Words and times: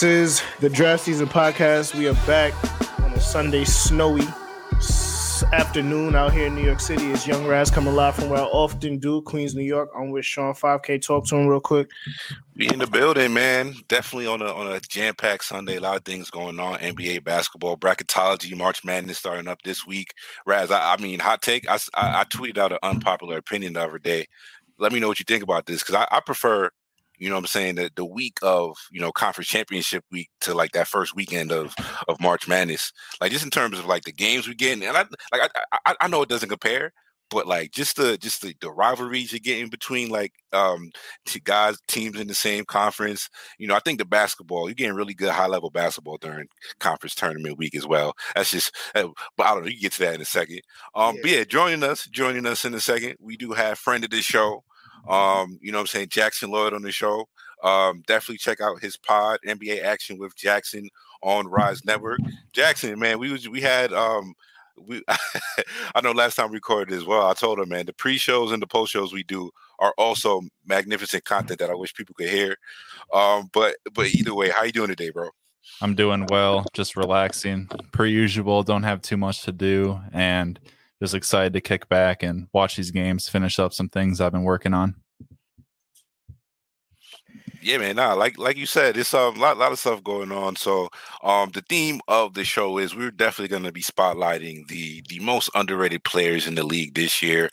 This 0.00 0.40
is 0.40 0.42
the 0.60 0.70
Draft 0.70 1.04
Season 1.04 1.26
Podcast. 1.26 1.94
We 1.94 2.08
are 2.08 2.14
back 2.26 2.54
on 3.02 3.12
a 3.12 3.20
Sunday 3.20 3.64
snowy 3.64 4.26
afternoon 5.52 6.14
out 6.14 6.32
here 6.32 6.46
in 6.46 6.54
New 6.54 6.64
York 6.64 6.80
City. 6.80 7.10
It's 7.10 7.26
Young 7.26 7.46
Raz 7.46 7.70
coming 7.70 7.94
live 7.94 8.14
from 8.14 8.30
where 8.30 8.40
I 8.40 8.44
often 8.44 8.96
do, 8.96 9.20
Queens, 9.20 9.54
New 9.54 9.62
York. 9.62 9.90
I'm 9.94 10.10
with 10.10 10.24
Sean 10.24 10.54
5K. 10.54 11.02
Talk 11.02 11.26
to 11.26 11.36
him 11.36 11.48
real 11.48 11.60
quick. 11.60 11.90
Be 12.56 12.72
in 12.72 12.78
the 12.78 12.86
building, 12.86 13.34
man. 13.34 13.74
Definitely 13.88 14.26
on 14.26 14.40
a 14.40 14.46
on 14.46 14.72
a 14.72 14.80
jam 14.80 15.14
packed 15.16 15.44
Sunday. 15.44 15.76
A 15.76 15.80
lot 15.82 15.98
of 15.98 16.04
things 16.06 16.30
going 16.30 16.58
on. 16.58 16.78
NBA 16.78 17.22
basketball, 17.22 17.76
bracketology, 17.76 18.56
March 18.56 18.82
Madness 18.82 19.18
starting 19.18 19.48
up 19.48 19.60
this 19.64 19.86
week. 19.86 20.14
Raz, 20.46 20.70
I, 20.70 20.94
I 20.94 20.96
mean, 20.96 21.20
hot 21.20 21.42
take. 21.42 21.68
I, 21.68 21.74
I, 21.92 22.20
I 22.20 22.24
tweeted 22.24 22.56
out 22.56 22.72
an 22.72 22.78
unpopular 22.82 23.36
opinion 23.36 23.74
the 23.74 23.82
other 23.82 23.98
day. 23.98 24.28
Let 24.78 24.92
me 24.92 25.00
know 25.00 25.08
what 25.08 25.18
you 25.18 25.26
think 25.28 25.42
about 25.42 25.66
this 25.66 25.82
because 25.82 25.96
I, 25.96 26.06
I 26.10 26.20
prefer 26.20 26.70
you 27.20 27.28
know 27.28 27.36
what 27.36 27.42
I'm 27.42 27.46
saying, 27.46 27.74
the, 27.76 27.90
the 27.94 28.04
week 28.04 28.38
of, 28.42 28.76
you 28.90 29.00
know, 29.00 29.12
conference 29.12 29.48
championship 29.48 30.04
week 30.10 30.30
to 30.40 30.54
like 30.54 30.72
that 30.72 30.88
first 30.88 31.14
weekend 31.14 31.52
of 31.52 31.74
of 32.08 32.20
March 32.20 32.48
Madness. 32.48 32.92
Like 33.20 33.30
just 33.30 33.44
in 33.44 33.50
terms 33.50 33.78
of 33.78 33.86
like 33.86 34.04
the 34.04 34.12
games 34.12 34.48
we 34.48 34.54
get, 34.54 34.72
and 34.72 34.84
I 34.84 35.04
like 35.32 35.50
I, 35.54 35.78
I, 35.86 35.94
I 36.00 36.08
know 36.08 36.22
it 36.22 36.28
doesn't 36.28 36.48
compare, 36.48 36.92
but 37.30 37.46
like 37.46 37.70
just 37.70 37.96
the 37.96 38.18
just 38.18 38.42
the, 38.42 38.54
the 38.60 38.70
rivalries 38.70 39.32
you're 39.32 39.38
getting 39.38 39.68
between 39.68 40.10
like 40.10 40.32
um 40.52 40.90
guys 41.44 41.78
teams 41.88 42.18
in 42.18 42.26
the 42.26 42.34
same 42.34 42.64
conference 42.64 43.28
you 43.58 43.66
know 43.66 43.74
i 43.74 43.80
think 43.80 43.98
the 43.98 44.04
basketball 44.04 44.68
you're 44.68 44.74
getting 44.74 44.96
really 44.96 45.14
good 45.14 45.30
high 45.30 45.46
level 45.46 45.70
basketball 45.70 46.18
during 46.18 46.46
conference 46.80 47.14
tournament 47.14 47.56
week 47.56 47.74
as 47.74 47.86
well 47.86 48.12
that's 48.34 48.50
just 48.50 48.74
uh, 48.94 49.06
but 49.36 49.46
i 49.46 49.54
don't 49.54 49.62
know 49.62 49.68
you 49.68 49.80
get 49.80 49.92
to 49.92 50.00
that 50.00 50.14
in 50.14 50.20
a 50.20 50.24
second 50.24 50.60
um 50.94 51.14
yeah. 51.16 51.20
but 51.22 51.30
yeah 51.30 51.44
joining 51.44 51.82
us 51.82 52.06
joining 52.06 52.46
us 52.46 52.64
in 52.64 52.74
a 52.74 52.80
second 52.80 53.14
we 53.20 53.36
do 53.36 53.52
have 53.52 53.78
friend 53.78 54.04
of 54.04 54.10
the 54.10 54.20
show 54.20 54.62
um, 55.08 55.58
you 55.60 55.72
know 55.72 55.78
what 55.78 55.82
I'm 55.82 55.86
saying? 55.88 56.08
Jackson 56.08 56.50
Lloyd 56.50 56.74
on 56.74 56.82
the 56.82 56.92
show. 56.92 57.28
Um, 57.62 58.02
definitely 58.06 58.38
check 58.38 58.60
out 58.60 58.80
his 58.80 58.96
pod, 58.96 59.38
NBA 59.46 59.82
Action 59.82 60.18
with 60.18 60.34
Jackson 60.34 60.88
on 61.22 61.46
Rise 61.46 61.84
Network. 61.84 62.20
Jackson, 62.52 62.98
man, 62.98 63.18
we 63.18 63.30
was 63.30 63.48
we 63.48 63.60
had 63.60 63.92
um 63.92 64.34
we 64.86 65.02
I 65.94 66.00
know 66.02 66.12
last 66.12 66.36
time 66.36 66.50
we 66.50 66.54
recorded 66.54 66.94
as 66.94 67.04
well. 67.04 67.26
I 67.26 67.34
told 67.34 67.58
him, 67.58 67.68
man, 67.68 67.86
the 67.86 67.92
pre-shows 67.92 68.52
and 68.52 68.62
the 68.62 68.66
post-shows 68.66 69.12
we 69.12 69.22
do 69.24 69.50
are 69.78 69.94
also 69.98 70.42
magnificent 70.66 71.24
content 71.24 71.58
that 71.60 71.70
I 71.70 71.74
wish 71.74 71.94
people 71.94 72.14
could 72.14 72.28
hear. 72.28 72.56
Um, 73.12 73.50
but 73.52 73.76
but 73.92 74.06
either 74.14 74.34
way, 74.34 74.50
how 74.50 74.64
you 74.64 74.72
doing 74.72 74.88
today, 74.88 75.10
bro? 75.10 75.30
I'm 75.82 75.94
doing 75.94 76.26
well, 76.30 76.66
just 76.72 76.96
relaxing. 76.96 77.68
Per 77.92 78.06
usual, 78.06 78.62
don't 78.62 78.82
have 78.82 79.02
too 79.02 79.16
much 79.16 79.42
to 79.42 79.52
do 79.52 80.00
and 80.12 80.58
just 81.00 81.14
excited 81.14 81.52
to 81.54 81.60
kick 81.60 81.88
back 81.88 82.22
and 82.22 82.48
watch 82.52 82.76
these 82.76 82.90
games, 82.90 83.28
finish 83.28 83.58
up 83.58 83.72
some 83.72 83.88
things 83.88 84.20
I've 84.20 84.32
been 84.32 84.42
working 84.42 84.74
on. 84.74 84.96
Yeah, 87.62 87.78
man. 87.78 87.96
Nah, 87.96 88.14
like 88.14 88.38
like 88.38 88.56
you 88.56 88.64
said, 88.64 88.96
it's 88.96 89.12
a 89.12 89.20
um, 89.20 89.38
lot, 89.38 89.58
lot 89.58 89.72
of 89.72 89.78
stuff 89.78 90.02
going 90.02 90.32
on. 90.32 90.56
So, 90.56 90.88
um, 91.22 91.50
the 91.50 91.62
theme 91.68 92.00
of 92.08 92.32
the 92.32 92.44
show 92.44 92.78
is 92.78 92.96
we're 92.96 93.10
definitely 93.10 93.48
going 93.48 93.64
to 93.64 93.72
be 93.72 93.82
spotlighting 93.82 94.66
the 94.68 95.02
the 95.08 95.20
most 95.20 95.50
underrated 95.54 96.02
players 96.04 96.46
in 96.46 96.54
the 96.54 96.64
league 96.64 96.94
this 96.94 97.22
year. 97.22 97.50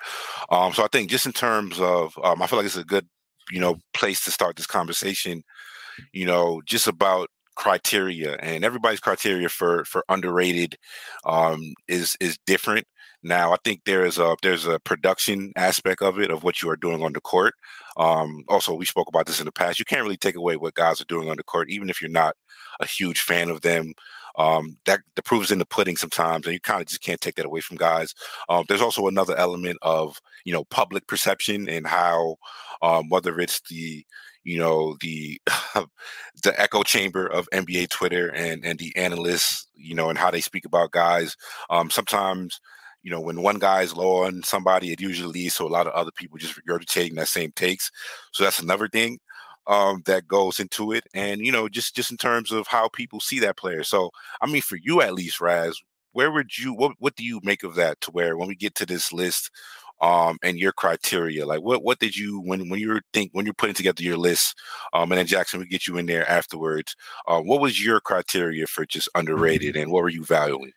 Um, 0.50 0.72
so 0.72 0.84
I 0.84 0.88
think 0.92 1.10
just 1.10 1.26
in 1.26 1.34
terms 1.34 1.80
of, 1.80 2.18
um, 2.24 2.42
I 2.42 2.48
feel 2.48 2.58
like 2.58 2.66
it's 2.66 2.78
a 2.78 2.86
good, 2.86 3.08
you 3.52 3.60
know, 3.60 3.78
place 3.94 4.24
to 4.24 4.32
start 4.32 4.56
this 4.56 4.68
conversation. 4.68 5.44
You 6.14 6.26
know, 6.26 6.62
just 6.66 6.88
about 6.88 7.30
criteria 7.56 8.36
and 8.36 8.64
everybody's 8.64 9.00
criteria 9.00 9.50
for 9.50 9.84
for 9.84 10.06
underrated 10.10 10.78
um 11.26 11.74
is 11.88 12.16
is 12.22 12.38
different 12.46 12.86
now, 13.24 13.52
I 13.52 13.58
think 13.64 13.82
there 13.86 14.06
is 14.06 14.18
a 14.20 14.36
there's 14.42 14.66
a 14.66 14.80
production 14.80 15.52
aspect 15.56 16.02
of 16.02 16.20
it 16.20 16.32
of 16.32 16.44
what 16.44 16.62
you 16.62 16.70
are 16.70 16.78
doing 16.78 17.04
on 17.04 17.14
the 17.14 17.22
court. 17.22 17.56
Um, 17.98 18.44
also, 18.48 18.74
we 18.74 18.86
spoke 18.86 19.08
about 19.08 19.26
this 19.26 19.40
in 19.40 19.46
the 19.46 19.52
past. 19.52 19.80
You 19.80 19.86
can't 19.86 20.04
really 20.04 20.18
take 20.18 20.36
away 20.36 20.56
what 20.56 20.76
guys 20.76 21.02
are 21.02 21.06
doing 21.06 21.30
on 21.30 21.38
the 21.38 21.44
court, 21.44 21.70
even 21.70 21.90
if 21.90 22.02
you're 22.02 22.12
not 22.12 22.36
a 22.80 22.86
huge 22.86 23.22
fan 23.22 23.50
of 23.50 23.62
them. 23.62 23.94
Um, 24.38 24.78
that 24.86 25.00
the 25.16 25.24
proof's 25.24 25.50
in 25.50 25.58
the 25.58 25.66
pudding 25.66 25.98
sometimes, 25.98 26.46
and 26.46 26.54
you 26.54 26.60
kind 26.60 26.80
of 26.82 26.88
just 26.88 27.02
can't 27.02 27.20
take 27.20 27.36
that 27.36 27.46
away 27.48 27.60
from 27.60 27.78
guys. 27.78 28.14
Um, 28.50 28.66
there's 28.68 28.84
also 28.84 29.08
another 29.08 29.36
element 29.36 29.80
of 29.82 30.20
you 30.46 30.54
know 30.54 30.64
public 30.66 31.08
perception 31.08 31.68
and 31.68 31.88
how 31.88 32.36
um, 32.84 33.10
whether 33.10 33.40
it's 33.40 33.62
the 33.70 34.06
you 34.44 34.60
know 34.60 34.96
the 35.02 35.42
the 36.44 36.54
echo 36.56 36.84
chamber 36.84 37.26
of 37.26 37.50
NBA 37.52 37.90
Twitter 37.90 38.30
and 38.30 38.64
and 38.64 38.78
the 38.78 38.96
analysts, 38.96 39.68
you 39.76 39.96
know, 39.96 40.10
and 40.10 40.20
how 40.20 40.30
they 40.30 40.42
speak 40.42 40.66
about 40.66 40.92
guys. 40.92 41.36
Um, 41.72 41.90
sometimes 41.90 42.60
you 43.04 43.12
know, 43.12 43.22
when 43.22 43.42
one 43.42 43.60
guy 43.60 43.82
is 43.82 43.96
low 43.96 44.24
on 44.24 44.44
somebody, 44.44 44.92
it 44.92 45.02
usually 45.02 45.32
leads 45.32 45.56
to 45.56 45.64
a 45.64 45.68
lot 45.68 45.88
of 45.88 45.94
other 45.94 46.12
people 46.16 46.38
just 46.38 46.60
regurgitating 46.60 47.16
that 47.16 47.28
same 47.28 47.52
takes. 47.54 47.92
So 48.34 48.44
that's 48.44 48.60
another 48.60 48.88
thing 48.88 49.20
um, 49.68 50.02
that 50.06 50.28
goes 50.28 50.60
into 50.60 50.92
it. 50.92 51.04
And, 51.14 51.42
you 51.42 51.52
know, 51.52 51.70
just 51.70 51.96
just 51.96 52.12
in 52.12 52.18
terms 52.18 52.52
of 52.52 52.68
how 52.68 52.90
people 52.90 53.20
see 53.20 53.40
that 53.40 53.58
player. 53.58 53.84
So, 53.84 54.12
I 54.42 54.48
mean, 54.48 54.62
for 54.62 54.78
you 54.82 55.02
at 55.02 55.14
least, 55.14 55.42
Raz, 55.42 55.80
where 56.14 56.32
would 56.32 56.58
you 56.58 56.74
what 56.74 56.94
what 57.00 57.16
do 57.16 57.24
you 57.24 57.40
make 57.44 57.64
of 57.64 57.76
that 57.76 58.02
to 58.02 58.12
where 58.12 58.38
when 58.38 58.48
we 58.48 58.56
get 58.56 58.76
to 58.76 58.86
this 58.86 59.14
list 59.14 59.52
um 60.02 60.38
and 60.44 60.60
your 60.60 60.72
criteria 60.72 61.46
like 61.46 61.62
what 61.62 61.84
what 61.84 62.00
did 62.00 62.16
you 62.16 62.40
when 62.42 62.70
when 62.70 62.80
you 62.80 62.90
were 62.90 63.02
think 63.14 63.32
when 63.34 63.46
you're 63.46 63.54
putting 63.54 63.76
together 63.76 64.04
your 64.04 64.18
list 64.18 64.56
um 64.94 65.12
and 65.12 65.20
then 65.20 65.26
jackson 65.26 65.60
we 65.60 65.66
get 65.66 65.88
you 65.88 65.98
in 65.98 66.06
there 66.06 66.30
afterwards 66.30 66.96
uh, 67.28 67.40
what 67.40 67.62
was 67.62 67.84
your 67.84 68.00
criteria 68.00 68.68
for 68.68 68.86
just 68.86 69.10
underrated 69.16 69.76
and 69.76 69.92
what 69.92 70.04
were 70.04 70.10
you 70.10 70.24
valuing 70.24 70.72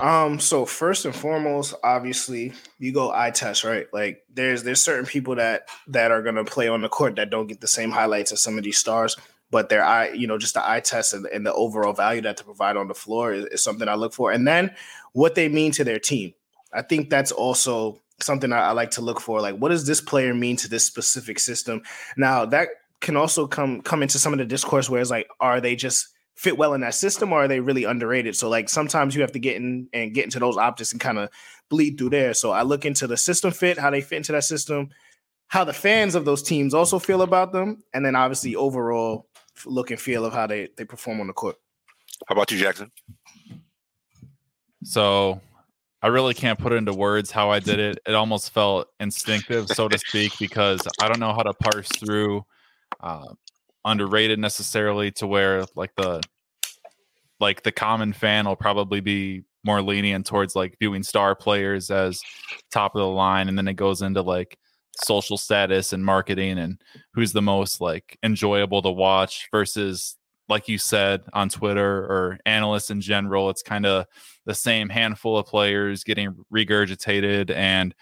um, 0.00 0.38
so 0.38 0.64
first 0.64 1.04
and 1.04 1.14
foremost, 1.14 1.74
obviously, 1.82 2.52
you 2.78 2.92
go 2.92 3.12
eye 3.12 3.30
test, 3.30 3.64
right? 3.64 3.86
Like 3.92 4.22
there's 4.32 4.62
there's 4.62 4.80
certain 4.80 5.06
people 5.06 5.34
that 5.36 5.68
that 5.88 6.10
are 6.10 6.22
gonna 6.22 6.44
play 6.44 6.68
on 6.68 6.82
the 6.82 6.88
court 6.88 7.16
that 7.16 7.30
don't 7.30 7.48
get 7.48 7.60
the 7.60 7.66
same 7.66 7.90
highlights 7.90 8.32
as 8.32 8.40
some 8.40 8.56
of 8.56 8.64
these 8.64 8.78
stars, 8.78 9.16
but 9.50 9.68
their 9.68 9.84
eye, 9.84 10.10
you 10.10 10.26
know, 10.26 10.38
just 10.38 10.54
the 10.54 10.68
eye 10.68 10.80
test 10.80 11.12
and, 11.12 11.26
and 11.26 11.44
the 11.44 11.52
overall 11.52 11.92
value 11.92 12.22
that 12.22 12.36
they 12.36 12.42
provide 12.42 12.76
on 12.76 12.88
the 12.88 12.94
floor 12.94 13.32
is, 13.32 13.44
is, 13.46 13.62
something 13.62 13.88
I 13.88 13.94
look 13.94 14.14
for. 14.14 14.32
And 14.32 14.46
then 14.46 14.74
what 15.12 15.34
they 15.34 15.48
mean 15.48 15.72
to 15.72 15.84
their 15.84 15.98
team. 15.98 16.32
I 16.72 16.80
think 16.80 17.10
that's 17.10 17.32
also 17.32 18.00
something 18.22 18.52
I, 18.52 18.68
I 18.68 18.72
like 18.72 18.90
to 18.92 19.00
look 19.00 19.20
for. 19.20 19.40
Like, 19.40 19.56
what 19.56 19.70
does 19.70 19.86
this 19.86 20.00
player 20.00 20.34
mean 20.34 20.56
to 20.56 20.68
this 20.68 20.86
specific 20.86 21.38
system? 21.38 21.82
Now 22.16 22.44
that 22.46 22.68
can 23.00 23.16
also 23.16 23.46
come 23.46 23.82
come 23.82 24.02
into 24.02 24.18
some 24.18 24.32
of 24.32 24.38
the 24.38 24.44
discourse 24.44 24.88
where 24.88 25.00
it's 25.00 25.10
like, 25.10 25.28
are 25.40 25.60
they 25.60 25.76
just 25.76 26.08
fit 26.34 26.56
well 26.56 26.74
in 26.74 26.80
that 26.80 26.94
system 26.94 27.32
or 27.32 27.44
are 27.44 27.48
they 27.48 27.60
really 27.60 27.84
underrated? 27.84 28.36
So 28.36 28.48
like 28.48 28.68
sometimes 28.68 29.14
you 29.14 29.22
have 29.22 29.32
to 29.32 29.38
get 29.38 29.56
in 29.56 29.88
and 29.92 30.14
get 30.14 30.24
into 30.24 30.38
those 30.38 30.56
optics 30.56 30.92
and 30.92 31.00
kind 31.00 31.18
of 31.18 31.28
bleed 31.68 31.98
through 31.98 32.10
there. 32.10 32.34
So 32.34 32.52
I 32.52 32.62
look 32.62 32.84
into 32.84 33.06
the 33.06 33.16
system 33.16 33.50
fit, 33.50 33.78
how 33.78 33.90
they 33.90 34.00
fit 34.00 34.16
into 34.16 34.32
that 34.32 34.44
system, 34.44 34.90
how 35.48 35.64
the 35.64 35.72
fans 35.72 36.14
of 36.14 36.24
those 36.24 36.42
teams 36.42 36.74
also 36.74 36.98
feel 36.98 37.22
about 37.22 37.52
them, 37.52 37.82
and 37.92 38.04
then 38.04 38.16
obviously 38.16 38.56
overall 38.56 39.26
look 39.66 39.90
and 39.90 40.00
feel 40.00 40.24
of 40.24 40.32
how 40.32 40.46
they 40.46 40.68
they 40.76 40.84
perform 40.84 41.20
on 41.20 41.26
the 41.26 41.32
court. 41.32 41.56
How 42.26 42.34
about 42.34 42.50
you, 42.50 42.58
Jackson? 42.58 42.90
So 44.84 45.40
I 46.02 46.08
really 46.08 46.34
can't 46.34 46.58
put 46.58 46.72
into 46.72 46.92
words 46.92 47.30
how 47.30 47.50
I 47.50 47.60
did 47.60 47.78
it. 47.78 48.00
It 48.06 48.14
almost 48.14 48.52
felt 48.52 48.88
instinctive, 48.98 49.68
so 49.68 49.88
to 49.88 49.98
speak, 49.98 50.32
because 50.38 50.80
I 51.00 51.06
don't 51.06 51.20
know 51.20 51.32
how 51.32 51.42
to 51.42 51.54
parse 51.54 51.88
through 51.88 52.44
uh, 53.00 53.26
underrated 53.84 54.38
necessarily 54.38 55.10
to 55.12 55.26
where 55.26 55.64
like 55.76 55.92
the 55.96 56.20
like 57.40 57.62
the 57.62 57.72
common 57.72 58.12
fan 58.12 58.46
will 58.46 58.56
probably 58.56 59.00
be 59.00 59.42
more 59.64 59.82
lenient 59.82 60.26
towards 60.26 60.56
like 60.56 60.76
viewing 60.80 61.02
star 61.02 61.34
players 61.34 61.90
as 61.90 62.20
top 62.70 62.94
of 62.94 63.00
the 63.00 63.06
line 63.06 63.48
and 63.48 63.56
then 63.56 63.68
it 63.68 63.74
goes 63.74 64.02
into 64.02 64.22
like 64.22 64.58
social 65.04 65.36
status 65.36 65.92
and 65.92 66.04
marketing 66.04 66.58
and 66.58 66.80
who's 67.14 67.32
the 67.32 67.42
most 67.42 67.80
like 67.80 68.18
enjoyable 68.22 68.82
to 68.82 68.90
watch 68.90 69.48
versus 69.50 70.16
like 70.48 70.68
you 70.68 70.78
said 70.78 71.22
on 71.32 71.48
Twitter 71.48 72.04
or 72.04 72.38
analysts 72.46 72.90
in 72.90 73.00
general 73.00 73.50
it's 73.50 73.62
kind 73.62 73.86
of 73.86 74.06
the 74.44 74.54
same 74.54 74.88
handful 74.88 75.38
of 75.38 75.46
players 75.46 76.04
getting 76.04 76.34
regurgitated 76.52 77.50
and 77.50 77.94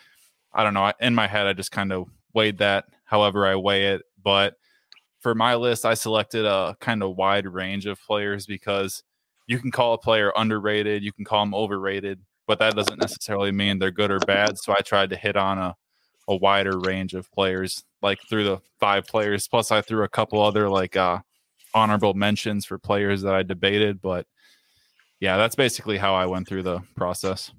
I 0.52 0.64
don't 0.64 0.74
know 0.74 0.92
in 1.00 1.14
my 1.14 1.26
head 1.26 1.46
I 1.46 1.52
just 1.52 1.72
kind 1.72 1.92
of 1.92 2.08
weighed 2.34 2.58
that 2.58 2.86
however 3.04 3.46
I 3.46 3.56
weigh 3.56 3.88
it 3.94 4.02
but 4.22 4.56
for 5.20 5.34
my 5.34 5.54
list, 5.54 5.84
I 5.84 5.94
selected 5.94 6.46
a 6.46 6.76
kind 6.80 7.02
of 7.02 7.16
wide 7.16 7.46
range 7.46 7.86
of 7.86 8.00
players 8.02 8.46
because 8.46 9.02
you 9.46 9.58
can 9.58 9.70
call 9.70 9.92
a 9.94 9.98
player 9.98 10.32
underrated, 10.34 11.02
you 11.02 11.12
can 11.12 11.24
call 11.24 11.44
them 11.44 11.54
overrated, 11.54 12.20
but 12.46 12.58
that 12.58 12.74
doesn't 12.74 13.00
necessarily 13.00 13.52
mean 13.52 13.78
they're 13.78 13.90
good 13.90 14.10
or 14.10 14.18
bad. 14.20 14.58
So 14.58 14.72
I 14.72 14.80
tried 14.80 15.10
to 15.10 15.16
hit 15.16 15.36
on 15.36 15.58
a, 15.58 15.76
a 16.28 16.36
wider 16.36 16.78
range 16.78 17.14
of 17.14 17.30
players, 17.32 17.84
like 18.02 18.18
through 18.28 18.44
the 18.44 18.58
five 18.78 19.06
players. 19.06 19.46
Plus, 19.46 19.70
I 19.70 19.82
threw 19.82 20.04
a 20.04 20.08
couple 20.08 20.40
other 20.40 20.68
like 20.68 20.96
uh, 20.96 21.18
honorable 21.74 22.14
mentions 22.14 22.64
for 22.64 22.78
players 22.78 23.22
that 23.22 23.34
I 23.34 23.42
debated. 23.42 24.00
But 24.00 24.26
yeah, 25.20 25.36
that's 25.36 25.54
basically 25.54 25.98
how 25.98 26.14
I 26.14 26.26
went 26.26 26.48
through 26.48 26.62
the 26.62 26.80
process. 26.96 27.52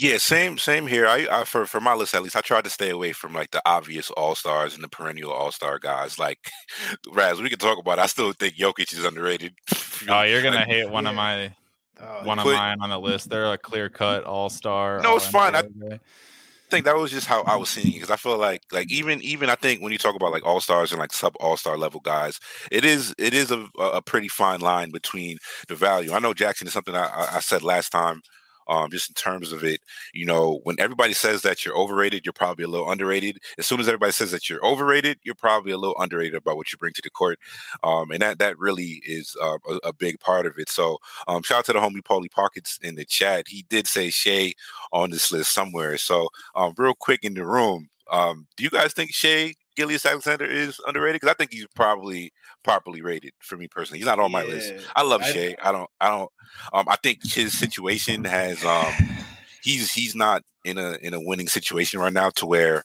Yeah, 0.00 0.18
same 0.18 0.58
same 0.58 0.86
here. 0.86 1.08
I, 1.08 1.26
I, 1.28 1.44
for 1.44 1.66
for 1.66 1.80
my 1.80 1.92
list 1.92 2.14
at 2.14 2.22
least, 2.22 2.36
I 2.36 2.40
tried 2.40 2.62
to 2.64 2.70
stay 2.70 2.90
away 2.90 3.12
from 3.12 3.32
like 3.32 3.50
the 3.50 3.60
obvious 3.66 4.10
all 4.12 4.36
stars 4.36 4.76
and 4.76 4.84
the 4.84 4.88
perennial 4.88 5.32
all 5.32 5.50
star 5.50 5.80
guys. 5.80 6.20
Like 6.20 6.38
Raz, 7.12 7.42
we 7.42 7.50
can 7.50 7.58
talk 7.58 7.78
about. 7.78 7.98
It. 7.98 8.02
I 8.02 8.06
still 8.06 8.32
think 8.32 8.54
Jokic 8.54 8.92
is 8.92 9.04
underrated. 9.04 9.54
oh, 10.08 10.22
you're 10.22 10.42
gonna 10.42 10.58
like, 10.58 10.66
hate 10.68 10.88
one 10.88 11.04
yeah. 11.04 11.10
of 11.10 11.16
my 11.16 11.54
oh, 12.00 12.24
one 12.24 12.38
of 12.38 12.46
mine 12.46 12.78
on 12.80 12.90
the 12.90 13.00
list. 13.00 13.28
They're 13.28 13.52
a 13.52 13.58
clear 13.58 13.88
cut 13.88 14.22
all 14.22 14.48
star. 14.48 15.00
No, 15.00 15.16
it's 15.16 15.26
fine. 15.26 15.56
I, 15.56 15.64
think 16.70 16.84
that 16.84 16.96
was 16.96 17.10
just 17.10 17.26
how 17.26 17.42
I 17.42 17.56
was 17.56 17.68
seeing 17.70 17.88
it 17.88 17.94
because 17.94 18.10
I 18.10 18.16
feel 18.16 18.38
like 18.38 18.62
like 18.72 18.90
even 18.90 19.20
even 19.22 19.50
I 19.50 19.54
think 19.54 19.82
when 19.82 19.92
you 19.92 19.98
talk 19.98 20.14
about 20.14 20.32
like 20.32 20.44
all 20.44 20.60
stars 20.60 20.92
and 20.92 21.00
like 21.00 21.12
sub 21.12 21.34
all 21.40 21.56
star 21.56 21.76
level 21.78 22.00
guys, 22.00 22.38
it 22.70 22.84
is 22.84 23.14
it 23.18 23.34
is 23.34 23.50
a, 23.50 23.66
a 23.78 24.02
pretty 24.02 24.28
fine 24.28 24.60
line 24.60 24.90
between 24.90 25.38
the 25.68 25.74
value. 25.74 26.12
I 26.12 26.18
know 26.18 26.34
Jackson 26.34 26.66
is 26.66 26.72
something 26.72 26.94
I, 26.94 27.28
I 27.34 27.40
said 27.40 27.62
last 27.62 27.90
time 27.90 28.22
um, 28.68 28.90
just 28.90 29.08
in 29.10 29.14
terms 29.14 29.52
of 29.52 29.64
it. 29.64 29.80
You 30.12 30.26
know, 30.26 30.60
when 30.64 30.76
everybody 30.78 31.12
says 31.12 31.42
that 31.42 31.64
you're 31.64 31.76
overrated, 31.76 32.24
you're 32.24 32.32
probably 32.32 32.64
a 32.64 32.68
little 32.68 32.90
underrated. 32.90 33.38
As 33.58 33.66
soon 33.66 33.80
as 33.80 33.88
everybody 33.88 34.12
says 34.12 34.30
that 34.30 34.48
you're 34.48 34.64
overrated, 34.64 35.18
you're 35.22 35.34
probably 35.34 35.72
a 35.72 35.78
little 35.78 35.96
underrated 35.98 36.34
about 36.34 36.56
what 36.56 36.72
you 36.72 36.78
bring 36.78 36.92
to 36.94 37.02
the 37.02 37.10
court, 37.10 37.38
um, 37.82 38.10
and 38.10 38.22
that 38.22 38.38
that 38.38 38.58
really 38.58 39.02
is 39.06 39.36
uh, 39.40 39.58
a, 39.68 39.88
a, 39.88 39.92
big 39.92 40.20
part 40.20 40.46
of 40.46 40.58
it. 40.58 40.68
So, 40.68 40.98
um, 41.26 41.42
shout 41.42 41.58
out 41.58 41.64
to 41.66 41.72
the 41.72 41.80
homie 41.80 42.02
Paulie 42.02 42.30
Pockets 42.30 42.78
in 42.82 42.94
the 42.94 43.04
chat. 43.04 43.46
He 43.48 43.64
did 43.68 43.86
say 43.86 44.10
Shai 44.10 44.54
on 44.92 45.10
this 45.10 45.32
list 45.32 45.52
somewhere. 45.52 45.98
So, 45.98 46.28
um, 46.54 46.74
real 46.76 46.94
quick 46.94 47.24
in 47.24 47.34
the 47.34 47.44
room, 47.44 47.88
um, 48.10 48.46
do 48.56 48.64
you 48.64 48.70
guys 48.70 48.92
think 48.92 49.12
Shai 49.78 49.82
Gilgeous-Alexander 49.84 50.44
is 50.44 50.80
underrated? 50.86 51.20
Because 51.20 51.32
I 51.32 51.36
think 51.36 51.52
he's 51.52 51.66
probably 51.74 52.32
properly 52.64 53.02
rated 53.02 53.32
for 53.40 53.56
me 53.56 53.68
personally. 53.68 53.98
He's 53.98 54.06
not 54.06 54.18
on 54.18 54.32
my 54.32 54.42
yeah. 54.42 54.54
list. 54.54 54.72
I 54.96 55.02
love 55.02 55.22
I, 55.22 55.32
Shai. 55.32 55.56
I 55.62 55.72
don't. 55.72 55.90
I 56.00 56.08
don't. 56.08 56.30
Um, 56.72 56.86
I 56.88 56.96
think 57.02 57.20
his 57.24 57.58
situation 57.58 58.24
has. 58.24 58.64
Um, 58.64 58.92
he's 59.62 59.92
he's 59.92 60.14
not 60.14 60.42
in 60.64 60.78
a 60.78 60.96
in 61.02 61.14
a 61.14 61.20
winning 61.20 61.48
situation 61.48 62.00
right 62.00 62.12
now 62.12 62.30
to 62.30 62.46
where, 62.46 62.82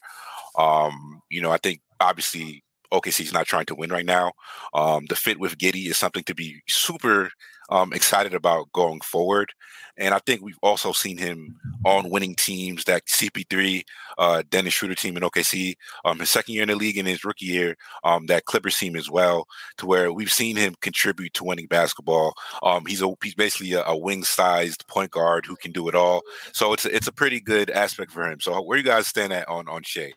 um, 0.56 1.20
you 1.30 1.40
know, 1.40 1.50
I 1.50 1.58
think 1.58 1.80
obviously 2.00 2.62
OKC's 2.92 3.32
not 3.32 3.46
trying 3.46 3.66
to 3.66 3.74
win 3.74 3.90
right 3.90 4.06
now. 4.06 4.32
Um, 4.72 5.06
the 5.08 5.16
fit 5.16 5.40
with 5.40 5.58
Giddey 5.58 5.88
is 5.88 5.98
something 5.98 6.24
to 6.24 6.34
be 6.34 6.62
super 6.68 7.30
um, 7.70 7.92
excited 7.92 8.34
about 8.34 8.72
going 8.72 9.00
forward. 9.00 9.52
And 9.96 10.14
I 10.14 10.20
think 10.26 10.42
we've 10.42 10.58
also 10.62 10.92
seen 10.92 11.18
him 11.18 11.56
on 11.84 12.10
winning 12.10 12.34
teams, 12.34 12.84
that 12.84 13.06
CP3, 13.06 13.82
uh, 14.18 14.42
Dennis 14.48 14.74
Schroeder 14.74 14.94
team 14.94 15.16
in 15.16 15.22
OKC, 15.22 15.74
um, 16.04 16.20
his 16.20 16.30
second 16.30 16.54
year 16.54 16.62
in 16.62 16.68
the 16.68 16.76
league 16.76 16.98
and 16.98 17.08
his 17.08 17.24
rookie 17.24 17.46
year, 17.46 17.76
um, 18.04 18.26
that 18.26 18.44
Clippers 18.44 18.76
team 18.76 18.96
as 18.96 19.10
well, 19.10 19.46
to 19.78 19.86
where 19.86 20.12
we've 20.12 20.32
seen 20.32 20.56
him 20.56 20.74
contribute 20.80 21.34
to 21.34 21.44
winning 21.44 21.66
basketball. 21.66 22.34
Um, 22.62 22.86
he's 22.86 23.02
a, 23.02 23.12
he's 23.22 23.34
basically 23.34 23.72
a, 23.72 23.84
a 23.84 23.96
wing-sized 23.96 24.86
point 24.88 25.10
guard 25.10 25.46
who 25.46 25.56
can 25.56 25.72
do 25.72 25.88
it 25.88 25.94
all. 25.94 26.22
So 26.52 26.72
it's 26.72 26.84
a, 26.84 26.94
it's 26.94 27.08
a 27.08 27.12
pretty 27.12 27.40
good 27.40 27.70
aspect 27.70 28.10
for 28.10 28.30
him. 28.30 28.40
So 28.40 28.60
where 28.62 28.78
you 28.78 28.84
guys 28.84 29.06
stand 29.06 29.32
at 29.32 29.48
on 29.48 29.68
on 29.68 29.82
Shai? 29.82 30.12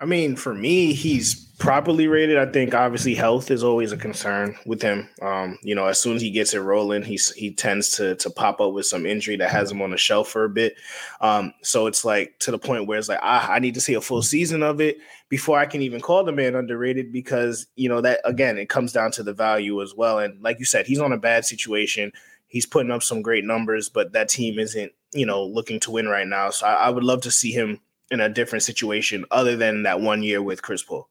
I 0.00 0.04
mean, 0.04 0.36
for 0.36 0.54
me, 0.54 0.92
he's 0.92 1.34
properly 1.58 2.06
rated. 2.06 2.38
I 2.38 2.46
think 2.46 2.72
obviously 2.72 3.16
health 3.16 3.50
is 3.50 3.64
always 3.64 3.90
a 3.90 3.96
concern 3.96 4.56
with 4.64 4.80
him. 4.80 5.08
Um, 5.20 5.58
you 5.62 5.74
know, 5.74 5.86
as 5.86 6.00
soon 6.00 6.14
as 6.14 6.22
he 6.22 6.30
gets 6.30 6.54
it 6.54 6.60
rolling, 6.60 7.02
he's 7.02 7.32
he 7.32 7.52
tends 7.52 7.90
to 7.96 8.14
to 8.16 8.30
pop 8.30 8.60
up 8.60 8.72
with 8.72 8.86
some 8.86 9.04
injury 9.04 9.36
that 9.36 9.50
has 9.50 9.72
him 9.72 9.82
on 9.82 9.90
the 9.90 9.96
shelf 9.96 10.28
for 10.28 10.44
a 10.44 10.48
bit. 10.48 10.76
Um, 11.20 11.52
so 11.62 11.88
it's 11.88 12.04
like 12.04 12.38
to 12.40 12.52
the 12.52 12.58
point 12.58 12.86
where 12.86 12.98
it's 12.98 13.08
like, 13.08 13.18
ah, 13.22 13.50
I 13.50 13.58
need 13.58 13.74
to 13.74 13.80
see 13.80 13.94
a 13.94 14.00
full 14.00 14.22
season 14.22 14.62
of 14.62 14.80
it 14.80 14.98
before 15.28 15.58
I 15.58 15.66
can 15.66 15.82
even 15.82 16.00
call 16.00 16.22
the 16.22 16.32
man 16.32 16.54
underrated 16.54 17.12
because 17.12 17.66
you 17.74 17.88
know 17.88 18.00
that 18.00 18.20
again, 18.24 18.56
it 18.56 18.68
comes 18.68 18.92
down 18.92 19.10
to 19.12 19.24
the 19.24 19.32
value 19.32 19.82
as 19.82 19.94
well. 19.96 20.20
And 20.20 20.40
like 20.42 20.60
you 20.60 20.64
said, 20.64 20.86
he's 20.86 21.00
on 21.00 21.12
a 21.12 21.18
bad 21.18 21.44
situation. 21.44 22.12
He's 22.46 22.66
putting 22.66 22.92
up 22.92 23.02
some 23.02 23.20
great 23.20 23.44
numbers, 23.44 23.88
but 23.88 24.12
that 24.12 24.28
team 24.28 24.58
isn't, 24.58 24.92
you 25.12 25.26
know, 25.26 25.44
looking 25.44 25.80
to 25.80 25.90
win 25.90 26.08
right 26.08 26.26
now. 26.26 26.50
So 26.50 26.66
I, 26.66 26.74
I 26.74 26.90
would 26.90 27.04
love 27.04 27.20
to 27.22 27.30
see 27.30 27.50
him 27.52 27.80
in 28.10 28.20
a 28.20 28.28
different 28.28 28.62
situation 28.62 29.24
other 29.30 29.56
than 29.56 29.82
that 29.82 30.00
one 30.00 30.22
year 30.22 30.42
with 30.42 30.62
Chris 30.62 30.82
Paul? 30.82 31.08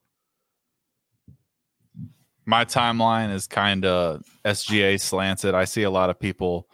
My 2.45 2.63
timeline 2.63 3.33
is 3.33 3.45
kind 3.45 3.85
of 3.85 4.23
SGA 4.45 4.99
slanted. 4.99 5.53
I 5.53 5.65
see 5.65 5.83
a 5.83 5.91
lot 5.91 6.09
of 6.09 6.19
people. 6.19 6.67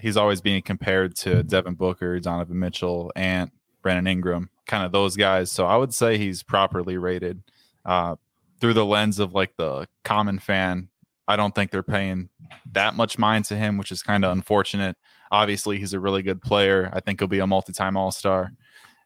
He's 0.00 0.16
always 0.16 0.40
being 0.40 0.62
compared 0.62 1.16
to 1.16 1.42
Devin 1.42 1.74
Booker, 1.74 2.18
Donovan 2.18 2.58
Mitchell, 2.58 3.12
and 3.14 3.50
Brandon 3.82 4.06
Ingram, 4.06 4.50
kind 4.66 4.84
of 4.84 4.92
those 4.92 5.16
guys. 5.16 5.52
So 5.52 5.66
I 5.66 5.76
would 5.76 5.94
say 5.94 6.18
he's 6.18 6.42
properly 6.42 6.98
rated. 6.98 7.42
Uh, 7.84 8.16
through 8.60 8.74
the 8.74 8.84
lens 8.84 9.18
of 9.20 9.34
like 9.34 9.56
the 9.56 9.86
common 10.04 10.38
fan, 10.40 10.88
I 11.28 11.36
don't 11.36 11.54
think 11.54 11.70
they're 11.70 11.82
paying 11.82 12.28
that 12.72 12.94
much 12.94 13.18
mind 13.18 13.44
to 13.46 13.56
him, 13.56 13.78
which 13.78 13.92
is 13.92 14.02
kind 14.02 14.24
of 14.24 14.32
unfortunate. 14.32 14.96
Obviously, 15.30 15.78
he's 15.78 15.92
a 15.92 16.00
really 16.00 16.22
good 16.22 16.42
player. 16.42 16.90
I 16.92 17.00
think 17.00 17.20
he'll 17.20 17.28
be 17.28 17.38
a 17.38 17.46
multi-time 17.46 17.96
All 17.96 18.10
Star 18.10 18.52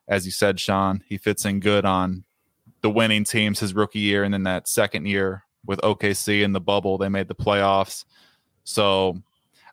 as 0.08 0.26
you 0.26 0.32
said, 0.32 0.60
Sean, 0.60 1.02
he 1.06 1.16
fits 1.16 1.44
in 1.44 1.60
good 1.60 1.84
on 1.84 2.24
the 2.80 2.90
winning 2.90 3.24
teams 3.24 3.60
his 3.60 3.74
rookie 3.74 4.00
year, 4.00 4.24
and 4.24 4.34
then 4.34 4.42
that 4.42 4.68
second 4.68 5.06
year 5.06 5.44
with 5.64 5.80
OKC 5.80 6.42
in 6.42 6.52
the 6.52 6.60
bubble, 6.60 6.98
they 6.98 7.08
made 7.08 7.28
the 7.28 7.34
playoffs. 7.34 8.04
So 8.64 9.22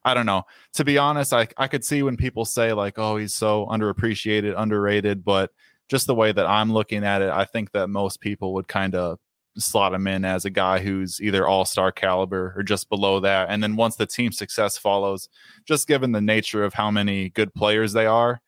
I 0.05 0.13
don't 0.13 0.25
know. 0.25 0.43
To 0.73 0.85
be 0.85 0.97
honest, 0.97 1.33
I 1.33 1.47
I 1.57 1.67
could 1.67 1.83
see 1.83 2.03
when 2.03 2.17
people 2.17 2.45
say 2.45 2.73
like, 2.73 2.97
"Oh, 2.97 3.17
he's 3.17 3.33
so 3.33 3.65
underappreciated, 3.67 4.53
underrated," 4.57 5.25
but 5.25 5.51
just 5.89 6.07
the 6.07 6.15
way 6.15 6.31
that 6.31 6.45
I'm 6.45 6.71
looking 6.71 7.03
at 7.03 7.21
it, 7.21 7.29
I 7.31 7.45
think 7.45 7.71
that 7.71 7.87
most 7.89 8.21
people 8.21 8.53
would 8.53 8.67
kind 8.67 8.95
of 8.95 9.19
slot 9.57 9.93
him 9.93 10.07
in 10.07 10.23
as 10.23 10.45
a 10.45 10.49
guy 10.49 10.79
who's 10.79 11.19
either 11.19 11.47
all-star 11.47 11.91
caliber 11.91 12.53
or 12.55 12.63
just 12.63 12.89
below 12.89 13.19
that. 13.19 13.49
And 13.49 13.61
then 13.63 13.75
once 13.75 13.95
the 13.95 14.05
team 14.05 14.31
success 14.31 14.77
follows, 14.77 15.27
just 15.65 15.87
given 15.87 16.11
the 16.11 16.21
nature 16.21 16.63
of 16.63 16.75
how 16.75 16.91
many 16.91 17.29
good 17.29 17.53
players 17.53 17.93
they 17.93 18.05
are, 18.05 18.41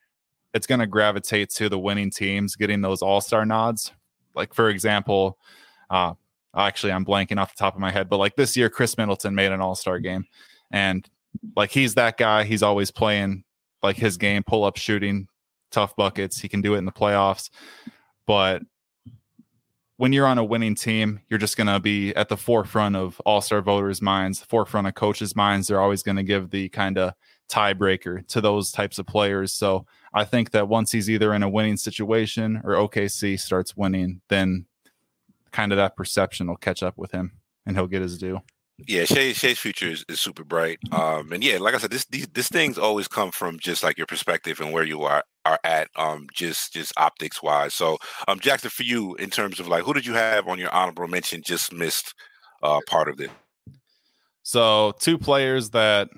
it's 0.53 0.67
going 0.67 0.79
to 0.79 0.87
gravitate 0.87 1.49
to 1.51 1.69
the 1.69 1.79
winning 1.79 2.11
teams 2.11 2.55
getting 2.55 2.81
those 2.81 3.01
all 3.01 3.21
star 3.21 3.45
nods. 3.45 3.91
Like, 4.35 4.53
for 4.53 4.69
example, 4.69 5.37
uh, 5.89 6.13
actually, 6.55 6.91
I'm 6.91 7.05
blanking 7.05 7.39
off 7.39 7.55
the 7.55 7.59
top 7.59 7.75
of 7.75 7.79
my 7.79 7.91
head, 7.91 8.09
but 8.09 8.17
like 8.17 8.35
this 8.35 8.55
year, 8.55 8.69
Khris 8.69 8.97
Middleton 8.97 9.35
made 9.35 9.51
an 9.51 9.61
all 9.61 9.75
star 9.75 9.99
game. 9.99 10.25
And 10.71 11.07
like, 11.55 11.71
he's 11.71 11.95
that 11.95 12.17
guy. 12.17 12.43
He's 12.43 12.63
always 12.63 12.91
playing 12.91 13.43
like 13.83 13.97
his 13.97 14.17
game, 14.17 14.43
pull 14.43 14.63
up 14.63 14.77
shooting, 14.77 15.27
tough 15.71 15.95
buckets. 15.95 16.39
He 16.39 16.47
can 16.47 16.61
do 16.61 16.75
it 16.75 16.79
in 16.79 16.85
the 16.85 16.91
playoffs. 16.91 17.49
But 18.25 18.61
when 19.97 20.13
you're 20.13 20.27
on 20.27 20.37
a 20.37 20.43
winning 20.43 20.75
team, 20.75 21.21
you're 21.29 21.37
just 21.37 21.57
going 21.57 21.67
to 21.67 21.79
be 21.79 22.15
at 22.15 22.29
the 22.29 22.37
forefront 22.37 22.95
of 22.95 23.19
all 23.25 23.41
star 23.41 23.61
voters' 23.61 24.01
minds, 24.01 24.41
forefront 24.41 24.87
of 24.87 24.95
coaches' 24.95 25.35
minds. 25.35 25.67
They're 25.67 25.81
always 25.81 26.03
going 26.03 26.17
to 26.17 26.23
give 26.23 26.49
the 26.49 26.69
kind 26.69 26.97
of 26.97 27.13
tiebreaker 27.49 28.25
to 28.29 28.41
those 28.41 28.71
types 28.71 28.97
of 28.97 29.05
players. 29.05 29.53
So 29.53 29.85
I 30.13 30.25
think 30.25 30.51
that 30.51 30.67
once 30.67 30.91
he's 30.91 31.09
either 31.09 31.33
in 31.33 31.43
a 31.43 31.49
winning 31.49 31.77
situation 31.77 32.61
or 32.63 32.73
OKC 32.73 33.39
starts 33.39 33.77
winning, 33.77 34.21
then 34.27 34.65
kind 35.51 35.71
of 35.71 35.77
that 35.77 35.95
perception 35.95 36.47
will 36.47 36.57
catch 36.57 36.83
up 36.83 36.97
with 36.97 37.11
him 37.11 37.33
and 37.65 37.75
he'll 37.75 37.87
get 37.87 38.01
his 38.01 38.17
due. 38.17 38.41
Yeah, 38.87 39.05
Shai, 39.05 39.33
Shai's 39.33 39.59
future 39.59 39.89
is, 39.89 40.03
is 40.09 40.19
super 40.19 40.43
bright. 40.43 40.79
Um, 40.91 41.31
and 41.31 41.43
yeah, 41.43 41.57
like 41.59 41.75
I 41.75 41.77
said, 41.77 41.91
this 41.91 42.05
these 42.05 42.27
this 42.29 42.47
things 42.47 42.77
always 42.77 43.07
come 43.07 43.31
from 43.31 43.59
just 43.59 43.83
like 43.83 43.97
your 43.97 44.07
perspective 44.07 44.59
and 44.59 44.71
where 44.71 44.83
you 44.83 45.03
are 45.03 45.23
are 45.45 45.59
at, 45.63 45.89
um, 45.95 46.27
just 46.33 46.73
just 46.73 46.93
optics 46.97 47.43
wise. 47.43 47.73
So, 47.73 47.97
um, 48.27 48.39
Jackson, 48.39 48.69
for 48.69 48.83
you, 48.83 49.15
in 49.15 49.29
terms 49.29 49.59
of 49.59 49.67
like, 49.67 49.83
who 49.83 49.93
did 49.93 50.05
you 50.05 50.13
have 50.13 50.47
on 50.47 50.57
your 50.57 50.73
honorable 50.73 51.07
mention? 51.07 51.43
Just 51.43 51.71
missed 51.71 52.15
uh 52.63 52.79
part 52.87 53.07
of 53.07 53.17
this? 53.17 53.29
So, 54.43 54.93
two 54.99 55.17
players 55.17 55.69
that 55.71 56.09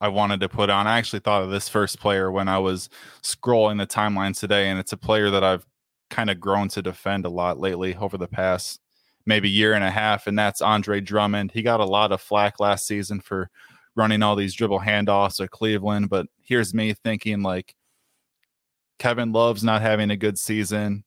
I 0.00 0.08
wanted 0.08 0.40
to 0.40 0.48
put 0.48 0.70
on. 0.70 0.86
I 0.86 0.98
actually 0.98 1.20
thought 1.20 1.42
of 1.42 1.50
this 1.50 1.68
first 1.68 2.00
player 2.00 2.30
when 2.30 2.48
I 2.48 2.58
was 2.58 2.88
scrolling 3.22 3.78
the 3.78 3.86
timeline 3.86 4.38
today, 4.38 4.68
and 4.68 4.78
it's 4.78 4.92
a 4.92 4.96
player 4.96 5.30
that 5.30 5.44
I've 5.44 5.66
kind 6.10 6.30
of 6.30 6.40
grown 6.40 6.68
to 6.68 6.82
defend 6.82 7.24
a 7.24 7.30
lot 7.30 7.58
lately 7.58 7.96
over 7.96 8.16
the 8.16 8.28
past 8.28 8.80
maybe 9.26 9.50
year 9.50 9.74
and 9.74 9.84
a 9.84 9.90
half, 9.90 10.26
and 10.26 10.38
that's 10.38 10.62
Andre 10.62 11.00
Drummond. 11.00 11.50
He 11.50 11.62
got 11.62 11.80
a 11.80 11.84
lot 11.84 12.12
of 12.12 12.20
flack 12.20 12.60
last 12.60 12.86
season 12.86 13.20
for 13.20 13.50
running 13.96 14.22
all 14.22 14.36
these 14.36 14.54
dribble 14.54 14.80
handoffs 14.80 15.42
at 15.42 15.50
Cleveland, 15.50 16.08
but 16.08 16.26
here's 16.42 16.72
me 16.72 16.92
thinking 16.92 17.42
like 17.42 17.74
Kevin 18.98 19.32
Love's 19.32 19.64
not 19.64 19.82
having 19.82 20.10
a 20.10 20.16
good 20.16 20.38
season. 20.38 21.04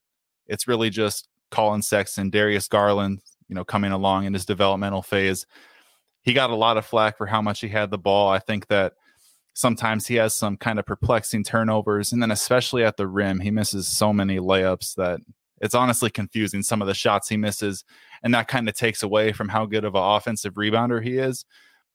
It's 0.48 0.68
really 0.68 0.90
just 0.90 1.30
Collin 1.50 1.82
Sexton, 1.82 2.30
Darius 2.30 2.68
Garland, 2.68 3.22
you 3.48 3.56
know, 3.56 3.64
coming 3.64 3.92
along 3.92 4.26
in 4.26 4.34
his 4.34 4.46
developmental 4.46 5.02
phase 5.02 5.46
he 6.30 6.34
got 6.34 6.52
a 6.52 6.56
lot 6.56 6.78
of 6.78 6.86
flack 6.86 7.18
for 7.18 7.26
how 7.26 7.42
much 7.42 7.60
he 7.60 7.68
had 7.68 7.90
the 7.90 7.98
ball. 7.98 8.30
I 8.30 8.38
think 8.38 8.68
that 8.68 8.94
sometimes 9.56 10.06
he 10.06 10.14
has 10.18 10.36
some 10.36 10.58
kind 10.58 10.78
of 10.78 10.86
perplexing 10.86 11.44
turnovers, 11.44 12.14
and 12.14 12.22
then 12.22 12.30
especially 12.30 12.84
at 12.84 12.98
the 12.98 13.08
rim, 13.08 13.40
he 13.40 13.50
misses 13.50 13.88
so 13.88 14.14
many 14.14 14.38
layups 14.38 14.94
that 14.94 15.22
it's 15.60 15.74
honestly 15.74 16.12
confusing. 16.12 16.62
Some 16.62 16.84
of 16.84 16.88
the 16.88 16.94
shots 16.94 17.30
he 17.30 17.36
misses, 17.36 17.84
and 18.22 18.32
that 18.36 18.48
kind 18.48 18.70
of 18.70 18.76
takes 18.76 19.02
away 19.02 19.32
from 19.32 19.50
how 19.50 19.66
good 19.66 19.84
of 19.84 19.96
an 19.96 20.04
offensive 20.04 20.54
rebounder 20.54 21.04
he 21.04 21.18
is. 21.18 21.46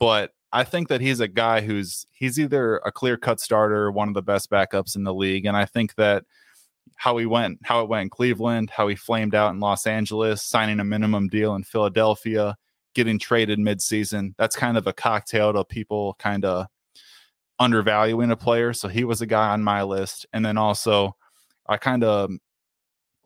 But 0.01 0.33
I 0.53 0.65
think 0.65 0.89
that 0.89 1.01
he's 1.01 1.21
a 1.21 1.29
guy 1.29 1.61
who's 1.61 2.05
he's 2.11 2.37
either 2.37 2.79
a 2.79 2.91
clear 2.91 3.17
cut 3.17 3.39
starter 3.39 3.93
one 3.93 4.09
of 4.09 4.15
the 4.15 4.23
best 4.23 4.51
backups 4.51 4.97
in 4.97 5.05
the 5.05 5.15
league, 5.15 5.47
and 5.47 5.57
I 5.57 5.65
think 5.65 5.95
that 5.95 6.25
how 6.97 7.19
he 7.19 7.27
went, 7.27 7.61
how 7.63 7.83
it 7.83 7.89
went 7.89 8.03
in 8.03 8.11
Cleveland, 8.11 8.71
how 8.71 8.89
he 8.89 8.97
flamed 8.97 9.37
out 9.37 9.53
in 9.53 9.61
Los 9.61 9.87
Angeles, 9.87 10.43
signing 10.43 10.81
a 10.81 10.85
minimum 10.85 11.29
deal 11.29 11.55
in 11.55 11.63
Philadelphia, 11.63 12.57
getting 12.95 13.19
traded 13.19 13.59
midseason. 13.59 14.35
That's 14.39 14.57
kind 14.57 14.77
of 14.77 14.87
a 14.87 14.93
cocktail 14.93 15.53
to 15.53 15.65
people 15.65 16.17
kind 16.19 16.45
of 16.45 16.67
undervaluing 17.59 18.31
a 18.31 18.37
player. 18.37 18.73
So 18.73 18.89
he 18.89 19.05
was 19.05 19.21
a 19.21 19.27
guy 19.27 19.51
on 19.51 19.63
my 19.63 19.83
list. 19.83 20.27
And 20.33 20.45
then 20.45 20.57
also, 20.57 21.17
I 21.67 21.77
kind 21.77 22.05
of 22.05 22.31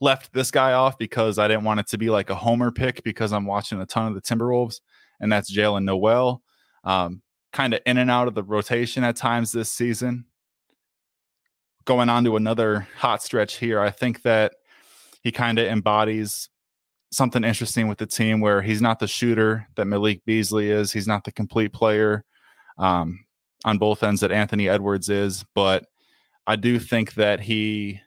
left 0.00 0.32
this 0.32 0.50
guy 0.50 0.72
off 0.74 0.96
because 0.98 1.38
I 1.38 1.48
didn't 1.48 1.64
want 1.64 1.80
it 1.80 1.88
to 1.88 1.98
be 1.98 2.10
like 2.10 2.30
a 2.30 2.34
homer 2.34 2.70
pick 2.70 3.02
because 3.02 3.32
I'm 3.32 3.46
watching 3.46 3.80
a 3.80 3.86
ton 3.86 4.06
of 4.06 4.14
the 4.14 4.20
Timberwolves, 4.20 4.80
and 5.20 5.32
that's 5.32 5.52
Jaylen 5.54 5.84
Nowell. 5.84 6.42
Um, 6.84 7.22
kind 7.52 7.74
of 7.74 7.80
in 7.86 7.98
and 7.98 8.10
out 8.10 8.28
of 8.28 8.34
the 8.34 8.42
rotation 8.42 9.02
at 9.02 9.16
times 9.16 9.52
this 9.52 9.72
season. 9.72 10.26
going 11.84 12.10
on 12.10 12.22
to 12.22 12.36
another 12.36 12.86
hot 12.98 13.22
stretch 13.22 13.56
here, 13.56 13.80
I 13.80 13.90
think 13.90 14.22
that 14.22 14.52
he 15.22 15.32
kind 15.32 15.58
of 15.58 15.66
embodies 15.66 16.50
something 17.10 17.44
interesting 17.44 17.88
with 17.88 17.98
the 17.98 18.06
team 18.06 18.40
where 18.40 18.62
he's 18.62 18.82
not 18.82 18.98
the 18.98 19.08
shooter 19.08 19.66
that 19.76 19.86
Malik 19.86 20.24
Beasley 20.24 20.70
is. 20.70 20.92
He's 20.92 21.06
not 21.06 21.24
the 21.24 21.32
complete 21.32 21.72
player 21.72 22.24
um, 22.78 23.24
on 23.64 23.78
both 23.78 24.02
ends 24.02 24.20
that 24.20 24.32
Anthony 24.32 24.68
Edwards 24.68 25.08
is, 25.08 25.44
but 25.54 25.86
I 26.46 26.56
do 26.56 26.78
think 26.78 27.14
that 27.14 27.40
he 27.40 28.00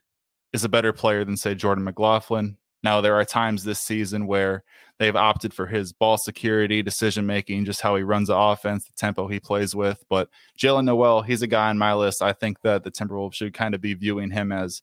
is 0.53 0.63
a 0.63 0.69
better 0.69 0.93
player 0.93 1.23
than, 1.23 1.37
say, 1.37 1.55
Jordan 1.55 1.83
McLaughlin. 1.83 2.57
Now, 2.83 3.01
there 3.01 3.15
are 3.15 3.25
times 3.25 3.63
this 3.63 3.79
season 3.79 4.25
where 4.25 4.63
they've 4.97 5.15
opted 5.15 5.53
for 5.53 5.67
his 5.67 5.93
ball 5.93 6.17
security, 6.17 6.81
decision 6.81 7.25
making, 7.25 7.65
just 7.65 7.81
how 7.81 7.95
he 7.95 8.03
runs 8.03 8.27
the 8.27 8.37
offense, 8.37 8.85
the 8.85 8.93
tempo 8.97 9.27
he 9.27 9.39
plays 9.39 9.75
with. 9.75 10.03
But 10.09 10.29
Jaylen 10.59 10.85
Nowell, 10.85 11.21
he's 11.21 11.41
a 11.41 11.47
guy 11.47 11.69
on 11.69 11.77
my 11.77 11.93
list. 11.93 12.21
I 12.21 12.33
think 12.33 12.61
that 12.61 12.83
the 12.83 12.91
Timberwolves 12.91 13.35
should 13.35 13.53
kind 13.53 13.75
of 13.75 13.81
be 13.81 13.93
viewing 13.93 14.31
him 14.31 14.51
as 14.51 14.81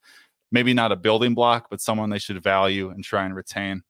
maybe 0.52 0.75
not 0.75 0.92
a 0.92 0.96
building 0.96 1.34
block, 1.34 1.68
but 1.70 1.80
someone 1.80 2.10
they 2.10 2.18
should 2.18 2.42
value 2.42 2.90
and 2.90 3.02
try 3.02 3.25
and 3.25 3.34
retain. 3.34 3.82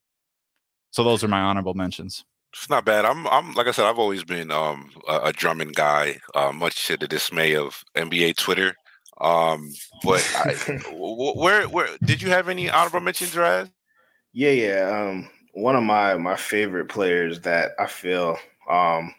So 0.91 1.05
those 1.05 1.23
are 1.23 1.29
my 1.29 1.41
honorable 1.41 1.75
mentions. 1.75 2.25
It's 2.53 2.71
not 2.71 2.85
bad. 2.85 3.05
I'm, 3.05 3.27
I'm 3.29 3.53
like 3.55 3.67
I 3.67 3.73
said, 3.73 3.85
I've 3.85 3.99
always 3.99 4.25
been 4.25 4.51
um, 4.51 4.91
a, 5.07 5.21
a 5.25 5.33
Drummond 5.33 5.75
guy, 5.75 6.19
uh, 6.35 6.53
much 6.53 6.87
to 6.87 6.97
the 6.97 7.07
dismay 7.07 7.55
of 7.55 7.85
NBA 7.95 8.37
Twitter. 8.37 8.75
Um, 9.21 9.71
but 10.03 10.27
I, 10.37 10.55
where, 10.95 11.69
where 11.69 11.89
did 12.05 12.23
you 12.23 12.31
have 12.31 12.49
any 12.49 12.71
honorable 12.71 13.01
mentions, 13.01 13.37
Raz? 13.37 13.69
Yeah, 14.33 14.51
yeah. 14.51 15.09
Um, 15.11 15.29
one 15.53 15.77
of 15.77 15.83
my 15.83 16.17
my 16.17 16.37
favorite 16.37 16.89
players 16.89 17.41
that 17.41 17.73
I 17.79 17.87
feel 17.87 18.39
um 18.71 19.15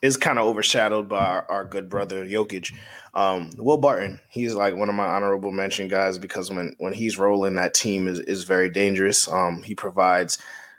is 0.00 0.16
kind 0.16 0.38
of 0.38 0.46
overshadowed 0.46 1.08
by 1.08 1.24
our, 1.24 1.50
our, 1.50 1.64
good 1.64 1.88
brother 1.88 2.24
Jokic. 2.24 2.72
Um, 3.14 3.50
Will 3.56 3.78
Barton, 3.78 4.20
he's 4.30 4.54
like 4.54 4.76
one 4.76 4.88
of 4.88 4.94
my 4.94 5.06
honorable 5.06 5.50
mention 5.50 5.88
guys 5.88 6.18
because 6.18 6.50
when 6.50 6.74
when 6.78 6.92
he's 6.92 7.18
rolling, 7.18 7.56
that 7.56 7.74
team 7.74 8.06
is 8.06 8.20
is 8.20 8.44
very 8.44 8.70
dangerous. 8.70 9.28
Um, 9.28 9.62
he 9.62 9.74
provides 9.74 10.38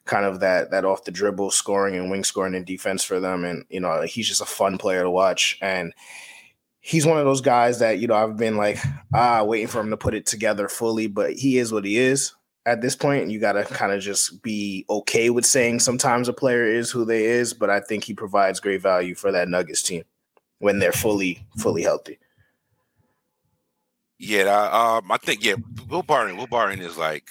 kind 0.09 0.25
of 0.25 0.39
that 0.39 0.71
that 0.71 0.85
off 0.85 1.03
the 1.05 1.11
dribble 1.11 1.51
scoring 1.51 1.95
and 1.95 2.09
wing 2.09 2.23
scoring 2.23 2.55
and 2.55 2.65
defense 2.65 3.03
for 3.03 3.19
them, 3.19 3.45
and 3.45 3.63
you 3.69 3.79
know 3.79 4.01
he's 4.01 4.27
just 4.27 4.41
a 4.41 4.45
fun 4.45 4.77
player 4.77 5.03
to 5.03 5.11
watch 5.11 5.57
and. 5.61 5.93
He's 6.81 7.05
one 7.05 7.17
of 7.17 7.25
those 7.25 7.41
guys 7.41 7.79
that 7.79 7.99
you 7.99 8.07
know 8.07 8.15
I've 8.15 8.37
been 8.37 8.55
like 8.55 8.79
ah 9.13 9.43
waiting 9.43 9.67
for 9.67 9.81
him 9.81 9.89
to 9.89 9.97
put 9.97 10.15
it 10.15 10.25
together 10.25 10.69
fully, 10.69 11.07
but 11.07 11.33
he 11.33 11.57
is 11.57 11.73
what 11.73 11.83
he 11.83 11.97
is 11.97 12.33
at 12.65 12.81
this 12.81 12.95
point. 12.95 13.29
You 13.29 13.39
got 13.39 13.51
to 13.53 13.65
kind 13.65 13.91
of 13.91 14.01
just 14.01 14.41
be 14.41 14.85
okay 14.89 15.29
with 15.29 15.45
saying 15.45 15.81
sometimes 15.81 16.29
a 16.29 16.33
player 16.33 16.63
is 16.63 16.89
who 16.89 17.03
they 17.03 17.25
is, 17.25 17.53
but 17.53 17.69
I 17.69 17.81
think 17.81 18.05
he 18.05 18.13
provides 18.13 18.61
great 18.61 18.81
value 18.81 19.13
for 19.13 19.29
that 19.31 19.49
Nuggets 19.49 19.81
team 19.81 20.03
when 20.59 20.79
they're 20.79 20.93
fully 20.93 21.45
fully 21.57 21.83
healthy. 21.83 22.17
Yeah, 24.17 24.51
um, 24.71 25.11
I 25.11 25.17
think 25.17 25.43
yeah, 25.43 25.55
Will 25.89 26.03
Barton. 26.03 26.37
Will 26.37 26.47
Barton 26.47 26.81
is 26.81 26.97
like 26.97 27.29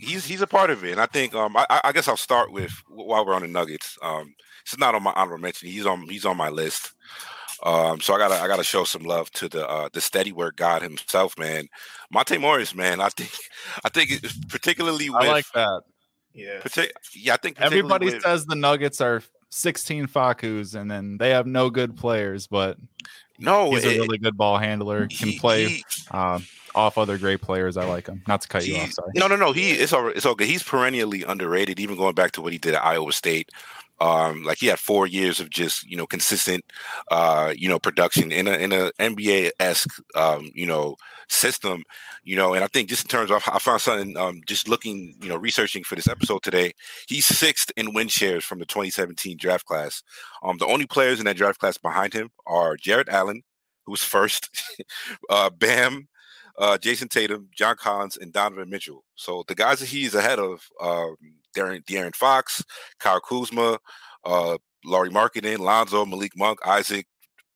he's 0.00 0.24
he's 0.24 0.40
a 0.40 0.46
part 0.46 0.70
of 0.70 0.84
it, 0.84 0.92
and 0.92 1.00
I 1.00 1.06
think 1.06 1.34
um, 1.34 1.56
I, 1.56 1.80
I 1.84 1.92
guess 1.92 2.08
I'll 2.08 2.16
start 2.16 2.52
with 2.52 2.72
while 2.88 3.24
we're 3.24 3.34
on 3.34 3.42
the 3.42 3.48
Nuggets. 3.48 3.98
Um, 4.02 4.34
it's 4.62 4.78
not 4.78 4.94
on 4.94 5.02
my 5.02 5.12
honorable 5.14 5.42
mention. 5.42 5.68
He's 5.68 5.86
on 5.86 6.02
he's 6.02 6.24
on 6.24 6.36
my 6.36 6.48
list. 6.48 6.92
Um, 7.62 8.00
so 8.00 8.14
I 8.14 8.18
gotta 8.18 8.36
I 8.36 8.46
gotta 8.46 8.64
show 8.64 8.84
some 8.84 9.02
love 9.02 9.30
to 9.32 9.48
the 9.48 9.68
uh, 9.68 9.88
the 9.92 10.00
steady 10.00 10.32
work 10.32 10.56
God 10.56 10.82
himself, 10.82 11.38
man. 11.38 11.68
Monte 12.10 12.38
Morris, 12.38 12.74
man. 12.74 13.00
I 13.00 13.10
think 13.10 13.30
I 13.84 13.88
think 13.90 14.24
particularly 14.48 15.10
with, 15.10 15.22
I 15.22 15.28
like 15.28 15.50
that. 15.54 15.82
Yeah, 16.32 16.60
partic- 16.60 16.92
yeah. 17.14 17.34
I 17.34 17.36
think 17.36 17.60
everybody 17.60 18.06
with, 18.06 18.22
says 18.22 18.46
the 18.46 18.54
Nuggets 18.54 19.00
are 19.00 19.22
16 19.50 20.06
Fakus, 20.06 20.74
and 20.74 20.90
then 20.90 21.18
they 21.18 21.30
have 21.30 21.46
no 21.46 21.70
good 21.70 21.96
players, 21.96 22.46
but 22.46 22.78
no, 23.38 23.70
he's 23.72 23.84
it, 23.84 23.96
a 23.96 24.00
really 24.00 24.18
good 24.18 24.36
ball 24.36 24.58
handler. 24.58 25.08
Can 25.08 25.28
he, 25.28 25.38
play 25.38 25.66
he, 25.66 25.84
uh, 26.10 26.38
off 26.74 26.98
other 26.98 27.18
great 27.18 27.40
players. 27.40 27.76
I 27.76 27.84
like 27.84 28.06
him. 28.06 28.22
Not 28.26 28.42
to 28.42 28.48
cut 28.48 28.62
he, 28.62 28.74
you 28.74 28.82
off. 28.82 28.92
Sorry. 28.92 29.12
No, 29.14 29.26
no, 29.26 29.36
no. 29.36 29.52
He 29.52 29.72
it's 29.72 29.92
all 29.92 30.08
it's 30.08 30.26
all 30.26 30.34
good. 30.34 30.48
He's 30.48 30.62
perennially 30.62 31.22
underrated. 31.22 31.80
Even 31.80 31.96
going 31.96 32.14
back 32.14 32.32
to 32.32 32.42
what 32.42 32.52
he 32.52 32.58
did 32.58 32.74
at 32.74 32.84
Iowa 32.84 33.12
State. 33.12 33.50
Um, 34.00 34.44
like 34.44 34.56
he 34.58 34.68
had 34.68 34.78
four 34.78 35.06
years 35.06 35.40
of 35.40 35.50
just 35.50 35.86
you 35.86 35.96
know 35.96 36.06
consistent, 36.06 36.64
uh, 37.10 37.52
you 37.54 37.68
know, 37.68 37.78
production 37.78 38.32
in 38.32 38.48
a 38.48 38.52
in 38.52 38.72
a 38.72 38.92
NBA 38.98 39.50
esque 39.60 40.00
um, 40.14 40.50
you 40.54 40.66
know 40.66 40.96
system, 41.28 41.84
you 42.24 42.34
know. 42.34 42.54
And 42.54 42.64
I 42.64 42.66
think 42.66 42.88
just 42.88 43.04
in 43.04 43.08
terms 43.08 43.30
of 43.30 43.42
I 43.46 43.58
found 43.58 43.82
something 43.82 44.16
um, 44.16 44.40
just 44.46 44.68
looking 44.68 45.16
you 45.20 45.28
know 45.28 45.36
researching 45.36 45.84
for 45.84 45.96
this 45.96 46.08
episode 46.08 46.42
today. 46.42 46.72
He's 47.08 47.26
sixth 47.26 47.70
in 47.76 47.92
win 47.92 48.08
shares 48.08 48.42
from 48.42 48.58
the 48.58 48.64
2017 48.64 49.36
draft 49.36 49.66
class. 49.66 50.02
Um, 50.42 50.56
the 50.56 50.66
only 50.66 50.86
players 50.86 51.18
in 51.18 51.26
that 51.26 51.36
draft 51.36 51.60
class 51.60 51.76
behind 51.76 52.14
him 52.14 52.30
are 52.46 52.76
Jarrett 52.76 53.10
Allen, 53.10 53.42
who's 53.84 54.02
first, 54.02 54.48
uh, 55.30 55.50
Bam, 55.50 56.08
uh, 56.60 56.76
Jayson 56.78 57.08
Tatum, 57.08 57.48
John 57.56 57.74
Collins, 57.76 58.18
and 58.18 58.32
Donovan 58.32 58.68
Mitchell. 58.68 59.02
So 59.16 59.44
the 59.48 59.54
guys 59.54 59.80
that 59.80 59.88
he's 59.88 60.14
ahead 60.14 60.38
of, 60.38 60.62
um, 60.80 61.16
Darren, 61.56 61.84
De'Aaron 61.84 62.14
Fox, 62.14 62.62
Kyle 63.00 63.20
Kuzma, 63.20 63.78
uh, 64.24 64.58
Lauri 64.84 65.10
Markkanen, 65.10 65.58
Lonzo, 65.58 66.04
Malik 66.04 66.36
Monk, 66.36 66.58
Isaac, 66.64 67.06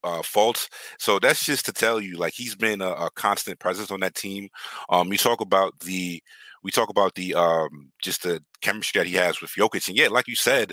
uh, 0.02 0.22
Fultz. 0.22 0.68
So 0.98 1.18
that's 1.18 1.44
just 1.44 1.66
to 1.66 1.72
tell 1.72 2.00
you, 2.00 2.16
like 2.16 2.32
he's 2.34 2.54
been 2.54 2.80
a, 2.80 2.90
a, 2.90 3.10
constant 3.10 3.58
presence 3.58 3.90
on 3.90 4.00
that 4.00 4.14
team. 4.14 4.48
Um, 4.88 5.12
you 5.12 5.18
talk 5.18 5.40
about 5.40 5.78
the, 5.80 6.22
we 6.62 6.70
talk 6.70 6.88
about 6.88 7.14
the 7.14 7.34
um, 7.34 7.92
just 8.02 8.22
the 8.22 8.42
chemistry 8.62 8.98
that 8.98 9.06
he 9.06 9.14
has 9.14 9.40
with 9.40 9.50
Jokic, 9.50 9.86
and 9.88 9.96
yeah, 9.96 10.08
like 10.08 10.26
you 10.26 10.34
said, 10.34 10.72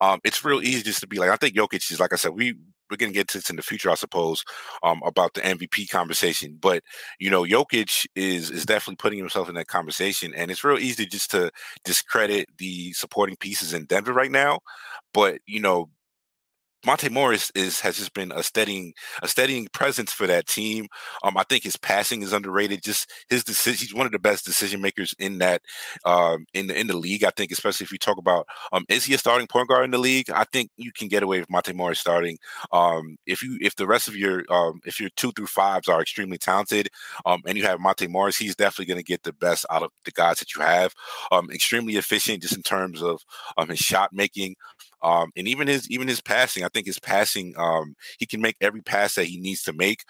um, 0.00 0.20
it's 0.24 0.44
real 0.44 0.62
easy 0.62 0.82
just 0.82 1.00
to 1.00 1.06
be 1.06 1.18
like, 1.18 1.30
I 1.30 1.36
think 1.36 1.54
Jokic 1.54 1.90
is 1.90 2.00
like 2.00 2.12
I 2.12 2.16
said, 2.16 2.32
we 2.32 2.54
we're 2.90 2.96
gonna 2.96 3.12
get 3.12 3.28
to 3.28 3.38
this 3.38 3.50
in 3.50 3.56
the 3.56 3.62
future, 3.62 3.90
I 3.90 3.94
suppose, 3.94 4.44
um, 4.82 5.00
about 5.04 5.34
the 5.34 5.42
MVP 5.42 5.88
conversation. 5.90 6.58
But 6.60 6.82
you 7.18 7.30
know, 7.30 7.44
Jokic 7.44 8.06
is 8.14 8.50
is 8.50 8.66
definitely 8.66 8.96
putting 8.96 9.18
himself 9.18 9.48
in 9.48 9.54
that 9.54 9.68
conversation, 9.68 10.34
and 10.34 10.50
it's 10.50 10.64
real 10.64 10.78
easy 10.78 11.06
just 11.06 11.30
to 11.32 11.50
discredit 11.84 12.48
the 12.58 12.92
supporting 12.92 13.36
pieces 13.36 13.72
in 13.74 13.84
Denver 13.84 14.12
right 14.12 14.30
now. 14.30 14.60
But 15.14 15.40
you 15.46 15.60
know, 15.60 15.90
Monte 16.86 17.08
Morris 17.10 17.50
is 17.54 17.80
has 17.80 17.98
just 17.98 18.14
been 18.14 18.32
a 18.32 18.42
steadying 18.42 18.94
a 19.22 19.28
steadying 19.28 19.68
presence 19.72 20.12
for 20.12 20.26
that 20.26 20.46
team. 20.46 20.86
Um, 21.22 21.36
I 21.36 21.44
think 21.44 21.64
his 21.64 21.76
passing 21.76 22.22
is 22.22 22.32
underrated. 22.32 22.82
Just 22.82 23.10
his 23.28 23.44
decision, 23.44 23.86
he's 23.86 23.94
one 23.94 24.06
of 24.06 24.12
the 24.12 24.18
best 24.18 24.44
decision 24.44 24.80
makers 24.80 25.14
in 25.18 25.38
that 25.38 25.62
um, 26.04 26.46
in 26.54 26.66
the 26.68 26.78
in 26.78 26.86
the 26.86 26.96
league. 26.96 27.24
I 27.24 27.30
think, 27.30 27.52
especially 27.52 27.84
if 27.84 27.92
you 27.92 27.98
talk 27.98 28.18
about 28.18 28.46
um, 28.72 28.84
is 28.88 29.04
he 29.04 29.14
a 29.14 29.18
starting 29.18 29.46
point 29.46 29.68
guard 29.68 29.84
in 29.84 29.90
the 29.90 29.98
league? 29.98 30.30
I 30.30 30.44
think 30.44 30.70
you 30.76 30.92
can 30.92 31.08
get 31.08 31.22
away 31.22 31.40
with 31.40 31.50
Monte 31.50 31.72
Morris 31.72 32.00
starting. 32.00 32.38
Um, 32.72 33.16
if 33.26 33.42
you 33.42 33.58
if 33.60 33.76
the 33.76 33.86
rest 33.86 34.08
of 34.08 34.16
your 34.16 34.44
um, 34.50 34.80
if 34.84 35.00
your 35.00 35.10
two 35.16 35.32
through 35.32 35.46
fives 35.46 35.88
are 35.88 36.00
extremely 36.00 36.38
talented, 36.38 36.88
um, 37.26 37.42
and 37.46 37.56
you 37.56 37.64
have 37.64 37.80
Monte 37.80 38.06
Morris, 38.06 38.36
he's 38.38 38.56
definitely 38.56 38.86
going 38.86 38.98
to 38.98 39.04
get 39.04 39.22
the 39.22 39.32
best 39.32 39.66
out 39.70 39.82
of 39.82 39.90
the 40.04 40.12
guys 40.12 40.38
that 40.38 40.54
you 40.54 40.62
have. 40.62 40.94
Um, 41.30 41.50
extremely 41.50 41.96
efficient, 41.96 42.42
just 42.42 42.56
in 42.56 42.62
terms 42.62 43.02
of 43.02 43.20
um, 43.56 43.68
his 43.68 43.78
shot 43.78 44.10
making. 44.12 44.56
Um, 45.02 45.32
and 45.36 45.48
even 45.48 45.68
his 45.68 45.90
even 45.90 46.08
his 46.08 46.20
passing, 46.20 46.64
I 46.64 46.68
think 46.68 46.86
his 46.86 46.98
passing, 46.98 47.54
um, 47.56 47.94
he 48.18 48.26
can 48.26 48.40
make 48.40 48.56
every 48.60 48.82
pass 48.82 49.14
that 49.14 49.26
he 49.26 49.38
needs 49.38 49.62
to 49.64 49.72
make. 49.72 50.04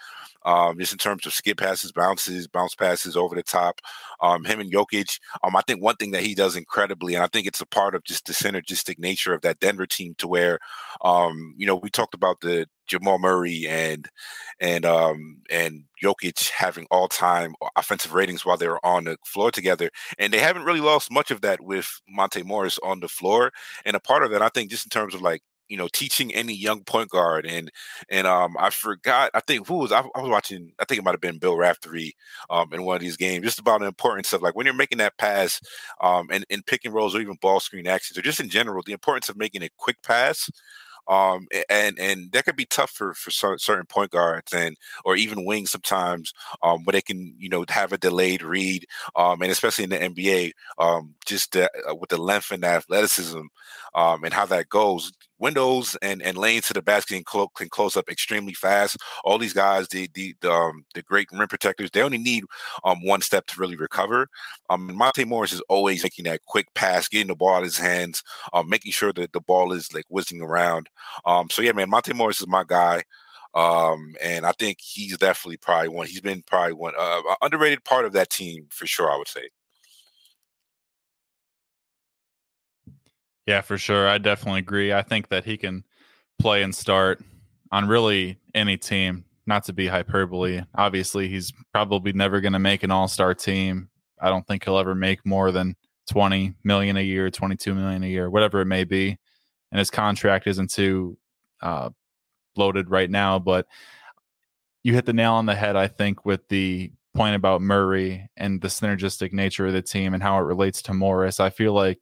Um, 0.45 0.79
just 0.79 0.91
in 0.91 0.97
terms 0.97 1.25
of 1.25 1.33
skip 1.33 1.57
passes, 1.57 1.91
bounces, 1.91 2.47
bounce 2.47 2.75
passes 2.75 3.15
over 3.15 3.35
the 3.35 3.43
top. 3.43 3.79
Um, 4.21 4.43
him 4.43 4.59
and 4.59 4.71
Jokic. 4.71 5.19
Um, 5.43 5.55
I 5.55 5.61
think 5.61 5.81
one 5.81 5.95
thing 5.95 6.11
that 6.11 6.23
he 6.23 6.35
does 6.35 6.55
incredibly, 6.55 7.15
and 7.15 7.23
I 7.23 7.27
think 7.27 7.47
it's 7.47 7.61
a 7.61 7.65
part 7.65 7.95
of 7.95 8.03
just 8.03 8.25
the 8.25 8.33
synergistic 8.33 8.99
nature 8.99 9.33
of 9.33 9.41
that 9.41 9.59
Denver 9.59 9.85
team, 9.85 10.15
to 10.17 10.27
where, 10.27 10.59
um, 11.03 11.53
you 11.57 11.65
know, 11.67 11.75
we 11.75 11.89
talked 11.89 12.13
about 12.13 12.41
the 12.41 12.67
Jamal 12.87 13.19
Murray 13.19 13.67
and 13.67 14.09
and 14.59 14.85
um 14.85 15.37
and 15.49 15.83
Jokic 16.03 16.49
having 16.49 16.85
all 16.91 17.07
time 17.07 17.53
offensive 17.77 18.13
ratings 18.13 18.45
while 18.45 18.57
they 18.57 18.67
were 18.67 18.85
on 18.85 19.05
the 19.05 19.17
floor 19.25 19.49
together. 19.51 19.89
And 20.17 20.33
they 20.33 20.39
haven't 20.39 20.65
really 20.65 20.81
lost 20.81 21.11
much 21.11 21.31
of 21.31 21.41
that 21.41 21.61
with 21.61 21.87
Monte 22.09 22.43
Morris 22.43 22.79
on 22.83 22.99
the 22.99 23.07
floor. 23.07 23.51
And 23.85 23.95
a 23.95 23.99
part 23.99 24.23
of 24.23 24.31
that, 24.31 24.41
I 24.41 24.49
think, 24.49 24.69
just 24.71 24.85
in 24.85 24.89
terms 24.89 25.15
of 25.15 25.21
like 25.21 25.41
you 25.71 25.77
know 25.77 25.87
teaching 25.93 26.33
any 26.33 26.53
young 26.53 26.83
point 26.83 27.09
guard 27.09 27.45
and 27.47 27.71
and 28.09 28.27
um 28.27 28.55
I 28.59 28.69
forgot 28.69 29.31
I 29.33 29.41
think 29.41 29.67
who 29.67 29.77
was 29.79 29.91
I, 29.91 30.01
I 30.15 30.21
was 30.21 30.29
watching 30.29 30.73
I 30.79 30.85
think 30.85 30.99
it 30.99 31.03
might 31.05 31.13
have 31.13 31.21
been 31.21 31.39
Bill 31.39 31.57
Raftery 31.57 32.13
um 32.49 32.73
in 32.73 32.83
one 32.83 32.95
of 32.97 33.01
these 33.01 33.17
games 33.17 33.45
just 33.45 33.59
about 33.59 33.81
the 33.81 33.87
importance 33.87 34.33
of 34.33 34.41
like 34.41 34.55
when 34.55 34.65
you're 34.65 34.75
making 34.75 34.99
that 34.99 35.17
pass 35.17 35.61
um 36.01 36.27
and 36.31 36.45
and 36.49 36.65
pick 36.65 36.85
and 36.85 36.93
rolls 36.93 37.15
or 37.15 37.21
even 37.21 37.37
ball 37.41 37.59
screen 37.59 37.87
actions 37.87 38.17
or 38.17 38.21
just 38.21 38.39
in 38.41 38.49
general 38.49 38.83
the 38.85 38.93
importance 38.93 39.29
of 39.29 39.37
making 39.37 39.63
a 39.63 39.69
quick 39.77 40.01
pass 40.03 40.49
um, 41.07 41.47
and 41.69 41.99
and 41.99 42.31
that 42.31 42.45
could 42.45 42.55
be 42.55 42.65
tough 42.65 42.91
for 42.91 43.13
for 43.13 43.31
certain 43.31 43.85
point 43.87 44.11
guards 44.11 44.53
and 44.53 44.77
or 45.03 45.15
even 45.15 45.45
wings 45.45 45.71
sometimes, 45.71 46.33
um, 46.63 46.83
where 46.85 46.93
they 46.93 47.01
can 47.01 47.35
you 47.37 47.49
know 47.49 47.65
have 47.69 47.91
a 47.91 47.97
delayed 47.97 48.43
read, 48.43 48.85
um, 49.15 49.41
and 49.41 49.51
especially 49.51 49.83
in 49.83 49.89
the 49.89 50.01
NBA, 50.01 50.53
um, 50.77 51.15
just 51.25 51.53
the, 51.53 51.69
uh, 51.89 51.95
with 51.95 52.09
the 52.09 52.21
length 52.21 52.51
and 52.51 52.63
the 52.63 52.67
athleticism, 52.67 53.41
um, 53.95 54.23
and 54.23 54.33
how 54.33 54.45
that 54.45 54.69
goes 54.69 55.11
windows 55.41 55.97
and, 56.01 56.21
and 56.21 56.37
lanes 56.37 56.67
to 56.67 56.73
the 56.73 56.81
basket 56.81 57.15
can, 57.15 57.23
clo- 57.23 57.49
can 57.49 57.67
close 57.69 57.97
up 57.97 58.09
extremely 58.09 58.53
fast. 58.53 58.97
All 59.23 59.37
these 59.37 59.53
guys, 59.53 59.87
the 59.89 60.09
the 60.13 60.35
the, 60.41 60.51
um, 60.51 60.85
the 60.93 61.01
great 61.01 61.27
rim 61.31 61.47
protectors, 61.47 61.91
they 61.91 62.01
only 62.01 62.17
need 62.17 62.43
um, 62.83 63.03
one 63.03 63.21
step 63.21 63.45
to 63.47 63.59
really 63.59 63.75
recover. 63.75 64.27
Um, 64.69 64.95
Monte 64.95 65.25
Morris 65.25 65.53
is 65.53 65.61
always 65.67 66.03
making 66.03 66.25
that 66.25 66.45
quick 66.45 66.67
pass, 66.75 67.07
getting 67.07 67.27
the 67.27 67.35
ball 67.35 67.55
out 67.55 67.59
of 67.59 67.65
his 67.65 67.77
hands, 67.77 68.23
um, 68.53 68.69
making 68.69 68.91
sure 68.91 69.11
that 69.13 69.33
the 69.33 69.41
ball 69.41 69.73
is 69.73 69.93
like 69.93 70.05
whizzing 70.09 70.41
around. 70.41 70.89
Um, 71.25 71.49
so 71.49 71.61
yeah, 71.61 71.73
man, 71.73 71.89
Monte 71.89 72.13
Morris 72.13 72.41
is 72.41 72.47
my 72.47 72.63
guy. 72.65 73.03
Um, 73.53 74.15
and 74.21 74.45
I 74.45 74.53
think 74.53 74.77
he's 74.79 75.17
definitely 75.17 75.57
probably 75.57 75.89
one. 75.89 76.07
He's 76.07 76.21
been 76.21 76.41
probably 76.43 76.73
one 76.73 76.93
uh, 76.97 77.21
underrated 77.41 77.83
part 77.83 78.05
of 78.05 78.13
that 78.13 78.29
team 78.29 78.67
for 78.69 78.87
sure. 78.87 79.11
I 79.11 79.17
would 79.17 79.27
say. 79.27 79.49
Yeah, 83.51 83.59
for 83.59 83.77
sure. 83.77 84.07
I 84.07 84.17
definitely 84.17 84.59
agree. 84.59 84.93
I 84.93 85.01
think 85.01 85.27
that 85.27 85.43
he 85.43 85.57
can 85.57 85.83
play 86.39 86.63
and 86.63 86.73
start 86.73 87.21
on 87.69 87.85
really 87.85 88.39
any 88.55 88.77
team. 88.77 89.25
Not 89.45 89.65
to 89.65 89.73
be 89.73 89.87
hyperbole. 89.87 90.61
Obviously, 90.73 91.27
he's 91.27 91.51
probably 91.73 92.13
never 92.13 92.39
going 92.39 92.53
to 92.53 92.59
make 92.59 92.81
an 92.83 92.91
all-star 92.91 93.33
team. 93.33 93.89
I 94.21 94.29
don't 94.29 94.47
think 94.47 94.63
he'll 94.63 94.77
ever 94.77 94.95
make 94.95 95.25
more 95.25 95.51
than 95.51 95.75
20 96.09 96.53
million 96.63 96.95
a 96.95 97.01
year, 97.01 97.29
22 97.29 97.75
million 97.75 98.03
a 98.03 98.07
year, 98.07 98.29
whatever 98.29 98.61
it 98.61 98.67
may 98.67 98.85
be. 98.85 99.17
And 99.69 99.79
his 99.79 99.89
contract 99.89 100.47
isn't 100.47 100.71
too 100.71 101.17
uh, 101.61 101.89
loaded 102.55 102.89
right 102.89 103.09
now, 103.09 103.37
but 103.37 103.67
you 104.81 104.93
hit 104.93 105.05
the 105.05 105.11
nail 105.11 105.33
on 105.33 105.45
the 105.45 105.55
head, 105.55 105.75
I 105.75 105.89
think, 105.89 106.23
with 106.23 106.47
the 106.47 106.93
point 107.13 107.35
about 107.35 107.61
Murray 107.61 108.29
and 108.37 108.61
the 108.61 108.69
synergistic 108.69 109.33
nature 109.33 109.67
of 109.67 109.73
the 109.73 109.81
team 109.81 110.13
and 110.13 110.23
how 110.23 110.37
it 110.37 110.43
relates 110.43 110.81
to 110.83 110.93
Morris. 110.93 111.41
I 111.41 111.49
feel 111.49 111.73
like 111.73 111.99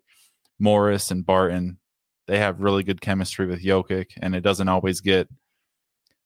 Morris 0.60 1.12
and 1.12 1.26
Barton, 1.26 1.80
they 2.28 2.40
have 2.40 2.62
really 2.62 2.84
good 2.84 3.02
chemistry 3.02 3.48
with 3.48 3.64
Jokic, 3.64 4.12
and 4.22 4.36
it 4.36 4.42
doesn't 4.42 4.70
always 4.70 5.02
get, 5.02 5.28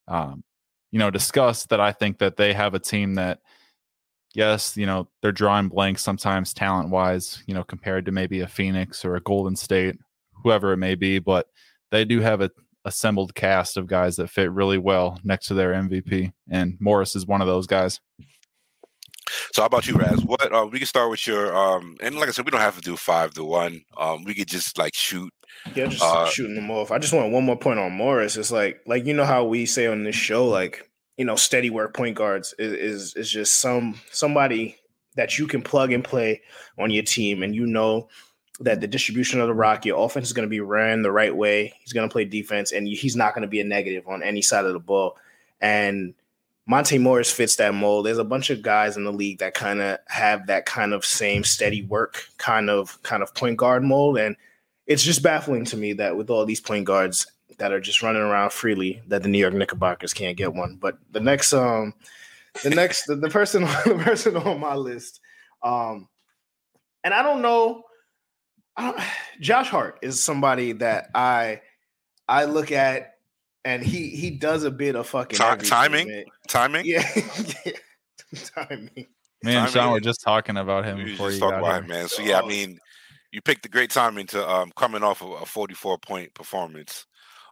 um, 0.07 0.43
you 0.91 0.99
know, 0.99 1.11
discussed 1.11 1.69
that 1.69 1.79
I 1.79 1.91
think 1.91 2.19
that 2.19 2.35
they 2.35 2.53
have 2.53 2.73
a 2.73 2.79
team 2.79 3.15
that, 3.15 3.39
yes, 4.33 4.75
you 4.75 4.85
know, 4.85 5.07
they're 5.21 5.31
drawing 5.31 5.69
blanks 5.69 6.03
sometimes 6.03 6.53
talent 6.53 6.89
wise, 6.89 7.43
you 7.47 7.53
know, 7.53 7.63
compared 7.63 8.05
to 8.05 8.11
maybe 8.11 8.41
a 8.41 8.47
Phoenix 8.47 9.05
or 9.05 9.15
a 9.15 9.21
Golden 9.21 9.55
State, 9.55 9.95
whoever 10.43 10.73
it 10.73 10.77
may 10.77 10.95
be, 10.95 11.19
but 11.19 11.47
they 11.91 12.03
do 12.03 12.19
have 12.19 12.41
a 12.41 12.51
assembled 12.85 13.33
cast 13.33 13.77
of 13.77 13.87
guys 13.87 14.17
that 14.17 14.29
fit 14.29 14.51
really 14.51 14.77
well 14.77 15.17
next 15.23 15.47
to 15.47 15.53
their 15.53 15.73
MVP, 15.73 16.31
and 16.49 16.75
Morris 16.79 17.15
is 17.15 17.25
one 17.25 17.41
of 17.41 17.47
those 17.47 17.67
guys. 17.67 17.99
So 19.53 19.61
how 19.61 19.67
about 19.67 19.87
you, 19.87 19.95
Raz? 19.95 20.23
What 20.25 20.51
uh, 20.51 20.67
we 20.71 20.79
can 20.79 20.87
start 20.87 21.11
with 21.11 21.27
your 21.27 21.55
um, 21.55 21.95
and 22.01 22.15
like 22.15 22.27
I 22.27 22.31
said, 22.31 22.43
we 22.43 22.49
don't 22.49 22.59
have 22.59 22.75
to 22.75 22.81
do 22.81 22.97
five 22.97 23.35
to 23.35 23.43
one. 23.43 23.83
Um, 23.95 24.23
we 24.23 24.33
could 24.33 24.47
just 24.47 24.79
like 24.79 24.95
shoot. 24.95 25.31
Yeah, 25.75 25.85
just 25.85 26.03
uh, 26.03 26.25
shooting 26.25 26.55
them 26.55 26.71
off. 26.71 26.89
I 26.89 26.97
just 26.97 27.13
want 27.13 27.31
one 27.31 27.43
more 27.43 27.55
point 27.55 27.77
on 27.77 27.91
Morris. 27.91 28.35
It's 28.35 28.51
like 28.51 28.81
like 28.87 29.05
you 29.05 29.13
know 29.13 29.25
how 29.25 29.45
we 29.45 29.67
say 29.67 29.85
on 29.85 30.03
this 30.03 30.15
show, 30.15 30.47
like 30.47 30.89
you 31.17 31.25
know, 31.25 31.35
steady 31.35 31.69
work 31.69 31.95
point 31.95 32.15
guards 32.15 32.55
is 32.57 32.73
is, 32.73 33.15
is 33.15 33.31
just 33.31 33.61
some 33.61 34.01
somebody 34.11 34.75
that 35.17 35.37
you 35.37 35.45
can 35.45 35.61
plug 35.61 35.91
and 35.91 36.03
play 36.03 36.41
on 36.79 36.89
your 36.89 37.03
team, 37.03 37.43
and 37.43 37.53
you 37.53 37.67
know 37.67 38.09
that 38.59 38.81
the 38.81 38.87
distribution 38.87 39.39
of 39.39 39.47
the 39.47 39.53
rock, 39.53 39.85
your 39.85 40.03
offense 40.03 40.25
is 40.25 40.33
going 40.33 40.47
to 40.47 40.49
be 40.49 40.61
ran 40.61 41.03
the 41.03 41.11
right 41.11 41.35
way. 41.35 41.73
He's 41.79 41.93
going 41.93 42.09
to 42.09 42.11
play 42.11 42.25
defense, 42.25 42.71
and 42.71 42.87
he's 42.87 43.15
not 43.15 43.35
going 43.35 43.43
to 43.43 43.47
be 43.47 43.61
a 43.61 43.63
negative 43.63 44.07
on 44.07 44.23
any 44.23 44.41
side 44.41 44.65
of 44.65 44.73
the 44.73 44.79
ball. 44.79 45.15
And 45.61 46.15
Monte 46.65 46.97
Morris 46.97 47.31
fits 47.31 47.57
that 47.57 47.73
mold. 47.73 48.05
There's 48.05 48.17
a 48.17 48.23
bunch 48.23 48.49
of 48.49 48.61
guys 48.61 48.95
in 48.95 49.03
the 49.03 49.11
league 49.11 49.39
that 49.39 49.53
kind 49.53 49.81
of 49.81 49.97
have 50.07 50.47
that 50.47 50.65
kind 50.65 50.93
of 50.93 51.03
same 51.03 51.43
steady 51.43 51.83
work 51.83 52.25
kind 52.37 52.69
of 52.69 53.01
kind 53.03 53.21
of 53.21 53.33
point 53.35 53.57
guard 53.57 53.83
mold, 53.83 54.17
and 54.17 54.35
it's 54.87 55.03
just 55.03 55.21
baffling 55.21 55.65
to 55.65 55.77
me 55.77 55.93
that 55.93 56.15
with 56.15 56.29
all 56.29 56.45
these 56.45 56.61
point 56.61 56.85
guards 56.85 57.27
that 57.59 57.71
are 57.71 57.81
just 57.81 58.01
running 58.01 58.21
around 58.21 58.51
freely, 58.51 59.01
that 59.07 59.23
the 59.23 59.29
New 59.29 59.37
York 59.37 59.53
Knickerbockers 59.53 60.13
can't 60.13 60.37
get 60.37 60.53
one. 60.53 60.77
But 60.79 60.97
the 61.11 61.19
next, 61.19 61.53
um, 61.53 61.93
the 62.63 62.69
next, 62.69 63.05
the, 63.05 63.15
the 63.15 63.29
person, 63.29 63.63
the 63.85 64.01
person 64.01 64.37
on 64.37 64.59
my 64.59 64.75
list, 64.75 65.19
um, 65.61 66.07
and 67.03 67.13
I 67.13 67.23
don't 67.23 67.41
know, 67.41 67.83
I 68.77 68.91
don't, 68.91 69.03
Josh 69.41 69.69
Hart 69.69 69.99
is 70.01 70.23
somebody 70.23 70.71
that 70.73 71.09
I 71.13 71.61
I 72.27 72.45
look 72.45 72.71
at 72.71 73.12
and 73.65 73.83
he 73.83 74.09
he 74.09 74.29
does 74.29 74.63
a 74.63 74.71
bit 74.71 74.95
of 74.95 75.07
fucking 75.07 75.37
timing, 75.37 76.07
man. 76.07 76.23
timing, 76.47 76.85
yeah, 76.85 77.07
timing. 78.55 79.07
Man, 79.43 79.69
Sean, 79.69 79.91
we're 79.91 79.99
just 79.99 80.21
talking 80.21 80.57
about 80.57 80.85
him 80.85 81.03
before 81.03 81.31
you 81.31 81.39
got 81.39 81.59
about 81.59 81.83
him, 81.83 81.89
man. 81.89 82.07
So 82.07 82.21
yeah, 82.21 82.39
I 82.39 82.47
mean, 82.47 82.79
you 83.31 83.41
picked 83.41 83.63
the 83.63 83.69
great 83.69 83.91
timing 83.91 84.27
to 84.27 84.49
um 84.49 84.71
coming 84.75 85.03
off 85.03 85.21
of 85.21 85.41
a 85.41 85.45
44 85.45 85.97
point 85.97 86.33
performance. 86.33 87.05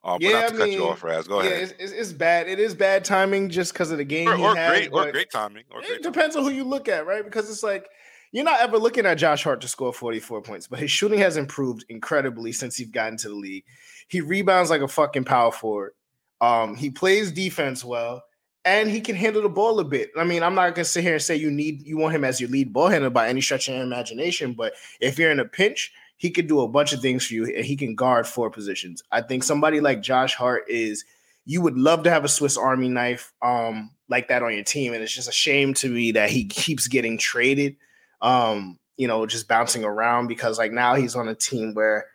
Uh, 0.04 0.18
yeah, 0.20 0.32
not 0.32 0.40
to 0.40 0.46
I 0.46 0.58
cut 0.58 0.68
mean, 0.70 0.74
you 0.74 0.88
off, 0.88 1.04
Raz. 1.04 1.28
Go 1.28 1.42
yeah, 1.42 1.50
ahead. 1.50 1.76
It's, 1.78 1.92
it's, 1.92 2.12
bad. 2.12 2.48
It 2.48 2.60
is 2.60 2.74
bad 2.74 3.06
timing 3.06 3.50
just 3.50 3.72
because 3.72 3.92
of 3.92 4.00
the 4.00 4.04
game. 4.04 4.28
Or, 4.28 4.36
or 4.36 4.56
has, 4.56 4.72
great, 4.72 4.92
or 4.92 5.12
great 5.12 5.30
timing. 5.30 5.64
Or 5.70 5.80
great 5.80 5.92
it 5.92 6.04
depends 6.04 6.36
on 6.36 6.44
who 6.44 6.50
you 6.50 6.64
look 6.64 6.88
at, 6.90 7.06
right? 7.06 7.24
Because 7.24 7.52
it's 7.52 7.62
like 7.62 7.88
you're 8.32 8.46
not 8.46 8.62
ever 8.62 8.80
looking 8.80 9.06
at 9.06 9.16
Josh 9.16 9.44
Hart 9.44 9.62
to 9.62 9.68
score 9.68 9.94
44 9.94 10.42
points, 10.42 10.68
but 10.68 10.80
his 10.80 10.90
shooting 10.90 11.20
has 11.20 11.38
improved 11.38 11.86
incredibly 11.88 12.52
since 12.52 12.78
he's 12.78 12.90
gotten 12.90 13.18
to 13.18 13.30
the 13.30 13.36
league. 13.36 13.66
He 14.08 14.22
rebounds 14.22 14.70
like 14.70 14.82
a 14.82 14.88
fucking 14.88 15.26
power 15.26 15.52
forward. 15.52 15.94
Um, 16.42 16.76
he 16.76 16.90
plays 16.90 17.32
defense 17.32 17.86
well, 17.86 18.24
and 18.66 18.90
he 18.90 19.00
can 19.00 19.16
handle 19.16 19.44
the 19.44 19.50
ball 19.50 19.80
a 19.80 19.84
bit. 19.84 20.12
I 20.18 20.24
mean, 20.24 20.44
I'm 20.44 20.56
not 20.56 20.76
gonna 20.76 20.86
sit 20.86 21.04
here 21.04 21.14
and 21.14 21.22
say 21.22 21.36
you 21.36 21.52
need 21.52 21.86
you 21.86 21.98
want 21.98 22.16
him 22.16 22.24
as 22.24 22.42
your 22.42 22.50
lead 22.50 22.74
ball 22.74 22.90
handler 22.90 23.10
by 23.12 23.30
any 23.30 23.42
stretch 23.42 23.70
of 23.70 23.76
your 23.76 23.84
imagination, 23.84 24.54
but 24.54 24.74
if 25.00 25.18
you're 25.18 25.32
in 25.32 25.40
a 25.40 25.46
pinch, 25.46 25.94
he 26.18 26.30
could 26.30 26.48
do 26.48 26.62
a 26.62 26.68
bunch 26.68 26.94
of 26.94 27.02
things 27.02 27.26
for 27.26 27.36
you, 27.36 27.46
and 27.46 27.66
he 27.66 27.76
can 27.76 27.96
guard 27.96 28.28
four 28.28 28.50
positions. 28.50 29.04
I 29.12 29.22
think 29.22 29.44
somebody 29.44 29.80
like 29.80 30.02
Josh 30.02 30.36
Hart 30.36 30.66
is 30.68 31.06
you 31.46 31.62
would 31.62 31.78
love 31.78 32.04
to 32.04 32.12
have 32.12 32.24
a 32.24 32.30
Swiss 32.30 32.58
Army 32.58 32.90
knife 32.90 33.34
um, 33.42 33.92
like 34.08 34.28
that 34.28 34.44
on 34.44 34.54
your 34.54 34.64
team, 34.64 34.94
and 34.94 35.02
it's 35.02 35.14
just 35.14 35.30
a 35.30 35.34
shame 35.34 35.74
to 35.76 35.90
me 35.90 36.12
that 36.12 36.30
he 36.30 36.46
keeps 36.46 36.88
getting 36.88 37.18
traded. 37.18 37.76
Um, 38.22 38.78
you 38.98 39.08
know, 39.08 39.26
just 39.26 39.48
bouncing 39.48 39.84
around 39.84 40.28
because 40.28 40.60
like 40.60 40.72
now 40.72 40.94
he's 40.96 41.16
on 41.16 41.28
a 41.28 41.34
team 41.34 41.74
where 41.74 42.06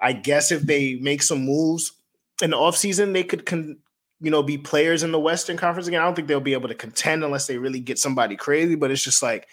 I 0.00 0.12
guess 0.12 0.52
if 0.52 0.62
they 0.62 0.94
make 0.94 1.22
some 1.22 1.44
moves 1.44 1.92
in 2.42 2.50
the 2.50 2.56
offseason, 2.56 3.12
they 3.12 3.24
could, 3.24 3.46
con- 3.46 3.78
you 4.20 4.30
know, 4.30 4.42
be 4.42 4.58
players 4.58 5.02
in 5.02 5.12
the 5.12 5.18
Western 5.18 5.56
Conference 5.56 5.86
again. 5.88 6.00
I 6.00 6.04
don't 6.04 6.14
think 6.14 6.28
they'll 6.28 6.40
be 6.40 6.52
able 6.52 6.68
to 6.68 6.74
contend 6.74 7.24
unless 7.24 7.46
they 7.46 7.58
really 7.58 7.80
get 7.80 7.98
somebody 7.98 8.36
crazy. 8.36 8.74
But 8.74 8.90
it's 8.90 9.02
just 9.02 9.22
like 9.22 9.48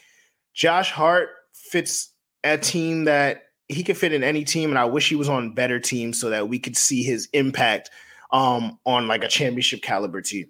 Josh 0.53 0.91
Hart 0.91 1.29
fits 1.53 2.13
a 2.43 2.57
team 2.57 3.05
that 3.05 3.43
he 3.67 3.83
could 3.83 3.97
fit 3.97 4.13
in 4.13 4.23
any 4.23 4.43
team, 4.43 4.69
and 4.69 4.79
I 4.79 4.85
wish 4.85 5.09
he 5.09 5.15
was 5.15 5.29
on 5.29 5.53
better 5.53 5.79
teams 5.79 6.19
so 6.19 6.29
that 6.29 6.49
we 6.49 6.59
could 6.59 6.77
see 6.77 7.03
his 7.03 7.27
impact 7.33 7.89
um, 8.31 8.79
on 8.85 9.07
like 9.07 9.23
a 9.23 9.27
championship 9.27 9.81
caliber 9.81 10.21
team. 10.21 10.47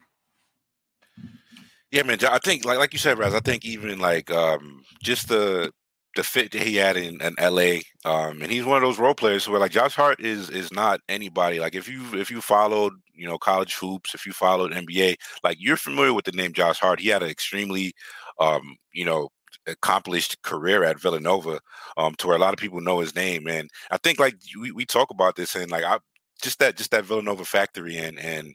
Yeah, 1.92 2.04
man. 2.04 2.18
I 2.30 2.40
think 2.40 2.66
like 2.66 2.78
like 2.78 2.94
you 2.94 3.00
said, 3.00 3.18
Raz. 3.18 3.34
I 3.34 3.40
think 3.40 3.64
even 3.64 4.00
like 4.00 4.32
um, 4.32 4.84
just 5.02 5.30
the 5.30 5.72
the 6.16 6.24
fit 6.24 6.52
that 6.52 6.62
he 6.62 6.78
had 6.78 6.98
in, 6.98 7.22
in 7.22 7.36
LA. 7.40 7.80
Um, 8.06 8.42
and 8.42 8.52
he's 8.52 8.66
one 8.66 8.78
of 8.78 8.84
those 8.84 9.00
role 9.00 9.14
players 9.14 9.48
where 9.48 9.60
like 9.60 9.72
Josh 9.72 9.96
Hart 9.96 10.20
is 10.20 10.50
is 10.50 10.72
not 10.72 11.02
anybody. 11.10 11.60
Like 11.60 11.76
if 11.76 11.88
you 11.88 12.04
if 12.14 12.32
you 12.32 12.42
followed, 12.42 12.94
you 13.14 13.28
know, 13.28 13.38
college 13.38 13.76
hoops, 13.76 14.14
if 14.16 14.26
you 14.26 14.34
followed 14.34 14.72
NBA, 14.72 15.16
like 15.44 15.58
you're 15.60 15.78
familiar 15.78 16.14
with 16.14 16.26
the 16.26 16.32
name 16.32 16.54
Josh 16.54 16.80
Hart. 16.80 17.00
He 17.00 17.10
had 17.10 17.24
an 17.24 17.30
extremely 17.30 17.94
um, 18.40 18.76
you 18.94 19.06
know, 19.06 19.30
accomplished 19.68 20.42
career 20.42 20.84
at 20.84 21.00
Villanova, 21.00 21.60
um, 21.98 22.16
to 22.16 22.28
where 22.28 22.36
a 22.36 22.40
lot 22.40 22.54
of 22.54 22.60
people 22.60 22.82
know 22.82 23.00
his 23.00 23.16
name. 23.16 23.48
And 23.48 23.70
I 23.92 23.98
think 23.98 24.20
like 24.20 24.36
we, 24.60 24.72
we 24.72 24.86
talk 24.86 25.10
about 25.10 25.36
this 25.36 25.56
and 25.56 25.72
like 25.72 25.84
I 25.84 26.00
just 26.42 26.60
that 26.60 26.78
just 26.78 26.92
that 26.92 27.06
Villanova 27.06 27.46
factory 27.46 27.98
and 27.98 28.20
and 28.20 28.54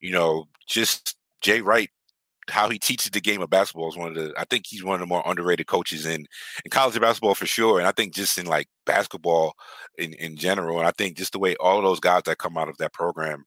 you 0.00 0.12
know, 0.12 0.46
just 0.66 1.16
Jay 1.40 1.60
Wright 1.60 1.90
how 2.50 2.68
he 2.68 2.78
teaches 2.78 3.10
the 3.10 3.20
game 3.20 3.40
of 3.40 3.50
basketball 3.50 3.88
is 3.88 3.96
one 3.96 4.08
of 4.08 4.14
the 4.14 4.32
I 4.36 4.44
think 4.44 4.64
he's 4.66 4.82
one 4.82 4.94
of 4.94 5.00
the 5.00 5.06
more 5.06 5.22
underrated 5.24 5.66
coaches 5.66 6.06
in 6.06 6.26
in 6.64 6.70
college 6.70 6.98
basketball 7.00 7.34
for 7.34 7.46
sure. 7.46 7.78
And 7.78 7.86
I 7.86 7.92
think 7.92 8.14
just 8.14 8.38
in 8.38 8.46
like 8.46 8.68
basketball 8.84 9.54
in, 9.96 10.12
in 10.14 10.36
general. 10.36 10.78
And 10.78 10.86
I 10.86 10.92
think 10.92 11.16
just 11.16 11.32
the 11.32 11.38
way 11.38 11.54
all 11.56 11.82
those 11.82 12.00
guys 12.00 12.22
that 12.26 12.38
come 12.38 12.58
out 12.58 12.68
of 12.68 12.78
that 12.78 12.92
program, 12.92 13.44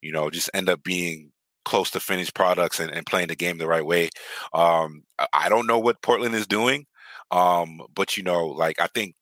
you 0.00 0.12
know, 0.12 0.30
just 0.30 0.50
end 0.54 0.68
up 0.68 0.82
being 0.82 1.32
close 1.64 1.90
to 1.90 2.00
finished 2.00 2.34
products 2.34 2.80
and, 2.80 2.90
and 2.90 3.06
playing 3.06 3.28
the 3.28 3.36
game 3.36 3.58
the 3.58 3.68
right 3.68 3.84
way. 3.84 4.08
Um, 4.54 5.04
I 5.32 5.48
don't 5.48 5.66
know 5.66 5.78
what 5.78 6.02
Portland 6.02 6.34
is 6.34 6.46
doing. 6.46 6.86
Um, 7.30 7.82
but 7.94 8.16
you 8.16 8.22
know, 8.22 8.46
like 8.46 8.80
I 8.80 8.88
think 8.94 9.14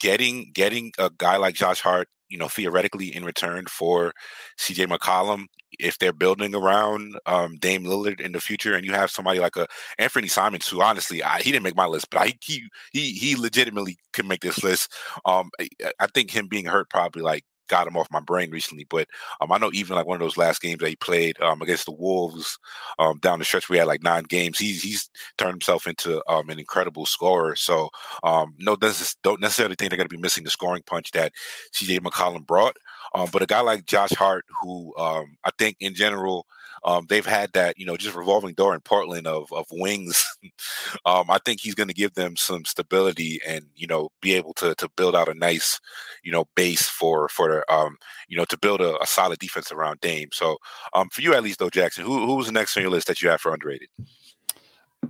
getting 0.00 0.50
getting 0.52 0.92
a 0.98 1.10
guy 1.16 1.36
like 1.36 1.54
Josh 1.54 1.80
Hart, 1.80 2.08
you 2.28 2.38
know, 2.38 2.48
theoretically 2.48 3.14
in 3.14 3.24
return 3.24 3.66
for 3.66 4.12
CJ 4.58 4.88
McCollum, 4.88 5.46
if 5.78 5.98
they're 5.98 6.12
building 6.12 6.54
around 6.54 7.18
um, 7.26 7.56
Dame 7.56 7.84
Lillard 7.84 8.20
in 8.20 8.32
the 8.32 8.40
future, 8.40 8.74
and 8.74 8.84
you 8.84 8.92
have 8.92 9.10
somebody 9.10 9.40
like 9.40 9.56
a 9.56 9.66
Anthony 9.98 10.28
Simons, 10.28 10.68
who 10.68 10.82
honestly 10.82 11.22
I, 11.22 11.40
he 11.40 11.52
didn't 11.52 11.64
make 11.64 11.76
my 11.76 11.86
list, 11.86 12.10
but 12.10 12.20
I, 12.20 12.34
he 12.40 12.68
he 12.92 13.12
he 13.12 13.36
legitimately 13.36 13.98
can 14.12 14.28
make 14.28 14.40
this 14.40 14.62
list. 14.62 14.92
Um, 15.24 15.50
I, 15.60 15.68
I 16.00 16.06
think 16.08 16.30
him 16.30 16.48
being 16.48 16.66
hurt 16.66 16.90
probably 16.90 17.22
like 17.22 17.44
got 17.68 17.86
him 17.86 17.96
off 17.96 18.10
my 18.10 18.20
brain 18.20 18.50
recently. 18.50 18.86
But 18.88 19.08
um, 19.40 19.52
I 19.52 19.58
know 19.58 19.70
even 19.72 19.96
like 19.96 20.06
one 20.06 20.16
of 20.16 20.20
those 20.20 20.36
last 20.36 20.60
games 20.60 20.80
that 20.80 20.88
he 20.88 20.96
played 20.96 21.40
um, 21.40 21.62
against 21.62 21.86
the 21.86 21.92
Wolves 21.92 22.58
um, 22.98 23.18
down 23.18 23.38
the 23.38 23.44
stretch, 23.44 23.68
we 23.68 23.78
had 23.78 23.86
like 23.86 24.02
nine 24.02 24.24
games. 24.24 24.58
He's 24.58 24.82
he's 24.82 25.10
turned 25.38 25.52
himself 25.52 25.86
into 25.86 26.22
um, 26.30 26.48
an 26.50 26.58
incredible 26.58 27.06
scorer. 27.06 27.56
So 27.56 27.90
um, 28.22 28.54
no, 28.58 28.76
don't 28.76 29.40
necessarily 29.40 29.76
think 29.76 29.90
they're 29.90 29.96
going 29.96 30.08
to 30.08 30.16
be 30.16 30.20
missing 30.20 30.44
the 30.44 30.50
scoring 30.50 30.82
punch 30.86 31.10
that 31.12 31.32
CJ 31.74 32.00
McCollum 32.00 32.46
brought. 32.46 32.76
Um, 33.14 33.28
but 33.32 33.42
a 33.42 33.46
guy 33.46 33.60
like 33.60 33.86
Josh 33.86 34.12
Hart, 34.12 34.44
who 34.62 34.96
um, 34.96 35.36
I 35.44 35.50
think 35.58 35.76
in 35.80 35.94
general 35.94 36.46
um, 36.84 37.06
they've 37.08 37.24
had 37.24 37.52
that 37.52 37.78
you 37.78 37.86
know 37.86 37.96
just 37.96 38.14
revolving 38.14 38.54
door 38.54 38.74
in 38.74 38.80
Portland 38.80 39.26
of 39.26 39.50
of 39.52 39.66
wings. 39.72 40.24
um, 41.06 41.30
I 41.30 41.38
think 41.44 41.60
he's 41.60 41.74
going 41.74 41.88
to 41.88 41.94
give 41.94 42.14
them 42.14 42.36
some 42.36 42.64
stability 42.64 43.40
and 43.46 43.66
you 43.74 43.86
know 43.86 44.10
be 44.20 44.34
able 44.34 44.52
to 44.54 44.74
to 44.76 44.88
build 44.96 45.16
out 45.16 45.28
a 45.28 45.34
nice 45.34 45.80
you 46.22 46.32
know 46.32 46.44
base 46.54 46.88
for 46.88 47.28
for 47.28 47.70
um 47.72 47.96
you 48.28 48.36
know 48.36 48.44
to 48.46 48.58
build 48.58 48.80
a, 48.80 49.00
a 49.02 49.06
solid 49.06 49.38
defense 49.38 49.72
around 49.72 50.00
Dame. 50.00 50.28
So 50.32 50.58
um 50.92 51.08
for 51.10 51.22
you 51.22 51.34
at 51.34 51.42
least 51.42 51.58
though, 51.58 51.70
Jackson, 51.70 52.04
who 52.04 52.26
who's 52.26 52.46
the 52.46 52.52
next 52.52 52.76
on 52.76 52.82
your 52.82 52.92
list 52.92 53.06
that 53.06 53.22
you 53.22 53.28
have 53.30 53.40
for 53.40 53.52
underrated? 53.52 53.88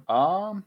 Um. 0.09 0.65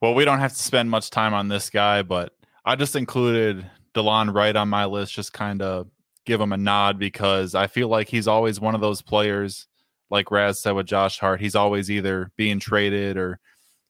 Well, 0.00 0.14
we 0.14 0.26
don't 0.26 0.40
have 0.40 0.52
to 0.52 0.62
spend 0.62 0.90
much 0.90 1.08
time 1.08 1.32
on 1.32 1.48
this 1.48 1.70
guy, 1.70 2.02
but 2.02 2.34
I 2.64 2.76
just 2.76 2.94
included 2.94 3.64
Delon 3.94 4.34
Wright 4.34 4.54
on 4.54 4.68
my 4.68 4.84
list, 4.84 5.14
just 5.14 5.32
kind 5.32 5.62
of 5.62 5.86
give 6.24 6.40
him 6.40 6.52
a 6.52 6.56
nod 6.56 6.98
because 6.98 7.54
I 7.54 7.66
feel 7.66 7.88
like 7.88 8.08
he's 8.08 8.28
always 8.28 8.60
one 8.60 8.74
of 8.74 8.80
those 8.80 9.02
players, 9.02 9.66
like 10.10 10.30
Raz 10.30 10.60
said 10.60 10.72
with 10.72 10.86
Josh 10.86 11.18
Hart. 11.18 11.40
He's 11.40 11.54
always 11.54 11.90
either 11.90 12.30
being 12.36 12.58
traded 12.58 13.16
or, 13.16 13.38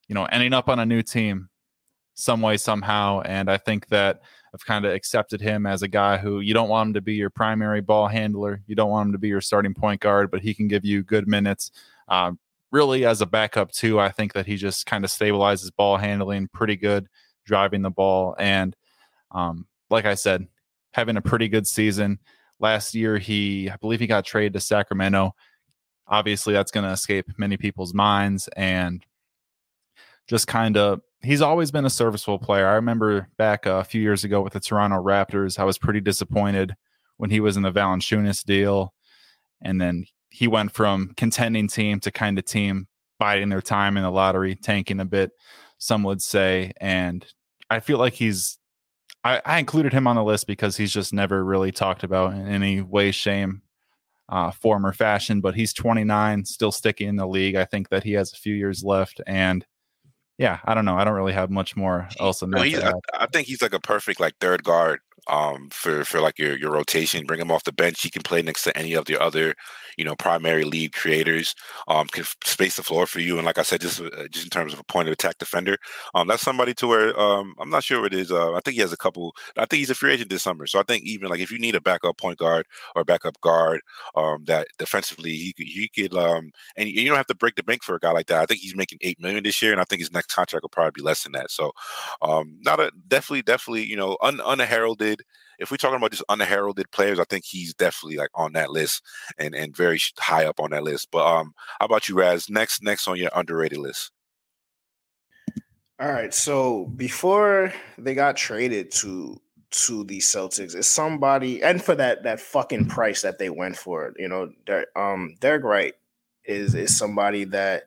you 0.08 0.14
know, 0.14 0.24
ending 0.26 0.52
up 0.52 0.68
on 0.68 0.78
a 0.78 0.86
new 0.86 1.02
team 1.02 1.48
some 2.14 2.40
way, 2.40 2.56
somehow. 2.56 3.20
And 3.22 3.50
I 3.50 3.56
think 3.56 3.88
that 3.88 4.22
I've 4.54 4.64
kind 4.64 4.84
of 4.84 4.92
accepted 4.92 5.40
him 5.40 5.66
as 5.66 5.82
a 5.82 5.88
guy 5.88 6.16
who 6.16 6.40
you 6.40 6.54
don't 6.54 6.68
want 6.68 6.88
him 6.88 6.94
to 6.94 7.00
be 7.00 7.14
your 7.14 7.30
primary 7.30 7.80
ball 7.80 8.06
handler. 8.06 8.62
You 8.66 8.76
don't 8.76 8.90
want 8.90 9.08
him 9.08 9.12
to 9.12 9.18
be 9.18 9.28
your 9.28 9.40
starting 9.40 9.74
point 9.74 10.00
guard, 10.00 10.30
but 10.30 10.42
he 10.42 10.54
can 10.54 10.68
give 10.68 10.84
you 10.84 11.02
good 11.02 11.26
minutes. 11.26 11.72
Um, 12.08 12.38
really, 12.70 13.04
as 13.04 13.20
a 13.20 13.26
backup, 13.26 13.72
too, 13.72 13.98
I 13.98 14.10
think 14.10 14.32
that 14.34 14.46
he 14.46 14.56
just 14.56 14.86
kind 14.86 15.04
of 15.04 15.10
stabilizes 15.10 15.74
ball 15.76 15.96
handling 15.96 16.48
pretty 16.52 16.76
good, 16.76 17.08
driving 17.44 17.82
the 17.82 17.90
ball. 17.90 18.36
And 18.38 18.76
um, 19.32 19.66
like 19.90 20.04
I 20.04 20.14
said, 20.14 20.46
having 20.94 21.16
a 21.16 21.22
pretty 21.22 21.48
good 21.48 21.66
season. 21.66 22.20
Last 22.60 22.94
year, 22.94 23.18
he, 23.18 23.68
I 23.68 23.76
believe 23.76 23.98
he 23.98 24.06
got 24.06 24.24
traded 24.24 24.52
to 24.52 24.60
Sacramento. 24.60 25.34
Obviously, 26.06 26.54
that's 26.54 26.70
going 26.70 26.86
to 26.86 26.92
escape 26.92 27.26
many 27.36 27.56
people's 27.56 27.92
minds. 27.92 28.48
And 28.56 29.04
just 30.28 30.46
kind 30.46 30.76
of, 30.76 31.00
he's 31.20 31.42
always 31.42 31.72
been 31.72 31.84
a 31.84 31.90
serviceable 31.90 32.38
player. 32.38 32.68
I 32.68 32.74
remember 32.74 33.28
back 33.36 33.66
uh, 33.66 33.72
a 33.72 33.84
few 33.84 34.00
years 34.00 34.22
ago 34.22 34.40
with 34.40 34.52
the 34.52 34.60
Toronto 34.60 35.02
Raptors, 35.02 35.58
I 35.58 35.64
was 35.64 35.78
pretty 35.78 36.00
disappointed 36.00 36.76
when 37.16 37.30
he 37.30 37.40
was 37.40 37.56
in 37.56 37.64
the 37.64 37.72
Valanciunas 37.72 38.44
deal. 38.44 38.94
And 39.60 39.80
then 39.80 40.06
he 40.30 40.46
went 40.46 40.72
from 40.72 41.12
contending 41.16 41.66
team 41.66 41.98
to 42.00 42.12
kind 42.12 42.38
of 42.38 42.44
team 42.44 42.86
biding 43.18 43.48
their 43.48 43.62
time 43.62 43.96
in 43.96 44.04
the 44.04 44.10
lottery, 44.10 44.54
tanking 44.54 45.00
a 45.00 45.04
bit, 45.04 45.32
some 45.78 46.04
would 46.04 46.22
say. 46.22 46.72
And 46.80 47.26
I 47.68 47.80
feel 47.80 47.98
like 47.98 48.14
he's 48.14 48.58
I, 49.24 49.40
I, 49.44 49.58
included 49.58 49.92
him 49.92 50.06
on 50.06 50.16
the 50.16 50.22
list 50.22 50.46
because 50.46 50.76
he's 50.76 50.92
just 50.92 51.12
never 51.12 51.42
really 51.42 51.72
talked 51.72 52.04
about 52.04 52.34
in 52.34 52.46
any 52.46 52.82
way, 52.82 53.10
shame, 53.10 53.62
uh, 54.28 54.50
form, 54.50 54.84
or 54.84 54.92
fashion. 54.92 55.40
But 55.40 55.54
he's 55.54 55.72
29, 55.72 56.44
still 56.44 56.72
sticking 56.72 57.08
in 57.08 57.16
the 57.16 57.26
league. 57.26 57.56
I 57.56 57.64
think 57.64 57.88
that 57.88 58.04
he 58.04 58.12
has 58.12 58.32
a 58.32 58.36
few 58.36 58.54
years 58.54 58.84
left, 58.84 59.20
and 59.26 59.64
yeah, 60.36 60.58
I 60.64 60.74
don't 60.74 60.84
know. 60.84 60.96
I 60.96 61.04
don't 61.04 61.14
really 61.14 61.32
have 61.32 61.50
much 61.50 61.76
more 61.76 62.08
else 62.20 62.40
than 62.40 62.50
that. 62.50 62.70
No, 62.70 63.00
I, 63.14 63.24
I, 63.24 63.26
think 63.26 63.46
he's 63.46 63.62
like 63.62 63.72
a 63.72 63.80
perfect 63.80 64.20
like 64.20 64.34
third 64.40 64.64
guard 64.64 65.00
um, 65.26 65.70
for 65.70 66.04
for 66.04 66.20
like 66.20 66.38
your 66.38 66.56
your 66.58 66.72
rotation. 66.72 67.26
Bring 67.26 67.40
him 67.40 67.50
off 67.50 67.64
the 67.64 67.72
bench. 67.72 68.02
He 68.02 68.10
can 68.10 68.22
play 68.22 68.42
next 68.42 68.64
to 68.64 68.76
any 68.76 68.94
of 68.94 69.06
the 69.06 69.20
other, 69.20 69.54
you 69.96 70.04
know, 70.04 70.16
primary 70.16 70.64
lead 70.64 70.92
creators. 70.92 71.54
Um, 71.88 72.06
can 72.08 72.24
space 72.44 72.76
the 72.76 72.82
floor 72.82 73.06
for 73.06 73.20
you. 73.20 73.36
And 73.36 73.46
like 73.46 73.58
I 73.58 73.62
said, 73.62 73.80
just 73.80 74.00
uh, 74.00 74.28
just 74.30 74.46
in 74.46 74.50
terms 74.50 74.72
of 74.72 74.80
a 74.80 74.84
point 74.84 75.08
of 75.08 75.12
attack 75.12 75.38
defender, 75.38 75.76
um, 76.14 76.28
that's 76.28 76.42
somebody 76.42 76.74
to 76.74 76.86
where 76.86 77.18
um, 77.18 77.54
I'm 77.60 77.70
not 77.70 77.84
sure 77.84 78.00
what 78.00 78.12
it 78.14 78.20
is. 78.20 78.32
Uh, 78.32 78.52
I 78.54 78.60
think 78.60 78.74
he 78.76 78.80
has 78.80 78.92
a 78.92 78.96
couple. 78.96 79.34
I 79.56 79.66
think 79.66 79.78
he's 79.80 79.90
a 79.90 79.94
free 79.94 80.12
agent 80.12 80.30
this 80.30 80.42
summer. 80.42 80.66
So 80.66 80.78
I 80.78 80.82
think 80.82 81.04
even 81.04 81.28
like 81.28 81.40
if 81.40 81.50
you 81.50 81.58
need 81.58 81.74
a 81.74 81.80
backup 81.80 82.18
point 82.18 82.38
guard 82.38 82.66
or 82.96 83.04
backup 83.04 83.40
guard, 83.40 83.80
um, 84.16 84.44
that 84.46 84.68
defensively 84.78 85.32
he 85.36 85.52
could 85.52 85.66
he 85.66 85.88
could 85.88 86.14
um, 86.16 86.52
and 86.76 86.88
you 86.88 87.06
don't 87.08 87.16
have 87.16 87.26
to 87.26 87.34
break 87.34 87.56
the 87.56 87.62
bank 87.62 87.82
for 87.82 87.94
a 87.96 88.00
guy 88.00 88.10
like 88.12 88.26
that. 88.26 88.42
I 88.42 88.46
think 88.46 88.60
he's 88.60 88.76
making 88.76 88.98
eight 89.02 89.20
million 89.20 89.42
this 89.42 89.60
year, 89.62 89.72
and 89.72 89.80
I 89.80 89.84
think 89.84 90.00
his 90.00 90.12
next 90.12 90.34
contract 90.34 90.62
will 90.62 90.70
probably 90.70 90.92
be 90.94 91.02
less 91.02 91.22
than 91.22 91.32
that. 91.32 91.50
So, 91.50 91.72
um, 92.22 92.58
not 92.62 92.80
a 92.80 92.90
definitely 93.08 93.42
definitely 93.42 93.84
you 93.84 93.96
know 93.96 94.16
un, 94.22 94.40
unheralded 94.44 95.22
if 95.58 95.70
we're 95.70 95.76
talking 95.76 95.96
about 95.96 96.10
just 96.10 96.24
unheralded 96.28 96.90
players, 96.90 97.18
I 97.18 97.24
think 97.24 97.44
he's 97.44 97.74
definitely 97.74 98.16
like 98.16 98.30
on 98.34 98.52
that 98.52 98.70
list 98.70 99.02
and 99.38 99.54
and 99.54 99.76
very 99.76 100.00
high 100.18 100.46
up 100.46 100.60
on 100.60 100.70
that 100.70 100.84
list. 100.84 101.08
But 101.10 101.26
um, 101.26 101.54
how 101.80 101.86
about 101.86 102.08
you, 102.08 102.16
Raz? 102.16 102.48
Next, 102.48 102.82
next 102.82 103.08
on 103.08 103.16
your 103.16 103.30
underrated 103.34 103.78
list. 103.78 104.10
All 106.00 106.12
right. 106.12 106.34
So 106.34 106.86
before 106.96 107.72
they 107.96 108.14
got 108.14 108.36
traded 108.36 108.90
to 108.92 109.40
to 109.70 110.04
the 110.04 110.18
Celtics, 110.18 110.74
is 110.74 110.86
somebody 110.86 111.62
and 111.62 111.82
for 111.82 111.94
that 111.94 112.24
that 112.24 112.40
fucking 112.40 112.86
price 112.86 113.22
that 113.22 113.38
they 113.38 113.50
went 113.50 113.76
for, 113.76 114.12
you 114.16 114.28
know, 114.28 114.50
um, 114.96 115.34
Derek 115.40 115.64
Wright 115.64 115.94
is 116.44 116.74
is 116.74 116.96
somebody 116.96 117.44
that 117.44 117.84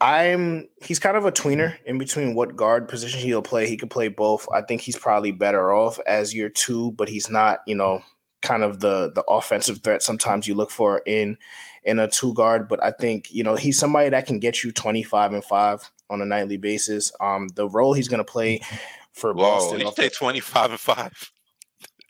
I'm 0.00 0.68
he's 0.82 0.98
kind 0.98 1.16
of 1.16 1.24
a 1.24 1.32
tweener 1.32 1.76
in 1.86 1.98
between 1.98 2.34
what 2.34 2.56
guard 2.56 2.88
position 2.88 3.20
he'll 3.20 3.42
play. 3.42 3.66
He 3.66 3.76
could 3.76 3.90
play 3.90 4.08
both. 4.08 4.46
I 4.52 4.62
think 4.62 4.82
he's 4.82 4.98
probably 4.98 5.32
better 5.32 5.72
off 5.72 5.98
as 6.06 6.34
your 6.34 6.48
two, 6.48 6.92
but 6.92 7.08
he's 7.08 7.30
not, 7.30 7.60
you 7.66 7.74
know, 7.74 8.02
kind 8.42 8.62
of 8.62 8.80
the 8.80 9.10
the 9.14 9.22
offensive 9.22 9.82
threat 9.82 10.02
sometimes 10.02 10.46
you 10.46 10.54
look 10.54 10.70
for 10.70 11.02
in 11.06 11.38
in 11.82 11.98
a 11.98 12.08
two 12.08 12.34
guard. 12.34 12.68
But 12.68 12.82
I 12.82 12.90
think, 12.90 13.32
you 13.32 13.42
know, 13.42 13.54
he's 13.54 13.78
somebody 13.78 14.10
that 14.10 14.26
can 14.26 14.38
get 14.38 14.62
you 14.62 14.70
25 14.70 15.32
and 15.32 15.44
5 15.44 15.90
on 16.10 16.20
a 16.20 16.26
nightly 16.26 16.58
basis. 16.58 17.12
Um 17.20 17.48
the 17.54 17.68
role 17.68 17.94
he's 17.94 18.08
gonna 18.08 18.24
play 18.24 18.60
for 19.12 19.32
Whoa, 19.32 19.42
Boston. 19.42 19.80
You 19.80 19.92
say 19.96 20.10
25 20.10 20.70
and 20.72 20.80
5. 20.80 21.32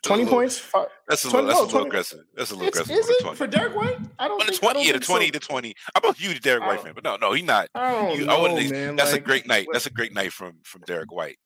20 0.02 0.24
little, 0.24 0.38
points? 0.38 0.58
Five, 0.58 0.88
that's 1.08 1.24
a, 1.24 1.30
20, 1.30 1.46
little, 1.46 1.60
that's 1.60 1.60
no, 1.60 1.64
a 1.64 1.78
little 1.78 1.86
aggressive. 1.88 2.20
That's 2.34 2.50
a 2.50 2.54
little 2.54 2.68
it's, 2.68 2.78
aggressive. 2.78 3.04
Is 3.04 3.10
it 3.10 3.22
20. 3.22 3.36
for 3.36 3.46
Derrick 3.46 3.76
White? 3.76 3.98
I 4.18 4.28
don't. 4.28 4.42
think, 4.42 4.58
20, 4.58 4.68
I 4.68 4.72
don't 4.72 4.86
yeah, 4.86 4.92
the 4.92 5.00
20 5.00 5.26
so. 5.26 5.32
to 5.32 5.40
20. 5.40 5.74
I'm 5.94 6.10
a 6.10 6.12
huge 6.12 6.40
Derrick 6.40 6.64
White 6.64 6.80
fan, 6.80 6.92
but 6.94 7.04
no, 7.04 7.16
no, 7.16 7.32
he's 7.32 7.44
not. 7.44 7.68
I 7.74 7.92
don't 7.92 8.18
you, 8.18 8.26
know, 8.26 8.46
I 8.46 8.70
man. 8.70 8.96
That's 8.96 9.12
like, 9.12 9.20
a 9.20 9.24
great 9.24 9.46
night. 9.46 9.66
That's 9.72 9.86
a 9.86 9.90
great 9.90 10.14
night 10.14 10.32
from 10.32 10.58
from 10.62 10.82
Derrick 10.82 11.12
White. 11.12 11.38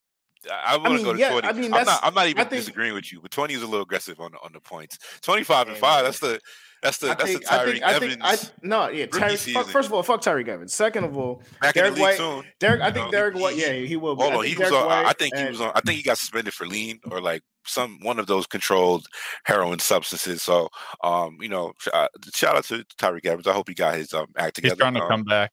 I 0.50 0.76
want 0.76 0.86
to 0.86 0.90
I 0.90 0.96
mean, 0.96 1.04
go 1.04 1.12
to 1.12 1.18
yeah, 1.18 1.30
20. 1.30 1.48
I 1.48 1.52
mean, 1.52 1.74
I'm 1.74 1.84
not. 1.84 2.00
I'm 2.02 2.14
not 2.14 2.26
even 2.28 2.46
think, 2.46 2.62
disagreeing 2.62 2.94
with 2.94 3.12
you, 3.12 3.20
but 3.20 3.30
20 3.30 3.54
is 3.54 3.62
a 3.62 3.66
little 3.66 3.82
aggressive 3.82 4.20
on 4.20 4.32
the, 4.32 4.38
on 4.38 4.52
the 4.52 4.60
points. 4.60 4.98
25 5.22 5.68
and 5.68 5.76
five. 5.76 6.04
That's 6.04 6.18
the 6.20 6.40
that's 6.82 6.98
the 6.98 7.10
I 7.10 7.14
that's 7.14 7.24
think, 7.24 7.42
the 7.42 7.46
Tyreke 7.46 7.82
I 7.82 7.98
think, 7.98 8.22
Evans. 8.22 8.52
I, 8.52 8.66
no, 8.66 8.88
yeah. 8.88 9.06
Tyre, 9.06 9.36
fuck, 9.36 9.66
first 9.66 9.88
of 9.88 9.92
all, 9.92 10.02
fuck 10.02 10.22
Tyreke 10.22 10.48
Evans. 10.48 10.72
Second 10.72 11.04
of 11.04 11.16
all, 11.16 11.42
Back 11.60 11.74
Derrick 11.74 11.98
White. 11.98 12.16
Soon. 12.16 12.44
Derek, 12.58 12.80
I 12.80 12.90
think 12.90 13.06
know, 13.06 13.10
Derrick 13.10 13.34
White. 13.36 13.56
Yeah, 13.56 13.72
he 13.72 13.96
will. 13.96 14.16
Be. 14.16 14.22
Hold 14.22 14.34
on, 14.34 14.44
he 14.44 14.56
was. 14.56 14.72
On, 14.72 14.90
I 14.90 15.12
think 15.12 15.36
he 15.36 15.44
was 15.44 15.60
on. 15.60 15.72
I 15.74 15.80
think 15.80 15.98
he 15.98 16.02
got 16.02 16.16
suspended 16.16 16.54
for 16.54 16.66
lean 16.66 16.98
or 17.10 17.20
like 17.20 17.42
some 17.66 17.98
one 18.02 18.18
of 18.18 18.26
those 18.26 18.46
controlled 18.46 19.06
heroin 19.44 19.78
substances. 19.78 20.42
So, 20.42 20.68
um, 21.04 21.36
you 21.40 21.50
know, 21.50 21.72
uh, 21.92 22.08
shout 22.34 22.56
out 22.56 22.64
to 22.64 22.84
Tyreke 22.98 23.26
Evans. 23.26 23.46
I 23.46 23.52
hope 23.52 23.68
he 23.68 23.74
got 23.74 23.96
his 23.96 24.14
um 24.14 24.28
act 24.38 24.56
together. 24.56 24.74
He's 24.74 24.80
trying 24.80 24.94
to 24.94 25.02
um, 25.02 25.08
come 25.08 25.24
back. 25.24 25.52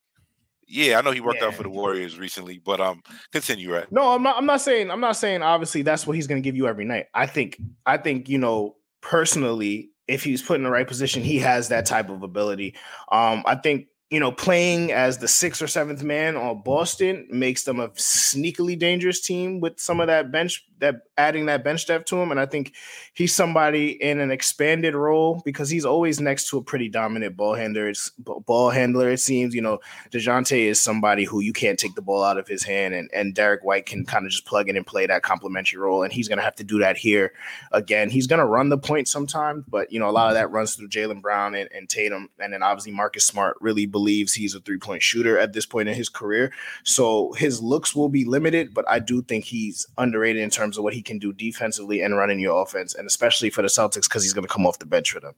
Yeah, 0.67 0.97
I 0.97 1.01
know 1.01 1.11
he 1.11 1.21
worked 1.21 1.39
yeah. 1.41 1.47
out 1.47 1.55
for 1.55 1.63
the 1.63 1.69
Warriors 1.69 2.19
recently, 2.19 2.59
but 2.59 2.81
um, 2.81 3.01
continue, 3.31 3.73
right? 3.73 3.89
No, 3.91 4.09
I'm 4.13 4.21
not. 4.21 4.37
I'm 4.37 4.45
not 4.45 4.61
saying. 4.61 4.91
I'm 4.91 4.99
not 4.99 5.15
saying. 5.15 5.41
Obviously, 5.41 5.81
that's 5.81 6.05
what 6.05 6.15
he's 6.15 6.27
going 6.27 6.41
to 6.41 6.45
give 6.45 6.57
you 6.57 6.67
every 6.67 6.85
night. 6.85 7.05
I 7.13 7.25
think. 7.25 7.57
I 7.85 7.97
think 7.97 8.27
you 8.27 8.37
know 8.37 8.75
personally, 9.01 9.91
if 10.07 10.23
he's 10.23 10.41
put 10.41 10.57
in 10.57 10.63
the 10.63 10.69
right 10.69 10.87
position, 10.87 11.23
he 11.23 11.39
has 11.39 11.69
that 11.69 11.85
type 11.85 12.09
of 12.09 12.21
ability. 12.21 12.75
Um, 13.11 13.43
I 13.45 13.55
think 13.55 13.87
you 14.09 14.21
know, 14.21 14.31
playing 14.31 14.93
as 14.93 15.17
the 15.17 15.27
sixth 15.27 15.61
or 15.61 15.67
seventh 15.67 16.01
man 16.01 16.37
on 16.37 16.61
Boston 16.61 17.27
makes 17.29 17.63
them 17.63 17.81
a 17.81 17.89
sneakily 17.89 18.79
dangerous 18.79 19.19
team 19.19 19.59
with 19.59 19.81
some 19.81 19.99
of 19.99 20.07
that 20.07 20.31
bench, 20.31 20.65
that 20.79 21.01
adding 21.17 21.47
that 21.47 21.61
bench 21.61 21.85
depth 21.87 22.05
to 22.05 22.15
him. 22.15 22.31
And 22.31 22.39
I 22.39 22.45
think 22.45 22.73
he's 23.13 23.35
somebody 23.35 24.01
in 24.01 24.21
an 24.21 24.31
expanded 24.31 24.95
role 24.95 25.41
because 25.43 25.69
he's 25.69 25.83
always 25.83 26.21
next 26.21 26.49
to 26.49 26.57
a 26.57 26.63
pretty 26.63 26.87
dominant 26.87 27.35
ball 27.35 27.55
handler. 27.55 27.89
It's 27.89 28.11
ball 28.11 28.69
handler, 28.69 29.09
it 29.09 29.19
seems. 29.19 29.53
You 29.53 29.61
know, 29.61 29.79
DeJounte 30.11 30.57
is 30.57 30.79
somebody 30.79 31.25
who 31.25 31.41
you 31.41 31.51
can't 31.51 31.77
take 31.77 31.95
the 31.95 32.01
ball 32.01 32.23
out 32.23 32.37
of 32.37 32.47
his 32.47 32.63
hand, 32.63 32.93
and, 32.93 33.09
and 33.13 33.35
Derrick 33.35 33.65
White 33.65 33.87
can 33.87 34.05
kind 34.05 34.25
of 34.25 34.31
just 34.31 34.45
plug 34.45 34.69
in 34.69 34.77
and 34.77 34.87
play 34.87 35.05
that 35.05 35.21
complementary 35.21 35.81
role. 35.81 36.03
And 36.03 36.13
he's 36.13 36.29
going 36.29 36.37
to 36.37 36.45
have 36.45 36.55
to 36.55 36.63
do 36.63 36.79
that 36.79 36.95
here 36.95 37.33
again. 37.73 38.09
He's 38.09 38.27
going 38.27 38.39
to 38.39 38.45
run 38.45 38.69
the 38.69 38.77
point 38.77 39.09
sometimes, 39.09 39.65
but, 39.67 39.91
you 39.91 39.99
know, 39.99 40.07
a 40.07 40.11
lot 40.11 40.29
of 40.29 40.35
that 40.35 40.51
runs 40.51 40.75
through 40.75 40.87
Jaylen 40.87 41.21
Brown 41.21 41.55
and, 41.55 41.67
and 41.75 41.89
Tatum. 41.89 42.29
And 42.39 42.53
then 42.53 42.63
obviously 42.63 42.93
Marcus 42.93 43.25
Smart 43.25 43.57
really 43.59 43.85
believes 43.97 44.33
he's 44.33 44.53
a 44.53 44.59
three 44.59 44.77
point 44.77 45.01
shooter 45.01 45.39
at 45.39 45.53
this 45.53 45.65
point 45.65 45.89
in 45.89 45.95
his 45.95 46.07
career. 46.07 46.53
So 46.83 47.33
his 47.33 47.61
looks 47.63 47.95
will 47.95 48.09
be 48.09 48.25
limited, 48.25 48.73
but 48.75 48.85
I 48.87 48.99
do 48.99 49.23
think 49.23 49.43
he's 49.43 49.87
underrated 49.97 50.43
in 50.43 50.51
terms 50.51 50.77
of 50.77 50.83
what 50.83 50.93
he 50.93 51.01
can 51.01 51.17
do 51.17 51.33
defensively 51.33 52.01
and 52.01 52.15
running 52.15 52.39
your 52.39 52.61
offense, 52.61 52.93
and 52.93 53.07
especially 53.07 53.49
for 53.49 53.63
the 53.63 53.67
Celtics 53.67 54.03
because 54.03 54.21
he's 54.21 54.33
going 54.33 54.45
to 54.45 54.53
come 54.53 54.67
off 54.67 54.77
the 54.77 54.85
bench 54.85 55.11
for 55.11 55.19
them. 55.19 55.33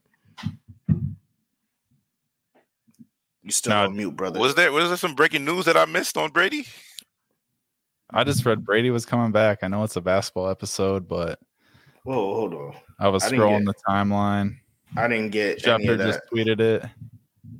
You 3.42 3.50
still 3.50 3.70
now, 3.70 3.84
on 3.86 3.96
mute, 3.96 4.14
brother. 4.14 4.38
Was 4.38 4.54
there 4.54 4.70
was 4.70 4.88
there 4.88 4.98
some 4.98 5.14
breaking 5.14 5.46
news 5.46 5.64
that 5.64 5.76
I 5.76 5.86
missed 5.86 6.18
on 6.18 6.30
Brady? 6.30 6.66
I 8.12 8.24
just 8.24 8.44
read 8.44 8.62
Brady 8.62 8.90
was 8.90 9.06
coming 9.06 9.32
back. 9.32 9.60
I 9.62 9.68
know 9.68 9.82
it's 9.84 9.96
a 9.96 10.02
basketball 10.02 10.50
episode, 10.50 11.08
but 11.08 11.38
whoa, 12.02 12.34
hold 12.34 12.54
on. 12.54 12.74
I 12.98 13.08
was 13.08 13.22
scrolling 13.24 13.64
get, 13.64 13.74
the 13.74 13.74
timeline. 13.88 14.56
I 14.96 15.08
didn't 15.08 15.30
get. 15.30 15.62
Schefter 15.62 15.96
just 15.96 16.20
tweeted 16.30 16.60
it. 16.60 16.84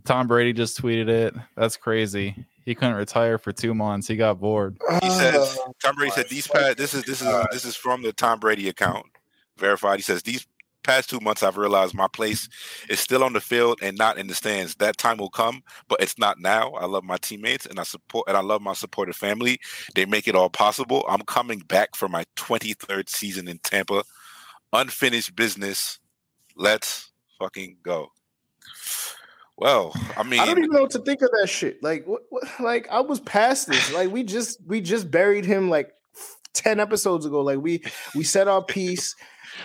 Tom 0.04 0.26
Brady 0.26 0.52
just 0.52 0.80
tweeted 0.80 1.08
it. 1.08 1.34
That's 1.56 1.76
crazy. 1.76 2.46
He 2.64 2.74
couldn't 2.74 2.94
retire 2.94 3.38
for 3.38 3.52
two 3.52 3.74
months. 3.74 4.06
He 4.06 4.16
got 4.16 4.40
bored. 4.40 4.78
He 5.02 5.10
said 5.10 5.34
Tom 5.82 5.96
Brady 5.96 6.12
said 6.12 6.28
these 6.28 6.46
past, 6.46 6.76
This 6.76 6.94
is 6.94 7.04
this 7.04 7.20
is 7.20 7.26
uh, 7.26 7.46
this 7.50 7.64
is 7.64 7.76
from 7.76 8.02
the 8.02 8.12
Tom 8.12 8.38
Brady 8.38 8.68
account 8.68 9.06
verified. 9.56 9.98
He 9.98 10.02
says 10.02 10.22
these 10.22 10.46
past 10.82 11.10
two 11.10 11.20
months, 11.20 11.42
I've 11.42 11.56
realized 11.56 11.94
my 11.94 12.08
place 12.08 12.48
is 12.88 13.00
still 13.00 13.22
on 13.22 13.32
the 13.32 13.40
field 13.40 13.78
and 13.82 13.96
not 13.96 14.18
in 14.18 14.26
the 14.26 14.34
stands. 14.34 14.74
That 14.76 14.96
time 14.96 15.18
will 15.18 15.30
come, 15.30 15.62
but 15.88 16.00
it's 16.00 16.18
not 16.18 16.40
now. 16.40 16.72
I 16.72 16.86
love 16.86 17.04
my 17.04 17.16
teammates 17.18 17.66
and 17.66 17.78
I 17.78 17.82
support 17.82 18.26
and 18.28 18.36
I 18.36 18.40
love 18.40 18.62
my 18.62 18.72
supportive 18.72 19.16
family. 19.16 19.60
They 19.94 20.06
make 20.06 20.26
it 20.28 20.34
all 20.34 20.50
possible. 20.50 21.04
I'm 21.08 21.22
coming 21.22 21.60
back 21.60 21.94
for 21.96 22.08
my 22.08 22.24
23rd 22.36 23.08
season 23.08 23.48
in 23.48 23.58
Tampa. 23.58 24.04
Unfinished 24.72 25.36
business. 25.36 25.98
Let's 26.56 27.10
fucking 27.38 27.78
go. 27.82 28.12
Well, 29.60 29.92
I 30.16 30.22
mean, 30.22 30.40
I 30.40 30.46
don't 30.46 30.58
even 30.58 30.70
know 30.70 30.80
what 30.82 30.90
to 30.92 30.98
think 31.00 31.20
of 31.22 31.28
that 31.40 31.48
shit. 31.48 31.82
Like, 31.82 32.06
what, 32.06 32.22
what, 32.30 32.44
like 32.60 32.88
I 32.90 33.00
was 33.00 33.20
past 33.20 33.68
this. 33.68 33.92
Like, 33.92 34.10
we 34.10 34.22
just 34.24 34.58
we 34.66 34.80
just 34.80 35.10
buried 35.10 35.44
him 35.44 35.68
like 35.68 35.92
ten 36.54 36.80
episodes 36.80 37.26
ago. 37.26 37.42
Like, 37.42 37.58
we 37.60 37.82
we 38.14 38.24
said 38.24 38.48
our 38.48 38.64
piece. 38.64 39.14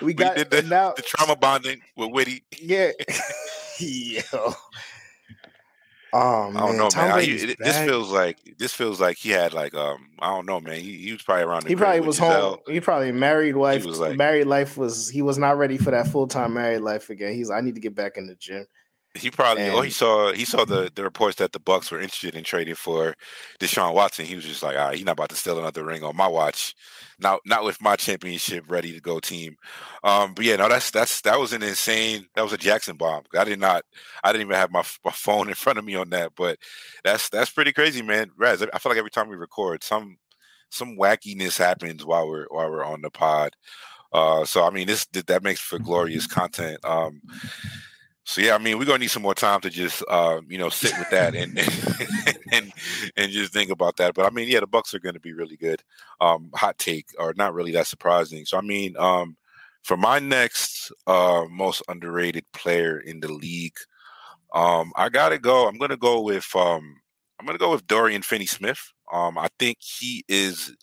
We 0.01 0.13
got 0.13 0.36
did 0.36 0.49
the, 0.51 0.63
now, 0.63 0.93
the 0.93 1.01
trauma 1.03 1.36
bonding 1.38 1.79
with 1.95 2.12
Witty. 2.12 2.43
Yeah, 2.60 2.91
yo. 3.79 4.53
Oh 6.17 6.49
man, 6.49 6.63
I 6.63 6.65
don't 6.67 6.77
know, 6.77 6.88
Tom 6.89 7.10
man. 7.10 7.17
I, 7.19 7.21
it- 7.23 7.58
this 7.60 7.77
feels 7.79 8.10
like 8.10 8.38
this 8.58 8.73
feels 8.73 9.01
like 9.01 9.17
he 9.17 9.29
had 9.31 9.53
like 9.53 9.73
um 9.75 10.10
I 10.19 10.27
don't 10.29 10.45
know, 10.45 10.62
man. 10.62 10.79
He, 10.79 10.97
he 10.97 11.12
was 11.12 11.21
probably 11.21 11.43
around. 11.43 11.63
The 11.63 11.69
He 11.69 11.75
probably 11.75 11.99
was 12.01 12.17
Gisele. 12.19 12.49
home. 12.51 12.60
He 12.67 12.79
probably 12.79 13.12
married 13.12 13.55
wife. 13.58 13.84
was 13.86 13.99
like- 13.99 14.15
married 14.17 14.45
life 14.47 14.77
was 14.77 15.10
he 15.10 15.21
was 15.21 15.38
not 15.38 15.58
ready 15.58 15.77
for 15.77 15.91
that 15.91 16.08
full 16.08 16.27
time 16.27 16.53
married 16.53 16.79
life 16.79 17.10
again. 17.10 17.34
He's 17.34 17.51
I 17.51 17.60
need 17.62 17.75
to 17.75 17.81
get 17.81 17.95
back 17.95 18.17
in 18.17 18.27
the 18.27 18.36
gym. 18.36 18.65
He 19.15 19.32
probably 19.32 19.69
oh 19.69 19.82
he 19.82 19.91
saw 19.91 20.34
he 20.34 20.43
saw 20.43 20.65
the 20.65 20.91
the 20.93 21.04
reports 21.04 21.38
that 21.38 21.54
the 21.54 21.60
Bucs 21.60 21.89
were 21.89 22.01
interested 22.01 22.36
in 22.36 22.43
trading 22.43 22.75
for 22.75 23.15
Deshaun 23.60 23.93
Watson. 23.93 24.25
He 24.25 24.36
was 24.36 24.43
just 24.43 24.62
like, 24.62 24.75
all 24.78 24.88
right, 24.88 24.95
he's 24.95 25.06
not 25.06 25.13
about 25.13 25.30
to 25.30 25.36
steal 25.36 25.58
another 25.58 25.86
ring 25.86 26.04
on 26.04 26.17
my 26.17 26.28
watch. 26.28 26.75
Not 27.17 27.39
not 27.45 27.63
with 27.63 27.82
my 27.82 27.95
championship 27.95 28.65
ready 28.67 28.91
to 28.91 28.99
go 28.99 29.19
team. 29.21 29.56
Um, 30.04 30.34
but 30.34 30.43
yeah, 30.43 30.58
no, 30.58 30.67
that's 30.67 30.91
that's 30.91 31.21
that 31.21 31.39
was 31.39 31.54
an 31.54 31.63
insane. 31.63 32.28
That 32.36 32.43
was 32.43 32.51
a 32.51 32.58
Jackson 32.58 32.97
bomb. 32.97 33.23
I 33.38 33.45
did 33.45 33.60
not. 33.60 33.86
I 34.21 34.34
didn't 34.34 34.47
even 34.47 34.58
have 34.58 34.71
my, 34.71 34.84
my 35.06 35.12
phone 35.12 35.47
in 35.47 35.56
front 35.56 35.80
of 35.80 35.86
me 35.86 35.95
on 35.95 36.10
that. 36.10 36.34
But 36.36 36.60
that's 37.06 37.30
that's 37.30 37.51
pretty 37.51 37.71
crazy, 37.71 38.01
man. 38.01 38.32
Raz, 38.38 38.62
I 38.62 38.80
feel 38.80 38.91
like 38.91 38.99
every 38.99 39.12
time 39.12 39.30
we 39.30 39.38
record, 39.38 39.82
some 39.82 40.17
some 40.69 40.97
wackiness 40.97 41.58
happens 41.58 42.06
while 42.06 42.28
we're 42.28 42.47
while 42.49 42.69
we're 42.69 42.84
on 42.84 43.01
the 43.01 43.10
pod. 43.10 43.56
Uh, 44.12 44.45
so 44.45 44.65
I 44.65 44.69
mean, 44.71 44.88
this 44.88 45.06
that 45.06 45.43
makes 45.43 45.60
for 45.60 45.80
glorious 45.80 46.28
content. 46.28 46.84
Um, 46.84 47.21
so 48.26 48.42
yeah, 48.42 48.56
I 48.56 48.58
mean, 48.58 48.78
we're 48.78 48.86
gonna 48.86 49.00
need 49.00 49.12
some 49.12 49.24
more 49.24 49.36
time 49.36 49.62
to 49.62 49.70
just 49.70 50.04
uh, 50.10 50.42
you 50.48 50.58
know 50.58 50.70
sit 50.70 50.98
with 50.98 51.10
that 51.12 51.36
and 51.36 51.58
and 52.52 52.74
and 53.16 53.32
just 53.32 53.54
think 53.54 53.70
about 53.70 53.98
that. 53.98 54.14
But 54.16 54.26
I 54.26 54.30
mean, 54.30 54.48
yeah, 54.50 54.60
the 54.60 54.68
Bucs 54.68 54.94
are 54.94 55.00
going 55.00 55.16
to 55.16 55.22
be 55.22 55.34
really 55.34 55.58
good. 55.58 55.84
Um, 56.22 56.50
hot 56.56 56.78
take, 56.78 57.08
or 57.20 57.34
not 57.36 57.54
really 57.54 57.72
that 57.74 57.88
surprising. 57.88 58.46
So 58.46 58.58
I 58.58 58.62
mean, 58.62 58.96
um, 58.98 59.38
for 59.84 59.98
my 59.98 60.20
next 60.20 60.92
uh, 61.08 61.46
most 61.50 61.84
underrated 61.88 62.46
player 62.52 63.00
in 63.00 63.20
the 63.20 63.32
league, 63.32 63.78
um, 64.54 64.92
I 64.96 65.10
gotta 65.10 65.38
go. 65.38 65.68
I'm 65.68 65.78
gonna 65.78 65.98
go 65.98 66.22
with 66.22 66.50
um, 66.56 66.98
I'm 67.40 67.46
gonna 67.46 67.60
go 67.60 67.72
with 67.72 67.88
Dorian 67.88 68.22
Finney-Smith. 68.22 68.80
Um, 69.12 69.38
I 69.38 69.50
think 69.60 69.78
he 69.80 70.24
is, 70.28 70.74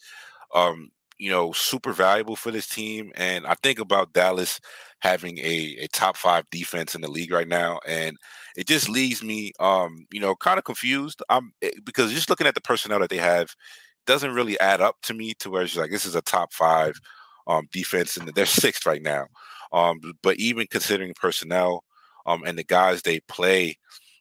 um, 0.54 0.90
you 1.18 1.30
know, 1.30 1.52
super 1.52 1.92
valuable 1.92 2.36
for 2.36 2.52
this 2.52 2.68
team, 2.68 3.12
and 3.16 3.46
I 3.46 3.54
think 3.62 3.80
about 3.80 4.12
Dallas 4.12 4.60
having 5.02 5.36
a, 5.38 5.76
a 5.80 5.88
top 5.88 6.16
five 6.16 6.48
defense 6.50 6.94
in 6.94 7.00
the 7.00 7.10
league 7.10 7.32
right 7.32 7.48
now, 7.48 7.80
and 7.86 8.16
it 8.56 8.68
just 8.68 8.88
leaves 8.88 9.22
me, 9.22 9.52
um, 9.58 10.06
you 10.12 10.20
know, 10.20 10.36
kind 10.36 10.58
of 10.58 10.64
confused. 10.64 11.22
Um, 11.28 11.52
because 11.84 12.12
just 12.12 12.30
looking 12.30 12.46
at 12.46 12.54
the 12.54 12.60
personnel 12.60 13.00
that 13.00 13.10
they 13.10 13.16
have 13.16 13.54
doesn't 14.06 14.32
really 14.34 14.58
add 14.60 14.80
up 14.80 14.96
to 15.02 15.14
me 15.14 15.34
to 15.40 15.50
where 15.50 15.62
it's 15.62 15.76
like 15.76 15.90
this 15.90 16.06
is 16.06 16.14
a 16.14 16.22
top 16.22 16.52
five 16.52 16.94
um 17.48 17.66
defense, 17.72 18.16
and 18.16 18.28
they're 18.28 18.46
sixth 18.64 18.86
right 18.86 19.02
now. 19.02 19.26
Um, 19.72 20.00
but 20.22 20.36
even 20.36 20.66
considering 20.70 21.14
personnel, 21.14 21.82
um, 22.26 22.44
and 22.46 22.56
the 22.56 22.64
guys 22.64 23.02
they 23.02 23.20
play, 23.20 23.76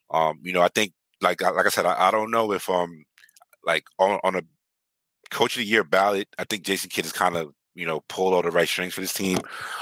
um, 0.10 0.40
you 0.42 0.52
know, 0.52 0.62
I 0.62 0.70
think 0.70 0.94
like 1.22 1.42
like 1.42 1.66
I 1.68 1.70
said, 1.70 1.86
I, 1.86 2.08
I 2.08 2.12
don't 2.12 2.32
know 2.32 2.52
if 2.54 2.70
um 2.70 3.04
like 3.64 3.84
on, 4.00 4.20
on 4.24 4.36
a 4.36 4.42
coach 5.30 5.56
of 5.56 5.60
the 5.60 5.68
year 5.68 5.84
ballot, 5.84 6.28
I 6.40 6.44
think 6.46 6.64
Jason 6.64 6.90
Kidd 6.90 7.06
is 7.06 7.12
kind 7.12 7.38
of 7.38 7.54
you 7.76 7.86
know 7.86 8.02
pulled 8.10 8.34
all 8.34 8.42
the 8.42 8.52
right 8.52 8.68
strings 8.68 8.94
for 8.94 9.02
this 9.02 9.14
team. 9.14 9.38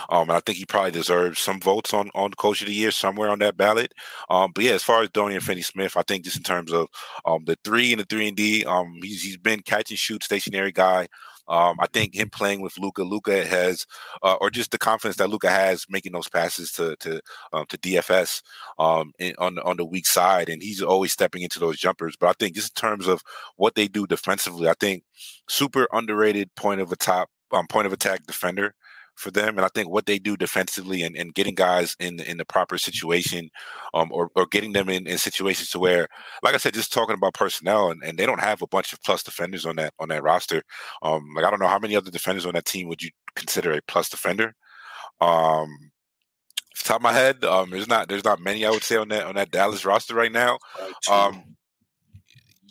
Um, 0.09 0.29
and 0.29 0.33
I 0.33 0.39
think 0.41 0.57
he 0.57 0.65
probably 0.65 0.91
deserves 0.91 1.39
some 1.39 1.59
votes 1.59 1.93
on 1.93 2.09
on 2.15 2.31
coach 2.31 2.61
of 2.61 2.67
the 2.67 2.73
year 2.73 2.91
somewhere 2.91 3.29
on 3.29 3.39
that 3.39 3.57
ballot. 3.57 3.93
Um, 4.29 4.51
but 4.53 4.63
yeah, 4.63 4.73
as 4.73 4.83
far 4.83 5.01
as 5.03 5.09
Dorian 5.09 5.41
Finney 5.41 5.61
Smith, 5.61 5.97
I 5.97 6.03
think 6.03 6.23
just 6.23 6.37
in 6.37 6.43
terms 6.43 6.71
of 6.71 6.87
um 7.25 7.45
the 7.45 7.57
three 7.63 7.91
and 7.91 8.01
the 8.01 8.05
three 8.05 8.27
and 8.27 8.37
D, 8.37 8.65
um, 8.65 8.99
he's 9.01 9.23
he's 9.23 9.37
been 9.37 9.61
catch 9.61 9.89
and 9.91 9.99
shoot 9.99 10.23
stationary 10.23 10.71
guy. 10.71 11.07
Um, 11.49 11.77
I 11.79 11.87
think 11.91 12.15
him 12.15 12.29
playing 12.29 12.61
with 12.61 12.77
Luka, 12.77 13.01
Luka 13.03 13.43
has, 13.43 13.87
uh, 14.21 14.35
or 14.39 14.51
just 14.51 14.69
the 14.69 14.77
confidence 14.77 15.17
that 15.17 15.31
Luka 15.31 15.49
has 15.49 15.83
making 15.89 16.11
those 16.11 16.29
passes 16.29 16.71
to 16.73 16.95
to 16.97 17.19
um, 17.53 17.65
to 17.69 17.77
DFS 17.79 18.41
um, 18.77 19.11
in, 19.17 19.33
on 19.39 19.55
the, 19.55 19.63
on 19.63 19.77
the 19.77 19.85
weak 19.85 20.05
side, 20.05 20.47
and 20.49 20.61
he's 20.61 20.81
always 20.83 21.11
stepping 21.11 21.41
into 21.41 21.59
those 21.59 21.77
jumpers. 21.79 22.15
But 22.15 22.29
I 22.29 22.33
think 22.39 22.55
just 22.55 22.79
in 22.79 22.81
terms 22.87 23.07
of 23.07 23.23
what 23.55 23.73
they 23.73 23.87
do 23.87 24.05
defensively, 24.05 24.69
I 24.69 24.75
think 24.79 25.03
super 25.47 25.87
underrated 25.91 26.53
point 26.55 26.81
of 26.81 26.91
a 26.91 26.95
top 26.95 27.29
um, 27.51 27.67
point 27.67 27.87
of 27.87 27.93
attack 27.93 28.25
defender 28.25 28.73
for 29.19 29.31
them. 29.31 29.57
And 29.57 29.65
I 29.65 29.69
think 29.75 29.89
what 29.89 30.05
they 30.05 30.17
do 30.17 30.37
defensively 30.37 31.03
and, 31.03 31.15
and 31.15 31.33
getting 31.33 31.53
guys 31.53 31.95
in 31.99 32.17
the, 32.17 32.29
in 32.29 32.37
the 32.37 32.45
proper 32.45 32.77
situation, 32.77 33.49
um, 33.93 34.09
or, 34.11 34.29
or 34.35 34.45
getting 34.47 34.71
them 34.71 34.89
in, 34.89 35.05
in 35.07 35.17
situations 35.17 35.69
to 35.71 35.79
where, 35.79 36.07
like 36.41 36.55
I 36.55 36.57
said, 36.57 36.73
just 36.73 36.93
talking 36.93 37.15
about 37.15 37.33
personnel, 37.33 37.91
and, 37.91 38.01
and 38.03 38.17
they 38.17 38.25
don't 38.25 38.39
have 38.39 38.61
a 38.61 38.67
bunch 38.67 38.93
of 38.93 39.03
plus 39.03 39.21
defenders 39.21 39.65
on 39.65 39.75
that 39.75 39.93
on 39.99 40.09
that 40.09 40.23
roster. 40.23 40.63
Um, 41.03 41.33
like 41.35 41.45
I 41.45 41.49
don't 41.49 41.59
know 41.59 41.67
how 41.67 41.79
many 41.79 41.95
other 41.95 42.11
defenders 42.11 42.45
on 42.45 42.53
that 42.53 42.65
team 42.65 42.87
would 42.87 43.03
you 43.03 43.09
consider 43.35 43.73
a 43.73 43.81
plus 43.87 44.09
defender. 44.09 44.53
Um, 45.19 45.91
top 46.77 46.97
of 46.97 47.01
my 47.01 47.13
head, 47.13 47.43
um, 47.43 47.69
there's 47.71 47.89
not 47.89 48.07
there's 48.07 48.23
not 48.23 48.39
many 48.39 48.65
I 48.65 48.71
would 48.71 48.83
say 48.83 48.95
on 48.95 49.09
that 49.09 49.25
on 49.25 49.35
that 49.35 49.51
Dallas 49.51 49.85
roster 49.85 50.15
right 50.15 50.31
now. 50.31 50.57
Um, 51.11 51.43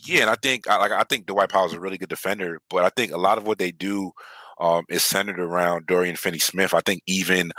yeah, 0.06 0.22
and 0.22 0.30
I 0.30 0.36
think 0.36 0.68
I 0.68 0.76
like 0.76 0.92
I 0.92 1.02
think 1.02 1.26
Dwight 1.26 1.50
Powell's 1.50 1.74
a 1.74 1.80
really 1.80 1.98
good 1.98 2.08
defender, 2.08 2.60
but 2.70 2.84
I 2.84 2.90
think 2.90 3.12
a 3.12 3.18
lot 3.18 3.36
of 3.36 3.46
what 3.46 3.58
they 3.58 3.70
do 3.70 4.12
um, 4.60 4.84
is 4.88 5.04
centered 5.04 5.38
around 5.38 5.86
Dorian 5.86 6.16
Finney-Smith. 6.16 6.74
I 6.74 6.80
think 6.80 7.02
even 7.06 7.52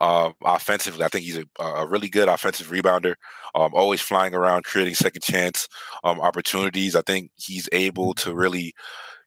uh, 0.00 0.30
offensively, 0.44 1.04
I 1.04 1.08
think 1.08 1.24
he's 1.24 1.38
a, 1.38 1.62
a 1.62 1.86
really 1.86 2.08
good 2.08 2.28
offensive 2.28 2.68
rebounder. 2.68 3.14
Um, 3.54 3.70
always 3.74 4.00
flying 4.00 4.34
around, 4.34 4.64
creating 4.64 4.94
second 4.94 5.22
chance 5.22 5.68
um, 6.02 6.20
opportunities. 6.20 6.96
I 6.96 7.02
think 7.02 7.30
he's 7.36 7.68
able 7.72 8.14
to 8.14 8.34
really, 8.34 8.74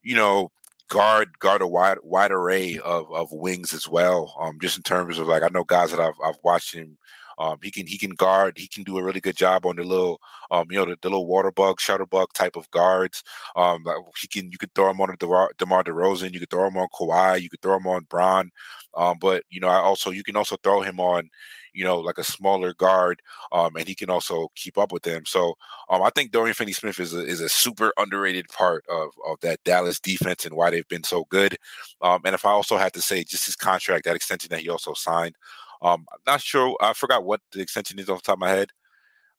you 0.04 0.16
know, 0.16 0.52
guard 0.90 1.38
guard 1.40 1.62
a 1.62 1.68
wide 1.68 1.98
wide 2.04 2.32
array 2.32 2.80
of, 2.80 3.12
of 3.12 3.30
wings 3.32 3.74
as 3.74 3.88
well. 3.88 4.36
Um, 4.40 4.58
just 4.62 4.78
in 4.78 4.84
terms 4.84 5.20
of 5.20 5.28
like 5.28 5.44
I 5.44 5.50
know 5.50 5.64
guys 5.64 5.92
that 5.92 6.00
I've 6.00 6.18
I've 6.24 6.40
watched 6.44 6.74
him. 6.74 6.98
Um, 7.40 7.58
he 7.62 7.72
can 7.72 7.88
he 7.88 7.98
can 7.98 8.12
guard. 8.12 8.58
He 8.58 8.68
can 8.68 8.84
do 8.84 8.98
a 8.98 9.04
really 9.04 9.20
good 9.20 9.38
job 9.38 9.66
on 9.66 9.76
the 9.76 9.84
little 9.84 10.20
um, 10.52 10.68
you 10.70 10.78
know 10.78 10.86
the, 10.86 10.98
the 11.02 11.10
little 11.10 11.28
water 11.28 11.52
bug, 11.52 11.80
shutter 11.80 12.06
bug 12.06 12.34
type 12.34 12.56
of 12.56 12.70
guards. 12.72 13.24
Um, 13.56 13.86
he 14.20 14.28
can 14.28 14.52
you 14.52 14.58
could 14.58 14.74
throw 14.74 14.90
him 14.90 15.02
on 15.02 15.16
DeMar, 15.20 15.52
DeMar 15.58 15.84
DeRozan. 15.84 16.34
You 16.34 16.40
could 16.40 16.50
throw 16.50 16.68
him 16.68 16.78
on 16.78 16.88
Kawhi. 16.94 17.42
You 17.42 17.50
could 17.50 17.62
throw 17.62 17.78
him 17.78 17.88
on 17.88 18.06
Bron. 18.10 18.52
Um, 18.96 19.18
but 19.20 19.44
you 19.50 19.60
know 19.60 19.68
I 19.68 19.78
also 19.78 20.12
you 20.12 20.24
can 20.24 20.36
also 20.36 20.58
throw 20.64 20.82
him 20.82 21.00
on 21.00 21.30
you 21.74 21.84
know 21.84 22.00
like 22.00 22.18
a 22.18 22.24
smaller 22.24 22.74
guard. 22.74 23.22
Um, 23.52 23.76
and 23.76 23.88
he 23.88 23.96
can 23.96 24.10
also 24.10 24.50
keep 24.56 24.78
up 24.78 24.92
with 24.92 25.04
them. 25.04 25.26
So 25.26 25.56
um, 25.90 26.02
I 26.02 26.10
think 26.10 26.32
Dorian 26.32 26.56
Finney-Smith 26.56 27.00
is 27.00 27.14
a, 27.14 27.24
is 27.26 27.40
a 27.40 27.50
super 27.50 27.94
underrated 27.98 28.48
part 28.50 28.84
of 28.90 29.10
of 29.26 29.40
that 29.42 29.64
Dallas 29.64 30.00
defense 30.00 30.46
and 30.46 30.56
why 30.56 30.72
they've 30.72 30.88
been 30.88 31.04
so 31.04 31.26
good. 31.30 31.58
Um, 32.02 32.22
and 32.26 32.34
if 32.36 32.46
I 32.46 32.52
also 32.52 32.78
had 32.78 32.94
to 32.94 33.02
say 33.02 33.24
just 33.24 33.46
his 33.46 33.56
contract, 33.56 34.06
that 34.06 34.16
extension 34.16 34.50
that 34.50 34.62
he 34.62 34.70
also 34.70 34.94
signed. 34.94 35.36
Um, 35.82 36.06
I'm 36.12 36.20
not 36.26 36.42
sure. 36.42 36.76
I 36.82 36.94
forgot 36.94 37.24
what 37.24 37.42
the 37.52 37.62
extension 37.62 38.00
is 38.00 38.10
off 38.10 38.22
the 38.22 38.28
top 38.28 38.36
of 38.36 38.40
my 38.40 38.50
head. 38.50 38.70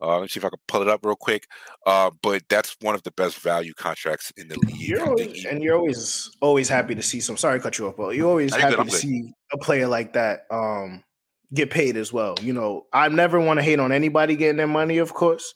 Uh, 0.00 0.14
let 0.14 0.22
me 0.22 0.28
see 0.28 0.38
if 0.38 0.44
I 0.44 0.50
can 0.50 0.58
pull 0.68 0.82
it 0.82 0.88
up 0.88 1.04
real 1.04 1.16
quick. 1.16 1.46
Uh, 1.86 2.10
but 2.22 2.42
that's 2.48 2.76
one 2.80 2.94
of 2.94 3.02
the 3.02 3.10
best 3.10 3.38
value 3.40 3.74
contracts 3.74 4.32
in 4.36 4.48
the 4.48 4.58
league. 4.58 4.76
You're 4.76 5.04
always, 5.04 5.44
and 5.44 5.62
you're 5.62 5.76
always 5.76 6.30
always 6.40 6.68
happy 6.68 6.94
to 6.94 7.02
see 7.02 7.20
some. 7.20 7.36
Sorry, 7.36 7.58
to 7.58 7.62
cut 7.62 7.78
you 7.78 7.88
off, 7.88 7.96
but 7.96 8.14
you're 8.14 8.28
always 8.28 8.54
happy 8.54 8.76
good, 8.76 8.84
to 8.84 8.90
good. 8.90 9.00
see 9.00 9.32
a 9.52 9.58
player 9.58 9.88
like 9.88 10.12
that 10.12 10.46
um, 10.50 11.02
get 11.52 11.70
paid 11.70 11.96
as 11.96 12.12
well. 12.12 12.36
You 12.40 12.52
know, 12.52 12.86
I 12.92 13.08
never 13.08 13.40
want 13.40 13.58
to 13.58 13.64
hate 13.64 13.80
on 13.80 13.90
anybody 13.90 14.36
getting 14.36 14.56
their 14.56 14.68
money, 14.68 14.98
of 14.98 15.14
course, 15.14 15.52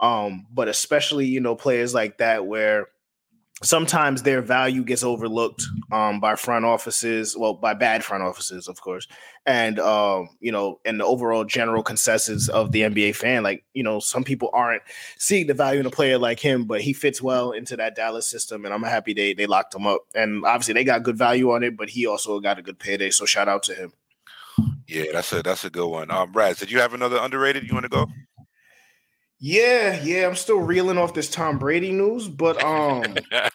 um, 0.00 0.46
but 0.52 0.68
especially 0.68 1.26
you 1.26 1.40
know 1.40 1.56
players 1.56 1.94
like 1.94 2.18
that 2.18 2.46
where 2.46 2.88
sometimes 3.62 4.22
their 4.22 4.40
value 4.40 4.84
gets 4.84 5.02
overlooked 5.02 5.64
um, 5.90 6.20
by 6.20 6.36
front 6.36 6.64
offices, 6.64 7.36
well, 7.36 7.54
by 7.54 7.74
bad 7.74 8.04
front 8.04 8.22
offices, 8.22 8.68
of 8.68 8.80
course, 8.80 9.06
and 9.46 9.78
um, 9.80 10.28
you 10.40 10.52
know, 10.52 10.80
and 10.84 11.00
the 11.00 11.04
overall 11.04 11.44
general 11.44 11.82
consensus 11.82 12.48
of 12.48 12.72
the 12.72 12.82
NBA 12.82 13.16
fan, 13.16 13.42
like 13.42 13.64
you 13.74 13.82
know, 13.82 13.98
some 13.98 14.24
people 14.24 14.50
aren't 14.52 14.82
seeing 15.18 15.46
the 15.46 15.54
value 15.54 15.80
in 15.80 15.86
a 15.86 15.90
player 15.90 16.18
like 16.18 16.40
him, 16.40 16.64
but 16.64 16.80
he 16.80 16.92
fits 16.92 17.20
well 17.20 17.52
into 17.52 17.76
that 17.76 17.96
Dallas 17.96 18.28
system, 18.28 18.64
and 18.64 18.72
I'm 18.72 18.82
happy 18.82 19.14
they 19.14 19.34
they 19.34 19.46
locked 19.46 19.74
him 19.74 19.86
up, 19.86 20.02
and 20.14 20.44
obviously 20.44 20.74
they 20.74 20.84
got 20.84 21.02
good 21.02 21.18
value 21.18 21.50
on 21.52 21.62
it, 21.62 21.76
but 21.76 21.88
he 21.88 22.06
also 22.06 22.40
got 22.40 22.58
a 22.58 22.62
good 22.62 22.78
payday, 22.78 23.10
so 23.10 23.24
shout 23.24 23.48
out 23.48 23.62
to 23.64 23.74
him. 23.74 23.92
yeah, 24.86 25.04
that's 25.12 25.32
a 25.32 25.42
that's 25.42 25.64
a 25.64 25.70
good 25.70 25.88
one. 25.88 26.10
Um, 26.10 26.32
Raz, 26.32 26.58
did 26.58 26.70
you 26.70 26.80
have 26.80 26.94
another 26.94 27.18
underrated 27.18 27.64
you 27.64 27.74
want 27.74 27.84
to 27.84 27.90
go? 27.90 28.06
Yeah, 29.40 30.02
yeah, 30.02 30.26
I'm 30.26 30.34
still 30.34 30.58
reeling 30.58 30.98
off 30.98 31.14
this 31.14 31.30
Tom 31.30 31.58
Brady 31.58 31.92
news, 31.92 32.28
but 32.28 32.62
um. 32.62 33.16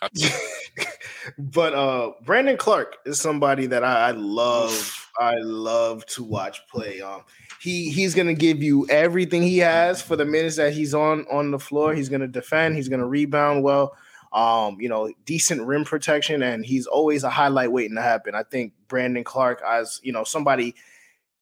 but 1.38 1.74
uh 1.74 2.12
Brandon 2.24 2.58
Clarke 2.58 2.98
is 3.06 3.20
somebody 3.20 3.66
that 3.68 3.84
I, 3.84 4.10
I 4.10 4.12
love 4.12 5.10
I 5.20 5.36
love 5.38 6.06
to 6.08 6.24
watch 6.24 6.66
play. 6.68 7.02
Um, 7.02 7.22
he 7.62 7.92
he's 7.92 8.16
gonna 8.16 8.34
give 8.34 8.64
you 8.64 8.88
everything 8.90 9.42
he 9.42 9.60
has 9.60 10.02
for 10.02 10.16
the 10.16 10.26
minutes 10.26 10.56
that 10.58 10.74
he's 10.74 10.94
on 10.94 11.26
on 11.32 11.52
the 11.52 11.60
floor. 11.60 11.94
He's 11.94 12.10
gonna 12.10 12.28
defend. 12.28 12.76
He's 12.76 12.90
gonna 12.90 13.08
rebound 13.08 13.64
well. 13.64 13.96
Um, 14.32 14.78
you 14.80 14.90
know, 14.90 15.14
decent 15.26 15.62
rim 15.62 15.86
protection, 15.86 16.42
and 16.42 16.66
he's 16.66 16.88
always 16.88 17.24
a 17.24 17.30
highlight 17.30 17.72
waiting 17.72 17.96
to 17.96 18.02
happen. 18.02 18.34
I 18.34 18.44
think 18.44 18.74
Brandon 18.88 19.24
Clarke, 19.24 19.62
as 19.68 20.00
you 20.04 20.12
know, 20.12 20.24
somebody 20.24 20.76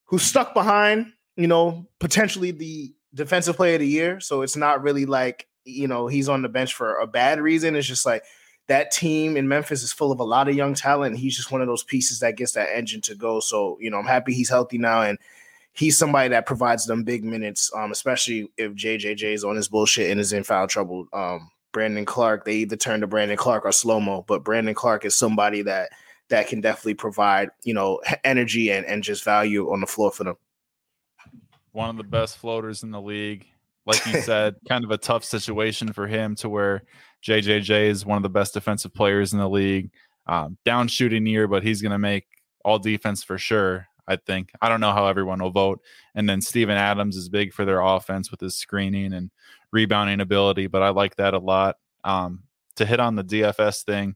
who's 0.06 0.24
stuck 0.24 0.54
behind, 0.54 1.14
you 1.38 1.48
know, 1.48 1.88
potentially 2.00 2.52
the 2.52 2.94
defensive 3.14 3.56
player 3.56 3.76
of 3.76 3.82
the 3.82 3.88
year. 3.88 4.20
So 4.20 4.42
it's 4.42 4.56
not 4.56 4.84
really 4.84 5.06
like 5.06 5.48
you 5.66 5.88
know 5.88 6.08
he's 6.08 6.30
on 6.30 6.42
the 6.42 6.50
bench 6.50 6.74
for 6.74 6.96
a 6.96 7.08
bad 7.08 7.40
reason. 7.40 7.76
It's 7.76 7.88
just 7.88 8.06
like 8.06 8.24
that 8.68 8.92
team 8.92 9.36
in 9.36 9.48
Memphis 9.48 9.84
is 9.84 9.92
full 9.92 10.12
of 10.12 10.20
a 10.20 10.24
lot 10.24 10.48
of 10.48 10.56
young 10.56 10.74
talent. 10.74 11.18
He's 11.18 11.36
just 11.36 11.52
one 11.52 11.62
of 11.62 11.68
those 11.68 11.84
pieces 11.84 12.20
that 12.20 12.38
gets 12.38 12.54
that 12.54 12.70
engine 12.74 13.02
to 13.02 13.16
go. 13.16 13.40
So, 13.40 13.78
you 13.82 13.90
know, 13.90 13.98
I'm 13.98 14.06
happy 14.06 14.34
he's 14.34 14.50
healthy 14.50 14.78
now 14.78 15.02
and 15.02 15.18
he's 15.74 15.98
somebody 15.98 16.30
that 16.30 16.46
provides 16.46 16.86
them 16.86 17.04
big 17.04 17.24
minutes, 17.24 17.72
um, 17.76 17.92
especially 17.92 18.50
if 18.58 18.74
JJJ 18.74 19.34
is 19.34 19.44
on 19.44 19.56
his 19.56 19.68
bullshit 19.68 20.10
and 20.10 20.20
is 20.20 20.32
in 20.32 20.44
foul 20.44 20.68
trouble. 20.68 21.08
Um, 21.12 21.52
Brandon 21.74 22.06
Clarke, 22.06 22.46
they 22.46 22.56
either 22.58 22.76
turn 22.76 23.02
to 23.02 23.08
Brandon 23.08 23.38
Clarke 23.38 23.66
or 23.66 23.72
slow 23.72 24.00
mo, 24.00 24.24
but 24.28 24.44
Brandon 24.44 24.74
Clarke 24.74 25.06
is 25.06 25.16
somebody 25.16 25.62
that 25.64 25.90
that 26.30 26.48
can 26.48 26.62
definitely 26.62 26.94
provide, 26.94 27.50
you 27.64 27.74
know, 27.74 28.00
energy 28.24 28.72
and, 28.72 28.86
and 28.86 29.04
just 29.04 29.26
value 29.26 29.70
on 29.72 29.82
the 29.82 29.88
floor 29.88 30.12
for 30.12 30.24
them. 30.24 30.38
One 31.72 31.90
of 31.90 31.98
the 31.98 32.04
best 32.04 32.38
floaters 32.38 32.84
in 32.84 32.92
the 32.92 33.02
league. 33.02 33.46
Like 33.86 34.06
you 34.06 34.22
said, 34.22 34.56
kind 34.68 34.84
of 34.84 34.92
a 34.92 34.98
tough 34.98 35.24
situation 35.24 35.94
for 35.94 36.08
him 36.08 36.36
to 36.36 36.50
where 36.50 36.84
JJJ 37.24 37.88
is 37.88 38.06
one 38.06 38.18
of 38.18 38.24
the 38.24 38.30
best 38.30 38.54
defensive 38.54 38.94
players 38.94 39.34
in 39.34 39.40
the 39.40 39.50
league. 39.50 39.92
Um, 40.28 40.58
down 40.66 40.88
shooting 40.88 41.26
year, 41.26 41.48
but 41.48 41.64
he's 41.64 41.82
going 41.82 41.92
to 41.92 42.00
make 42.00 42.26
all 42.64 42.80
defense 42.80 43.24
for 43.24 43.38
sure. 43.38 43.88
I 44.08 44.18
think. 44.18 44.52
I 44.62 44.68
don't 44.68 44.82
know 44.82 44.92
how 44.92 45.08
everyone 45.08 45.42
will 45.42 45.52
vote. 45.52 45.82
And 46.16 46.28
then 46.28 46.42
Steven 46.42 46.76
Adams 46.76 47.16
is 47.16 47.30
big 47.30 47.54
for 47.54 47.64
their 47.64 47.80
offense 47.80 48.30
with 48.30 48.42
his 48.42 48.58
screening 48.58 49.14
and 49.14 49.32
rebounding 49.72 50.20
ability, 50.20 50.68
but 50.68 50.82
I 50.82 50.90
like 50.90 51.16
that 51.16 51.34
a 51.34 51.40
lot. 51.40 51.78
Um, 52.04 52.44
to 52.76 52.86
hit 52.86 53.00
on 53.00 53.16
the 53.16 53.24
DFS 53.24 53.84
thing, 53.84 54.16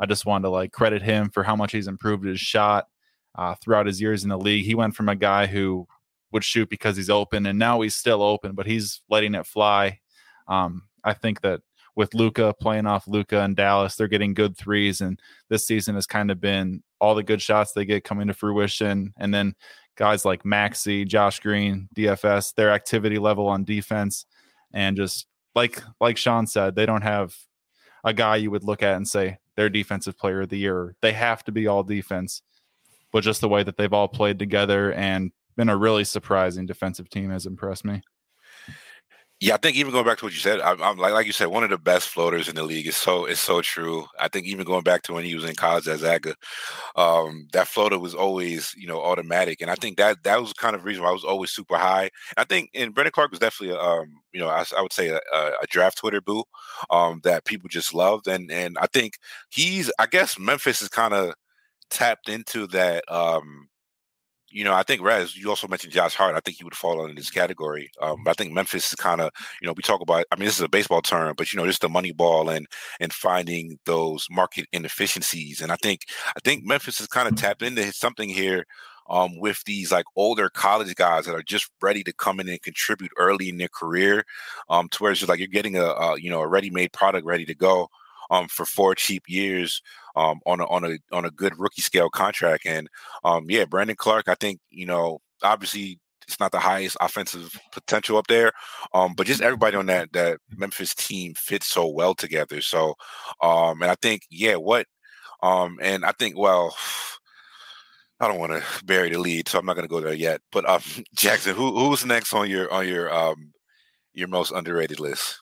I 0.00 0.06
just 0.06 0.26
wanted 0.26 0.44
to 0.44 0.50
like 0.50 0.72
credit 0.72 1.02
him 1.02 1.30
for 1.30 1.42
how 1.42 1.56
much 1.56 1.72
he's 1.72 1.88
improved 1.88 2.26
his 2.26 2.40
shot 2.40 2.88
uh, 3.36 3.54
throughout 3.54 3.86
his 3.86 4.00
years 4.00 4.24
in 4.24 4.30
the 4.30 4.38
league. 4.38 4.64
He 4.64 4.74
went 4.74 4.96
from 4.96 5.08
a 5.08 5.16
guy 5.16 5.46
who 5.46 5.86
would 6.32 6.44
shoot 6.44 6.68
because 6.68 6.96
he's 6.96 7.10
open, 7.10 7.46
and 7.46 7.58
now 7.58 7.80
he's 7.80 7.94
still 7.94 8.22
open, 8.22 8.54
but 8.54 8.66
he's 8.66 9.02
letting 9.08 9.34
it 9.34 9.46
fly. 9.46 10.00
Um, 10.46 10.82
I 11.04 11.14
think 11.14 11.40
that 11.42 11.60
with 11.96 12.14
Luka 12.14 12.54
playing 12.60 12.86
off 12.86 13.08
Luka 13.08 13.42
and 13.42 13.56
Dallas, 13.56 13.96
they're 13.96 14.08
getting 14.08 14.34
good 14.34 14.56
threes, 14.56 15.00
and 15.00 15.18
this 15.48 15.66
season 15.66 15.94
has 15.94 16.06
kind 16.06 16.30
of 16.30 16.40
been 16.40 16.82
all 17.00 17.14
the 17.14 17.22
good 17.22 17.42
shots 17.42 17.72
they 17.72 17.84
get 17.84 18.04
coming 18.04 18.28
to 18.28 18.34
fruition, 18.34 19.12
and 19.16 19.32
then 19.32 19.54
guys 19.96 20.24
like 20.24 20.44
Maxi, 20.44 21.06
Josh 21.06 21.40
Green, 21.40 21.88
DFS, 21.96 22.54
their 22.54 22.70
activity 22.70 23.18
level 23.18 23.48
on 23.48 23.64
defense, 23.64 24.26
and 24.72 24.96
just 24.96 25.26
like 25.54 25.82
like 26.00 26.16
Sean 26.16 26.46
said, 26.46 26.74
they 26.74 26.86
don't 26.86 27.02
have 27.02 27.34
a 28.04 28.14
guy 28.14 28.36
you 28.36 28.50
would 28.50 28.64
look 28.64 28.82
at 28.82 28.96
and 28.96 29.06
say 29.06 29.38
they're 29.56 29.68
defensive 29.68 30.16
player 30.16 30.42
of 30.42 30.48
the 30.48 30.58
year. 30.58 30.94
They 31.02 31.12
have 31.12 31.42
to 31.44 31.52
be 31.52 31.66
all 31.66 31.82
defense, 31.82 32.42
but 33.12 33.24
just 33.24 33.40
the 33.40 33.48
way 33.48 33.64
that 33.64 33.76
they've 33.76 33.92
all 33.92 34.08
played 34.08 34.38
together 34.38 34.92
and 34.92 35.32
been 35.58 35.68
a 35.68 35.76
really 35.76 36.04
surprising 36.04 36.66
defensive 36.66 37.10
team 37.10 37.30
has 37.30 37.44
impressed 37.44 37.84
me. 37.84 38.00
Yeah, 39.40 39.54
I 39.54 39.58
think 39.58 39.76
even 39.76 39.92
going 39.92 40.04
back 40.04 40.18
to 40.18 40.24
what 40.24 40.32
you 40.32 40.40
said, 40.40 40.60
I'm, 40.60 40.82
I'm, 40.82 40.96
like 40.96 41.12
like 41.12 41.26
you 41.26 41.32
said, 41.32 41.46
one 41.46 41.62
of 41.62 41.70
the 41.70 41.78
best 41.78 42.08
floaters 42.08 42.48
in 42.48 42.56
the 42.56 42.64
league. 42.64 42.88
is 42.88 42.96
so 42.96 43.24
it's 43.24 43.40
so 43.40 43.60
true. 43.60 44.04
I 44.18 44.26
think 44.26 44.46
even 44.46 44.64
going 44.64 44.82
back 44.82 45.02
to 45.02 45.12
when 45.12 45.24
he 45.24 45.36
was 45.36 45.44
in 45.44 45.54
college 45.54 45.86
at 45.86 46.00
Zaga, 46.00 46.34
um, 46.96 47.46
that 47.52 47.68
floater 47.68 48.00
was 48.00 48.16
always 48.16 48.74
you 48.76 48.88
know 48.88 49.00
automatic, 49.00 49.60
and 49.60 49.70
I 49.70 49.76
think 49.76 49.96
that 49.98 50.24
that 50.24 50.40
was 50.40 50.52
kind 50.54 50.74
of 50.74 50.84
reason 50.84 51.04
why 51.04 51.10
I 51.10 51.12
was 51.12 51.22
always 51.22 51.50
super 51.52 51.76
high. 51.76 52.10
I 52.36 52.44
think 52.44 52.70
and 52.74 52.92
Brandon 52.92 53.12
Clarke 53.12 53.30
was 53.30 53.38
definitely 53.38 53.76
um, 53.76 54.08
you 54.32 54.40
know 54.40 54.48
I, 54.48 54.64
I 54.76 54.82
would 54.82 54.92
say 54.92 55.08
a, 55.08 55.20
a, 55.32 55.66
draft 55.68 55.98
Twitter 55.98 56.20
boo 56.20 56.42
um, 56.90 57.20
that 57.22 57.44
people 57.44 57.68
just 57.68 57.94
loved, 57.94 58.26
and 58.26 58.50
and 58.50 58.76
I 58.78 58.86
think 58.92 59.14
he's 59.50 59.88
I 60.00 60.06
guess 60.06 60.36
Memphis 60.36 60.82
is 60.82 60.88
kind 60.88 61.14
of 61.14 61.34
tapped 61.90 62.28
into 62.28 62.66
that 62.68 63.04
um 63.08 63.68
you 64.50 64.64
know, 64.64 64.74
I 64.74 64.82
think 64.82 65.02
Rez, 65.02 65.36
you 65.36 65.48
also 65.48 65.68
mentioned 65.68 65.92
Josh 65.92 66.14
Hart. 66.14 66.34
I 66.34 66.40
think 66.40 66.56
he 66.56 66.64
would 66.64 66.74
fall 66.74 67.00
under 67.00 67.14
this 67.14 67.30
category. 67.30 67.90
Um, 68.00 68.24
but 68.24 68.30
I 68.30 68.34
think 68.34 68.52
Memphis 68.52 68.88
is 68.88 68.94
kind 68.94 69.20
of, 69.20 69.30
you 69.60 69.66
know, 69.66 69.74
we 69.76 69.82
talk 69.82 70.00
about. 70.00 70.24
I 70.30 70.36
mean, 70.36 70.46
this 70.46 70.56
is 70.56 70.62
a 70.62 70.68
baseball 70.68 71.02
term, 71.02 71.34
but 71.36 71.52
you 71.52 71.58
know, 71.58 71.66
just 71.66 71.82
the 71.82 71.88
money 71.88 72.12
ball 72.12 72.48
and 72.48 72.66
and 73.00 73.12
finding 73.12 73.78
those 73.84 74.26
market 74.30 74.66
inefficiencies. 74.72 75.60
And 75.60 75.70
I 75.70 75.76
think 75.76 76.06
I 76.36 76.40
think 76.44 76.64
Memphis 76.64 77.00
is 77.00 77.06
kind 77.06 77.28
of 77.28 77.36
tapped 77.36 77.62
into 77.62 77.92
something 77.92 78.28
here 78.28 78.66
um, 79.08 79.38
with 79.38 79.62
these 79.64 79.92
like 79.92 80.06
older 80.16 80.48
college 80.48 80.94
guys 80.94 81.26
that 81.26 81.34
are 81.34 81.42
just 81.42 81.70
ready 81.80 82.02
to 82.04 82.12
come 82.12 82.40
in 82.40 82.48
and 82.48 82.62
contribute 82.62 83.12
early 83.16 83.48
in 83.48 83.58
their 83.58 83.68
career, 83.68 84.24
um, 84.68 84.88
to 84.90 85.02
where 85.02 85.12
it's 85.12 85.20
just 85.20 85.30
like 85.30 85.38
you're 85.38 85.48
getting 85.48 85.76
a, 85.76 85.84
a 85.84 86.18
you 86.18 86.30
know 86.30 86.40
a 86.40 86.48
ready-made 86.48 86.92
product 86.92 87.26
ready 87.26 87.44
to 87.44 87.54
go 87.54 87.88
um, 88.30 88.48
for 88.48 88.64
four 88.64 88.94
cheap 88.94 89.24
years 89.26 89.82
um, 90.18 90.40
on 90.46 90.60
a 90.60 90.66
on 90.66 90.84
a 90.84 90.98
on 91.12 91.24
a 91.24 91.30
good 91.30 91.58
rookie 91.58 91.82
scale 91.82 92.10
contract. 92.10 92.66
And 92.66 92.88
um, 93.24 93.46
yeah, 93.48 93.64
Brandon 93.64 93.96
Clarke, 93.96 94.28
I 94.28 94.34
think 94.34 94.60
you 94.70 94.86
know 94.86 95.20
obviously 95.42 96.00
it's 96.26 96.40
not 96.40 96.52
the 96.52 96.58
highest 96.58 96.96
offensive 97.00 97.58
potential 97.72 98.18
up 98.18 98.26
there, 98.26 98.52
um, 98.92 99.14
but 99.14 99.26
just 99.26 99.40
everybody 99.40 99.76
on 99.76 99.86
that 99.86 100.12
that 100.12 100.38
Memphis 100.56 100.94
team 100.94 101.34
fits 101.36 101.66
so 101.66 101.86
well 101.86 102.14
together. 102.14 102.60
So, 102.60 102.94
um, 103.42 103.80
and 103.82 103.90
I 103.90 103.94
think 104.02 104.22
yeah, 104.30 104.56
what, 104.56 104.86
um, 105.42 105.78
and 105.82 106.04
I 106.04 106.12
think 106.12 106.36
well. 106.36 106.76
I 108.20 108.26
don't 108.26 108.40
want 108.40 108.50
to 108.50 108.64
bury 108.84 109.10
the 109.10 109.18
lead, 109.20 109.48
so 109.48 109.60
I'm 109.60 109.64
not 109.66 109.76
going 109.76 109.86
to 109.86 109.88
go 109.88 110.00
there 110.00 110.12
yet. 110.12 110.40
But 110.50 110.68
um, 110.68 110.82
Jackson, 111.14 111.54
who 111.54 111.78
who's 111.78 112.04
next 112.04 112.32
on 112.32 112.50
your 112.50 112.68
on 112.72 112.88
your 112.88 113.14
um 113.14 113.52
your 114.12 114.26
most 114.26 114.50
underrated 114.50 114.98
list? 114.98 115.38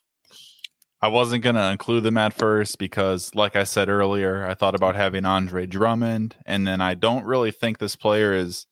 I 1.03 1.09
wasn't 1.09 1.45
going 1.45 1.57
to 1.57 1.71
include 1.71 2.05
them 2.05 2.17
at 2.17 2.33
first 2.33 2.79
because, 2.79 3.35
like 3.35 3.55
I 3.55 3.65
said 3.65 3.89
earlier, 3.89 4.47
I 4.47 4.55
thought 4.55 4.75
about 4.75 4.97
having 4.97 5.27
Andre 5.27 5.67
Drummond. 5.67 6.37
And 6.47 6.67
then 6.67 6.81
I 6.81 6.95
don't 6.95 7.25
really 7.25 7.51
think 7.51 7.79
this 7.79 7.97
player 7.97 8.33
is 8.33 8.67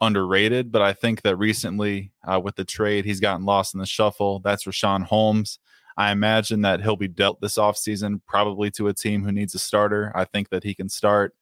underrated, 0.00 0.70
but 0.70 0.82
I 0.82 0.92
think 0.92 1.22
that 1.22 1.36
recently 1.36 2.12
uh, 2.26 2.40
with 2.40 2.56
the 2.56 2.64
trade, 2.64 3.04
he's 3.04 3.20
gotten 3.20 3.46
lost 3.46 3.72
in 3.72 3.80
the 3.80 3.86
shuffle. 3.86 4.40
That's 4.40 4.64
Richaun 4.64 5.04
Holmes. 5.04 5.58
I 5.96 6.10
imagine 6.10 6.62
that 6.62 6.82
he'll 6.82 6.96
be 6.96 7.08
dealt 7.08 7.40
this 7.40 7.56
offseason, 7.56 8.20
probably 8.26 8.70
to 8.72 8.88
a 8.88 8.94
team 8.94 9.24
who 9.24 9.32
needs 9.32 9.54
a 9.54 9.58
starter. 9.58 10.12
I 10.14 10.24
think 10.24 10.50
that 10.50 10.64
he 10.64 10.74
can 10.74 10.88
start 10.88 11.34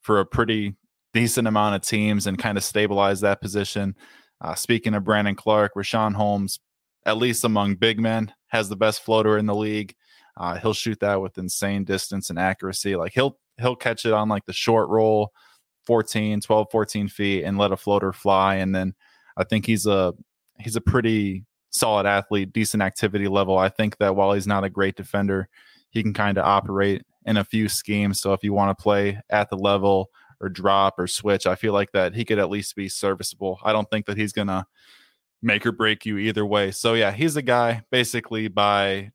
for 0.00 0.20
a 0.20 0.26
pretty 0.26 0.74
decent 1.12 1.48
amount 1.48 1.76
of 1.76 1.82
teams 1.82 2.26
and 2.26 2.38
kind 2.38 2.58
of 2.58 2.64
stabilize 2.64 3.20
that 3.20 3.40
position. 3.40 3.94
Uh, 4.40 4.54
speaking 4.54 4.94
of 4.94 5.04
Brandon 5.04 5.34
Clarke, 5.34 5.72
Richaun 5.74 6.14
Holmes, 6.14 6.60
at 7.06 7.16
least 7.16 7.44
among 7.44 7.76
big 7.76 7.98
men, 7.98 8.32
has 8.48 8.68
the 8.68 8.76
best 8.76 9.02
floater 9.02 9.38
in 9.38 9.46
the 9.46 9.54
league. 9.54 9.94
Uh, 10.36 10.58
he'll 10.58 10.74
shoot 10.74 11.00
that 11.00 11.22
with 11.22 11.38
insane 11.38 11.84
distance 11.84 12.28
and 12.28 12.38
accuracy. 12.38 12.96
Like 12.96 13.12
he'll 13.14 13.38
he'll 13.58 13.76
catch 13.76 14.04
it 14.04 14.12
on 14.12 14.28
like 14.28 14.44
the 14.44 14.52
short 14.52 14.90
roll, 14.90 15.32
14, 15.86 16.40
12, 16.40 16.66
14 16.70 17.08
feet 17.08 17.44
and 17.44 17.56
let 17.56 17.72
a 17.72 17.76
floater 17.76 18.12
fly. 18.12 18.56
And 18.56 18.74
then 18.74 18.94
I 19.36 19.44
think 19.44 19.64
he's 19.64 19.86
a 19.86 20.12
he's 20.58 20.76
a 20.76 20.80
pretty 20.80 21.44
solid 21.70 22.06
athlete, 22.06 22.52
decent 22.52 22.82
activity 22.82 23.28
level. 23.28 23.56
I 23.56 23.68
think 23.68 23.96
that 23.98 24.16
while 24.16 24.32
he's 24.32 24.46
not 24.46 24.64
a 24.64 24.70
great 24.70 24.96
defender, 24.96 25.48
he 25.90 26.02
can 26.02 26.12
kind 26.12 26.36
of 26.36 26.44
operate 26.44 27.02
in 27.24 27.36
a 27.36 27.44
few 27.44 27.68
schemes. 27.68 28.20
So 28.20 28.32
if 28.32 28.42
you 28.42 28.52
want 28.52 28.76
to 28.76 28.82
play 28.82 29.20
at 29.30 29.48
the 29.48 29.56
level 29.56 30.10
or 30.40 30.48
drop 30.48 30.98
or 30.98 31.06
switch, 31.06 31.46
I 31.46 31.54
feel 31.54 31.72
like 31.72 31.92
that 31.92 32.14
he 32.14 32.24
could 32.24 32.38
at 32.38 32.50
least 32.50 32.76
be 32.76 32.88
serviceable. 32.88 33.58
I 33.62 33.72
don't 33.72 33.88
think 33.90 34.06
that 34.06 34.18
he's 34.18 34.32
gonna 34.32 34.66
make 35.42 35.66
or 35.66 35.72
break 35.72 36.06
you 36.06 36.18
either 36.18 36.44
way. 36.44 36.70
So 36.70 36.94
yeah, 36.94 37.12
he's 37.12 37.36
a 37.36 37.42
guy 37.42 37.82
basically 37.90 38.48
by 38.48 39.12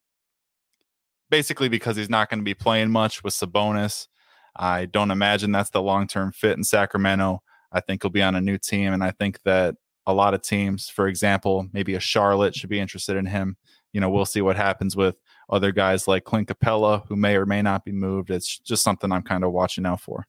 basically 1.30 1.70
because 1.70 1.96
he's 1.96 2.10
not 2.10 2.30
going 2.30 2.40
to 2.40 2.46
be 2.46 2.54
playing 2.54 2.92
much 2.92 3.24
with 3.24 3.34
Sabonis. 3.34 4.08
I 4.56 4.86
don't 4.86 5.12
imagine 5.12 5.52
that's 5.52 5.70
the 5.70 5.82
long 5.82 6.08
term 6.08 6.32
fit 6.32 6.58
in 6.58 6.64
Sacramento. 6.64 7.42
I 7.72 7.80
think 7.80 8.04
he'll 8.04 8.12
be 8.12 8.22
on 8.22 8.36
a 8.36 8.42
new 8.42 8.58
team, 8.58 8.92
and 8.92 9.04
I 9.04 9.12
think 9.12 9.40
that 9.46 9.76
a 10.06 10.14
lot 10.14 10.34
of 10.34 10.42
teams, 10.42 10.90
for 10.90 11.08
example, 11.08 11.68
maybe 11.72 11.96
a 11.96 12.00
Charlotte 12.00 12.54
should 12.56 12.70
be 12.70 12.80
interested 12.80 13.16
in 13.16 13.26
him. 13.26 13.56
You 13.94 14.02
know, 14.02 14.10
we'll 14.10 14.26
see 14.26 14.42
what 14.42 14.58
happens 14.58 14.96
with 14.96 15.16
other 15.50 15.72
guys 15.72 16.08
like 16.08 16.26
Clint 16.26 16.48
Capela 16.48 17.06
who 17.08 17.16
may 17.16 17.36
or 17.36 17.46
may 17.46 17.62
not 17.62 17.86
be 17.86 17.92
moved. 17.92 18.30
It's 18.30 18.60
just 18.60 18.84
something 18.84 19.12
I'm 19.12 19.22
kind 19.22 19.44
of 19.44 19.52
watching 19.52 19.86
out 19.86 20.02
for. 20.02 20.26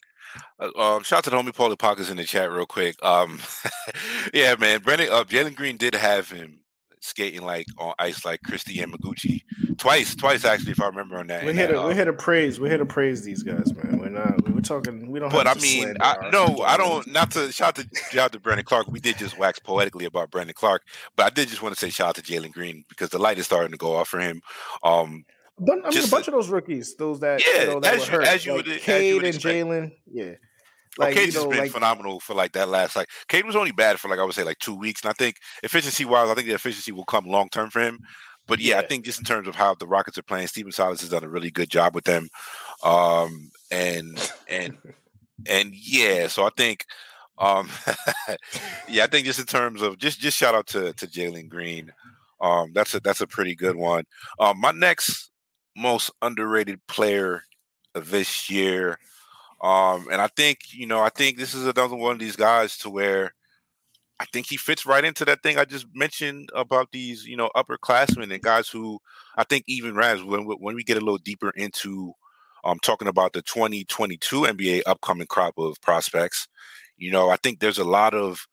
Uh, 0.58 0.96
um, 0.96 1.02
shout 1.02 1.18
out 1.18 1.24
to 1.24 1.30
the 1.30 1.36
homie 1.36 1.54
Paulie 1.54 1.78
Pockets 1.78 2.10
in 2.10 2.16
the 2.16 2.24
chat 2.24 2.50
real 2.50 2.66
quick. 2.66 2.96
Um, 3.04 3.40
yeah, 4.34 4.54
man, 4.58 4.80
Brennan, 4.80 5.08
uh, 5.10 5.24
Jalen 5.24 5.54
Green 5.54 5.76
did 5.76 5.94
have 5.94 6.30
him 6.30 6.60
skating 7.00 7.42
like 7.42 7.66
on 7.78 7.92
ice 7.98 8.24
like 8.24 8.40
Kristi 8.42 8.76
Yamaguchi 8.76 9.40
twice, 9.76 10.14
twice 10.14 10.44
actually, 10.44 10.72
if 10.72 10.80
I 10.80 10.86
remember 10.86 11.18
on 11.18 11.26
that. 11.26 11.44
We 11.44 11.52
hit 11.52 11.74
a, 11.74 11.82
we 11.82 11.94
hit 11.94 12.08
a 12.08 12.12
praise, 12.12 12.60
we 12.60 12.68
hit 12.68 12.80
a 12.80 12.86
praise 12.86 13.22
these 13.22 13.42
guys, 13.42 13.74
man. 13.74 13.98
We're 13.98 14.08
not, 14.08 14.48
we 14.48 14.58
are 14.58 14.62
talking, 14.62 15.10
we 15.10 15.18
don't. 15.18 15.32
But 15.32 15.46
I 15.46 15.54
mean, 15.54 15.96
I, 16.00 16.30
no, 16.32 16.58
I 16.60 16.76
don't. 16.76 17.06
Not 17.08 17.32
to 17.32 17.50
shout 17.52 17.74
to 17.76 17.88
shout 18.10 18.26
out 18.26 18.32
to 18.32 18.40
Brandon 18.40 18.64
Clarke. 18.64 18.88
We 18.88 19.00
did 19.00 19.18
just 19.18 19.38
wax 19.38 19.58
poetically 19.58 20.04
about 20.04 20.30
Brandon 20.30 20.54
Clarke, 20.54 20.82
but 21.16 21.26
I 21.26 21.30
did 21.30 21.48
just 21.48 21.62
want 21.62 21.74
to 21.74 21.80
say 21.80 21.90
shout 21.90 22.10
out 22.10 22.14
to 22.16 22.22
Jalen 22.22 22.52
Green 22.52 22.84
because 22.88 23.10
the 23.10 23.18
light 23.18 23.38
is 23.38 23.46
starting 23.46 23.72
to 23.72 23.78
go 23.78 23.96
off 23.96 24.08
for 24.08 24.20
him. 24.20 24.40
Um, 24.82 25.24
I 25.60 25.90
mean, 25.90 26.04
a 26.04 26.08
bunch 26.08 26.28
of 26.28 26.34
those 26.34 26.48
rookies, 26.48 26.94
those 26.96 27.20
that 27.20 27.42
yeah, 27.46 27.62
you 27.62 27.66
know, 27.68 27.80
that 27.80 27.94
as, 27.94 28.10
were 28.10 28.18
hurt, 28.18 28.26
as 28.26 28.46
you 28.46 28.56
like 28.56 28.66
would, 28.66 28.80
Cade 28.80 29.22
and 29.22 29.34
Jalen, 29.34 29.92
yeah. 30.10 30.32
Like, 30.98 31.12
oh, 31.12 31.20
Cade 31.20 31.32
has 31.32 31.44
been 31.44 31.58
like, 31.58 31.70
phenomenal 31.70 32.20
for 32.20 32.34
like 32.34 32.52
that 32.52 32.68
last 32.68 32.96
like 32.96 33.08
Cade 33.28 33.46
was 33.46 33.56
only 33.56 33.72
bad 33.72 33.98
for 33.98 34.08
like 34.08 34.18
I 34.18 34.24
would 34.24 34.34
say 34.34 34.44
like 34.44 34.58
two 34.58 34.74
weeks, 34.74 35.02
and 35.02 35.10
I 35.10 35.14
think 35.14 35.36
efficiency 35.62 36.04
wise, 36.04 36.28
I 36.28 36.34
think 36.34 36.48
the 36.48 36.54
efficiency 36.54 36.92
will 36.92 37.04
come 37.04 37.26
long 37.26 37.48
term 37.48 37.70
for 37.70 37.80
him. 37.80 38.00
But 38.46 38.60
yeah, 38.60 38.74
yeah, 38.74 38.80
I 38.80 38.86
think 38.86 39.04
just 39.04 39.18
in 39.18 39.24
terms 39.24 39.48
of 39.48 39.54
how 39.54 39.74
the 39.74 39.86
Rockets 39.86 40.18
are 40.18 40.22
playing, 40.22 40.48
Stephen 40.48 40.72
Silas 40.72 41.00
has 41.00 41.10
done 41.10 41.24
a 41.24 41.28
really 41.28 41.50
good 41.50 41.70
job 41.70 41.94
with 41.94 42.04
them. 42.04 42.28
Um, 42.82 43.50
and 43.70 44.32
and 44.48 44.76
and 45.46 45.74
yeah, 45.74 46.28
so 46.28 46.44
I 46.44 46.50
think 46.56 46.84
um 47.38 47.70
yeah, 48.88 49.04
I 49.04 49.06
think 49.06 49.26
just 49.26 49.38
in 49.38 49.46
terms 49.46 49.80
of 49.80 49.98
just 49.98 50.20
just 50.20 50.36
shout 50.36 50.54
out 50.54 50.66
to 50.68 50.92
to 50.94 51.06
Jalen 51.06 51.48
Green. 51.48 51.92
Um, 52.40 52.72
that's 52.74 52.94
a 52.94 53.00
that's 53.00 53.20
a 53.20 53.26
pretty 53.26 53.54
good 53.54 53.76
one. 53.76 54.04
Um, 54.40 54.60
my 54.60 54.72
next 54.72 55.31
most 55.76 56.10
underrated 56.20 56.86
player 56.86 57.42
of 57.94 58.10
this 58.10 58.50
year. 58.50 58.98
Um, 59.62 60.08
and 60.10 60.20
I 60.20 60.28
think, 60.28 60.58
you 60.72 60.86
know, 60.86 61.00
I 61.00 61.08
think 61.08 61.38
this 61.38 61.54
is 61.54 61.66
another 61.66 61.96
one 61.96 62.12
of 62.12 62.18
these 62.18 62.36
guys 62.36 62.76
to 62.78 62.90
where 62.90 63.32
I 64.18 64.24
think 64.26 64.46
he 64.48 64.56
fits 64.56 64.86
right 64.86 65.04
into 65.04 65.24
that 65.24 65.42
thing 65.42 65.58
I 65.58 65.64
just 65.64 65.86
mentioned 65.94 66.50
about 66.54 66.92
these, 66.92 67.26
you 67.26 67.36
know, 67.36 67.50
upperclassmen 67.56 68.32
and 68.32 68.42
guys 68.42 68.68
who 68.68 69.00
I 69.36 69.44
think 69.44 69.64
even 69.66 69.94
Raz, 69.94 70.22
when 70.22 70.44
when 70.44 70.76
we 70.76 70.84
get 70.84 70.96
a 70.96 71.00
little 71.00 71.18
deeper 71.18 71.50
into 71.50 72.12
um 72.64 72.78
talking 72.80 73.08
about 73.08 73.32
the 73.32 73.42
2022 73.42 74.42
NBA 74.42 74.82
upcoming 74.86 75.26
crop 75.26 75.58
of 75.58 75.80
prospects, 75.80 76.46
you 76.96 77.10
know, 77.10 77.30
I 77.30 77.36
think 77.36 77.58
there's 77.58 77.78
a 77.78 77.84
lot 77.84 78.14
of 78.14 78.46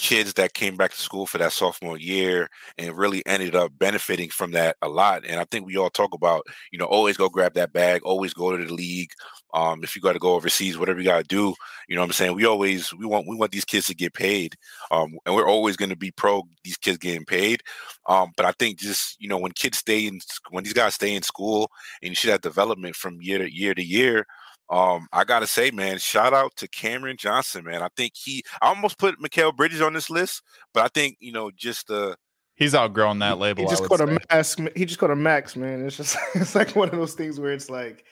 kids 0.00 0.32
that 0.34 0.54
came 0.54 0.76
back 0.76 0.90
to 0.92 1.00
school 1.00 1.26
for 1.26 1.36
that 1.38 1.52
sophomore 1.52 1.98
year 1.98 2.48
and 2.78 2.96
really 2.96 3.22
ended 3.26 3.54
up 3.54 3.70
benefiting 3.78 4.30
from 4.30 4.52
that 4.52 4.76
a 4.80 4.88
lot. 4.88 5.24
And 5.26 5.38
I 5.38 5.44
think 5.44 5.66
we 5.66 5.76
all 5.76 5.90
talk 5.90 6.14
about, 6.14 6.46
you 6.72 6.78
know, 6.78 6.86
always 6.86 7.18
go 7.18 7.28
grab 7.28 7.52
that 7.54 7.72
bag, 7.72 8.02
always 8.02 8.32
go 8.32 8.56
to 8.56 8.64
the 8.64 8.72
league. 8.72 9.10
Um, 9.52 9.84
if 9.84 9.94
you 9.94 10.00
got 10.00 10.14
to 10.14 10.18
go 10.18 10.34
overseas, 10.34 10.78
whatever 10.78 11.00
you 11.00 11.04
got 11.04 11.18
to 11.18 11.24
do, 11.24 11.54
you 11.86 11.96
know 11.96 12.02
what 12.02 12.06
I'm 12.06 12.12
saying? 12.12 12.34
We 12.34 12.46
always 12.46 12.92
we 12.94 13.04
want 13.04 13.28
we 13.28 13.36
want 13.36 13.52
these 13.52 13.64
kids 13.64 13.86
to 13.88 13.94
get 13.94 14.14
paid. 14.14 14.56
Um, 14.90 15.18
and 15.26 15.34
we're 15.34 15.48
always 15.48 15.76
going 15.76 15.90
to 15.90 15.96
be 15.96 16.10
pro 16.10 16.42
these 16.64 16.78
kids 16.78 16.98
getting 16.98 17.26
paid. 17.26 17.62
Um, 18.06 18.32
but 18.36 18.46
I 18.46 18.52
think 18.52 18.78
just, 18.78 19.20
you 19.20 19.28
know, 19.28 19.38
when 19.38 19.52
kids 19.52 19.78
stay 19.78 20.06
in 20.06 20.20
when 20.50 20.64
these 20.64 20.72
guys 20.72 20.94
stay 20.94 21.14
in 21.14 21.22
school 21.22 21.70
and 22.02 22.10
you 22.10 22.14
see 22.16 22.28
that 22.28 22.42
development 22.42 22.96
from 22.96 23.20
year 23.20 23.38
to 23.38 23.52
year 23.52 23.74
to 23.74 23.82
year, 23.82 24.26
um, 24.70 25.08
I 25.12 25.24
gotta 25.24 25.48
say, 25.48 25.72
man, 25.72 25.98
shout 25.98 26.32
out 26.32 26.54
to 26.56 26.68
Cameron 26.68 27.16
Johnson, 27.18 27.64
man. 27.64 27.82
I 27.82 27.88
think 27.96 28.12
he 28.14 28.44
I 28.62 28.68
almost 28.68 28.98
put 28.98 29.20
Mikal 29.20 29.54
Bridges 29.54 29.80
on 29.80 29.92
this 29.92 30.08
list, 30.08 30.42
but 30.72 30.84
I 30.84 30.88
think 30.88 31.16
you 31.18 31.32
know 31.32 31.50
just 31.50 31.88
the 31.88 32.16
he's 32.54 32.74
outgrown 32.74 33.18
that 33.18 33.38
label. 33.38 33.64
He 33.64 33.68
just 33.68 33.84
called 33.84 34.00
a 34.00 34.06
max. 34.06 34.56
He 34.76 34.84
just 34.84 35.00
called 35.00 35.10
a 35.10 35.16
max, 35.16 35.56
man. 35.56 35.84
It's 35.84 35.96
just 35.96 36.16
it's 36.36 36.54
like 36.54 36.76
one 36.76 36.88
of 36.88 36.96
those 36.96 37.14
things 37.14 37.40
where 37.40 37.52
it's 37.52 37.68
like 37.68 38.04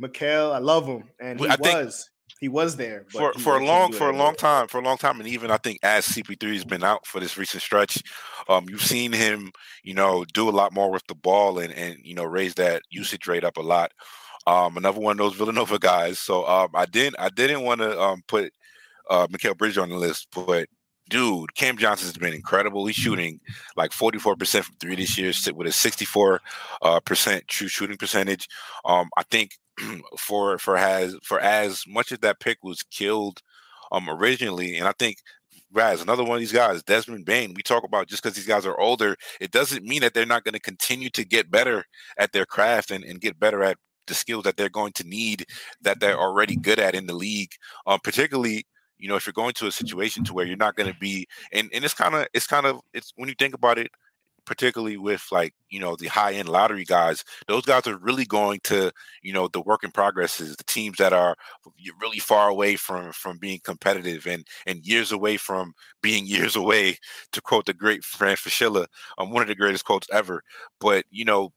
Mikal, 0.00 0.54
I 0.54 0.58
love 0.58 0.86
him, 0.86 1.04
and 1.20 1.38
he 1.38 1.48
I 1.48 1.56
was. 1.56 2.08
he 2.40 2.48
was 2.48 2.76
there 2.76 3.04
for 3.10 3.34
for 3.34 3.58
a 3.58 3.64
long 3.64 3.92
for 3.92 4.08
a 4.08 4.16
long 4.16 4.34
time 4.34 4.68
for 4.68 4.78
a 4.78 4.82
long 4.82 4.96
time 4.96 5.20
and 5.20 5.28
even 5.28 5.50
I 5.50 5.58
think 5.58 5.80
as 5.82 6.06
CP3 6.06 6.54
has 6.54 6.64
been 6.64 6.82
out 6.82 7.06
for 7.06 7.20
this 7.20 7.36
recent 7.36 7.62
stretch 7.62 8.02
um 8.48 8.66
you've 8.68 8.82
seen 8.82 9.12
him 9.12 9.52
you 9.82 9.94
know 9.94 10.24
do 10.32 10.48
a 10.48 10.50
lot 10.50 10.72
more 10.72 10.90
with 10.90 11.06
the 11.08 11.14
ball 11.14 11.58
and 11.58 11.72
and 11.72 11.98
you 12.02 12.14
know 12.14 12.24
raise 12.24 12.54
that 12.54 12.82
usage 12.90 13.26
rate 13.26 13.44
up 13.44 13.56
a 13.56 13.62
lot 13.62 13.92
um, 14.46 14.76
another 14.76 15.00
one 15.00 15.12
of 15.12 15.18
those 15.18 15.34
Villanova 15.34 15.78
guys. 15.78 16.18
So 16.18 16.46
um, 16.46 16.70
I 16.74 16.86
didn't 16.86 17.16
I 17.18 17.28
didn't 17.30 17.62
want 17.62 17.80
to 17.80 18.00
um, 18.00 18.22
put 18.26 18.52
uh, 19.10 19.26
Mikal 19.28 19.56
Bridge 19.56 19.78
on 19.78 19.88
the 19.88 19.96
list, 19.96 20.28
but 20.34 20.68
dude, 21.08 21.54
Cam 21.54 21.76
Johnson's 21.76 22.18
been 22.18 22.34
incredible. 22.34 22.86
He's 22.86 22.96
shooting 22.96 23.40
like 23.76 23.92
44% 23.92 24.62
from 24.64 24.76
three 24.80 24.96
this 24.96 25.16
year, 25.16 25.32
with 25.54 25.68
a 25.68 25.72
64 25.72 26.40
uh, 26.82 27.00
percent 27.00 27.46
true 27.48 27.68
shooting 27.68 27.96
percentage. 27.96 28.48
Um, 28.84 29.08
I 29.16 29.22
think 29.24 29.52
for 30.18 30.58
for 30.58 30.76
has 30.76 31.16
for 31.22 31.40
as 31.40 31.84
much 31.86 32.12
as 32.12 32.18
that 32.20 32.40
pick 32.40 32.58
was 32.62 32.82
killed 32.84 33.40
um 33.92 34.08
originally, 34.08 34.76
and 34.76 34.88
I 34.88 34.92
think 34.98 35.18
Raz, 35.72 36.00
another 36.00 36.24
one 36.24 36.36
of 36.36 36.40
these 36.40 36.52
guys, 36.52 36.82
Desmond 36.82 37.24
Bane, 37.24 37.52
We 37.54 37.62
talk 37.62 37.84
about 37.84 38.08
just 38.08 38.22
because 38.22 38.36
these 38.36 38.46
guys 38.46 38.64
are 38.66 38.78
older, 38.80 39.16
it 39.40 39.50
doesn't 39.50 39.84
mean 39.84 40.00
that 40.00 40.14
they're 40.14 40.24
not 40.24 40.44
going 40.44 40.54
to 40.54 40.60
continue 40.60 41.10
to 41.10 41.24
get 41.24 41.50
better 41.50 41.84
at 42.18 42.32
their 42.32 42.46
craft 42.46 42.90
and, 42.90 43.04
and 43.04 43.20
get 43.20 43.38
better 43.38 43.62
at 43.62 43.76
the 44.06 44.14
skills 44.14 44.44
that 44.44 44.56
they're 44.56 44.68
going 44.68 44.92
to 44.92 45.04
need 45.04 45.46
that 45.82 46.00
they're 46.00 46.18
already 46.18 46.56
good 46.56 46.78
at 46.78 46.94
in 46.94 47.06
the 47.06 47.14
league. 47.14 47.52
Um, 47.86 48.00
particularly, 48.02 48.66
you 48.98 49.08
know, 49.08 49.16
if 49.16 49.26
you're 49.26 49.32
going 49.32 49.54
to 49.54 49.66
a 49.66 49.72
situation 49.72 50.24
to 50.24 50.34
where 50.34 50.46
you're 50.46 50.56
not 50.56 50.76
going 50.76 50.92
to 50.92 50.98
be, 50.98 51.26
and 51.52 51.70
and 51.72 51.84
it's 51.84 51.94
kind 51.94 52.14
of 52.14 52.26
it's 52.34 52.46
kind 52.46 52.66
of 52.66 52.80
it's 52.94 53.12
when 53.16 53.28
you 53.28 53.34
think 53.38 53.54
about 53.54 53.78
it, 53.78 53.90
particularly 54.46 54.96
with 54.96 55.26
like 55.30 55.52
you 55.68 55.78
know 55.78 55.96
the 55.96 56.06
high 56.06 56.32
end 56.32 56.48
lottery 56.48 56.84
guys 56.84 57.24
those 57.48 57.64
guys 57.64 57.86
are 57.86 57.98
really 57.98 58.24
going 58.24 58.60
to 58.62 58.90
you 59.22 59.32
know 59.32 59.48
the 59.48 59.60
work 59.60 59.84
in 59.84 59.90
progresses 59.90 60.56
the 60.56 60.64
teams 60.64 60.96
that 60.96 61.12
are 61.12 61.36
really 62.00 62.20
far 62.20 62.48
away 62.48 62.76
from 62.76 63.12
from 63.12 63.36
being 63.38 63.60
competitive 63.64 64.26
and 64.26 64.46
and 64.66 64.86
years 64.86 65.12
away 65.12 65.36
from 65.36 65.74
being 66.00 66.24
years 66.26 66.56
away 66.56 66.96
to 67.32 67.42
quote 67.42 67.66
the 67.66 67.74
great 67.74 68.04
Fran 68.04 68.36
Fraschilla 68.36 68.86
um, 69.18 69.30
one 69.30 69.42
of 69.42 69.48
the 69.48 69.54
greatest 69.54 69.84
quotes 69.84 70.08
ever 70.12 70.42
but 70.80 71.04
you 71.10 71.24
know 71.24 71.52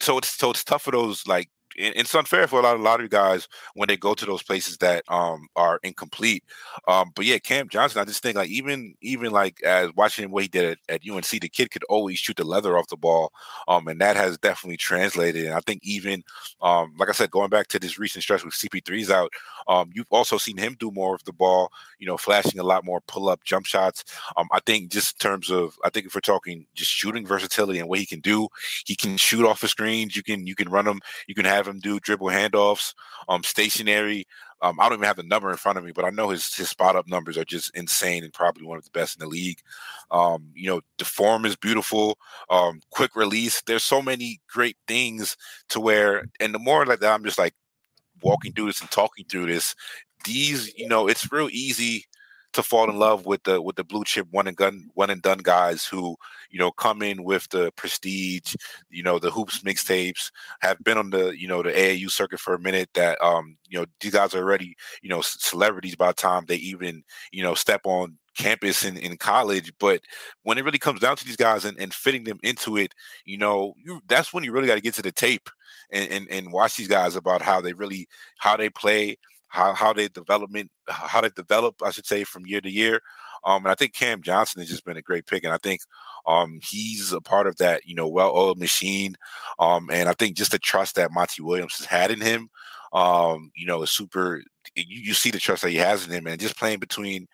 so 0.00 0.18
it's 0.18 0.28
so 0.28 0.50
it's 0.50 0.64
tough 0.64 0.82
for 0.82 0.90
those 0.90 1.26
like 1.26 1.48
it's 1.78 2.14
unfair 2.14 2.46
for 2.46 2.58
a 2.58 2.62
lot 2.62 2.74
of 2.74 2.80
lottery 2.80 3.08
guys 3.08 3.48
when 3.74 3.86
they 3.88 3.96
go 3.96 4.14
to 4.14 4.26
those 4.26 4.42
places 4.42 4.76
that 4.78 5.04
um 5.08 5.48
are 5.56 5.78
incomplete. 5.82 6.44
Um, 6.86 7.12
but 7.14 7.24
yeah, 7.24 7.38
Cam 7.38 7.68
Johnson, 7.68 8.00
I 8.00 8.04
just 8.04 8.22
think 8.22 8.36
like 8.36 8.50
even 8.50 8.94
even 9.00 9.30
like 9.30 9.62
as 9.62 9.90
watching 9.96 10.30
what 10.30 10.42
he 10.42 10.48
did 10.48 10.78
at, 10.88 11.02
at, 11.02 11.08
UNC, 11.08 11.28
the 11.28 11.48
kid 11.48 11.70
could 11.70 11.84
always 11.84 12.18
shoot 12.18 12.36
the 12.36 12.44
leather 12.44 12.76
off 12.76 12.88
the 12.88 12.96
ball, 12.96 13.32
um, 13.68 13.86
and 13.88 14.00
that 14.00 14.16
has 14.16 14.38
definitely 14.38 14.76
translated. 14.76 15.46
And 15.46 15.54
I 15.54 15.60
think 15.60 15.80
even 15.84 16.24
um, 16.60 16.94
like 16.98 17.08
I 17.08 17.12
said, 17.12 17.30
going 17.30 17.50
back 17.50 17.68
to 17.68 17.78
this 17.78 17.98
recent 17.98 18.22
stretch 18.22 18.44
with 18.44 18.54
CP3's 18.54 19.10
out, 19.10 19.32
um, 19.68 19.90
you've 19.94 20.06
also 20.10 20.38
seen 20.38 20.56
him 20.56 20.76
do 20.78 20.90
more 20.90 21.14
of 21.14 21.24
the 21.24 21.32
ball, 21.32 21.70
you 21.98 22.06
know, 22.06 22.16
flashing 22.16 22.58
a 22.58 22.64
lot 22.64 22.84
more 22.84 23.00
pull 23.02 23.28
up 23.28 23.44
jump 23.44 23.66
shots. 23.66 24.04
Um, 24.36 24.48
I 24.52 24.60
think 24.60 24.90
just 24.90 25.22
in 25.22 25.30
terms 25.30 25.50
of, 25.50 25.78
I 25.84 25.90
think 25.90 26.06
if 26.06 26.14
we're 26.14 26.20
talking 26.20 26.66
just 26.74 26.90
shooting 26.90 27.26
versatility 27.26 27.78
and 27.78 27.88
what 27.88 27.98
he 27.98 28.06
can 28.06 28.20
do, 28.20 28.48
he 28.86 28.96
can 28.96 29.16
shoot 29.16 29.46
off 29.46 29.60
the 29.60 29.68
screens. 29.68 30.16
You 30.16 30.22
can 30.22 30.46
you 30.46 30.54
can 30.54 30.68
run 30.68 30.86
them, 30.86 31.00
You 31.26 31.34
can 31.34 31.44
have 31.44 31.67
him 31.68 31.78
do 31.80 32.00
dribble 32.00 32.28
handoffs, 32.28 32.94
um, 33.28 33.42
stationary. 33.42 34.26
Um, 34.60 34.80
I 34.80 34.84
don't 34.88 34.98
even 34.98 35.06
have 35.06 35.16
the 35.16 35.22
number 35.22 35.50
in 35.50 35.56
front 35.56 35.78
of 35.78 35.84
me, 35.84 35.92
but 35.92 36.04
I 36.04 36.10
know 36.10 36.30
his 36.30 36.52
his 36.54 36.68
spot 36.68 36.96
up 36.96 37.06
numbers 37.06 37.38
are 37.38 37.44
just 37.44 37.76
insane 37.76 38.24
and 38.24 38.32
probably 38.32 38.64
one 38.64 38.78
of 38.78 38.84
the 38.84 38.90
best 38.90 39.16
in 39.16 39.20
the 39.20 39.30
league. 39.30 39.60
Um, 40.10 40.50
you 40.54 40.68
know, 40.68 40.80
the 40.98 41.04
form 41.04 41.44
is 41.44 41.54
beautiful, 41.56 42.18
um, 42.50 42.80
quick 42.90 43.14
release. 43.14 43.62
There's 43.66 43.84
so 43.84 44.02
many 44.02 44.40
great 44.48 44.76
things 44.88 45.36
to 45.68 45.80
where, 45.80 46.24
and 46.40 46.54
the 46.54 46.58
more 46.58 46.84
like 46.86 47.00
that, 47.00 47.12
I'm 47.12 47.24
just 47.24 47.38
like 47.38 47.54
walking 48.22 48.52
through 48.52 48.66
this 48.66 48.80
and 48.80 48.90
talking 48.90 49.26
through 49.26 49.46
this. 49.46 49.74
These, 50.24 50.74
you 50.76 50.88
know, 50.88 51.06
it's 51.06 51.30
real 51.30 51.48
easy 51.52 52.04
to 52.52 52.62
fall 52.62 52.88
in 52.88 52.98
love 52.98 53.26
with 53.26 53.42
the 53.44 53.60
with 53.60 53.76
the 53.76 53.84
blue 53.84 54.04
chip 54.04 54.26
one 54.30 54.46
and 54.46 54.56
gun 54.56 54.88
one 54.94 55.10
and 55.10 55.22
done 55.22 55.38
guys 55.38 55.84
who 55.84 56.16
you 56.50 56.58
know 56.58 56.70
come 56.70 57.02
in 57.02 57.24
with 57.24 57.48
the 57.50 57.70
prestige, 57.76 58.54
you 58.90 59.02
know 59.02 59.18
the 59.18 59.30
hoops 59.30 59.60
mixtapes, 59.60 60.30
have 60.60 60.78
been 60.82 60.98
on 60.98 61.10
the 61.10 61.38
you 61.38 61.48
know 61.48 61.62
the 61.62 61.70
AAU 61.70 62.10
circuit 62.10 62.40
for 62.40 62.54
a 62.54 62.60
minute. 62.60 62.88
That 62.94 63.20
um 63.22 63.56
you 63.68 63.78
know 63.78 63.86
these 64.00 64.12
guys 64.12 64.34
are 64.34 64.42
already 64.42 64.76
you 65.02 65.08
know 65.08 65.20
celebrities 65.22 65.96
by 65.96 66.08
the 66.08 66.14
time 66.14 66.44
they 66.46 66.56
even 66.56 67.02
you 67.32 67.42
know 67.42 67.54
step 67.54 67.82
on 67.84 68.18
campus 68.38 68.84
in, 68.84 68.96
in 68.96 69.16
college. 69.18 69.72
But 69.78 70.00
when 70.44 70.56
it 70.56 70.64
really 70.64 70.78
comes 70.78 71.00
down 71.00 71.16
to 71.16 71.24
these 71.24 71.36
guys 71.36 71.64
and, 71.64 71.78
and 71.78 71.92
fitting 71.92 72.24
them 72.24 72.38
into 72.42 72.76
it, 72.78 72.94
you 73.24 73.36
know, 73.36 73.74
you 73.84 74.00
that's 74.06 74.32
when 74.32 74.44
you 74.44 74.52
really 74.52 74.68
got 74.68 74.76
to 74.76 74.80
get 74.80 74.94
to 74.94 75.02
the 75.02 75.12
tape 75.12 75.50
and, 75.90 76.10
and, 76.10 76.28
and 76.30 76.52
watch 76.52 76.76
these 76.76 76.88
guys 76.88 77.16
about 77.16 77.42
how 77.42 77.60
they 77.60 77.74
really 77.74 78.08
how 78.38 78.56
they 78.56 78.70
play, 78.70 79.18
how 79.48 79.74
how 79.74 79.92
they 79.92 80.08
development 80.08 80.70
how 80.88 81.20
they 81.20 81.30
develop, 81.30 81.82
I 81.82 81.90
should 81.90 82.06
say, 82.06 82.24
from 82.24 82.46
year 82.46 82.60
to 82.60 82.70
year. 82.70 83.00
Um, 83.44 83.64
and 83.64 83.70
I 83.70 83.74
think 83.74 83.94
Cam 83.94 84.22
Johnson 84.22 84.60
has 84.60 84.68
just 84.68 84.84
been 84.84 84.96
a 84.96 85.02
great 85.02 85.26
pick, 85.26 85.44
and 85.44 85.52
I 85.52 85.58
think 85.58 85.80
um, 86.26 86.58
he's 86.62 87.12
a 87.12 87.20
part 87.20 87.46
of 87.46 87.56
that, 87.56 87.86
you 87.86 87.94
know, 87.94 88.08
well-oiled 88.08 88.58
machine. 88.58 89.14
Um, 89.58 89.90
and 89.90 90.08
I 90.08 90.12
think 90.12 90.36
just 90.36 90.50
the 90.50 90.58
trust 90.58 90.96
that 90.96 91.12
Monty 91.12 91.42
Williams 91.42 91.78
has 91.78 91.86
had 91.86 92.10
in 92.10 92.20
him, 92.20 92.48
um, 92.92 93.50
you 93.54 93.66
know, 93.66 93.82
is 93.82 93.90
super. 93.90 94.42
You, 94.74 94.84
you 95.02 95.14
see 95.14 95.30
the 95.30 95.38
trust 95.38 95.62
that 95.62 95.70
he 95.70 95.76
has 95.76 96.06
in 96.06 96.12
him, 96.12 96.26
and 96.26 96.40
just 96.40 96.58
playing 96.58 96.80
between 96.80 97.28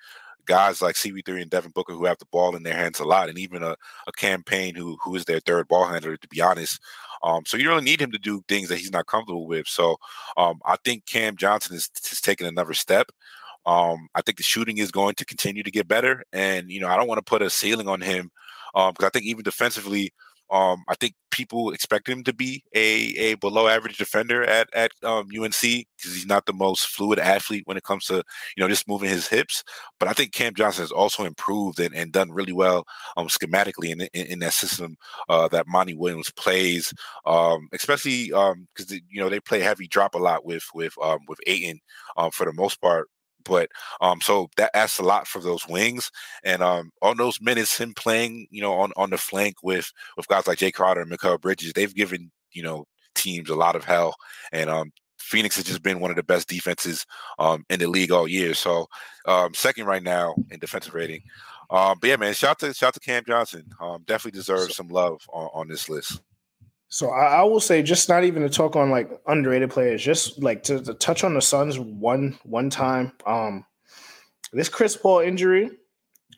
guys 0.46 0.82
like 0.82 0.96
CP3 0.96 1.42
and 1.42 1.50
Devin 1.50 1.72
Booker 1.72 1.92
who 1.92 2.04
have 2.04 2.18
the 2.18 2.26
ball 2.26 2.56
in 2.56 2.62
their 2.62 2.74
hands 2.74 3.00
a 3.00 3.04
lot, 3.04 3.28
and 3.28 3.38
even 3.38 3.62
a, 3.62 3.76
a 4.06 4.12
Cam 4.16 4.42
Payne 4.42 4.74
who 4.74 4.96
who 5.02 5.14
is 5.14 5.24
their 5.24 5.40
third 5.40 5.68
ball 5.68 5.86
handler, 5.86 6.16
to 6.16 6.28
be 6.28 6.40
honest. 6.40 6.80
Um, 7.22 7.44
so 7.46 7.56
you 7.56 7.68
really 7.68 7.84
need 7.84 8.00
him 8.00 8.12
to 8.12 8.18
do 8.18 8.42
things 8.48 8.68
that 8.68 8.78
he's 8.78 8.92
not 8.92 9.06
comfortable 9.06 9.46
with. 9.46 9.66
So 9.66 9.96
um, 10.36 10.60
I 10.66 10.76
think 10.84 11.06
Cam 11.06 11.36
Johnson 11.36 11.74
is, 11.74 11.88
is 12.10 12.20
taking 12.20 12.46
another 12.46 12.74
step. 12.74 13.10
Um, 13.66 14.08
I 14.14 14.20
think 14.20 14.36
the 14.36 14.42
shooting 14.42 14.76
is 14.76 14.90
going 14.90 15.14
to 15.14 15.24
continue 15.24 15.62
to 15.62 15.70
get 15.70 15.88
better, 15.88 16.22
and 16.32 16.70
you 16.70 16.80
know 16.80 16.88
I 16.88 16.96
don't 16.96 17.08
want 17.08 17.18
to 17.18 17.30
put 17.30 17.42
a 17.42 17.50
ceiling 17.50 17.88
on 17.88 18.00
him 18.00 18.30
because 18.74 18.88
um, 19.00 19.06
I 19.06 19.08
think 19.10 19.24
even 19.24 19.42
defensively, 19.42 20.12
um, 20.50 20.82
I 20.88 20.94
think 20.96 21.14
people 21.34 21.72
expect 21.72 22.08
him 22.08 22.22
to 22.22 22.32
be 22.32 22.62
a, 22.74 23.14
a 23.16 23.34
below 23.34 23.66
average 23.66 23.98
defender 23.98 24.44
at 24.44 24.72
at 24.72 24.92
um, 25.02 25.28
UNC 25.36 25.60
because 25.60 26.14
he's 26.14 26.26
not 26.26 26.46
the 26.46 26.52
most 26.52 26.86
fluid 26.86 27.18
athlete 27.18 27.64
when 27.66 27.76
it 27.76 27.82
comes 27.82 28.04
to 28.06 28.22
you 28.56 28.60
know 28.60 28.68
just 28.68 28.88
moving 28.88 29.08
his 29.08 29.26
hips. 29.26 29.64
But 29.98 30.08
I 30.08 30.12
think 30.12 30.32
Cam 30.32 30.54
Johnson 30.54 30.82
has 30.82 30.92
also 30.92 31.24
improved 31.24 31.80
and, 31.80 31.94
and 31.94 32.12
done 32.12 32.30
really 32.30 32.52
well 32.52 32.84
um, 33.16 33.26
schematically 33.26 33.90
in, 33.90 34.02
in, 34.12 34.26
in 34.26 34.38
that 34.38 34.52
system 34.52 34.96
uh, 35.28 35.48
that 35.48 35.66
Monty 35.66 35.94
Williams 35.94 36.30
plays, 36.30 36.94
um, 37.26 37.68
especially 37.72 38.26
because 38.26 38.92
um, 38.92 39.00
you 39.10 39.20
know 39.20 39.28
they 39.28 39.40
play 39.40 39.60
heavy 39.60 39.88
drop 39.88 40.14
a 40.14 40.18
lot 40.18 40.44
with 40.44 40.64
with 40.72 40.94
um, 41.02 41.18
with 41.26 41.40
Ayton 41.48 41.80
um, 42.16 42.30
for 42.30 42.46
the 42.46 42.52
most 42.52 42.80
part 42.80 43.08
But 43.44 43.68
um, 44.00 44.20
so 44.20 44.48
that 44.56 44.74
asks 44.74 44.98
a 44.98 45.02
lot 45.02 45.26
for 45.26 45.40
those 45.40 45.66
wings, 45.68 46.10
and 46.44 46.62
um, 46.62 46.90
on 47.02 47.16
those 47.16 47.40
minutes, 47.40 47.78
him 47.78 47.94
playing, 47.94 48.46
you 48.50 48.62
know, 48.62 48.74
on 48.74 48.92
on 48.96 49.10
the 49.10 49.18
flank 49.18 49.56
with 49.62 49.92
with 50.16 50.28
guys 50.28 50.46
like 50.46 50.58
Jae 50.58 50.72
Crowder 50.72 51.02
and 51.02 51.10
Mikal 51.10 51.40
Bridges, 51.40 51.72
they've 51.72 51.94
given 51.94 52.30
you 52.52 52.62
know 52.62 52.86
teams 53.14 53.50
a 53.50 53.54
lot 53.54 53.76
of 53.76 53.84
hell, 53.84 54.14
and 54.52 54.70
um, 54.70 54.92
Phoenix 55.18 55.56
has 55.56 55.64
just 55.64 55.82
been 55.82 56.00
one 56.00 56.10
of 56.10 56.16
the 56.16 56.22
best 56.22 56.48
defenses 56.48 57.06
um, 57.38 57.64
in 57.70 57.80
the 57.80 57.86
league 57.86 58.12
all 58.12 58.28
year. 58.28 58.54
So 58.54 58.86
um, 59.26 59.54
second 59.54 59.86
right 59.86 60.02
now 60.02 60.34
in 60.50 60.58
defensive 60.60 60.94
rating. 60.94 61.22
Um, 61.70 61.98
but 62.00 62.10
yeah, 62.10 62.16
man, 62.16 62.34
shout 62.34 62.58
to 62.60 62.74
shout 62.74 62.94
to 62.94 63.00
Cam 63.00 63.24
Johnson. 63.26 63.64
Um, 63.80 64.04
definitely 64.06 64.38
deserves 64.38 64.76
some 64.76 64.88
love 64.88 65.22
on, 65.32 65.48
on 65.54 65.68
this 65.68 65.88
list. 65.88 66.20
So 66.88 67.10
I, 67.10 67.40
I, 67.40 67.42
will 67.42 67.60
say, 67.60 67.82
just 67.82 68.08
not 68.08 68.24
even 68.24 68.42
to 68.42 68.48
talk 68.48 68.76
on 68.76 68.90
like 68.90 69.10
underrated 69.26 69.70
players, 69.70 70.02
just 70.02 70.42
like 70.42 70.62
to, 70.64 70.80
to 70.80 70.94
touch 70.94 71.24
on 71.24 71.34
the 71.34 71.42
Suns 71.42 71.78
one 71.78 72.38
one 72.44 72.70
time. 72.70 73.12
Um, 73.26 73.64
this 74.52 74.68
Chris 74.68 74.96
Paul 74.96 75.20
injury 75.20 75.70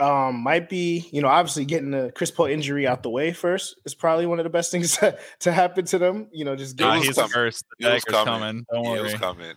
um, 0.01 0.37
might 0.37 0.69
be, 0.69 1.09
you 1.13 1.21
know, 1.21 1.29
obviously 1.29 1.65
getting 1.65 1.91
the 1.91 2.13
Chris 2.15 2.31
Paul 2.31 2.47
injury 2.47 2.87
out 2.87 3.03
the 3.03 3.11
way 3.11 3.33
first 3.33 3.77
is 3.85 3.95
probably 3.95 4.27
one 4.27 4.39
of 4.39 4.45
the 4.45 4.51
best 4.51 4.71
things 4.71 4.97
to, 4.99 5.19
to 5.41 5.53
happen 5.53 5.85
to 5.87 5.99
them. 5.99 6.29
You 6.33 6.45
know, 6.45 6.57
just 6.57 6.77
getting 6.77 7.03
he's 7.03 7.21
first. 7.31 7.65
The 7.79 7.89
dagger's 7.89 8.05
coming. 8.05 8.25
coming. 8.25 8.67
Don't 8.73 8.85
worry. 8.85 9.13
coming. 9.13 9.55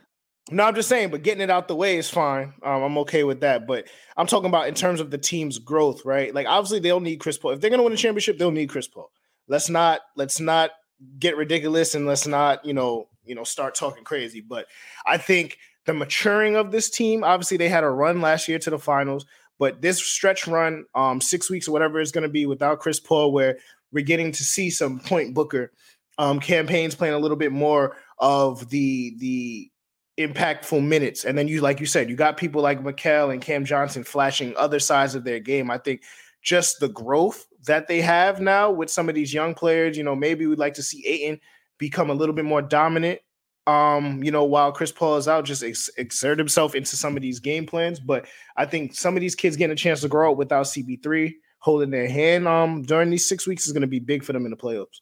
No, 0.51 0.63
I'm 0.63 0.75
just 0.75 0.89
saying, 0.89 1.11
but 1.11 1.21
getting 1.21 1.41
it 1.41 1.51
out 1.51 1.67
the 1.67 1.75
way 1.75 1.97
is 1.97 2.09
fine. 2.09 2.53
Um, 2.63 2.81
I'm 2.81 2.97
okay 2.99 3.23
with 3.23 3.41
that. 3.41 3.67
But 3.67 3.87
I'm 4.17 4.25
talking 4.25 4.49
about 4.49 4.67
in 4.67 4.73
terms 4.73 4.99
of 4.99 5.11
the 5.11 5.17
team's 5.17 5.59
growth, 5.59 6.05
right? 6.05 6.33
Like 6.33 6.47
obviously 6.47 6.79
they'll 6.79 6.99
need 6.99 7.17
Chris 7.17 7.37
Paul. 7.37 7.51
If 7.51 7.61
they're 7.61 7.69
gonna 7.69 7.83
win 7.83 7.93
a 7.93 7.97
championship, 7.97 8.37
they'll 8.37 8.51
need 8.51 8.69
Chris 8.69 8.87
Paul. 8.87 9.11
Let's 9.47 9.69
not 9.69 10.01
let's 10.15 10.39
not 10.39 10.71
get 11.19 11.37
ridiculous 11.37 11.95
and 11.95 12.05
let's 12.05 12.27
not, 12.27 12.65
you 12.65 12.73
know, 12.73 13.07
you 13.25 13.35
know, 13.35 13.43
start 13.43 13.75
talking 13.75 14.03
crazy. 14.03 14.41
But 14.41 14.67
I 15.05 15.17
think 15.17 15.57
the 15.85 15.93
maturing 15.93 16.55
of 16.55 16.71
this 16.71 16.89
team, 16.89 17.23
obviously 17.23 17.57
they 17.57 17.69
had 17.69 17.83
a 17.83 17.89
run 17.89 18.21
last 18.21 18.47
year 18.47 18.59
to 18.59 18.69
the 18.69 18.79
finals, 18.79 19.25
but 19.57 19.81
this 19.81 20.01
stretch 20.01 20.47
run, 20.47 20.85
um, 20.95 21.21
six 21.21 21.49
weeks 21.49 21.67
or 21.67 21.71
whatever 21.71 21.99
it's 21.99 22.11
gonna 22.11 22.29
be 22.29 22.45
without 22.45 22.79
Chris 22.79 22.99
Paul, 22.99 23.31
where 23.31 23.57
we're 23.91 24.03
getting 24.03 24.31
to 24.31 24.43
see 24.43 24.69
some 24.69 24.99
point 24.99 25.33
booker 25.33 25.71
um 26.19 26.39
Cam 26.39 26.67
Payne's 26.67 26.95
playing 26.95 27.15
a 27.15 27.19
little 27.19 27.37
bit 27.37 27.51
more 27.51 27.95
of 28.19 28.69
the 28.69 29.15
the 29.17 29.71
impactful 30.19 30.85
minutes. 30.85 31.23
And 31.23 31.37
then 31.37 31.47
you, 31.47 31.61
like 31.61 31.79
you 31.79 31.85
said, 31.85 32.09
you 32.09 32.15
got 32.15 32.35
people 32.35 32.61
like 32.61 32.83
Mikal 32.83 33.31
and 33.31 33.41
Cam 33.41 33.63
Johnson 33.63 34.03
flashing 34.03 34.53
other 34.57 34.79
sides 34.79 35.15
of 35.15 35.23
their 35.23 35.39
game. 35.39 35.71
I 35.71 35.77
think 35.77 36.03
just 36.41 36.79
the 36.79 36.89
growth 36.89 37.45
that 37.65 37.87
they 37.87 38.01
have 38.01 38.39
now 38.39 38.71
with 38.71 38.89
some 38.89 39.09
of 39.09 39.15
these 39.15 39.33
young 39.33 39.53
players, 39.53 39.97
you 39.97 40.03
know, 40.03 40.15
maybe 40.15 40.45
we'd 40.45 40.59
like 40.59 40.75
to 40.75 40.83
see 40.83 41.05
Ayton 41.05 41.39
become 41.77 42.09
a 42.09 42.13
little 42.13 42.35
bit 42.35 42.45
more 42.45 42.61
dominant. 42.61 43.19
Um, 43.67 44.23
you 44.23 44.31
know, 44.31 44.45
while 44.45 44.71
Chris 44.71 44.91
Paul 44.91 45.17
is 45.17 45.27
out, 45.27 45.45
just 45.45 45.63
ex- 45.63 45.89
exert 45.97 46.39
himself 46.39 46.73
into 46.73 46.95
some 46.97 47.15
of 47.15 47.21
these 47.21 47.39
game 47.39 47.65
plans. 47.65 47.99
But 47.99 48.25
I 48.57 48.65
think 48.65 48.95
some 48.95 49.15
of 49.15 49.21
these 49.21 49.35
kids 49.35 49.55
getting 49.55 49.73
a 49.73 49.75
chance 49.75 50.01
to 50.01 50.07
grow 50.07 50.31
up 50.31 50.37
without 50.37 50.65
CP3 50.65 51.33
holding 51.59 51.89
their 51.89 52.07
hand 52.07 52.47
um 52.47 52.83
during 52.83 53.09
these 53.09 53.27
six 53.27 53.45
weeks 53.45 53.67
is 53.67 53.73
going 53.73 53.81
to 53.81 53.87
be 53.87 53.99
big 53.99 54.23
for 54.23 54.33
them 54.33 54.45
in 54.45 54.51
the 54.51 54.57
playoffs. 54.57 55.01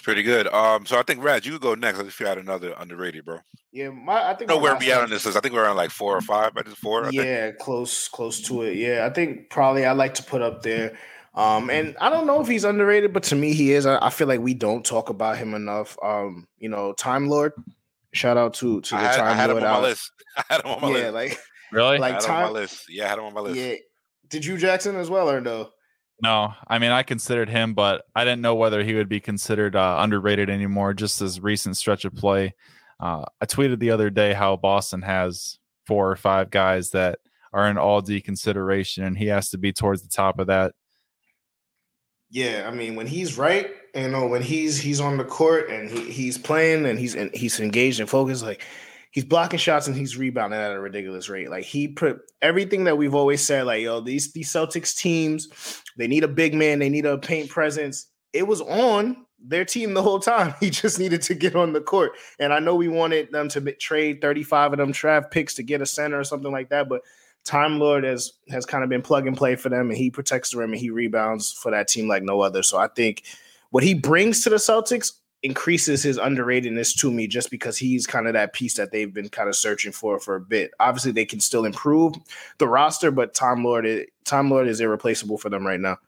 It's 0.00 0.04
pretty 0.06 0.22
good. 0.22 0.46
Um, 0.48 0.86
so 0.86 0.98
I 0.98 1.02
think 1.02 1.22
Rad, 1.22 1.44
you 1.44 1.52
could 1.52 1.60
go 1.60 1.74
next. 1.74 1.98
If 1.98 2.18
you 2.20 2.24
had 2.24 2.38
another 2.38 2.72
underrated, 2.78 3.26
bro. 3.26 3.40
Yeah, 3.70 3.90
my 3.90 4.30
I 4.30 4.34
think. 4.34 4.48
No, 4.48 4.56
where 4.56 4.74
we 4.74 4.90
at 4.90 5.02
on 5.02 5.10
this 5.10 5.26
is. 5.26 5.36
I 5.36 5.40
think 5.40 5.52
we're 5.52 5.62
around 5.62 5.76
like 5.76 5.90
four 5.90 6.16
or 6.16 6.22
five. 6.22 6.56
I 6.56 6.62
just 6.62 6.78
four. 6.78 7.04
I 7.04 7.10
yeah, 7.10 7.48
think. 7.48 7.58
close, 7.58 8.08
close 8.08 8.40
to 8.48 8.62
it. 8.62 8.78
Yeah, 8.78 9.06
I 9.06 9.12
think 9.12 9.50
probably 9.50 9.84
I 9.84 9.92
like 9.92 10.14
to 10.14 10.22
put 10.22 10.40
up 10.40 10.62
there. 10.62 10.96
Um, 11.34 11.68
and 11.68 11.98
I 12.00 12.08
don't 12.08 12.26
know 12.26 12.40
if 12.40 12.48
he's 12.48 12.64
underrated, 12.64 13.12
but 13.12 13.24
to 13.24 13.36
me 13.36 13.52
he 13.52 13.72
is. 13.72 13.84
I, 13.84 13.98
I 14.06 14.08
feel 14.08 14.26
like 14.26 14.40
we 14.40 14.54
don't 14.54 14.86
talk 14.86 15.10
about 15.10 15.36
him 15.36 15.52
enough. 15.52 15.98
Um, 16.02 16.48
you 16.56 16.70
know, 16.70 16.94
Time 16.94 17.28
Lord. 17.28 17.52
Shout 18.14 18.38
out 18.38 18.54
to 18.54 18.80
to 18.80 18.94
the 18.94 19.00
had, 19.02 19.16
Time 19.16 19.26
I 19.26 19.34
had 19.34 19.50
Lord. 19.50 19.62
Him 19.62 19.68
on 19.68 19.82
my 19.82 19.86
list. 19.86 20.12
I 20.38 20.44
had 20.48 20.64
him 20.64 20.70
on 20.70 20.80
my 20.80 20.88
yeah, 20.88 21.10
list. 21.10 21.12
like 21.12 21.40
really, 21.72 21.98
like 21.98 22.20
time, 22.20 22.46
on 22.46 22.52
my 22.54 22.58
list. 22.58 22.86
Yeah, 22.88 23.04
I 23.04 23.08
had 23.08 23.18
him 23.18 23.26
on 23.26 23.34
my 23.34 23.42
list. 23.42 23.56
Yeah. 23.60 23.74
Did 24.30 24.46
you 24.46 24.56
Jackson 24.56 24.96
as 24.96 25.10
well 25.10 25.28
or 25.30 25.42
no? 25.42 25.68
No, 26.22 26.52
I 26.66 26.78
mean 26.78 26.90
I 26.90 27.02
considered 27.02 27.48
him, 27.48 27.74
but 27.74 28.04
I 28.14 28.24
didn't 28.24 28.42
know 28.42 28.54
whether 28.54 28.82
he 28.82 28.94
would 28.94 29.08
be 29.08 29.20
considered 29.20 29.74
uh, 29.74 29.96
underrated 30.00 30.50
anymore. 30.50 30.92
Just 30.92 31.20
as 31.22 31.40
recent 31.40 31.76
stretch 31.76 32.04
of 32.04 32.14
play, 32.14 32.54
uh, 32.98 33.24
I 33.40 33.46
tweeted 33.46 33.78
the 33.78 33.90
other 33.90 34.10
day 34.10 34.32
how 34.32 34.56
Boston 34.56 35.02
has 35.02 35.58
four 35.86 36.10
or 36.10 36.16
five 36.16 36.50
guys 36.50 36.90
that 36.90 37.18
are 37.52 37.68
in 37.68 37.78
all 37.78 38.00
D 38.00 38.20
consideration, 38.20 39.04
and 39.04 39.16
he 39.16 39.26
has 39.26 39.50
to 39.50 39.58
be 39.58 39.72
towards 39.72 40.02
the 40.02 40.08
top 40.08 40.38
of 40.38 40.48
that. 40.48 40.74
Yeah, 42.30 42.68
I 42.70 42.74
mean 42.74 42.94
when 42.96 43.06
he's 43.06 43.38
right, 43.38 43.70
you 43.94 44.08
know, 44.08 44.26
when 44.26 44.42
he's 44.42 44.78
he's 44.78 45.00
on 45.00 45.16
the 45.16 45.24
court 45.24 45.70
and 45.70 45.90
he, 45.90 46.10
he's 46.10 46.38
playing 46.38 46.86
and 46.86 46.98
he's 46.98 47.14
in, 47.14 47.30
he's 47.32 47.58
engaged 47.60 47.98
and 47.98 48.08
focused, 48.08 48.44
like 48.44 48.64
he's 49.10 49.24
blocking 49.24 49.58
shots 49.58 49.86
and 49.86 49.96
he's 49.96 50.16
rebounding 50.16 50.58
at 50.58 50.72
a 50.72 50.80
ridiculous 50.80 51.28
rate. 51.28 51.50
Like 51.50 51.64
he 51.64 51.88
put 51.88 52.20
everything 52.40 52.84
that 52.84 52.96
we've 52.96 53.14
always 53.14 53.44
said, 53.44 53.66
like, 53.66 53.82
yo, 53.82 54.00
these 54.00 54.32
these 54.32 54.52
Celtics 54.52 54.96
teams, 54.96 55.82
they 55.96 56.06
need 56.06 56.24
a 56.24 56.28
big 56.28 56.54
man, 56.54 56.78
they 56.78 56.88
need 56.88 57.06
a 57.06 57.18
paint 57.18 57.50
presence. 57.50 58.06
It 58.32 58.46
was 58.46 58.60
on 58.60 59.26
their 59.42 59.64
team 59.64 59.94
the 59.94 60.02
whole 60.02 60.20
time. 60.20 60.54
He 60.60 60.70
just 60.70 60.98
needed 60.98 61.22
to 61.22 61.34
get 61.34 61.56
on 61.56 61.72
the 61.72 61.80
court. 61.80 62.12
And 62.38 62.52
I 62.52 62.58
know 62.60 62.74
we 62.74 62.88
wanted 62.88 63.32
them 63.32 63.48
to 63.50 63.72
trade 63.72 64.20
35 64.20 64.72
of 64.72 64.78
them 64.78 64.92
draft 64.92 65.30
picks 65.30 65.54
to 65.54 65.62
get 65.62 65.80
a 65.80 65.86
center 65.86 66.18
or 66.18 66.24
something 66.24 66.52
like 66.52 66.68
that, 66.68 66.88
but 66.88 67.02
Time 67.44 67.78
Lord 67.78 68.04
has 68.04 68.34
has 68.50 68.66
kind 68.66 68.84
of 68.84 68.90
been 68.90 69.00
plug 69.00 69.26
and 69.26 69.36
play 69.36 69.56
for 69.56 69.70
them, 69.70 69.88
and 69.88 69.96
he 69.96 70.10
protects 70.10 70.50
the 70.50 70.58
rim 70.58 70.72
and 70.72 70.80
he 70.80 70.90
rebounds 70.90 71.52
for 71.52 71.70
that 71.70 71.88
team 71.88 72.06
like 72.06 72.22
no 72.22 72.40
other. 72.42 72.62
So 72.62 72.78
I 72.78 72.88
think 72.88 73.24
what 73.70 73.82
he 73.82 73.94
brings 73.94 74.44
to 74.44 74.50
the 74.50 74.56
Celtics 74.56 75.12
increases 75.42 76.02
his 76.02 76.18
underratedness 76.18 76.94
to 76.98 77.10
me 77.10 77.26
just 77.26 77.50
because 77.50 77.78
he's 77.78 78.06
kind 78.06 78.26
of 78.26 78.34
that 78.34 78.52
piece 78.52 78.74
that 78.74 78.92
they've 78.92 79.12
been 79.12 79.28
kind 79.28 79.48
of 79.48 79.56
searching 79.56 79.92
for 79.92 80.20
for 80.20 80.36
a 80.36 80.40
bit. 80.40 80.72
Obviously, 80.80 81.12
they 81.12 81.24
can 81.24 81.40
still 81.40 81.64
improve 81.64 82.14
the 82.58 82.68
roster, 82.68 83.10
but 83.10 83.34
Tom 83.34 83.64
Lord, 83.64 84.06
Time 84.24 84.50
Lord 84.50 84.68
is 84.68 84.80
irreplaceable 84.80 85.38
for 85.38 85.48
them 85.48 85.66
right 85.66 85.80
now. 85.80 85.98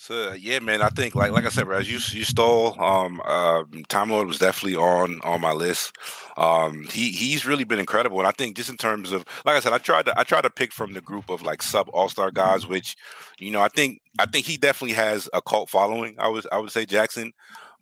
So 0.00 0.32
yeah, 0.32 0.60
man, 0.60 0.80
I 0.80 0.90
think 0.90 1.16
like 1.16 1.32
like 1.32 1.44
I 1.44 1.48
said, 1.48 1.68
as 1.72 1.90
you 1.90 1.98
you 2.16 2.24
stole, 2.24 2.80
um, 2.80 3.20
uh, 3.24 3.64
Time 3.88 4.10
Lord 4.10 4.28
was 4.28 4.38
definitely 4.38 4.76
on 4.76 5.20
on 5.24 5.40
my 5.40 5.52
list. 5.52 5.96
Um, 6.36 6.84
he 6.84 7.10
he's 7.10 7.44
really 7.44 7.64
been 7.64 7.80
incredible, 7.80 8.18
and 8.18 8.28
I 8.28 8.30
think 8.30 8.56
just 8.56 8.70
in 8.70 8.76
terms 8.76 9.10
of 9.10 9.24
like 9.44 9.56
I 9.56 9.60
said, 9.60 9.72
I 9.72 9.78
tried 9.78 10.06
to 10.06 10.16
I 10.16 10.22
tried 10.22 10.42
to 10.42 10.50
pick 10.50 10.72
from 10.72 10.92
the 10.92 11.00
group 11.00 11.28
of 11.28 11.42
like 11.42 11.62
sub 11.62 11.88
All 11.92 12.08
Star 12.08 12.30
guys, 12.30 12.64
which 12.64 12.96
you 13.40 13.50
know 13.50 13.60
I 13.60 13.66
think 13.66 14.00
I 14.20 14.26
think 14.26 14.46
he 14.46 14.56
definitely 14.56 14.94
has 14.94 15.28
a 15.34 15.42
cult 15.42 15.68
following. 15.68 16.14
I 16.20 16.28
was 16.28 16.46
I 16.52 16.58
would 16.58 16.70
say 16.70 16.86
Jackson, 16.86 17.32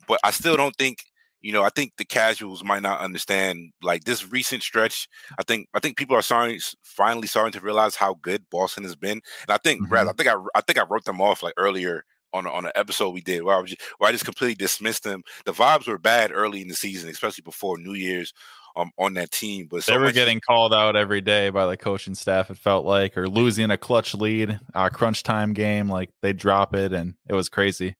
but 0.07 0.19
I 0.23 0.31
still 0.31 0.57
don't 0.57 0.75
think 0.75 1.03
you 1.41 1.53
know, 1.53 1.63
I 1.63 1.69
think 1.69 1.93
the 1.97 2.05
casuals 2.05 2.63
might 2.63 2.81
not 2.81 2.99
understand 2.99 3.71
like 3.81 4.03
this 4.03 4.29
recent 4.31 4.63
stretch. 4.63 5.07
I 5.39 5.43
think 5.43 5.67
I 5.73 5.79
think 5.79 5.97
people 5.97 6.15
are 6.15 6.21
starting 6.21 6.59
finally 6.83 7.27
starting 7.27 7.53
to 7.53 7.65
realize 7.65 7.95
how 7.95 8.15
good 8.21 8.45
Boston 8.49 8.83
has 8.83 8.95
been. 8.95 9.21
And 9.47 9.49
I 9.49 9.57
think, 9.57 9.81
mm-hmm. 9.81 9.89
Brad, 9.89 10.07
I 10.07 10.13
think 10.13 10.29
I 10.29 10.35
I 10.55 10.61
think 10.61 10.79
I 10.79 10.85
wrote 10.89 11.05
them 11.05 11.21
off 11.21 11.43
like 11.43 11.53
earlier 11.57 12.03
on 12.33 12.47
on 12.47 12.65
an 12.65 12.71
episode 12.75 13.11
we 13.11 13.21
did 13.21 13.43
where 13.43 13.55
I 13.55 13.61
was 13.61 13.71
just, 13.71 13.81
where 13.97 14.09
I 14.09 14.11
just 14.11 14.25
completely 14.25 14.55
dismissed 14.55 15.03
them. 15.03 15.21
The 15.45 15.53
vibes 15.53 15.87
were 15.87 15.97
bad 15.97 16.31
early 16.33 16.61
in 16.61 16.67
the 16.67 16.75
season, 16.75 17.09
especially 17.09 17.43
before 17.43 17.77
New 17.77 17.93
Year's. 17.93 18.33
Um, 18.75 18.91
on 18.99 19.15
that 19.15 19.31
team, 19.31 19.65
but 19.67 19.83
so 19.83 19.91
they 19.91 19.97
were 19.97 20.03
much- 20.03 20.13
getting 20.13 20.39
called 20.39 20.71
out 20.71 20.95
every 20.95 21.19
day 21.19 21.49
by 21.49 21.65
the 21.65 21.75
coaching 21.75 22.13
staff. 22.13 22.51
It 22.51 22.59
felt 22.59 22.85
like, 22.85 23.17
or 23.17 23.27
losing 23.27 23.71
a 23.71 23.77
clutch 23.77 24.13
lead, 24.13 24.59
a 24.75 24.91
crunch 24.91 25.23
time 25.23 25.53
game, 25.53 25.89
like 25.89 26.11
they 26.21 26.31
drop 26.31 26.75
it, 26.75 26.93
and 26.93 27.15
it 27.27 27.33
was 27.33 27.49
crazy 27.49 27.95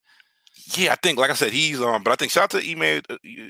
yeah, 0.76 0.92
I 0.92 0.96
think, 1.02 1.18
like 1.18 1.30
I 1.30 1.34
said, 1.34 1.52
he's 1.54 1.80
um, 1.82 2.04
but 2.04 2.12
I 2.12 2.16
think 2.16 2.32
shout 2.32 2.44
out 2.46 2.50
to 2.52 2.58
Ime 2.72 3.02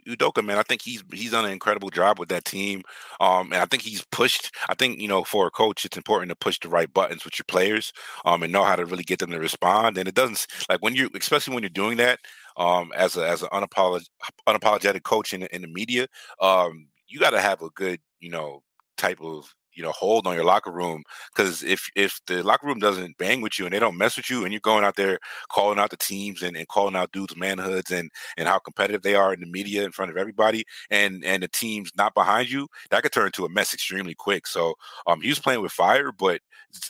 Udoka, 0.07 0.43
man. 0.45 0.57
I 0.57 0.63
think 0.63 0.81
he's 0.83 1.03
he's 1.11 1.31
done 1.31 1.45
an 1.45 1.51
incredible 1.51 1.89
job 1.89 2.19
with 2.19 2.29
that 2.29 2.45
team. 2.45 2.83
Um, 3.19 3.51
and 3.53 3.61
I 3.61 3.65
think 3.65 3.81
he's 3.83 4.03
pushed. 4.11 4.53
I 4.69 4.75
think 4.75 4.99
you 4.99 5.07
know, 5.07 5.23
for 5.23 5.47
a 5.47 5.51
coach, 5.51 5.83
it's 5.85 5.97
important 5.97 6.29
to 6.29 6.35
push 6.35 6.59
the 6.59 6.69
right 6.69 6.91
buttons 6.93 7.25
with 7.25 7.39
your 7.39 7.45
players, 7.47 7.91
um, 8.25 8.43
and 8.43 8.51
know 8.53 8.63
how 8.63 8.75
to 8.75 8.85
really 8.85 9.03
get 9.03 9.19
them 9.19 9.31
to 9.31 9.39
respond. 9.39 9.97
And 9.97 10.07
it 10.07 10.15
doesn't 10.15 10.45
like 10.69 10.81
when 10.83 10.95
you, 10.95 11.09
especially 11.15 11.53
when 11.55 11.63
you're 11.63 11.69
doing 11.69 11.97
that, 11.97 12.19
um, 12.57 12.91
as 12.95 13.17
a 13.17 13.27
as 13.27 13.41
an 13.41 13.49
unapolog- 13.51 14.07
unapologetic 14.47 15.03
coach 15.03 15.33
in 15.33 15.43
in 15.43 15.61
the 15.63 15.67
media, 15.67 16.07
um, 16.41 16.87
you 17.07 17.19
got 17.19 17.31
to 17.31 17.41
have 17.41 17.61
a 17.61 17.69
good, 17.71 17.99
you 18.19 18.29
know, 18.29 18.61
type 18.97 19.19
of 19.21 19.53
you 19.77 19.83
know 19.83 19.91
hold 19.91 20.27
on 20.27 20.35
your 20.35 20.43
locker 20.43 20.71
room 20.71 21.03
because 21.33 21.63
if 21.63 21.89
if 21.95 22.19
the 22.25 22.43
locker 22.43 22.67
room 22.67 22.79
doesn't 22.79 23.17
bang 23.17 23.41
with 23.41 23.57
you 23.59 23.65
and 23.65 23.73
they 23.73 23.79
don't 23.79 23.97
mess 23.97 24.17
with 24.17 24.29
you 24.29 24.43
and 24.43 24.51
you're 24.51 24.59
going 24.59 24.83
out 24.83 24.95
there 24.95 25.19
calling 25.51 25.79
out 25.79 25.91
the 25.91 25.97
teams 25.97 26.41
and, 26.41 26.57
and 26.57 26.67
calling 26.67 26.95
out 26.95 27.11
dudes 27.11 27.35
manhoods 27.35 27.91
and 27.91 28.09
and 28.37 28.47
how 28.47 28.57
competitive 28.59 29.03
they 29.03 29.15
are 29.15 29.33
in 29.33 29.39
the 29.39 29.45
media 29.45 29.85
in 29.85 29.91
front 29.91 30.11
of 30.11 30.17
everybody 30.17 30.65
and 30.89 31.23
and 31.23 31.43
the 31.43 31.47
team's 31.47 31.91
not 31.95 32.13
behind 32.13 32.49
you 32.49 32.67
that 32.89 33.03
could 33.03 33.11
turn 33.11 33.27
into 33.27 33.45
a 33.45 33.49
mess 33.49 33.73
extremely 33.73 34.15
quick 34.15 34.47
so 34.47 34.73
um 35.05 35.21
he 35.21 35.29
was 35.29 35.39
playing 35.39 35.61
with 35.61 35.71
fire 35.71 36.11
but 36.11 36.41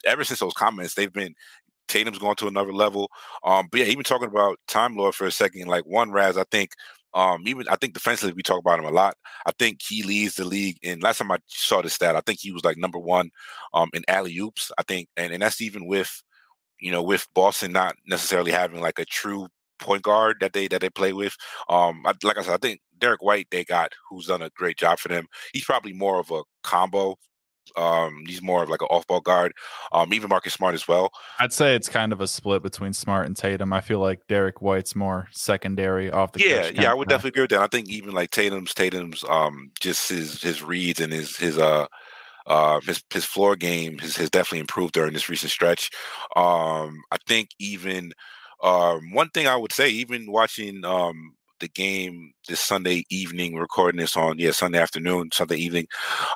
ever 0.05 0.23
since 0.23 0.39
those 0.39 0.53
comments 0.53 0.93
they've 0.93 1.13
been 1.13 1.35
Tatum's 1.87 2.19
going 2.19 2.35
to 2.35 2.47
another 2.47 2.73
level. 2.73 3.09
Um, 3.43 3.67
but 3.71 3.79
yeah, 3.79 3.85
even 3.87 4.03
talking 4.03 4.27
about 4.27 4.59
Time 4.67 4.95
Lord 4.95 5.15
for 5.15 5.25
a 5.25 5.31
second, 5.31 5.67
like 5.67 5.85
one 5.85 6.11
Raz, 6.11 6.37
I 6.37 6.43
think 6.51 6.71
um, 7.13 7.43
even 7.47 7.67
I 7.69 7.75
think 7.75 7.93
defensively 7.93 8.33
we 8.33 8.43
talk 8.43 8.59
about 8.59 8.79
him 8.79 8.85
a 8.85 8.91
lot. 8.91 9.15
I 9.45 9.51
think 9.57 9.81
he 9.81 10.03
leads 10.03 10.35
the 10.35 10.45
league. 10.45 10.77
And 10.83 11.01
last 11.01 11.19
time 11.19 11.31
I 11.31 11.37
saw 11.47 11.81
the 11.81 11.89
stat, 11.89 12.15
I 12.15 12.21
think 12.21 12.39
he 12.39 12.51
was 12.51 12.63
like 12.65 12.77
number 12.77 12.99
one 12.99 13.31
um, 13.73 13.89
in 13.93 14.03
alley 14.07 14.37
oops. 14.37 14.71
I 14.77 14.83
think, 14.83 15.09
and 15.17 15.33
and 15.33 15.41
that's 15.41 15.61
even 15.61 15.87
with 15.87 16.23
you 16.79 16.91
know 16.91 17.03
with 17.03 17.27
Boston 17.33 17.71
not 17.71 17.95
necessarily 18.05 18.51
having 18.51 18.81
like 18.81 18.99
a 18.99 19.05
true 19.05 19.47
point 19.79 20.03
guard 20.03 20.37
that 20.41 20.53
they 20.53 20.67
that 20.67 20.81
they 20.81 20.89
play 20.89 21.13
with. 21.13 21.35
Um, 21.69 22.03
I, 22.05 22.13
like 22.23 22.37
I 22.37 22.43
said, 22.43 22.53
I 22.53 22.57
think 22.57 22.81
Derrick 22.97 23.23
White, 23.23 23.47
they 23.51 23.63
got 23.63 23.91
who's 24.09 24.27
done 24.27 24.41
a 24.41 24.49
great 24.51 24.77
job 24.77 24.99
for 24.99 25.09
them. 25.09 25.27
He's 25.53 25.65
probably 25.65 25.93
more 25.93 26.19
of 26.19 26.31
a 26.31 26.43
combo 26.63 27.15
um, 27.75 28.23
he's 28.25 28.41
more 28.41 28.63
of 28.63 28.69
like 28.69 28.81
an 28.81 28.87
off-ball 28.89 29.21
guard. 29.21 29.53
Um, 29.91 30.13
even 30.13 30.29
Marcus 30.29 30.53
Smart 30.53 30.75
as 30.75 30.87
well. 30.87 31.11
I'd 31.39 31.53
say 31.53 31.75
it's 31.75 31.89
kind 31.89 32.13
of 32.13 32.21
a 32.21 32.27
split 32.27 32.63
between 32.63 32.93
Smart 32.93 33.27
and 33.27 33.35
Tatum. 33.35 33.73
I 33.73 33.81
feel 33.81 33.99
like 33.99 34.25
Derrick 34.27 34.61
White's 34.61 34.95
more 34.95 35.27
secondary 35.31 36.11
off 36.11 36.31
the. 36.31 36.41
Yeah, 36.47 36.69
yeah, 36.73 36.91
I 36.91 36.93
would 36.93 37.09
definitely 37.09 37.29
agree 37.29 37.43
with 37.43 37.51
that. 37.51 37.61
I 37.61 37.67
think 37.67 37.89
even 37.89 38.13
like 38.13 38.31
Tatum's, 38.31 38.73
Tatum's, 38.73 39.23
um, 39.27 39.71
just 39.79 40.09
his 40.09 40.41
his 40.41 40.63
reads 40.63 41.01
and 41.01 41.11
his 41.11 41.35
his 41.37 41.57
uh. 41.57 41.87
Uh, 42.49 42.79
his 42.79 43.03
his 43.11 43.25
floor 43.25 43.57
game 43.57 43.97
has, 43.97 44.15
has 44.15 44.29
definitely 44.29 44.59
improved 44.59 44.93
during 44.93 45.11
this 45.11 45.27
recent 45.27 45.51
stretch. 45.51 45.89
Um, 46.33 47.01
I 47.11 47.17
think 47.27 47.49
even 47.59 48.13
um, 48.63 49.11
one 49.11 49.27
thing 49.31 49.47
I 49.47 49.57
would 49.57 49.73
say, 49.73 49.89
even 49.89 50.31
watching 50.31 50.85
um, 50.85 51.35
the 51.59 51.67
game 51.67 52.33
this 52.47 52.59
Sunday 52.59 53.05
evening. 53.09 53.55
Recording 53.55 53.99
this 53.99 54.17
on 54.17 54.39
yeah 54.39 54.51
Sunday 54.51 54.79
afternoon, 54.79 55.29
Sunday 55.33 55.57
evening. 55.57 55.87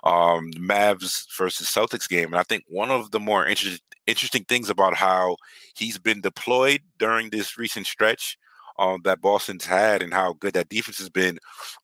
Um, 0.04 0.52
Mavs 0.54 1.26
versus 1.38 1.68
Celtics 1.68 2.08
game, 2.10 2.28
and 2.28 2.38
I 2.38 2.44
think 2.44 2.64
one 2.68 2.92
of 2.92 3.12
the 3.12 3.20
more 3.20 3.46
interesting 3.46 3.80
interesting 4.08 4.44
things 4.44 4.70
about 4.70 4.96
how 4.96 5.38
he's 5.76 5.98
been 5.98 6.22
deployed 6.22 6.82
during 6.98 7.30
this 7.30 7.58
recent 7.58 7.86
stretch 7.86 8.38
um, 8.80 9.02
that 9.04 9.22
Boston's 9.22 9.66
had 9.66 10.02
and 10.02 10.14
how 10.14 10.34
good 10.34 10.54
that 10.54 10.70
defense 10.70 10.98
has 10.98 11.10
been. 11.10 11.38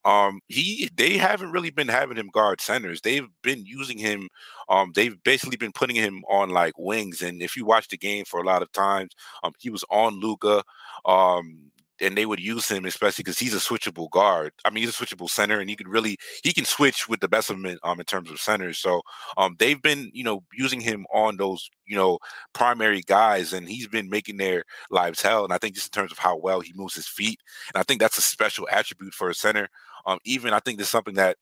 Um, 0.04 0.42
he 0.48 0.90
they 0.96 1.18
haven't 1.18 1.52
really 1.52 1.70
been 1.70 1.88
having 1.88 2.18
him 2.18 2.30
guard 2.34 2.60
centers. 2.60 3.02
They've 3.02 3.28
been 3.44 3.66
using 3.66 4.00
him. 4.00 4.30
Um, 4.70 4.92
they've 4.96 5.22
basically 5.24 5.58
been 5.58 5.72
putting 5.72 5.96
him 5.96 6.24
on 6.30 6.50
like 6.50 6.74
wings. 6.78 7.22
And 7.22 7.42
if 7.42 7.56
you 7.56 7.66
watch 7.66 7.88
the 7.90 7.98
game 7.98 8.26
for 8.26 8.40
a 8.40 8.46
lot 8.46 8.62
of 8.64 8.72
times, 8.72 9.12
um, 9.44 9.54
he 9.60 9.70
was 9.70 9.86
on 9.90 10.20
Luka. 10.20 10.64
And 12.02 12.18
they 12.18 12.26
would 12.26 12.40
use 12.40 12.68
him 12.68 12.86
especially 12.86 13.24
because 13.24 13.40
he's 13.40 13.54
a 13.54 13.58
switchable 13.58 14.10
guard. 14.10 14.52
I 14.66 14.70
mean, 14.70 14.84
he's 14.84 15.00
a 15.00 15.06
switchable 15.06 15.30
center, 15.30 15.60
and 15.60 15.70
he 15.70 15.76
could 15.76 15.88
really 15.88 16.18
he 16.44 16.54
can 16.54 16.66
switch 16.66 17.08
with 17.08 17.20
the 17.20 17.28
best 17.28 17.50
of 17.50 17.62
them 17.62 17.78
um, 17.84 18.00
in 18.00 18.06
terms 18.06 18.30
of 18.32 18.40
centers. 18.40 18.78
So 18.78 19.02
um, 19.38 19.56
they've 19.60 19.82
been 19.82 20.12
you 20.14 20.24
know 20.24 20.44
using 20.54 20.82
him 20.82 21.06
on 21.14 21.38
those 21.38 21.70
you 21.86 21.96
know 21.96 22.20
primary 22.54 23.02
guys, 23.02 23.54
and 23.54 23.68
he's 23.68 23.88
been 23.88 24.10
making 24.10 24.38
their 24.38 24.64
lives 24.92 25.22
hell. 25.22 25.44
And 25.44 25.54
I 25.54 25.58
think 25.58 25.76
just 25.76 25.96
in 25.96 26.02
terms 26.02 26.12
of 26.12 26.20
how 26.20 26.38
well 26.38 26.60
he 26.60 26.74
moves 26.76 26.96
his 26.96 27.08
feet, 27.08 27.40
and 27.74 27.80
I 27.80 27.84
think 27.84 28.00
that's 28.00 28.18
a 28.18 28.22
special 28.22 28.68
attribute 28.72 29.14
for 29.14 29.30
a 29.30 29.34
center. 29.34 29.70
Um, 30.06 30.20
even 30.24 30.54
I 30.54 30.60
think 30.60 30.78
there's 30.78 30.90
something 30.90 31.16
that 31.16 31.38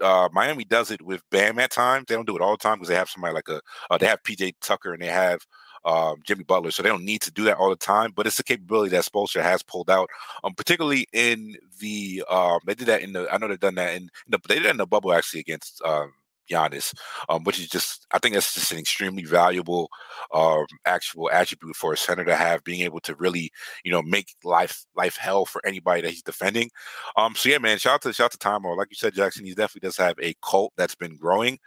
uh, 0.00 0.28
Miami 0.32 0.64
does 0.64 0.90
it 0.90 1.02
with 1.02 1.22
Bam 1.30 1.58
at 1.58 1.70
times. 1.70 2.06
They 2.08 2.14
don't 2.14 2.26
do 2.26 2.36
it 2.36 2.42
all 2.42 2.52
the 2.52 2.58
time 2.58 2.76
because 2.76 2.88
they 2.88 2.94
have 2.96 3.08
somebody 3.08 3.34
like 3.34 3.48
a 3.48 3.60
uh, 3.90 3.98
they 3.98 4.06
have 4.06 4.22
PJ 4.22 4.54
Tucker 4.60 4.92
and 4.92 5.02
they 5.02 5.06
have 5.06 5.40
um, 5.84 6.16
Jimmy 6.24 6.44
Butler, 6.44 6.70
so 6.70 6.82
they 6.82 6.88
don't 6.88 7.04
need 7.04 7.22
to 7.22 7.30
do 7.30 7.44
that 7.44 7.56
all 7.56 7.70
the 7.70 7.76
time. 7.76 8.12
But 8.14 8.26
it's 8.26 8.38
a 8.38 8.44
capability 8.44 8.90
that 8.90 9.04
Spoelstra 9.04 9.42
has 9.42 9.62
pulled 9.62 9.90
out, 9.90 10.08
um, 10.44 10.54
particularly 10.54 11.06
in 11.12 11.56
the 11.80 12.24
um, 12.28 12.60
they 12.66 12.74
did 12.74 12.86
that 12.88 13.02
in 13.02 13.12
the 13.12 13.28
I 13.32 13.38
know 13.38 13.48
they've 13.48 13.58
done 13.58 13.76
that 13.76 13.94
in, 13.94 14.10
the 14.28 14.38
they 14.48 14.56
did 14.56 14.64
that 14.64 14.70
in 14.70 14.76
the 14.76 14.86
bubble 14.86 15.12
actually 15.12 15.40
against 15.40 15.82
um, 15.82 16.12
Giannis, 16.50 16.92
um, 17.28 17.44
which 17.44 17.58
is 17.58 17.68
just 17.68 18.06
I 18.12 18.18
think 18.18 18.34
that's 18.34 18.54
just 18.54 18.72
an 18.72 18.78
extremely 18.78 19.24
valuable 19.24 19.88
um, 20.34 20.66
actual 20.84 21.30
attribute 21.30 21.76
for 21.76 21.92
a 21.92 21.96
center 21.96 22.24
to 22.24 22.36
have, 22.36 22.64
being 22.64 22.82
able 22.82 23.00
to 23.00 23.14
really 23.16 23.50
you 23.84 23.92
know 23.92 24.02
make 24.02 24.34
life 24.44 24.84
life 24.96 25.16
hell 25.16 25.44
for 25.46 25.64
anybody 25.66 26.02
that 26.02 26.10
he's 26.10 26.22
defending. 26.22 26.70
Um, 27.16 27.34
so 27.34 27.48
yeah, 27.48 27.58
man, 27.58 27.78
shout 27.78 27.94
out 27.94 28.02
to 28.02 28.12
shout 28.12 28.26
out 28.26 28.32
to 28.32 28.38
Timo. 28.38 28.76
Like 28.76 28.88
you 28.90 28.96
said, 28.96 29.14
Jackson, 29.14 29.44
he 29.44 29.54
definitely 29.54 29.86
does 29.86 29.96
have 29.96 30.16
a 30.20 30.34
cult 30.44 30.72
that's 30.76 30.94
been 30.94 31.16
growing. 31.16 31.58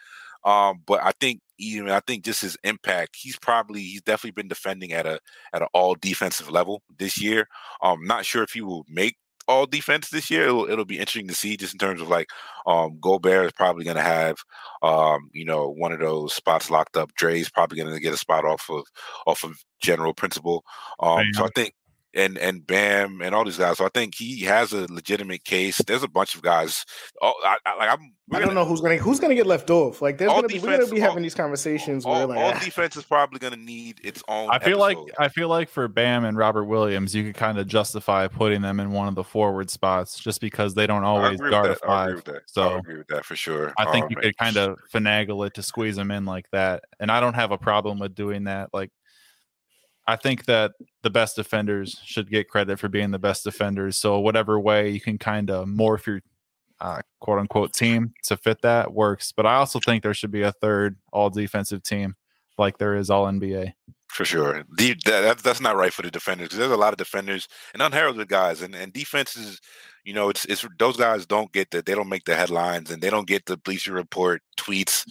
Um, 0.45 0.82
but 0.86 1.01
I 1.01 1.11
think 1.20 1.39
even 1.58 1.89
I 1.89 1.99
think 2.01 2.24
just 2.24 2.41
his 2.41 2.58
impact, 2.64 3.16
he's 3.16 3.38
probably 3.38 3.82
he's 3.82 4.01
definitely 4.01 4.41
been 4.41 4.47
defending 4.47 4.93
at 4.93 5.06
a 5.06 5.20
at 5.54 5.62
an 5.62 5.68
all 5.74 5.95
defensive 5.95 6.49
level 6.49 6.82
this 6.97 7.22
year. 7.22 7.47
Um, 7.82 8.06
not 8.06 8.26
sure 8.26 8.43
if 8.43 8.51
he 8.51 8.62
will 8.62 8.86
make 8.89 9.18
all 9.47 9.66
defense 9.66 10.10
this 10.10 10.30
year. 10.30 10.43
It'll, 10.43 10.70
it'll 10.70 10.86
be 10.86 10.99
interesting 10.99 11.28
to 11.28 11.34
see 11.34 11.58
just 11.58 11.74
in 11.74 11.80
terms 11.80 12.01
of 12.01 12.10
like 12.10 12.28
um 12.66 12.97
Gobert 12.99 13.47
is 13.47 13.51
probably 13.51 13.84
going 13.84 13.97
to 13.97 14.04
have 14.04 14.38
um 14.82 15.30
you 15.34 15.45
know 15.45 15.70
one 15.70 15.91
of 15.91 15.99
those 15.99 16.34
spots 16.34 16.70
locked 16.70 16.97
up. 16.97 17.14
Dre's 17.16 17.49
probably 17.49 17.78
going 17.78 17.93
to 17.93 17.99
get 17.99 18.14
a 18.14 18.18
spot 18.18 18.45
off 18.45 18.70
of 18.70 18.86
off 19.28 19.43
of 19.43 19.58
general 19.82 20.14
principle. 20.14 20.64
Um, 20.99 21.26
so 21.34 21.45
I 21.45 21.49
think 21.56 21.74
and 22.14 22.38
and 22.38 22.66
Bam 22.66 23.22
and 23.22 23.34
all 23.34 23.45
these 23.45 23.57
guys. 23.57 23.78
So 23.78 23.86
I 23.86 23.89
think 23.93 24.16
he 24.16 24.41
has 24.41 24.74
a 24.74 24.91
legitimate 24.91 25.43
case. 25.43 25.80
There's 25.86 26.03
a 26.03 26.07
bunch 26.07 26.36
of 26.36 26.41
guys. 26.41 26.86
Oh, 27.22 27.34
I, 27.43 27.57
I 27.66 27.76
like 27.76 27.89
I'm. 27.89 28.14
I 28.32 28.39
don't 28.39 28.55
know 28.55 28.66
who's 28.66 28.82
gonna 28.82 28.97
who's 28.97 29.20
gonna 29.20 29.36
get 29.36 29.45
left 29.45 29.70
off. 29.70 30.01
Like 30.01 30.18
there's 30.18 30.32
gonna 30.32 30.47
be, 30.47 30.57
we're 30.57 30.78
gonna 30.78 30.89
be 30.89 30.99
having 30.99 31.18
all, 31.18 31.24
these 31.24 31.36
conversations 31.36 32.05
all, 32.05 32.14
where 32.14 32.28
like 32.28 32.38
all 32.38 32.53
ah. 32.55 32.59
defense 32.59 32.95
is 32.95 33.03
probably 33.03 33.39
gonna 33.39 33.57
need 33.57 33.99
its 34.03 34.24
own. 34.28 34.49
I 34.49 34.59
feel 34.59 34.84
episode. 34.84 35.05
like 35.05 35.20
I 35.20 35.28
feel 35.28 35.49
like 35.49 35.70
for 35.70 35.88
Bam 35.88 36.24
and 36.24 36.38
Robert 36.38 36.64
Williams, 36.64 37.14
you 37.14 37.24
could 37.24 37.36
kind 37.36 37.57
of 37.57 37.68
justify 37.68 38.28
putting 38.28 38.61
them 38.61 38.80
in 38.80 38.91
one 38.91 39.07
of 39.07 39.16
the 39.16 39.24
forward 39.24 39.70
spots 39.70 40.20
just 40.20 40.41
because 40.41 40.74
they 40.74 40.88
don't 40.88 41.03
always 41.03 41.39
guard 41.39 41.72
a 41.72 41.76
five. 41.76 42.24
So 42.47 42.70
I 42.70 42.78
agree 42.78 42.97
with 42.97 43.07
that 43.07 43.26
for 43.26 43.36
sure. 43.36 43.74
I 43.78 43.91
think 43.91 44.05
um, 44.05 44.11
you 44.11 44.18
could 44.18 44.38
kind 44.38 44.57
of 44.57 44.80
finagle 44.91 45.45
it 45.45 45.53
to 45.55 45.64
squeeze 45.64 45.95
them 45.95 46.09
in 46.09 46.26
like 46.26 46.49
that, 46.51 46.86
and 46.99 47.11
I 47.11 47.20
don't 47.20 47.36
have 47.36 47.51
a 47.51 47.57
problem 47.57 47.99
with 47.99 48.16
doing 48.16 48.45
that. 48.45 48.70
Like 48.74 48.91
I 50.06 50.16
think 50.16 50.45
that 50.45 50.72
the 51.01 51.10
best 51.10 51.36
defenders 51.36 51.99
should 52.04 52.30
get 52.30 52.49
credit 52.49 52.80
for 52.80 52.89
being 52.89 53.12
the 53.12 53.20
best 53.20 53.43
defenders. 53.43 53.97
So 53.97 54.20
whatever 54.20 54.60
way 54.60 54.89
you 54.89 54.99
can 54.99 55.18
kind 55.18 55.49
of 55.49 55.68
morph 55.68 56.06
your 56.06 56.22
uh, 56.82 57.01
quote 57.22 57.39
unquote 57.39 57.74
team 57.74 58.14
to 58.26 58.36
fit 58.36 58.62
that 58.62 58.93
works. 58.93 59.32
But 59.32 59.45
I 59.45 59.56
also 59.56 59.80
think 59.80 60.04
there 60.04 60.14
should 60.14 60.32
be 60.32 60.41
a 60.41 60.51
third 60.51 60.97
all 61.12 61.30
defensive 61.30 61.84
team 61.84 62.16
like 62.58 62.78
there 62.78 62.95
is 62.95 63.10
all 63.10 63.26
NBA. 63.26 63.74
For 64.10 64.26
sure, 64.26 64.64
the, 64.78 64.95
that, 65.06 65.39
that's 65.39 65.62
not 65.62 65.76
right 65.76 65.91
for 65.91 66.04
the 66.04 66.12
defenders. 66.12 66.49
There's 66.49 66.72
a 66.72 66.78
lot 66.78 66.93
of 66.93 66.97
defenders 66.97 67.47
and 67.74 67.82
unheralded 67.82 68.28
guys, 68.28 68.62
and 68.62 68.76
and 68.76 68.93
defenses. 68.93 69.60
You 70.04 70.14
know, 70.14 70.30
it's 70.30 70.45
it's 70.45 70.64
those 70.78 70.97
guys 70.97 71.26
don't 71.26 71.51
get 71.51 71.72
the 71.72 71.82
they 71.82 71.95
don't 71.95 72.10
make 72.10 72.26
the 72.26 72.36
headlines 72.36 72.91
and 72.91 73.01
they 73.01 73.10
don't 73.10 73.28
get 73.28 73.45
the 73.45 73.58
Bleacher 73.58 73.93
Report 73.93 74.43
tweets 74.60 75.08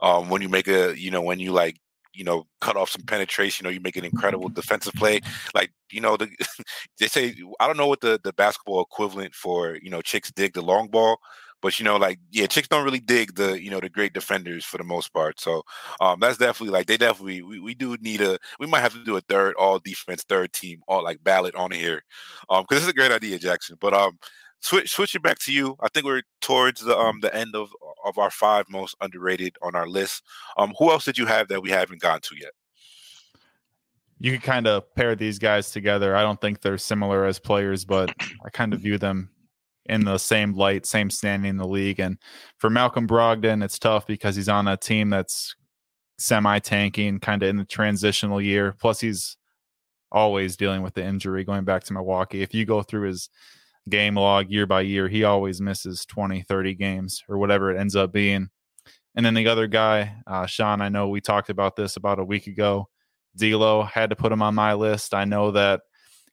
um, 0.00 0.30
when 0.30 0.40
you 0.40 0.48
make 0.48 0.68
a 0.68 0.98
you 0.98 1.10
know 1.10 1.20
when 1.20 1.38
you 1.38 1.52
like 1.52 1.76
you 2.16 2.24
know, 2.24 2.46
cut 2.60 2.76
off 2.76 2.90
some 2.90 3.02
penetration 3.02 3.64
you 3.64 3.70
know, 3.70 3.74
you 3.74 3.80
make 3.80 3.96
an 3.96 4.04
incredible 4.04 4.48
defensive 4.54 4.94
play. 4.94 5.20
Like, 5.54 5.70
you 5.90 6.00
know, 6.00 6.16
the, 6.16 6.28
they 6.98 7.06
say, 7.08 7.34
I 7.60 7.66
don't 7.66 7.76
know 7.76 7.86
what 7.86 8.00
the, 8.00 8.20
the 8.22 8.32
basketball 8.32 8.82
equivalent 8.82 9.34
for, 9.34 9.78
you 9.82 9.90
know, 9.90 10.02
chicks 10.02 10.30
dig 10.32 10.54
the 10.54 10.62
long 10.62 10.88
ball, 10.88 11.18
but 11.62 11.78
you 11.78 11.84
know, 11.84 11.96
like, 11.96 12.18
yeah, 12.30 12.46
chicks 12.46 12.68
don't 12.68 12.84
really 12.84 13.00
dig 13.00 13.34
the, 13.34 13.60
you 13.60 13.70
know, 13.70 13.80
the 13.80 13.88
great 13.88 14.12
defenders 14.12 14.64
for 14.64 14.78
the 14.78 14.84
most 14.84 15.12
part. 15.12 15.40
So 15.40 15.62
um, 16.00 16.20
that's 16.20 16.38
definitely 16.38 16.72
like, 16.72 16.86
they 16.86 16.96
definitely, 16.96 17.42
we, 17.42 17.60
we 17.60 17.74
do 17.74 17.96
need 18.00 18.20
a, 18.20 18.38
we 18.60 18.66
might 18.66 18.80
have 18.80 18.92
to 18.94 19.04
do 19.04 19.16
a 19.16 19.20
third 19.22 19.54
all 19.56 19.78
defense, 19.78 20.24
third 20.28 20.52
team, 20.52 20.80
all 20.88 21.02
like 21.04 21.22
ballot 21.24 21.54
on 21.54 21.70
here. 21.70 22.02
Um, 22.50 22.64
cause 22.64 22.78
this 22.78 22.82
is 22.84 22.88
a 22.90 22.94
great 22.94 23.12
idea, 23.12 23.38
Jackson. 23.38 23.76
But 23.80 23.94
um, 23.94 24.18
switch 24.60 24.90
switching 24.90 25.22
back 25.22 25.38
to 25.40 25.52
you. 25.52 25.76
I 25.80 25.88
think 25.88 26.06
we're 26.06 26.22
towards 26.40 26.80
the 26.80 26.96
um 26.96 27.20
the 27.20 27.34
end 27.34 27.54
of 27.54 27.70
of 28.06 28.18
our 28.18 28.30
five 28.30 28.66
most 28.70 28.96
underrated 29.00 29.56
on 29.62 29.74
our 29.74 29.88
list. 29.88 30.22
Um, 30.56 30.72
who 30.78 30.90
else 30.90 31.04
did 31.04 31.18
you 31.18 31.26
have 31.26 31.48
that 31.48 31.62
we 31.62 31.70
haven't 31.70 32.00
gone 32.00 32.20
to 32.20 32.36
yet? 32.40 32.52
You 34.18 34.32
could 34.32 34.42
kind 34.42 34.66
of 34.66 34.94
pair 34.94 35.14
these 35.14 35.38
guys 35.38 35.70
together. 35.70 36.16
I 36.16 36.22
don't 36.22 36.40
think 36.40 36.62
they're 36.62 36.78
similar 36.78 37.26
as 37.26 37.38
players, 37.38 37.84
but 37.84 38.10
I 38.44 38.50
kind 38.50 38.72
of 38.72 38.80
view 38.82 38.96
them 38.96 39.30
in 39.88 40.04
the 40.04 40.18
same 40.18 40.54
light, 40.54 40.86
same 40.86 41.10
standing 41.10 41.50
in 41.50 41.56
the 41.58 41.66
league. 41.66 42.00
And 42.00 42.18
for 42.58 42.70
Malcolm 42.70 43.06
Brogdon, 43.06 43.62
it's 43.62 43.78
tough 43.78 44.06
because 44.06 44.36
he's 44.36 44.48
on 44.48 44.68
a 44.68 44.76
team 44.76 45.10
that's 45.10 45.54
semi 46.18 46.58
tanking, 46.60 47.20
kind 47.20 47.42
of 47.42 47.48
in 47.48 47.56
the 47.56 47.64
transitional 47.64 48.40
year. 48.40 48.74
Plus, 48.80 49.00
he's 49.00 49.36
always 50.10 50.56
dealing 50.56 50.82
with 50.82 50.94
the 50.94 51.04
injury 51.04 51.44
going 51.44 51.64
back 51.64 51.84
to 51.84 51.92
Milwaukee. 51.92 52.42
If 52.42 52.54
you 52.54 52.64
go 52.64 52.82
through 52.82 53.08
his 53.08 53.28
game 53.88 54.16
log 54.16 54.50
year 54.50 54.66
by 54.66 54.82
year, 54.82 55.08
he 55.08 55.24
always 55.24 55.60
misses 55.60 56.04
20, 56.06 56.42
30 56.42 56.74
games 56.74 57.22
or 57.28 57.38
whatever 57.38 57.70
it 57.70 57.78
ends 57.78 57.96
up 57.96 58.12
being. 58.12 58.50
And 59.14 59.24
then 59.24 59.34
the 59.34 59.48
other 59.48 59.66
guy, 59.66 60.16
uh, 60.26 60.46
Sean, 60.46 60.82
I 60.82 60.88
know 60.88 61.08
we 61.08 61.20
talked 61.20 61.48
about 61.48 61.76
this 61.76 61.96
about 61.96 62.18
a 62.18 62.24
week 62.24 62.46
ago. 62.46 62.88
D'Lo 63.36 63.82
had 63.82 64.10
to 64.10 64.16
put 64.16 64.32
him 64.32 64.42
on 64.42 64.54
my 64.54 64.74
list. 64.74 65.14
I 65.14 65.24
know 65.24 65.50
that 65.52 65.82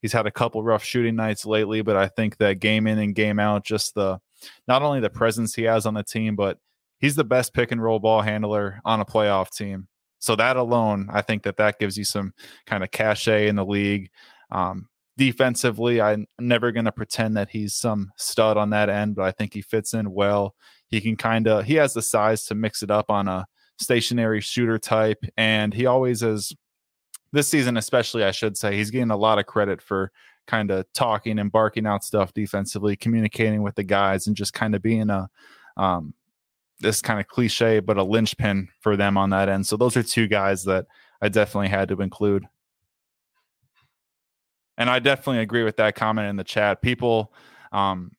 he's 0.01 0.13
had 0.13 0.27
a 0.27 0.31
couple 0.31 0.63
rough 0.63 0.83
shooting 0.83 1.15
nights 1.15 1.45
lately, 1.45 1.81
but 1.81 1.95
I 1.95 2.07
think 2.07 2.37
that 2.37 2.59
game 2.59 2.87
in 2.87 2.99
and 2.99 3.15
game 3.15 3.39
out, 3.39 3.65
just 3.65 3.95
the 3.95 4.19
not 4.67 4.81
only 4.81 4.99
the 4.99 5.09
presence 5.09 5.55
he 5.55 5.63
has 5.63 5.85
on 5.85 5.93
the 5.93 6.03
team, 6.03 6.35
but 6.35 6.59
he's 6.99 7.15
the 7.15 7.23
best 7.23 7.53
pick 7.53 7.71
and 7.71 7.81
roll 7.81 7.99
ball 7.99 8.21
handler 8.21 8.81
on 8.83 8.99
a 8.99 9.05
playoff 9.05 9.49
team. 9.51 9.87
So 10.19 10.35
that 10.35 10.57
alone, 10.57 11.09
I 11.11 11.21
think 11.21 11.43
that 11.43 11.57
that 11.57 11.79
gives 11.79 11.97
you 11.97 12.05
some 12.05 12.33
kind 12.65 12.83
of 12.83 12.91
cachet 12.91 13.47
in 13.47 13.55
the 13.55 13.65
league. 13.65 14.09
Um, 14.51 14.87
defensively, 15.17 16.01
I'm 16.01 16.27
never 16.39 16.71
going 16.71 16.85
to 16.85 16.91
pretend 16.91 17.37
that 17.37 17.49
he's 17.49 17.73
some 17.73 18.11
stud 18.17 18.57
on 18.57 18.71
that 18.71 18.89
end, 18.89 19.15
but 19.15 19.25
I 19.25 19.31
think 19.31 19.53
he 19.53 19.61
fits 19.61 19.93
in 19.93 20.11
well. 20.11 20.55
He 20.87 21.01
can 21.01 21.15
kind 21.15 21.47
of 21.47 21.65
he 21.65 21.75
has 21.75 21.93
the 21.93 22.01
size 22.01 22.45
to 22.45 22.55
mix 22.55 22.83
it 22.83 22.91
up 22.91 23.09
on 23.09 23.27
a 23.27 23.45
stationary 23.79 24.41
shooter 24.41 24.77
type, 24.77 25.23
and 25.37 25.73
he 25.73 25.85
always 25.85 26.23
is. 26.23 26.53
This 27.31 27.47
season, 27.47 27.77
especially, 27.77 28.23
I 28.23 28.29
should 28.29 28.55
say, 28.57 28.77
he's 28.77 28.91
getting 28.91 29.09
a 29.09 29.17
lot 29.17 29.39
of 29.39 29.47
credit 29.47 29.81
for 29.81 30.11
kind 30.45 30.69
of 30.69 30.85
talking 30.93 31.39
and 31.39 31.51
barking 31.51 31.87
out 31.87 32.03
stuff 32.03 32.31
defensively, 32.31 32.95
communicating 32.95 33.63
with 33.63 33.73
the 33.73 33.83
guys, 33.83 34.27
and 34.27 34.35
just 34.35 34.53
kind 34.53 34.75
of 34.75 34.83
being 34.83 35.09
a 35.09 35.27
um, 35.75 36.13
this 36.79 37.01
kind 37.01 37.19
of 37.19 37.27
cliche, 37.27 37.79
but 37.79 37.97
a 37.97 38.03
linchpin 38.03 38.69
for 38.81 38.95
them 38.95 39.17
on 39.17 39.31
that 39.31 39.49
end. 39.49 39.65
So 39.65 39.77
those 39.77 39.97
are 39.97 40.03
two 40.03 40.27
guys 40.27 40.63
that 40.65 40.85
I 41.21 41.29
definitely 41.29 41.69
had 41.69 41.89
to 41.89 42.01
include. 42.01 42.45
And 44.77 44.89
I 44.89 44.99
definitely 44.99 45.41
agree 45.41 45.63
with 45.63 45.77
that 45.77 45.95
comment 45.95 46.27
in 46.27 46.35
the 46.35 46.43
chat. 46.43 46.81
People, 46.81 47.33
um, 47.71 48.11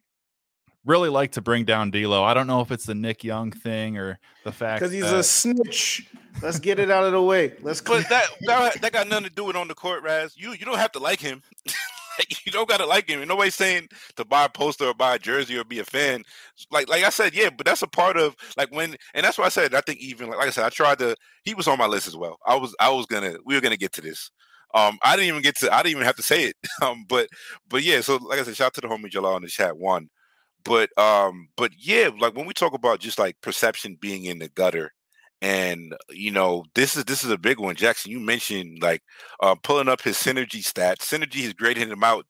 really 0.85 1.09
like 1.09 1.33
to 1.33 1.41
bring 1.41 1.65
down 1.65 1.91
D'Lo. 1.91 2.23
I 2.23 2.35
don't 2.35 2.47
know 2.47 2.61
if 2.61 2.71
it's 2.71 2.85
the 2.85 2.95
Nick 2.95 3.25
Young 3.25 3.51
thing 3.51 3.97
or 3.97 4.19
the 4.45 4.53
fact 4.53 4.81
because 4.81 4.93
he's 4.93 5.03
that, 5.03 5.15
a 5.15 5.23
snitch. 5.23 6.11
Let's 6.43 6.59
get 6.59 6.79
it 6.79 6.91
out 6.91 7.05
of 7.05 7.13
the 7.13 7.23
way. 7.23 7.55
Let's. 7.63 7.81
But 7.81 8.09
that, 8.09 8.27
that 8.43 8.81
that 8.81 8.93
got 8.93 9.09
nothing 9.09 9.29
to 9.29 9.35
do 9.35 9.45
with 9.45 9.57
on 9.57 9.69
the 9.69 9.75
court, 9.75 10.03
Raz. 10.03 10.35
You 10.37 10.53
you 10.53 10.67
don't 10.67 10.79
have 10.79 10.93
to 10.93 10.99
like 10.99 11.21
him. 11.21 11.43
you 12.45 12.53
don't 12.53 12.69
gotta 12.69 12.87
like 12.87 13.09
him. 13.09 13.21
And 13.21 13.29
nobody's 13.29 13.55
saying 13.55 13.89
to 14.17 14.25
buy 14.25 14.45
a 14.45 14.49
poster 14.49 14.87
or 14.87 14.95
buy 14.95 15.15
a 15.15 15.19
jersey 15.19 15.59
or 15.59 15.65
be 15.65 15.79
a 15.79 15.85
fan. 15.85 16.23
Like 16.71 16.89
like 16.89 17.05
I 17.05 17.11
said, 17.11 17.35
yeah, 17.35 17.51
but 17.51 17.67
that's 17.67 17.83
a 17.83 17.89
part 17.89 18.17
of 18.17 18.37
like 18.57 18.73
when 18.73 18.97
and 19.15 19.25
that's 19.25 19.39
why 19.39 19.47
I 19.47 19.51
said 19.51 19.75
I 19.75 19.81
think 19.81 20.01
even 20.01 20.29
like, 20.29 20.39
like 20.39 20.49
I 20.49 20.51
said, 20.51 20.65
I 20.65 20.71
tried 20.71 20.99
to 20.99 21.17
he 21.45 21.55
was 21.55 21.69
on 21.69 21.79
my 21.79 21.87
list 21.87 22.09
as 22.09 22.17
well. 22.17 22.39
I 22.47 22.57
was 22.57 22.75
I 22.79 22.91
was 22.91 23.07
gonna 23.07 23.37
we 23.45 23.55
were 23.55 23.61
gonna 23.61 23.77
get 23.77 23.93
to 23.95 24.01
this. 24.01 24.31
Um, 24.75 24.99
I 25.05 25.17
didn't 25.17 25.29
even 25.29 25.43
get 25.43 25.57
to 25.59 25.73
I 25.73 25.79
didn't 25.79 25.93
even 25.93 26.07
have 26.07 26.17
to 26.17 26.23
say 26.23 26.45
it. 26.45 26.57
Um, 26.83 27.05
but 27.09 27.29
but 27.69 27.83
yeah, 27.83 28.01
so 28.01 28.17
like 28.17 28.41
I 28.41 28.43
said, 28.43 28.57
shout 28.57 28.67
out 28.69 28.75
to 28.75 28.81
the 28.83 28.89
homie 28.89 29.11
Jalal 29.11 29.37
in 29.37 29.43
the 29.43 29.49
chat 29.49 29.79
one. 29.79 30.09
But 30.65 30.97
um, 30.99 31.49
but 31.57 31.73
yeah, 31.79 32.11
like 32.19 32.37
when 32.37 32.47
we 32.47 32.55
talk 32.55 32.75
about 32.75 33.01
just 33.01 33.19
like 33.19 33.41
perception 33.43 33.97
being 34.01 34.25
in 34.27 34.39
the 34.41 34.49
gutter, 34.49 34.93
and 35.43 35.95
you 36.11 36.31
know 36.31 36.65
this 36.75 36.97
is 36.97 37.05
this 37.05 37.25
is 37.25 37.31
a 37.31 37.39
big 37.39 37.61
one, 37.61 37.77
Jackson. 37.77 38.11
You 38.13 38.21
mentioned 38.21 38.83
like 38.83 39.03
uh, 39.41 39.55
pulling 39.63 39.89
up 39.89 40.03
his 40.03 40.17
synergy 40.17 40.63
stats. 40.63 41.01
Synergy 41.01 41.43
has 41.45 41.53
graded 41.55 41.91
him 41.91 42.05
out 42.05 42.27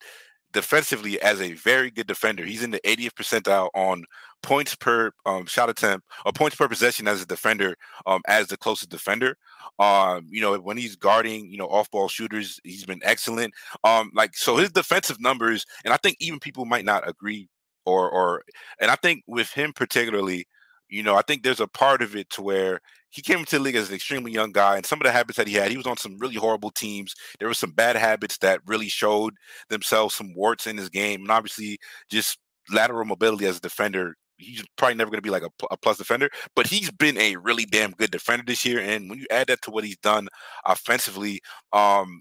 defensively 0.53 1.20
as 1.20 1.40
a 1.40 1.53
very 1.55 1.90
good 1.90 2.07
defender. 2.07 2.45
He's 2.45 2.62
in 2.62 2.70
the 2.70 2.80
80th 2.80 3.12
percentile 3.14 3.70
on 3.74 4.05
points 4.45 4.74
per 4.76 5.11
um, 5.26 5.47
shot 5.47 5.70
attempt 5.70 6.07
or 6.24 6.32
points 6.32 6.55
per 6.55 6.68
possession 6.68 7.09
as 7.09 7.22
a 7.22 7.26
defender, 7.26 7.74
um, 8.07 8.20
as 8.28 8.47
the 8.49 8.57
closest 8.57 8.90
defender. 8.90 9.36
Um, 9.78 10.26
you 10.28 10.40
know, 10.40 10.57
when 10.59 10.76
he's 10.76 10.97
guarding, 10.97 11.51
you 11.51 11.57
know, 11.57 11.66
off 11.66 11.90
ball 11.90 12.09
shooters, 12.09 12.61
he's 12.62 12.84
been 12.84 13.01
excellent. 13.03 13.55
Um, 13.82 14.11
like 14.14 14.36
so 14.36 14.57
his 14.57 14.70
defensive 14.70 15.20
numbers, 15.20 15.64
and 15.84 15.92
I 15.92 15.97
think 15.97 16.18
even 16.20 16.38
people 16.38 16.66
might 16.66 16.84
not 16.84 17.09
agree 17.09 17.49
or 17.86 18.09
or 18.11 18.45
and 18.80 18.90
I 18.90 18.97
think 18.97 19.24
with 19.26 19.51
him 19.51 19.72
particularly, 19.72 20.47
you 20.88 21.03
know, 21.03 21.16
I 21.16 21.22
think 21.22 21.42
there's 21.42 21.61
a 21.61 21.66
part 21.66 22.03
of 22.03 22.14
it 22.14 22.30
to 22.30 22.42
where 22.42 22.80
he 23.11 23.22
came 23.22 23.38
into 23.38 23.57
the 23.57 23.62
league 23.62 23.76
as 23.76 23.88
an 23.88 23.95
extremely 23.95 24.32
young 24.32 24.53
guy, 24.53 24.76
and 24.76 24.84
some 24.84 25.01
of 25.01 25.05
the 25.05 25.12
habits 25.12 25.36
that 25.38 25.49
he 25.49 25.55
had, 25.55 25.70
he 25.70 25.76
was 25.76 25.86
on 25.86 25.97
some 25.97 26.18
really 26.18 26.34
horrible 26.34 26.70
teams. 26.70 27.14
There 27.38 27.49
were 27.49 27.55
some 27.55 27.70
bad 27.70 27.97
habits 27.97 28.38
that 28.38 28.61
really 28.66 28.88
showed 28.88 29.34
themselves, 29.70 30.14
some 30.14 30.34
warts 30.34 30.66
in 30.66 30.76
his 30.76 30.88
game, 30.88 31.22
and 31.22 31.30
obviously 31.30 31.78
just 32.11 32.38
lateral 32.70 33.05
mobility 33.05 33.47
as 33.47 33.59
a 33.59 33.61
defender. 33.61 34.16
He's 34.37 34.64
probably 34.76 34.97
never 34.97 35.11
going 35.11 35.18
to 35.18 35.22
be 35.22 35.30
like 35.30 35.45
a, 35.45 35.51
a, 35.70 35.76
plus 35.76 35.99
defender, 35.99 36.28
but 36.57 36.66
he's 36.66 36.91
been 36.91 37.16
a 37.18 37.37
really 37.37 37.64
damn 37.64 37.93
good 37.93 38.11
defender 38.11 38.45
this 38.47 38.64
year. 38.64 38.80
And 38.80 39.09
when 39.09 39.18
you 39.18 39.26
add 39.30 39.47
that 39.47 39.62
to 39.62 39.70
what 39.70 39.85
he's 39.85 39.99
done 39.99 40.28
offensively, 40.66 41.41
um, 41.72 42.20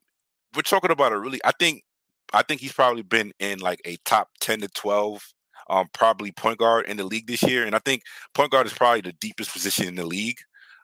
we're 0.56 0.62
talking 0.62 0.92
about 0.92 1.12
a 1.12 1.20
really. 1.20 1.40
I 1.44 1.52
think, 1.58 1.84
I 2.34 2.44
think 2.44 2.62
he's 2.62 2.74
probably 2.74 3.02
been 3.02 3.32
in 3.40 3.60
like 3.60 3.82
a 3.86 3.98
top 4.06 4.30
ten 4.40 4.62
to 4.62 4.68
twelve 4.68 5.24
um, 5.70 5.88
probably 5.94 6.32
point 6.32 6.60
guard 6.60 6.88
in 6.88 6.98
the 6.98 7.04
league 7.04 7.28
this 7.28 7.44
year. 7.44 7.66
And 7.66 7.76
I 7.76 7.80
think 7.80 8.04
point 8.34 8.52
guard 8.52 8.68
is 8.68 8.74
probably 8.74 9.02
the 9.02 9.14
deepest 9.14 9.52
position 9.52 9.88
in 9.88 9.96
the 9.96 10.06
league 10.06 10.38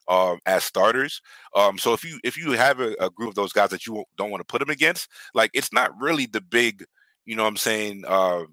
um, 0.07 0.39
as 0.45 0.63
starters. 0.63 1.21
Um, 1.55 1.77
so 1.77 1.93
if 1.93 2.03
you 2.03 2.19
if 2.23 2.37
you 2.37 2.51
have 2.51 2.79
a, 2.79 2.95
a, 2.99 3.09
group 3.09 3.29
of 3.29 3.35
those 3.35 3.53
guys 3.53 3.69
that 3.69 3.85
you 3.85 4.03
don't 4.17 4.31
want 4.31 4.41
to 4.41 4.51
put 4.51 4.59
them 4.59 4.69
against, 4.69 5.07
like 5.33 5.51
it's 5.53 5.71
not 5.71 5.91
really 5.99 6.25
the 6.25 6.41
big, 6.41 6.83
you 7.25 7.35
know, 7.35 7.43
what 7.43 7.49
I'm 7.49 7.57
saying. 7.57 8.03
Uh, 8.07 8.43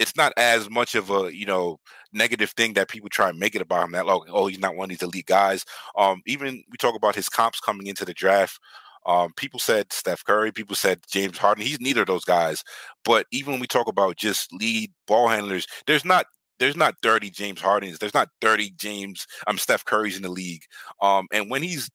it's 0.00 0.16
not 0.16 0.32
as 0.36 0.68
much 0.68 0.96
of 0.96 1.10
a 1.10 1.30
you 1.32 1.46
know 1.46 1.78
negative 2.12 2.50
thing 2.50 2.72
that 2.72 2.88
people 2.88 3.08
try 3.08 3.28
and 3.28 3.38
make 3.38 3.54
it 3.54 3.62
about 3.62 3.84
him 3.84 3.92
that 3.92 4.06
like 4.06 4.22
oh 4.28 4.46
he's 4.46 4.58
not 4.58 4.74
one 4.74 4.86
of 4.86 4.90
these 4.90 5.02
elite 5.02 5.26
guys 5.26 5.64
um 5.96 6.20
even 6.26 6.64
we 6.70 6.76
talk 6.78 6.96
about 6.96 7.14
his 7.14 7.28
comps 7.28 7.60
coming 7.60 7.86
into 7.86 8.04
the 8.04 8.14
draft 8.14 8.58
um, 9.06 9.32
people 9.36 9.58
said 9.58 9.92
Steph 9.92 10.24
Curry, 10.24 10.52
people 10.52 10.76
said 10.76 11.00
James 11.10 11.38
Harden. 11.38 11.64
He's 11.64 11.80
neither 11.80 12.02
of 12.02 12.06
those 12.06 12.24
guys. 12.24 12.62
But 13.04 13.26
even 13.32 13.52
when 13.52 13.60
we 13.60 13.66
talk 13.66 13.88
about 13.88 14.16
just 14.16 14.52
lead 14.52 14.92
ball 15.06 15.28
handlers, 15.28 15.66
there's 15.86 16.04
not 16.04 16.26
there's 16.58 16.76
not 16.76 16.96
30 17.02 17.30
James 17.30 17.60
Hardens. 17.60 17.98
There's 17.98 18.14
not 18.14 18.28
30 18.42 18.72
James 18.76 19.26
I'm 19.46 19.52
um, 19.54 19.58
Steph 19.58 19.84
Curry's 19.86 20.16
in 20.16 20.22
the 20.22 20.28
league. 20.28 20.62
Um, 21.00 21.26
and 21.32 21.50
when 21.50 21.62
he's 21.62 21.90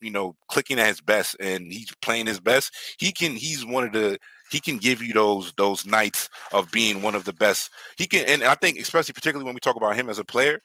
you 0.00 0.10
know 0.10 0.36
clicking 0.48 0.78
at 0.78 0.88
his 0.88 1.00
best 1.00 1.36
and 1.40 1.72
he's 1.72 1.94
playing 2.02 2.26
his 2.26 2.40
best, 2.40 2.72
he 2.98 3.12
can 3.12 3.32
he's 3.36 3.64
one 3.64 3.84
of 3.84 3.92
the 3.92 4.18
he 4.50 4.60
can 4.60 4.78
give 4.78 5.02
you 5.02 5.12
those 5.12 5.52
those 5.56 5.86
nights 5.86 6.28
of 6.52 6.70
being 6.70 7.02
one 7.02 7.14
of 7.14 7.24
the 7.24 7.32
best. 7.32 7.70
He 7.96 8.06
can 8.06 8.24
and 8.26 8.42
I 8.42 8.54
think 8.54 8.78
especially 8.78 9.12
particularly 9.12 9.44
when 9.44 9.54
we 9.54 9.60
talk 9.60 9.76
about 9.76 9.96
him 9.96 10.08
as 10.08 10.18
a 10.18 10.24
player, 10.24 10.60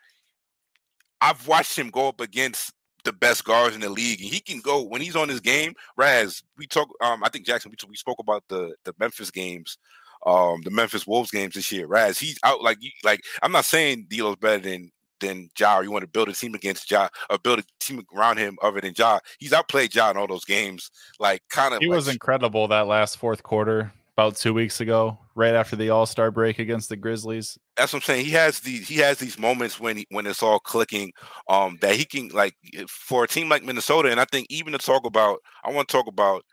I've 1.22 1.48
watched 1.48 1.78
him 1.78 1.90
go 1.90 2.08
up 2.08 2.22
against 2.22 2.74
the 3.04 3.14
best 3.14 3.44
guards 3.44 3.76
in 3.76 3.82
the 3.82 3.90
league, 3.90 4.22
and 4.22 4.30
he 4.30 4.40
can 4.40 4.60
go 4.60 4.82
when 4.82 5.02
he's 5.02 5.16
on 5.16 5.30
his 5.30 5.40
game. 5.40 5.74
Raz, 5.98 6.44
we 6.58 6.68
talk. 6.68 6.90
Um, 7.02 7.24
I 7.24 7.30
think 7.30 7.46
Jackson, 7.46 7.72
we, 7.72 7.90
we 7.90 7.96
spoke 7.96 8.20
about 8.20 8.44
the 8.50 8.76
the 8.84 8.94
Memphis 9.00 9.32
games, 9.32 9.78
um, 10.26 10.62
the 10.64 10.72
Memphis 10.72 11.08
Wolves 11.08 11.32
games 11.32 11.56
this 11.56 11.72
year. 11.72 11.88
Raz, 11.88 12.20
he's 12.20 12.40
out 12.44 12.62
like 12.62 12.78
like 13.04 13.22
I'm 13.42 13.52
not 13.52 13.66
saying 13.66 14.08
D'Lo's 14.10 14.38
better 14.38 14.64
than 14.64 14.92
than 15.24 15.50
Ja. 15.60 15.78
Or 15.78 15.84
you 15.84 15.92
want 15.92 16.04
to 16.04 16.08
build 16.08 16.30
a 16.30 16.34
team 16.34 16.54
against 16.54 16.90
Ja 16.92 17.10
or 17.30 17.38
build 17.40 17.60
a 17.60 17.64
team 17.80 18.06
around 18.16 18.38
him 18.38 18.58
other 18.62 18.82
than 18.82 18.94
Ja. 18.98 19.20
He's 19.40 19.54
outplayed 19.54 19.96
Ja 19.96 20.12
in 20.12 20.18
all 20.18 20.28
those 20.28 20.46
games. 20.46 20.92
Like 21.20 21.42
kind 21.50 21.74
of, 21.74 21.80
he 21.80 21.88
like, 21.88 21.96
was 21.96 22.08
incredible 22.08 22.68
that 22.68 22.88
last 22.88 23.18
fourth 23.18 23.44
quarter 23.44 23.92
about 24.16 24.36
two 24.36 24.54
weeks 24.54 24.80
ago, 24.80 25.18
right 25.34 25.56
after 25.56 25.76
the 25.76 25.90
All 25.90 26.06
Star 26.06 26.30
break 26.30 26.60
against 26.60 26.90
the 26.90 26.96
Grizzlies. 26.96 27.58
That's 27.76 27.94
what 27.94 28.04
I'm 28.04 28.04
saying. 28.04 28.26
He 28.26 28.32
has 28.32 28.60
these 28.60 28.88
he 28.88 28.98
has 28.98 29.18
these 29.18 29.40
moments 29.40 29.80
when 29.80 29.98
he, 29.98 30.06
when 30.10 30.28
it's 30.28 30.44
all 30.44 30.60
clicking, 30.60 31.12
um, 31.50 31.78
that 31.82 31.96
he 31.96 32.06
can 32.06 32.30
like 32.30 32.54
for 32.88 33.24
a 33.24 33.28
team 33.28 33.50
like 33.50 33.64
Minnesota, 33.64 34.12
and 34.12 34.20
I 34.20 34.26
think 34.26 34.48
even 34.50 34.74
to 34.74 34.80
talk 34.80 35.06
about, 35.06 35.40
I 35.64 35.72
want 35.72 35.88
to 35.88 35.92
talk 35.92 36.08
about. 36.08 36.44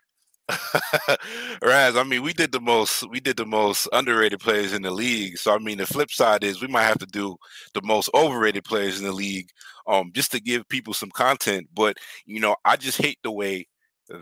Raz, 1.61 1.95
I 1.95 2.03
mean, 2.03 2.23
we 2.23 2.33
did 2.33 2.51
the 2.51 2.59
most 2.59 3.09
we 3.09 3.19
did 3.19 3.37
the 3.37 3.45
most 3.45 3.87
underrated 3.93 4.39
players 4.39 4.73
in 4.73 4.81
the 4.81 4.91
league. 4.91 5.37
So 5.37 5.53
I 5.55 5.59
mean, 5.59 5.77
the 5.77 5.85
flip 5.85 6.11
side 6.11 6.43
is 6.43 6.61
we 6.61 6.67
might 6.67 6.83
have 6.83 6.99
to 6.99 7.05
do 7.05 7.37
the 7.73 7.81
most 7.83 8.09
overrated 8.13 8.63
players 8.65 8.99
in 8.99 9.05
the 9.05 9.13
league, 9.13 9.49
um, 9.87 10.11
just 10.13 10.31
to 10.33 10.41
give 10.41 10.67
people 10.67 10.93
some 10.93 11.11
content. 11.11 11.67
But 11.73 11.97
you 12.25 12.39
know, 12.39 12.55
I 12.65 12.75
just 12.75 13.01
hate 13.01 13.19
the 13.23 13.31
way 13.31 13.67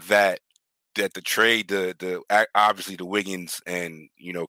that 0.08 0.40
that 0.96 1.14
the 1.14 1.22
trade, 1.22 1.70
the 1.70 1.96
the 2.00 2.46
obviously 2.56 2.96
the 2.96 3.06
Wiggins 3.06 3.62
and 3.66 4.10
you 4.18 4.34
know 4.34 4.48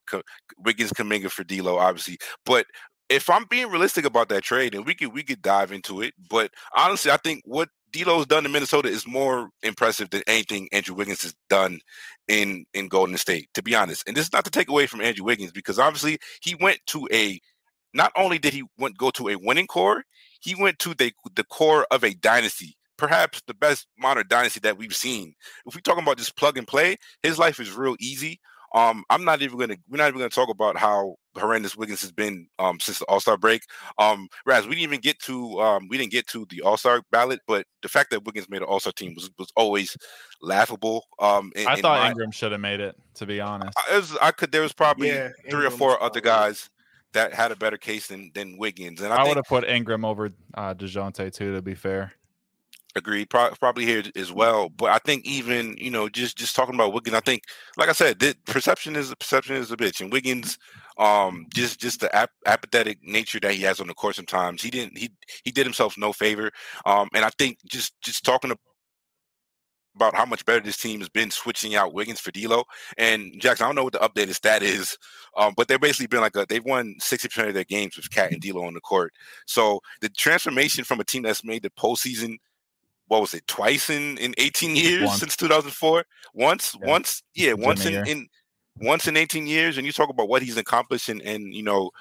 Wiggins 0.59 0.91
Kuminga 0.93 1.31
for 1.31 1.43
D'Lo, 1.43 1.77
obviously, 1.77 2.17
but 2.45 2.65
if 3.09 3.29
I'm 3.29 3.45
being 3.49 3.69
realistic 3.69 4.05
about 4.05 4.29
that 4.29 4.43
trade, 4.43 4.73
and 4.75 4.85
we 4.85 4.95
could 4.95 5.13
we 5.13 5.23
could 5.23 5.41
dive 5.41 5.71
into 5.71 6.01
it, 6.01 6.13
but 6.29 6.51
honestly, 6.75 7.11
I 7.11 7.17
think 7.17 7.41
what 7.45 7.69
D'Lo's 7.93 8.25
done 8.25 8.45
in 8.45 8.51
Minnesota 8.51 8.89
is 8.89 9.07
more 9.07 9.49
impressive 9.63 10.09
than 10.09 10.23
anything 10.27 10.69
Andrew 10.71 10.95
Wiggins 10.95 11.23
has 11.23 11.33
done 11.49 11.79
in 12.27 12.65
in 12.73 12.87
Golden 12.87 13.17
State. 13.17 13.49
To 13.55 13.63
be 13.63 13.75
honest, 13.75 14.07
and 14.07 14.15
this 14.15 14.25
is 14.25 14.33
not 14.33 14.45
to 14.45 14.51
take 14.51 14.69
away 14.69 14.87
from 14.87 15.01
Andrew 15.01 15.25
Wiggins 15.25 15.51
because 15.51 15.79
obviously 15.79 16.19
he 16.41 16.55
went 16.55 16.79
to 16.87 17.07
a 17.11 17.39
not 17.93 18.11
only 18.15 18.39
did 18.39 18.53
he 18.53 18.63
went 18.77 18.97
go 18.97 19.09
to 19.11 19.29
a 19.29 19.35
winning 19.35 19.67
core, 19.67 20.03
he 20.39 20.55
went 20.55 20.79
to 20.79 20.93
the 20.93 21.11
the 21.35 21.43
core 21.43 21.85
of 21.91 22.03
a 22.03 22.13
dynasty 22.13 22.77
perhaps 23.01 23.41
the 23.47 23.53
best 23.55 23.87
modern 23.97 24.27
dynasty 24.27 24.59
that 24.59 24.77
we've 24.77 24.95
seen. 24.95 25.33
If 25.65 25.73
we're 25.73 25.81
talking 25.81 26.03
about 26.03 26.19
just 26.19 26.37
plug 26.37 26.55
and 26.59 26.67
play, 26.67 26.97
his 27.23 27.39
life 27.39 27.59
is 27.59 27.71
real 27.71 27.95
easy. 27.99 28.39
Um, 28.73 29.03
I'm 29.09 29.23
not 29.25 29.41
even 29.41 29.57
gonna 29.57 29.77
we're 29.89 29.97
not 29.97 30.07
even 30.07 30.19
gonna 30.19 30.29
talk 30.29 30.49
about 30.49 30.77
how 30.77 31.15
horrendous 31.37 31.75
Wiggins 31.75 32.01
has 32.01 32.11
been 32.11 32.47
um 32.59 32.79
since 32.79 32.99
the 32.99 33.05
All 33.05 33.19
Star 33.19 33.37
break. 33.37 33.63
Um, 33.97 34.27
Raz, 34.45 34.65
we 34.65 34.75
didn't 34.75 34.83
even 34.83 35.01
get 35.01 35.19
to 35.19 35.59
um 35.59 35.87
we 35.89 35.97
didn't 35.97 36.11
get 36.11 36.27
to 36.27 36.45
the 36.49 36.61
All 36.61 36.77
Star 36.77 37.01
ballot, 37.11 37.39
but 37.47 37.65
the 37.81 37.89
fact 37.89 38.11
that 38.11 38.23
Wiggins 38.23 38.49
made 38.49 38.61
an 38.61 38.67
All 38.67 38.79
Star 38.79 38.93
team 38.93 39.13
was 39.13 39.29
was 39.37 39.49
always 39.55 39.97
laughable. 40.41 41.05
Um, 41.19 41.51
in, 41.55 41.67
I 41.67 41.75
thought 41.75 42.01
my, 42.01 42.09
Ingram 42.09 42.31
should 42.31 42.51
have 42.51 42.61
made 42.61 42.79
it. 42.79 42.95
To 43.15 43.25
be 43.25 43.41
honest, 43.41 43.77
I, 43.89 43.97
was, 43.97 44.17
I 44.21 44.31
could. 44.31 44.51
There 44.51 44.61
was 44.61 44.73
probably 44.73 45.09
yeah, 45.09 45.29
three 45.49 45.65
Ingram 45.65 45.73
or 45.73 45.77
four 45.77 46.03
other 46.03 46.21
guys 46.21 46.69
that 47.13 47.33
had 47.33 47.51
a 47.51 47.55
better 47.55 47.77
case 47.77 48.07
than 48.07 48.31
than 48.33 48.57
Wiggins, 48.57 49.01
and 49.01 49.13
I, 49.13 49.17
I 49.17 49.27
would 49.27 49.37
have 49.37 49.45
put 49.45 49.67
Ingram 49.67 50.05
over 50.05 50.31
uh, 50.53 50.73
Dejounte 50.73 51.33
too. 51.33 51.53
To 51.55 51.61
be 51.61 51.75
fair. 51.75 52.13
Agreed. 52.95 53.29
Pro- 53.29 53.51
probably 53.59 53.85
here 53.85 54.03
as 54.15 54.31
well. 54.33 54.69
But 54.69 54.89
I 54.91 54.97
think 54.99 55.25
even 55.25 55.75
you 55.77 55.89
know 55.89 56.09
just 56.09 56.37
just 56.37 56.55
talking 56.55 56.75
about 56.75 56.93
Wiggins, 56.93 57.15
I 57.15 57.21
think 57.21 57.43
like 57.77 57.89
I 57.89 57.93
said, 57.93 58.19
the 58.19 58.35
perception 58.45 58.95
is 58.95 59.13
perception 59.15 59.55
is 59.55 59.71
a 59.71 59.77
bitch, 59.77 60.01
and 60.01 60.11
Wiggins, 60.11 60.57
um, 60.97 61.45
just 61.53 61.79
just 61.79 62.01
the 62.01 62.13
ap- 62.13 62.31
apathetic 62.45 62.99
nature 63.01 63.39
that 63.41 63.53
he 63.53 63.63
has 63.63 63.79
on 63.79 63.87
the 63.87 63.93
court. 63.93 64.15
Sometimes 64.15 64.61
he 64.61 64.69
didn't 64.69 64.97
he 64.97 65.09
he 65.43 65.51
did 65.51 65.65
himself 65.65 65.97
no 65.97 66.11
favor. 66.11 66.51
Um, 66.85 67.07
and 67.13 67.23
I 67.23 67.29
think 67.37 67.59
just 67.65 67.93
just 68.01 68.25
talking 68.25 68.51
about 69.95 70.15
how 70.15 70.25
much 70.25 70.45
better 70.45 70.61
this 70.61 70.77
team 70.77 70.99
has 70.99 71.09
been 71.09 71.31
switching 71.31 71.75
out 71.75 71.93
Wiggins 71.93 72.19
for 72.19 72.31
D'Lo 72.31 72.63
and 72.97 73.33
Jackson. 73.39 73.65
I 73.65 73.67
don't 73.67 73.75
know 73.75 73.83
what 73.83 73.93
the 73.93 73.99
updated 73.99 74.35
stat 74.35 74.63
is, 74.63 74.97
um, 75.37 75.53
but 75.55 75.67
they've 75.67 75.79
basically 75.79 76.07
been 76.07 76.21
like 76.21 76.35
a, 76.35 76.45
they've 76.47 76.63
won 76.63 76.95
sixty 76.99 77.27
percent 77.27 77.49
of 77.49 77.53
their 77.53 77.63
games 77.63 77.95
with 77.97 78.09
KAT 78.09 78.31
and 78.31 78.41
D'Lo 78.41 78.63
on 78.65 78.73
the 78.73 78.81
court. 78.81 79.13
So 79.47 79.79
the 80.01 80.09
transformation 80.09 80.83
from 80.83 80.99
a 80.99 81.03
team 81.03 81.23
that's 81.23 81.43
made 81.43 81.63
the 81.63 81.69
postseason 81.71 82.37
what 83.11 83.19
was 83.19 83.33
it 83.33 83.45
twice 83.45 83.89
in 83.89 84.17
in 84.19 84.33
18 84.37 84.73
years 84.73 85.07
once. 85.07 85.19
since 85.19 85.35
2004 85.35 86.05
once 86.33 86.77
yeah. 86.79 86.87
once 86.89 87.23
yeah 87.35 87.51
once 87.51 87.85
in, 87.85 88.07
in 88.07 88.25
once 88.77 89.05
in 89.05 89.17
18 89.17 89.45
years 89.47 89.77
and 89.77 89.85
you 89.85 89.91
talk 89.91 90.09
about 90.09 90.29
what 90.29 90.41
he's 90.41 90.55
accomplished 90.55 91.09
and 91.09 91.21
and 91.23 91.53
you 91.53 91.61
know 91.61 91.91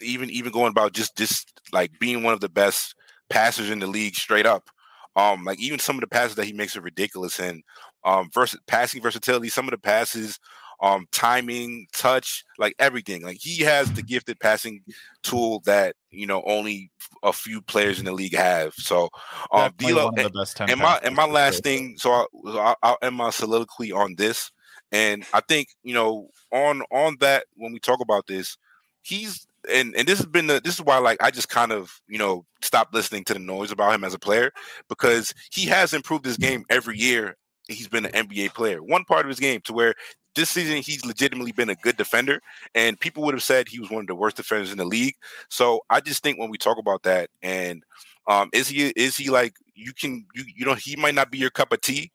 even 0.00 0.30
even 0.30 0.50
going 0.50 0.70
about 0.70 0.94
just 0.94 1.14
just 1.18 1.60
like 1.70 1.90
being 2.00 2.22
one 2.22 2.32
of 2.32 2.40
the 2.40 2.48
best 2.48 2.94
passers 3.28 3.68
in 3.68 3.78
the 3.78 3.86
league 3.86 4.14
straight 4.14 4.46
up 4.46 4.70
um 5.16 5.44
like 5.44 5.60
even 5.60 5.78
some 5.78 5.96
of 5.96 6.00
the 6.00 6.06
passes 6.06 6.34
that 6.34 6.46
he 6.46 6.54
makes 6.54 6.74
are 6.78 6.80
ridiculous 6.80 7.38
and 7.38 7.62
um 8.04 8.30
versus 8.32 8.58
passing 8.66 9.02
versatility 9.02 9.50
some 9.50 9.66
of 9.66 9.70
the 9.70 9.78
passes 9.78 10.40
um, 10.80 11.06
timing, 11.12 11.86
touch, 11.92 12.44
like 12.58 12.74
everything. 12.78 13.22
Like 13.22 13.38
he 13.40 13.62
has 13.62 13.92
the 13.92 14.02
gifted 14.02 14.38
passing 14.40 14.82
tool 15.22 15.60
that 15.66 15.96
you 16.10 16.26
know 16.26 16.42
only 16.46 16.90
a 17.22 17.32
few 17.32 17.60
players 17.60 17.98
in 17.98 18.04
the 18.04 18.12
league 18.12 18.36
have. 18.36 18.74
So, 18.74 19.08
um, 19.52 19.72
D'Lo, 19.76 20.10
and, 20.16 20.30
and 20.70 20.80
my 20.80 21.00
and 21.02 21.14
my 21.16 21.26
last 21.26 21.62
thing. 21.62 21.96
So 21.98 22.26
I'll, 22.44 22.76
I'll 22.82 22.98
end 23.02 23.16
my 23.16 23.30
soliloquy 23.30 23.92
on 23.92 24.14
this, 24.16 24.50
and 24.92 25.24
I 25.32 25.40
think 25.40 25.68
you 25.82 25.94
know 25.94 26.28
on 26.52 26.82
on 26.90 27.16
that 27.20 27.44
when 27.56 27.72
we 27.72 27.80
talk 27.80 28.00
about 28.00 28.26
this, 28.26 28.56
he's 29.02 29.46
and 29.70 29.94
and 29.96 30.06
this 30.06 30.18
has 30.18 30.26
been 30.26 30.46
the 30.46 30.60
this 30.62 30.74
is 30.74 30.82
why 30.82 30.98
like 30.98 31.22
I 31.22 31.30
just 31.30 31.48
kind 31.48 31.72
of 31.72 32.00
you 32.08 32.18
know 32.18 32.44
stopped 32.62 32.94
listening 32.94 33.24
to 33.24 33.34
the 33.34 33.40
noise 33.40 33.72
about 33.72 33.94
him 33.94 34.04
as 34.04 34.14
a 34.14 34.18
player 34.18 34.52
because 34.88 35.34
he 35.50 35.66
has 35.66 35.92
improved 35.92 36.24
his 36.24 36.36
game 36.36 36.64
every 36.70 36.98
year. 36.98 37.36
He's 37.68 37.88
been 37.88 38.06
an 38.06 38.28
NBA 38.28 38.54
player. 38.54 38.82
One 38.82 39.04
part 39.04 39.26
of 39.26 39.28
his 39.28 39.40
game 39.40 39.60
to 39.64 39.74
where 39.74 39.94
this 40.34 40.50
season 40.50 40.76
he's 40.78 41.04
legitimately 41.04 41.52
been 41.52 41.70
a 41.70 41.74
good 41.74 41.96
defender, 41.96 42.40
and 42.74 42.98
people 42.98 43.22
would 43.24 43.34
have 43.34 43.42
said 43.42 43.68
he 43.68 43.80
was 43.80 43.90
one 43.90 44.02
of 44.02 44.06
the 44.06 44.14
worst 44.14 44.36
defenders 44.36 44.72
in 44.72 44.78
the 44.78 44.84
league. 44.84 45.14
So 45.48 45.80
I 45.90 46.00
just 46.00 46.22
think 46.22 46.38
when 46.38 46.50
we 46.50 46.58
talk 46.58 46.78
about 46.78 47.02
that, 47.04 47.30
and 47.42 47.82
um, 48.26 48.50
is 48.52 48.68
he 48.68 48.88
is 48.90 49.16
he 49.16 49.30
like 49.30 49.54
you 49.74 49.92
can 49.92 50.26
you 50.34 50.44
you 50.56 50.66
know 50.66 50.74
he 50.74 50.96
might 50.96 51.14
not 51.14 51.30
be 51.30 51.38
your 51.38 51.50
cup 51.50 51.72
of 51.72 51.80
tea, 51.80 52.10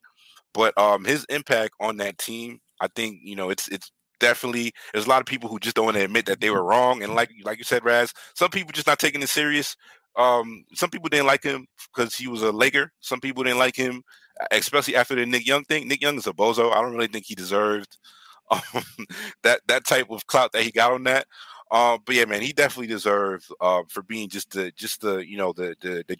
but 0.52 0.76
um, 0.78 1.04
his 1.04 1.24
impact 1.28 1.74
on 1.80 1.96
that 1.98 2.18
team, 2.18 2.60
I 2.80 2.88
think 2.88 3.20
you 3.22 3.36
know 3.36 3.50
it's 3.50 3.68
it's 3.68 3.90
definitely 4.20 4.72
there's 4.92 5.06
a 5.06 5.08
lot 5.08 5.20
of 5.20 5.26
people 5.26 5.50
who 5.50 5.58
just 5.58 5.76
don't 5.76 5.86
want 5.86 5.96
to 5.96 6.04
admit 6.04 6.26
that 6.26 6.40
they 6.40 6.50
were 6.50 6.64
wrong. 6.64 7.02
And 7.02 7.14
like 7.14 7.30
like 7.44 7.58
you 7.58 7.64
said, 7.64 7.84
Raz, 7.84 8.12
some 8.34 8.50
people 8.50 8.72
just 8.72 8.86
not 8.86 8.98
taking 8.98 9.22
it 9.22 9.28
serious. 9.28 9.76
Um, 10.16 10.64
some 10.74 10.90
people 10.90 11.08
didn't 11.08 11.26
like 11.26 11.42
him 11.42 11.66
because 11.92 12.14
he 12.14 12.28
was 12.28 12.42
a 12.42 12.52
Laker. 12.52 12.92
Some 13.00 13.20
people 13.20 13.42
didn't 13.42 13.58
like 13.58 13.76
him, 13.76 14.02
especially 14.50 14.96
after 14.96 15.14
the 15.14 15.26
Nick 15.26 15.46
Young 15.46 15.64
thing. 15.64 15.88
Nick 15.88 16.02
Young 16.02 16.16
is 16.16 16.26
a 16.26 16.32
bozo. 16.32 16.72
I 16.72 16.80
don't 16.80 16.94
really 16.94 17.06
think 17.06 17.26
he 17.26 17.34
deserved 17.34 17.96
um, 18.50 18.60
that 19.42 19.60
that 19.66 19.86
type 19.86 20.10
of 20.10 20.26
clout 20.26 20.52
that 20.52 20.62
he 20.62 20.70
got 20.70 20.92
on 20.92 21.04
that. 21.04 21.26
Um, 21.70 22.00
but 22.04 22.14
yeah, 22.14 22.26
man, 22.26 22.42
he 22.42 22.52
definitely 22.52 22.88
deserved 22.88 23.46
uh, 23.60 23.82
for 23.88 24.02
being 24.02 24.28
just 24.28 24.52
the 24.52 24.70
just 24.72 25.00
the 25.00 25.18
you 25.26 25.36
know 25.36 25.52
the 25.52 25.74
the 25.80 26.04
the, 26.06 26.16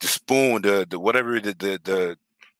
the 0.00 0.06
spoon 0.06 0.62
the 0.62 0.86
the 0.88 0.98
whatever 0.98 1.40
the 1.40 1.54
the 1.54 1.80
the, 1.82 2.16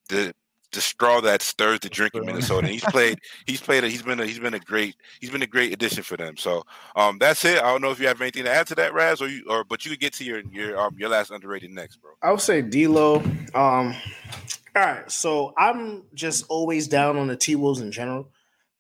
the 0.09 0.35
the 0.73 0.81
straw 0.81 1.21
that 1.21 1.43
stirs 1.43 1.81
the 1.81 1.89
drink 1.89 2.15
in 2.15 2.25
Minnesota. 2.25 2.67
And 2.67 2.73
he's 2.73 2.85
played. 2.85 3.21
He's 3.47 3.61
played. 3.61 3.85
A, 3.85 3.89
he's 3.89 4.03
been. 4.03 4.19
A, 4.21 4.27
he's 4.27 4.39
been 4.39 4.55
a 4.55 4.59
great. 4.59 4.97
He's 5.21 5.31
been 5.31 5.43
a 5.43 5.47
great 5.47 5.73
addition 5.73 6.03
for 6.03 6.17
them. 6.17 6.37
So 6.37 6.65
um, 6.97 7.19
that's 7.19 7.45
it. 7.45 7.59
I 7.59 7.71
don't 7.71 7.83
know 7.83 7.91
if 7.91 8.01
you 8.01 8.07
have 8.07 8.21
anything 8.21 8.45
to 8.45 8.51
add 8.51 8.67
to 8.69 8.75
that, 8.77 8.95
Raz, 8.95 9.21
or 9.21 9.29
you, 9.29 9.45
or 9.49 9.65
but 9.65 9.85
you 9.85 9.91
could 9.91 10.01
get 10.01 10.15
to 10.15 10.25
your 10.25 10.41
your 10.51 10.81
um 10.81 10.97
your 10.99 11.11
last 11.11 11.31
underrated 11.31 11.71
next, 11.71 11.97
bro. 11.97 12.13
I 12.23 12.31
would 12.31 12.41
say 12.41 12.63
D'Lo. 12.63 13.23
Um, 13.55 13.95
all 14.75 14.83
right. 14.83 15.11
So 15.11 15.55
I'm 15.59 16.05
just 16.15 16.45
always 16.49 16.89
down 16.89 17.17
on 17.17 17.29
the 17.29 17.37
T 17.37 17.57
Wolves 17.57 17.81
in 17.81 17.93
general. 17.93 18.31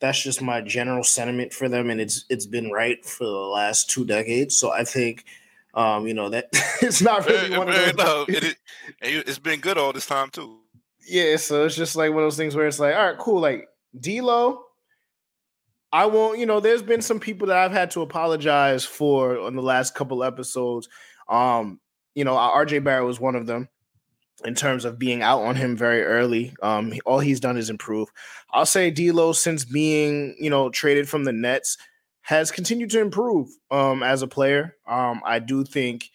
That's 0.00 0.20
just 0.20 0.42
my 0.42 0.60
general 0.60 1.04
sentiment 1.04 1.52
for 1.52 1.68
them, 1.68 1.90
and 1.90 2.00
it's 2.00 2.24
it's 2.28 2.46
been 2.46 2.70
right 2.70 3.04
for 3.04 3.24
the 3.24 3.30
last 3.30 3.90
two 3.90 4.04
decades. 4.04 4.56
So 4.56 4.72
I 4.72 4.84
think. 4.84 5.24
Um, 5.74 6.06
you 6.06 6.12
know 6.12 6.28
that 6.28 6.48
it's 6.82 7.00
not 7.00 7.26
really 7.26 7.56
one 7.56 7.70
of 7.70 7.74
those. 7.74 7.94
No, 7.96 8.26
it, 8.28 8.44
it, 8.44 8.56
it's 9.00 9.38
been 9.38 9.58
good 9.60 9.78
all 9.78 9.94
this 9.94 10.04
time 10.04 10.28
too 10.28 10.58
yeah, 11.06 11.36
so 11.36 11.64
it's 11.64 11.76
just 11.76 11.96
like 11.96 12.10
one 12.10 12.22
of 12.22 12.26
those 12.26 12.36
things 12.36 12.54
where 12.54 12.66
it's 12.66 12.78
like, 12.78 12.94
all 12.94 13.06
right, 13.06 13.18
cool. 13.18 13.40
Like 13.40 13.68
D'Lo, 13.98 14.64
I 15.92 16.06
won't. 16.06 16.38
You 16.38 16.46
know, 16.46 16.60
there's 16.60 16.82
been 16.82 17.02
some 17.02 17.20
people 17.20 17.48
that 17.48 17.56
I've 17.56 17.72
had 17.72 17.90
to 17.92 18.02
apologize 18.02 18.84
for 18.84 19.38
on 19.38 19.56
the 19.56 19.62
last 19.62 19.94
couple 19.94 20.24
episodes. 20.24 20.88
Um, 21.28 21.80
you 22.14 22.24
know, 22.24 22.34
RJ 22.34 22.84
Barrett 22.84 23.06
was 23.06 23.20
one 23.20 23.36
of 23.36 23.46
them 23.46 23.68
in 24.44 24.54
terms 24.54 24.84
of 24.84 24.98
being 24.98 25.22
out 25.22 25.42
on 25.42 25.56
him 25.56 25.76
very 25.76 26.02
early. 26.02 26.54
Um, 26.62 26.92
all 27.04 27.20
he's 27.20 27.40
done 27.40 27.56
is 27.56 27.70
improve. 27.70 28.08
I'll 28.50 28.66
say 28.66 28.90
D'Lo 28.90 29.32
since 29.32 29.64
being 29.64 30.36
you 30.38 30.50
know 30.50 30.70
traded 30.70 31.08
from 31.08 31.24
the 31.24 31.32
Nets 31.32 31.78
has 32.22 32.52
continued 32.52 32.90
to 32.90 33.00
improve 33.00 33.48
um 33.70 34.02
as 34.02 34.22
a 34.22 34.28
player. 34.28 34.76
Um, 34.86 35.22
I 35.24 35.38
do 35.38 35.64
think 35.64 36.10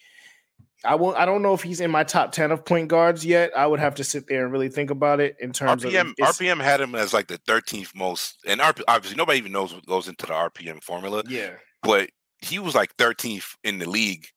I 0.85 0.95
won't. 0.95 1.17
I 1.17 1.25
don't 1.25 1.41
know 1.41 1.53
if 1.53 1.63
he's 1.63 1.81
in 1.81 1.91
my 1.91 2.03
top 2.03 2.31
ten 2.31 2.51
of 2.51 2.63
point 2.63 2.87
guards 2.87 3.25
yet. 3.25 3.51
I 3.55 3.65
would 3.65 3.79
have 3.79 3.95
to 3.95 4.03
sit 4.03 4.27
there 4.27 4.43
and 4.43 4.51
really 4.51 4.69
think 4.69 4.89
about 4.91 5.19
it 5.19 5.35
in 5.39 5.51
terms 5.51 5.83
RPM, 5.83 6.11
of 6.11 6.15
RPM 6.35 6.61
had 6.61 6.79
him 6.79 6.95
as 6.95 7.13
like 7.13 7.27
the 7.27 7.37
thirteenth 7.37 7.93
most, 7.95 8.37
and 8.45 8.61
RP, 8.61 8.81
obviously 8.87 9.17
nobody 9.17 9.39
even 9.39 9.51
knows 9.51 9.73
what 9.73 9.85
goes 9.85 10.07
into 10.07 10.25
the 10.25 10.33
RPM 10.33 10.81
formula. 10.83 11.23
Yeah, 11.27 11.53
but 11.81 12.09
he 12.39 12.59
was 12.59 12.75
like 12.75 12.95
thirteenth 12.95 13.55
in 13.63 13.79
the 13.79 13.89
league, 13.89 14.27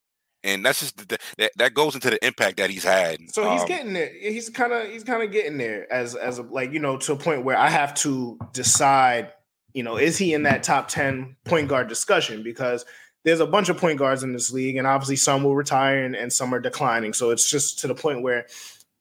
and 0.43 0.65
that's 0.65 0.81
just 0.81 1.09
the, 1.09 1.19
that 1.39 1.53
that 1.57 1.75
goes 1.75 1.95
into 1.95 2.11
the 2.11 2.25
impact 2.25 2.57
that 2.59 2.71
he's 2.71 2.85
had. 2.85 3.19
So 3.31 3.51
he's 3.51 3.63
um, 3.63 3.69
getting 3.69 3.93
there. 3.93 4.11
He's 4.19 4.49
kind 4.49 4.73
of 4.73 4.89
he's 4.89 5.05
kind 5.05 5.23
of 5.23 5.31
getting 5.31 5.59
there 5.59 5.91
as 5.93 6.15
as 6.15 6.39
a, 6.39 6.43
like 6.43 6.73
you 6.73 6.79
know 6.79 6.97
to 6.99 7.13
a 7.13 7.17
point 7.17 7.45
where 7.45 7.57
I 7.57 7.69
have 7.69 7.95
to 7.97 8.39
decide. 8.53 9.33
You 9.73 9.85
know, 9.85 9.97
is 9.99 10.19
he 10.19 10.35
in 10.35 10.43
that 10.45 10.65
top 10.65 10.89
ten 10.89 11.37
point 11.45 11.69
guard 11.69 11.89
discussion? 11.89 12.43
Because 12.43 12.85
there's 13.25 13.41
a 13.41 13.47
bunch 13.47 13.69
of 13.69 13.77
point 13.77 13.99
guards 13.99 14.23
in 14.23 14.33
this 14.33 14.53
league, 14.53 14.77
and 14.77 14.87
obviously 14.87 15.17
some 15.17 15.45
will 15.45 15.55
retire 15.55 16.05
and, 16.05 16.17
and 16.17 16.33
some 16.33 16.53
are 16.53 16.61
declining. 16.61 17.13
So 17.13 17.31
it's 17.31 17.49
just 17.49 17.79
to 17.81 17.87
the 17.87 17.95
point 17.95 18.23
where 18.23 18.47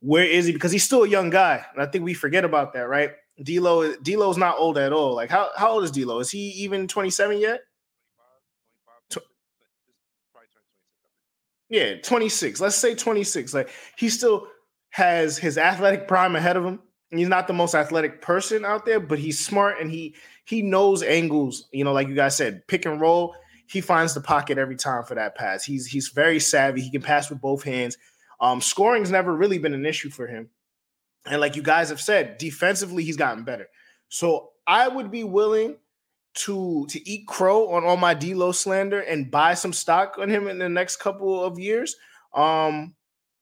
where 0.02 0.26
is 0.26 0.46
he? 0.46 0.52
Because 0.52 0.72
he's 0.72 0.84
still 0.84 1.04
a 1.04 1.08
young 1.08 1.30
guy, 1.30 1.66
and 1.74 1.82
I 1.82 1.88
think 1.88 2.04
we 2.04 2.14
forget 2.14 2.46
about 2.46 2.74
that, 2.74 2.88
right? 2.88 3.12
D'Lo, 3.42 3.96
D'Lo's 3.96 4.38
not 4.38 4.58
old 4.60 4.78
at 4.78 4.92
all. 4.94 5.16
Like 5.16 5.30
how 5.30 5.50
how 5.56 5.72
old 5.72 5.84
is 5.86 5.92
D'Lo? 5.92 6.20
Is 6.20 6.30
he 6.30 6.50
even 6.50 6.88
27 6.88 7.40
yet? 7.40 7.62
Yeah, 11.70 11.96
26. 12.02 12.60
Let's 12.60 12.76
say 12.76 12.96
26. 12.96 13.54
Like 13.54 13.70
he 13.98 14.10
still 14.10 14.48
has 14.90 15.38
his 15.38 15.58
athletic 15.58 16.08
prime 16.08 16.36
ahead 16.36 16.58
of 16.58 16.66
him. 16.66 16.80
He's 17.12 17.28
not 17.28 17.48
the 17.48 17.54
most 17.54 17.74
athletic 17.74 18.22
person 18.22 18.66
out 18.66 18.86
there, 18.86 19.00
but 19.00 19.20
he's 19.20 19.44
smart 19.44 19.80
and 19.80 19.90
he 19.92 20.16
he 20.46 20.62
knows 20.62 21.04
angles. 21.04 21.68
You 21.72 21.84
know, 21.84 21.94
like 21.94 22.08
you 22.08 22.16
guys 22.16 22.36
said, 22.36 22.68
pick 22.68 22.86
and 22.86 23.00
roll 23.00 23.36
he 23.70 23.82
finds 23.82 24.16
the 24.16 24.22
pocket 24.22 24.58
every 24.58 24.76
time 24.76 25.04
for 25.04 25.16
that 25.16 25.36
pass. 25.36 25.64
He's 25.64 25.86
he's 25.86 26.10
very 26.10 26.40
savvy. 26.40 26.82
He 26.82 26.90
can 26.90 27.02
pass 27.02 27.30
with 27.30 27.40
both 27.40 27.64
hands. 27.64 27.98
Um, 28.42 28.62
scoring's 28.62 29.12
never 29.12 29.34
really 29.34 29.60
been 29.60 29.76
an 29.76 29.86
issue 29.86 30.10
for 30.10 30.26
him. 30.26 30.50
And 31.26 31.40
like 31.40 31.56
you 31.56 31.62
guys 31.62 31.90
have 31.90 32.02
said, 32.02 32.38
defensively 32.40 33.04
he's 33.04 33.18
gotten 33.18 33.44
better. 33.44 33.68
So 34.08 34.52
I 34.66 34.88
would 34.88 35.12
be 35.12 35.24
willing 35.24 35.78
to 36.36 36.86
to 36.88 37.10
eat 37.10 37.28
crow 37.28 37.70
on 37.72 37.84
all 37.84 37.98
my 37.98 38.14
D'Lo 38.14 38.52
slander 38.52 39.00
and 39.00 39.30
buy 39.32 39.54
some 39.54 39.74
stock 39.74 40.18
on 40.20 40.30
him 40.30 40.48
in 40.48 40.60
the 40.60 40.70
next 40.70 40.98
couple 40.98 41.44
of 41.44 41.60
years. 41.60 41.96
Um, 42.34 42.96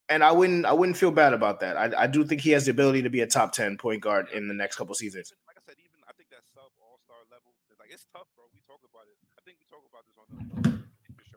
and 0.10 0.24
I 0.24 0.32
wouldn't 0.32 0.66
I 0.66 0.74
wouldn't 0.74 0.98
feel 0.98 1.12
bad 1.12 1.34
about 1.34 1.60
that. 1.60 1.78
I, 1.78 2.04
I 2.04 2.08
do 2.08 2.24
think 2.24 2.42
he 2.42 2.52
has 2.52 2.66
the 2.66 2.72
ability 2.72 3.02
to 3.04 3.10
be 3.10 3.22
a 3.22 3.28
top 3.28 3.52
ten 3.52 3.78
point 3.78 4.02
guard 4.02 4.30
in 4.34 4.48
the 4.48 4.54
next 4.54 4.78
couple 4.78 4.96
seasons. 4.96 5.34
Like 5.48 5.58
I 5.58 5.62
said, 5.66 5.76
even 5.80 6.00
I 6.08 6.14
think 6.14 6.30
that 6.30 6.40
sub 6.56 6.72
all 6.82 6.98
star 7.04 7.18
level, 7.30 7.52
like 7.80 7.90
it's 7.92 8.06
tough, 8.14 8.28
bro. 8.36 8.46
We 8.54 8.62
talk 8.66 8.80
about 8.90 9.04
it. 9.08 9.18
I 9.38 9.42
think 9.44 9.58
we 9.60 9.66
talk 9.70 9.84
about 9.90 10.04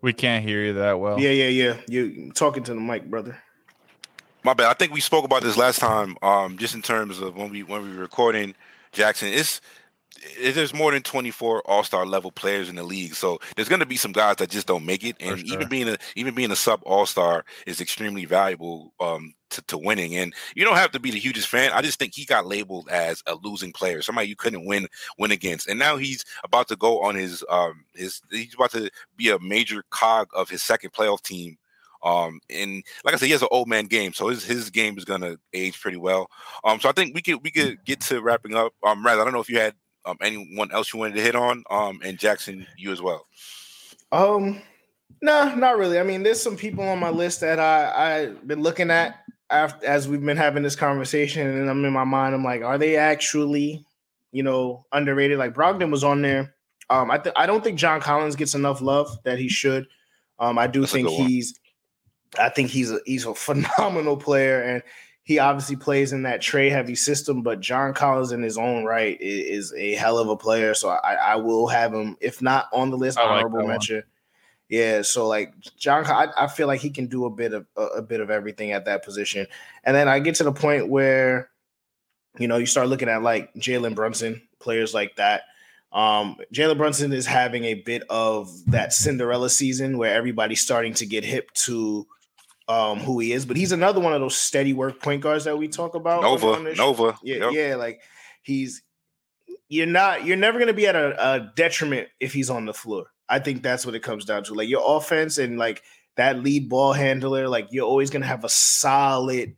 we 0.02 0.12
can't 0.12 0.44
hear 0.44 0.62
you 0.64 0.72
that 0.74 0.98
well. 0.98 1.20
Yeah, 1.20 1.30
yeah, 1.30 1.48
yeah. 1.48 1.76
You 1.86 2.32
talking 2.32 2.62
to 2.64 2.74
the 2.74 2.80
mic, 2.80 3.10
brother. 3.10 3.36
My 4.42 4.54
bad. 4.54 4.68
I 4.68 4.74
think 4.74 4.94
we 4.94 5.00
spoke 5.00 5.24
about 5.24 5.42
this 5.42 5.58
last 5.58 5.78
time. 5.78 6.16
Um, 6.22 6.56
just 6.56 6.74
in 6.74 6.80
terms 6.80 7.20
of 7.20 7.36
when 7.36 7.50
we 7.50 7.62
when 7.62 7.82
we 7.82 7.94
were 7.94 8.00
recording 8.00 8.54
Jackson, 8.92 9.28
it's 9.28 9.60
there's 10.42 10.74
more 10.74 10.92
than 10.92 11.02
24 11.02 11.62
all-star 11.62 12.04
level 12.06 12.30
players 12.30 12.68
in 12.68 12.76
the 12.76 12.82
league 12.82 13.14
so 13.14 13.38
there's 13.56 13.68
going 13.68 13.80
to 13.80 13.86
be 13.86 13.96
some 13.96 14.12
guys 14.12 14.36
that 14.36 14.50
just 14.50 14.66
don't 14.66 14.84
make 14.84 15.04
it 15.04 15.16
and 15.20 15.38
sure. 15.38 15.54
even 15.54 15.68
being 15.68 15.88
a 15.88 15.96
even 16.16 16.34
being 16.34 16.50
a 16.50 16.56
sub 16.56 16.80
all-star 16.84 17.44
is 17.66 17.80
extremely 17.80 18.24
valuable 18.24 18.92
um, 19.00 19.32
to, 19.50 19.62
to 19.62 19.78
winning 19.78 20.16
and 20.16 20.34
you 20.54 20.64
don't 20.64 20.76
have 20.76 20.90
to 20.90 21.00
be 21.00 21.10
the 21.10 21.18
hugest 21.18 21.48
fan 21.48 21.70
i 21.72 21.80
just 21.80 21.98
think 21.98 22.14
he 22.14 22.24
got 22.24 22.46
labeled 22.46 22.88
as 22.90 23.22
a 23.26 23.34
losing 23.36 23.72
player 23.72 24.02
somebody 24.02 24.28
you 24.28 24.36
couldn't 24.36 24.66
win 24.66 24.86
win 25.18 25.30
against 25.30 25.68
and 25.68 25.78
now 25.78 25.96
he's 25.96 26.24
about 26.44 26.68
to 26.68 26.76
go 26.76 27.00
on 27.02 27.14
his 27.14 27.44
um 27.48 27.84
his 27.94 28.20
he's 28.30 28.54
about 28.54 28.70
to 28.70 28.90
be 29.16 29.30
a 29.30 29.38
major 29.38 29.82
cog 29.90 30.28
of 30.34 30.48
his 30.48 30.62
second 30.62 30.92
playoff 30.92 31.22
team 31.22 31.56
um, 32.02 32.40
and 32.48 32.82
like 33.04 33.14
I 33.14 33.18
said, 33.18 33.26
he 33.26 33.32
has 33.32 33.42
an 33.42 33.48
old 33.50 33.68
man 33.68 33.84
game, 33.84 34.14
so 34.14 34.28
his 34.28 34.42
his 34.42 34.70
game 34.70 34.96
is 34.96 35.04
gonna 35.04 35.36
age 35.52 35.78
pretty 35.78 35.98
well. 35.98 36.30
Um, 36.64 36.80
so 36.80 36.88
I 36.88 36.92
think 36.92 37.14
we 37.14 37.20
could 37.20 37.42
we 37.42 37.50
could 37.50 37.84
get 37.84 38.00
to 38.02 38.22
wrapping 38.22 38.54
up. 38.54 38.72
Um, 38.82 39.04
Raz, 39.04 39.18
I 39.18 39.24
don't 39.24 39.34
know 39.34 39.40
if 39.40 39.50
you 39.50 39.58
had 39.58 39.74
um, 40.04 40.16
anyone 40.22 40.70
else 40.72 40.92
you 40.92 40.98
wanted 40.98 41.16
to 41.16 41.22
hit 41.22 41.34
on? 41.34 41.64
Um, 41.70 42.00
and 42.04 42.18
Jackson, 42.18 42.66
you 42.76 42.92
as 42.92 43.02
well. 43.02 43.26
Um, 44.12 44.62
no, 45.22 45.44
nah, 45.44 45.54
not 45.54 45.78
really. 45.78 45.98
I 45.98 46.02
mean, 46.02 46.22
there's 46.22 46.42
some 46.42 46.56
people 46.56 46.84
on 46.84 46.98
my 46.98 47.10
list 47.10 47.40
that 47.40 47.58
I 47.60 48.24
I've 48.24 48.46
been 48.46 48.62
looking 48.62 48.90
at 48.90 49.16
after 49.50 49.86
as 49.86 50.08
we've 50.08 50.24
been 50.24 50.36
having 50.36 50.62
this 50.62 50.76
conversation, 50.76 51.46
and 51.46 51.68
I'm 51.68 51.84
in 51.84 51.92
my 51.92 52.04
mind. 52.04 52.34
I'm 52.34 52.44
like, 52.44 52.62
are 52.62 52.78
they 52.78 52.96
actually, 52.96 53.84
you 54.32 54.42
know, 54.42 54.86
underrated? 54.92 55.38
Like 55.38 55.54
Brogdon 55.54 55.90
was 55.90 56.04
on 56.04 56.22
there. 56.22 56.54
Um, 56.88 57.10
I 57.10 57.18
th- 57.18 57.34
I 57.36 57.46
don't 57.46 57.62
think 57.62 57.78
John 57.78 58.00
Collins 58.00 58.36
gets 58.36 58.54
enough 58.54 58.80
love 58.80 59.16
that 59.24 59.38
he 59.38 59.48
should. 59.48 59.86
Um, 60.38 60.58
I 60.58 60.66
do 60.66 60.80
That's 60.80 60.92
think 60.92 61.08
he's. 61.08 61.54
I 62.38 62.48
think 62.48 62.70
he's 62.70 62.90
a 62.90 63.00
he's 63.04 63.26
a 63.26 63.34
phenomenal 63.36 64.16
player, 64.16 64.62
and 64.62 64.82
he 65.22 65.38
obviously 65.38 65.76
plays 65.76 66.12
in 66.12 66.22
that 66.22 66.40
Trae 66.40 66.70
heavy 66.70 66.94
system, 66.94 67.42
but 67.42 67.60
John 67.60 67.94
Collins 67.94 68.32
in 68.32 68.42
his 68.42 68.58
own 68.58 68.84
right 68.84 69.16
is, 69.20 69.72
a 69.74 69.94
hell 69.94 70.18
of 70.18 70.28
a 70.28 70.36
player. 70.36 70.74
So 70.74 70.88
I, 70.88 71.14
I 71.14 71.36
will 71.36 71.68
have 71.68 71.92
him, 71.92 72.16
if 72.20 72.40
not 72.42 72.66
on 72.72 72.90
the 72.90 72.96
list, 72.96 73.18
I 73.18 73.22
honorable 73.22 73.58
like 73.58 73.68
mention. 73.68 73.96
One. 73.96 74.04
Yeah, 74.68 75.02
so 75.02 75.26
like 75.26 75.52
John, 75.76 76.06
I, 76.06 76.28
I, 76.36 76.46
feel 76.46 76.68
like 76.68 76.80
he 76.80 76.90
can 76.90 77.08
do 77.08 77.24
a 77.24 77.30
bit 77.30 77.52
of 77.52 77.66
a, 77.76 77.82
a, 77.82 78.02
bit 78.02 78.20
of 78.20 78.30
everything 78.30 78.70
at 78.70 78.84
that 78.84 79.04
position, 79.04 79.48
and 79.82 79.96
then 79.96 80.06
I 80.06 80.20
get 80.20 80.36
to 80.36 80.44
the 80.44 80.52
point 80.52 80.88
where, 80.88 81.50
you 82.38 82.46
know, 82.46 82.56
you 82.56 82.66
start 82.66 82.86
looking 82.86 83.08
at 83.08 83.22
like 83.22 83.52
Jalen 83.54 83.96
Brunson, 83.96 84.40
players 84.60 84.94
like 84.94 85.16
that. 85.16 85.42
Um, 85.92 86.36
Jalen 86.54 86.76
Brunson 86.76 87.12
is 87.12 87.26
having 87.26 87.64
a 87.64 87.74
bit 87.74 88.04
of 88.10 88.48
that 88.66 88.92
Cinderella 88.92 89.50
season 89.50 89.98
where 89.98 90.14
everybody's 90.14 90.60
starting 90.60 90.94
to 90.94 91.06
get 91.06 91.24
hip 91.24 91.50
to 91.54 92.06
um, 92.70 93.00
who 93.00 93.18
he 93.18 93.32
is, 93.32 93.44
but 93.44 93.56
he's 93.56 93.72
another 93.72 93.98
one 93.98 94.12
of 94.12 94.20
those 94.20 94.36
steady 94.36 94.72
work 94.72 95.00
point 95.00 95.22
guards 95.22 95.44
that 95.44 95.58
we 95.58 95.66
talk 95.66 95.96
about. 95.96 96.22
Nova, 96.22 96.46
on, 96.46 96.66
on 96.68 96.74
Nova, 96.76 97.18
yeah, 97.22 97.36
yep. 97.36 97.52
yeah, 97.52 97.74
like 97.74 98.00
he's 98.42 98.82
you're 99.68 99.86
not 99.86 100.24
you're 100.24 100.36
never 100.36 100.60
gonna 100.60 100.72
be 100.72 100.86
at 100.86 100.94
a, 100.94 101.32
a 101.34 101.52
detriment 101.56 102.08
if 102.20 102.32
he's 102.32 102.48
on 102.48 102.66
the 102.66 102.74
floor. 102.74 103.06
I 103.28 103.40
think 103.40 103.64
that's 103.64 103.84
what 103.84 103.96
it 103.96 104.04
comes 104.04 104.24
down 104.24 104.44
to. 104.44 104.54
Like 104.54 104.68
your 104.68 104.82
offense 104.84 105.38
and 105.38 105.58
like 105.58 105.82
that 106.14 106.44
lead 106.44 106.68
ball 106.68 106.92
handler, 106.92 107.48
like 107.48 107.66
you're 107.72 107.86
always 107.86 108.08
gonna 108.08 108.26
have 108.26 108.44
a 108.44 108.48
solid 108.48 109.56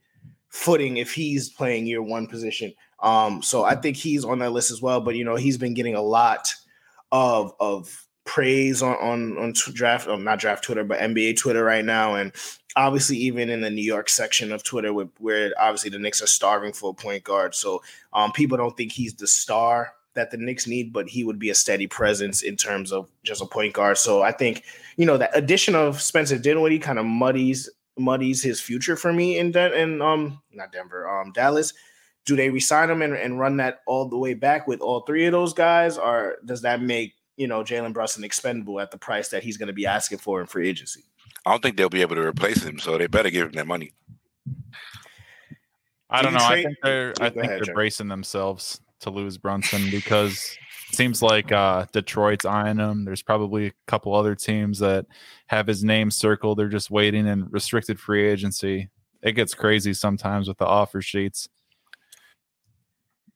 footing 0.49 0.97
if 0.97 1.13
he's 1.13 1.51
playing 1.51 1.87
your 1.87 2.03
one 2.03 2.27
position. 2.27 2.73
Um, 3.01 3.43
so 3.43 3.63
I 3.63 3.75
think 3.75 3.99
he's 3.99 4.25
on 4.25 4.39
that 4.39 4.53
list 4.53 4.71
as 4.71 4.81
well. 4.81 5.03
But 5.03 5.17
you 5.17 5.25
know, 5.25 5.37
he's 5.37 5.59
been 5.59 5.75
getting 5.75 5.97
a 5.97 6.03
lot 6.03 6.55
of 7.11 7.53
of 7.61 8.07
praise 8.25 8.83
on 8.83 8.95
on 8.97 9.39
on 9.39 9.53
draft, 9.73 10.09
oh, 10.09 10.17
not 10.17 10.39
draft 10.39 10.65
Twitter, 10.65 10.85
but 10.85 11.01
NBA 11.01 11.37
Twitter 11.37 11.65
right 11.65 11.85
now, 11.85 12.15
and 12.15 12.33
obviously 12.77 13.17
even 13.19 13.51
in 13.51 13.61
the 13.61 13.71
New 13.71 13.85
York 13.85 14.09
section 14.09 14.53
of 14.53 14.63
Twitter, 14.63 14.93
where, 14.93 15.53
obviously 15.59 15.91
the 15.91 15.99
Knicks 15.99 16.23
are 16.23 16.27
starving 16.27 16.73
for 16.73 16.91
a 16.91 16.95
point 16.95 17.25
guard. 17.25 17.55
So 17.55 17.83
um, 18.13 18.33
people 18.33 18.57
don't 18.57 18.77
think 18.77 18.93
he's 18.93 19.15
the 19.15 19.27
star 19.27 19.93
that 20.15 20.31
the 20.31 20.37
Knicks 20.37 20.67
need, 20.67 20.93
but 20.93 21.09
he 21.09 21.25
would 21.25 21.39
be 21.39 21.51
a 21.51 21.55
steady 21.55 21.87
presence 21.87 22.43
in 22.43 22.57
terms 22.57 22.93
of 22.93 23.09
just 23.25 23.43
a 23.43 23.47
point 23.47 23.73
guard. 23.73 23.99
So 23.99 24.23
I 24.23 24.33
think 24.33 24.65
you 24.97 25.07
know 25.07 25.17
that 25.19 25.31
addition 25.35 25.75
of 25.75 26.01
Spencer 26.01 26.39
Dinwiddie 26.39 26.79
kind 26.79 26.99
of 26.99 27.07
muddies 27.07 27.69
muddies 27.99 28.43
his 28.43 28.61
future 28.61 28.97
for 28.97 29.13
me 29.13 29.39
in 29.39 29.53
Den- 29.53 29.75
in 29.75 30.01
um 30.01 30.41
not 30.53 30.73
Denver 30.73 31.09
um 31.09 31.33
Dallas 31.33 31.75
do 32.25 32.37
they 32.37 32.51
resign 32.51 32.91
him 32.91 33.03
and, 33.03 33.15
and 33.15 33.39
run 33.39 33.57
that 33.57 33.81
all 33.87 34.09
the 34.09 34.19
way 34.19 34.35
back 34.35 34.67
with 34.67 34.81
all 34.81 35.01
three 35.01 35.27
of 35.27 35.33
those 35.33 35.53
guys, 35.53 35.99
or 35.99 36.37
does 36.45 36.63
that 36.63 36.81
make 36.81 37.15
you 37.37 37.47
know 37.47 37.63
Jalen 37.63 37.93
Brunson 37.93 38.25
expendable 38.25 38.81
at 38.81 38.91
the 38.91 38.99
price 38.99 39.29
that 39.29 39.43
he's 39.43 39.57
going 39.57 39.69
to 39.69 39.73
be 39.73 39.87
asking 39.87 40.19
for 40.19 40.41
in 40.41 40.47
free 40.47 40.69
agency? 40.69 41.05
I 41.45 41.51
don't 41.51 41.63
think 41.63 41.77
they'll 41.77 41.89
be 41.89 42.03
able 42.03 42.17
to 42.17 42.23
replace 42.23 42.63
him, 42.63 42.79
so 42.79 42.99
they 42.99 43.07
better 43.07 43.31
give 43.31 43.49
him 43.49 43.53
that 43.55 43.67
money. 43.67 43.93
I 46.11 46.23
don't 46.23 46.35
know. 46.35 46.47
Trade- 46.47 46.51
I 46.51 46.63
think 46.63 46.77
they're 46.83 47.15
I 47.21 47.31
think 47.31 47.45
ahead, 47.45 47.63
they're 47.65 47.75
bracing 47.75 48.09
themselves 48.09 48.81
to 49.01 49.11
lose 49.11 49.39
Brunson 49.39 49.91
because 49.91 50.57
it 50.91 50.97
seems 50.97 51.23
like 51.23 51.51
uh, 51.51 51.87
Detroit's 51.93 52.45
eyeing 52.45 52.79
him. 52.79 53.05
There's 53.05 53.23
probably 53.23 53.69
a 53.69 53.73
couple 53.87 54.15
other 54.15 54.35
teams 54.35 54.79
that 54.81 55.07
have 55.47 55.67
his 55.67 55.83
name 55.83 56.11
circled. 56.11 56.59
They're 56.59 56.69
just 56.69 56.91
waiting 56.91 57.27
in 57.27 57.49
restricted 57.49 57.99
free 57.99 58.29
agency. 58.29 58.91
It 59.23 59.33
gets 59.33 59.55
crazy 59.55 59.95
sometimes 59.95 60.49
with 60.49 60.59
the 60.59 60.67
offer 60.67 61.01
sheets 61.01 61.49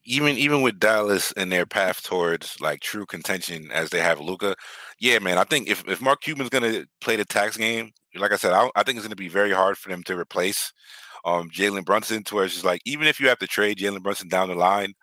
even 0.07 0.36
even 0.38 0.62
with 0.62 0.78
Dallas 0.78 1.32
and 1.36 1.50
their 1.50 1.66
path 1.66 2.02
towards 2.02 2.61
like 2.61 2.80
true 2.80 3.04
contention 3.04 3.70
as 3.72 3.90
they 3.90 4.00
have 4.00 4.20
Luka, 4.20 4.54
yeah, 5.01 5.18
man. 5.18 5.38
I 5.38 5.44
think 5.44 5.68
if, 5.68 5.86
if 5.88 6.01
Mark 6.01 6.20
Cuban's 6.22 6.51
gonna 6.51 6.84
play 7.01 7.16
the 7.16 7.24
tax 7.24 7.57
game, 7.57 7.90
like 8.14 8.32
I 8.32 8.36
said, 8.36 8.53
I, 8.53 8.70
I 8.76 8.82
think 8.82 8.97
it's 8.97 9.07
gonna 9.07 9.16
be 9.16 9.28
very 9.28 9.53
hard 9.53 9.78
for 9.78 9.88
them 9.88 10.03
to 10.05 10.18
replace 10.18 10.72
um, 11.24 11.51
Jalen 11.51 11.84
Brunson. 11.84 12.24
To 12.24 12.34
where 12.36 12.44
it's 12.44 12.55
just 12.55 12.64
like 12.64 12.80
even 12.84 13.07
if 13.07 13.20
you 13.20 13.28
have 13.28 13.38
to 13.40 13.47
trade 13.47 13.78
Jalen 13.78 14.03
Brunson 14.03 14.28
down 14.28 14.49
the 14.49 14.55
line, 14.55 14.94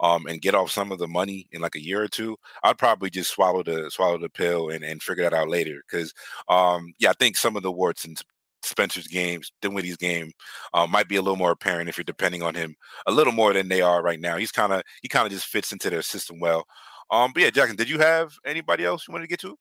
um, 0.00 0.26
and 0.26 0.40
get 0.40 0.54
off 0.54 0.70
some 0.70 0.92
of 0.92 0.98
the 0.98 1.08
money 1.08 1.46
in 1.52 1.60
like 1.60 1.74
a 1.74 1.82
year 1.82 2.02
or 2.02 2.08
two, 2.08 2.36
I'd 2.62 2.78
probably 2.78 3.10
just 3.10 3.30
swallow 3.30 3.62
the 3.62 3.90
swallow 3.90 4.18
the 4.18 4.28
pill 4.28 4.70
and, 4.70 4.84
and 4.84 5.02
figure 5.02 5.24
that 5.24 5.34
out 5.34 5.48
later. 5.48 5.82
Because 5.90 6.12
um, 6.48 6.92
yeah, 6.98 7.10
I 7.10 7.14
think 7.18 7.36
some 7.36 7.56
of 7.56 7.62
the 7.62 7.72
warts 7.72 8.04
and 8.04 8.20
Spencer's 8.62 9.06
games, 9.06 9.52
Dinwiddie's 9.62 9.96
game, 9.96 10.32
uh, 10.74 10.86
might 10.86 11.08
be 11.08 11.16
a 11.16 11.22
little 11.22 11.36
more 11.36 11.50
apparent 11.52 11.88
if 11.88 11.96
you're 11.96 12.04
depending 12.04 12.42
on 12.42 12.54
him 12.54 12.74
a 13.06 13.12
little 13.12 13.32
more 13.32 13.52
than 13.52 13.68
they 13.68 13.80
are 13.80 14.02
right 14.02 14.20
now. 14.20 14.36
He's 14.36 14.52
kind 14.52 14.72
of 14.72 14.82
he 15.02 15.08
kind 15.08 15.26
of 15.26 15.32
just 15.32 15.46
fits 15.46 15.72
into 15.72 15.90
their 15.90 16.02
system 16.02 16.38
well. 16.40 16.64
Um, 17.10 17.32
but 17.32 17.42
yeah, 17.42 17.50
Jackson, 17.50 17.76
did 17.76 17.88
you 17.88 17.98
have 17.98 18.34
anybody 18.44 18.84
else 18.84 19.06
you 19.06 19.12
wanted 19.12 19.24
to 19.24 19.28
get 19.28 19.40
to? 19.40 19.56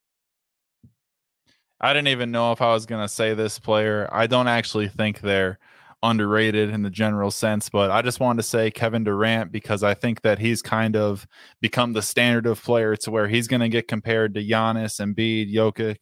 I 1.80 1.94
didn't 1.94 2.10
even 2.10 2.32
know 2.32 2.52
if 2.52 2.62
I 2.62 2.74
was 2.74 2.86
going 2.86 3.04
to 3.04 3.08
say 3.08 3.34
this 3.34 3.60
player. 3.60 4.10
I 4.12 4.28
don't 4.28 4.48
actually 4.48 4.88
think 4.88 5.22
they're 5.22 5.60
underrated 6.04 6.70
in 6.70 6.82
the 6.84 6.90
general 6.90 7.32
sense, 7.32 7.70
but 7.70 7.92
I 7.92 8.02
just 8.02 8.20
wanted 8.20 8.42
to 8.42 8.48
say 8.48 8.72
Kevin 8.72 9.04
Durant 9.04 9.52
because 9.52 9.84
I 9.84 9.94
think 9.94 10.22
that 10.22 10.40
he's 10.40 10.62
kind 10.62 10.96
of 10.96 11.28
become 11.62 11.94
the 11.94 12.02
standard 12.02 12.46
of 12.46 12.62
player 12.64 12.96
to 12.98 13.12
where 13.12 13.28
he's 13.28 13.48
going 13.48 13.62
to 13.62 13.70
get 13.70 13.88
compared 13.88 14.34
to 14.34 14.44
Giannis 14.44 15.00
and 15.00 15.16
Embiid, 15.16 15.54
Jokic, 15.54 15.98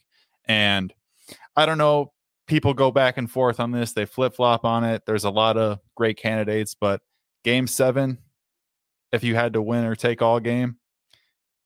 and 0.46 0.94
I 1.56 1.66
don't 1.66 1.78
know 1.78 2.12
people 2.48 2.74
go 2.74 2.92
back 2.92 3.18
and 3.18 3.30
forth 3.30 3.60
on 3.60 3.72
this. 3.72 3.94
They 3.94 4.06
flip 4.06 4.36
flop 4.36 4.66
on 4.66 4.84
it. 4.84 5.04
There's 5.06 5.24
a 5.24 5.30
lot 5.30 5.58
of 5.58 5.80
great 5.96 6.18
candidates, 6.18 6.76
but 6.76 7.02
game 7.44 7.68
seven, 7.68 8.20
if 9.12 9.24
you 9.24 9.36
had 9.36 9.54
to 9.54 9.62
win 9.62 9.86
or 9.86 9.96
take 9.96 10.22
all 10.22 10.40
game, 10.40 10.78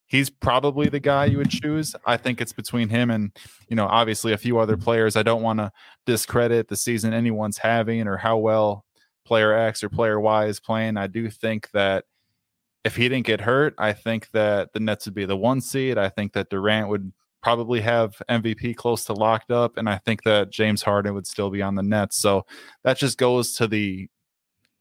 he's 0.10 0.30
probably 0.30 0.89
the 0.89 0.99
guy 0.99 1.26
you 1.26 1.38
would 1.38 1.51
choose. 1.51 1.95
I 2.05 2.18
think 2.18 2.41
it's 2.41 2.51
between 2.51 2.89
him 2.89 3.10
and, 3.10 3.32
you 3.70 3.76
know, 3.76 3.86
obviously 3.88 4.34
a 4.34 4.38
few 4.38 4.60
other 4.60 4.76
players. 4.76 5.16
I 5.16 5.24
don't 5.24 5.43
want 5.43 5.60
to 5.60 5.72
discredit 6.05 6.68
the 6.68 6.76
season 6.76 7.14
anyone's 7.14 7.60
having 7.60 8.07
or 8.07 8.18
how 8.18 8.38
well 8.38 8.86
player 9.26 9.53
X 9.53 9.84
or 9.84 9.89
player 9.89 10.20
Y 10.20 10.47
is 10.47 10.60
playing. 10.60 10.97
I 10.97 11.07
do 11.07 11.30
think 11.30 11.70
that 11.72 12.05
if 12.84 12.95
he 12.95 13.07
didn't 13.07 13.28
get 13.28 13.41
hurt, 13.41 13.76
I 13.78 13.93
think 13.93 14.32
that 14.32 14.74
the 14.74 14.80
Nets 14.80 15.05
would 15.05 15.14
be 15.14 15.26
the 15.26 15.38
one 15.38 15.62
seed. 15.62 15.97
I 15.97 16.10
think 16.10 16.34
that 16.34 16.49
Durant 16.49 16.89
would 16.89 17.14
probably 17.43 17.82
have 17.82 18.22
MVP 18.30 18.76
close 18.76 19.05
to 19.05 19.14
locked 19.14 19.51
up, 19.51 19.78
and 19.78 19.88
I 19.88 19.97
think 19.97 20.24
that 20.24 20.49
James 20.49 20.82
Harden 20.82 21.14
would 21.14 21.28
still 21.28 21.49
be 21.49 21.62
on 21.62 21.76
the 21.76 21.84
Nets. 21.84 22.18
So 22.18 22.45
that 22.84 22.97
just 22.97 23.18
goes 23.18 23.53
to 23.53 23.68
the 23.68 24.10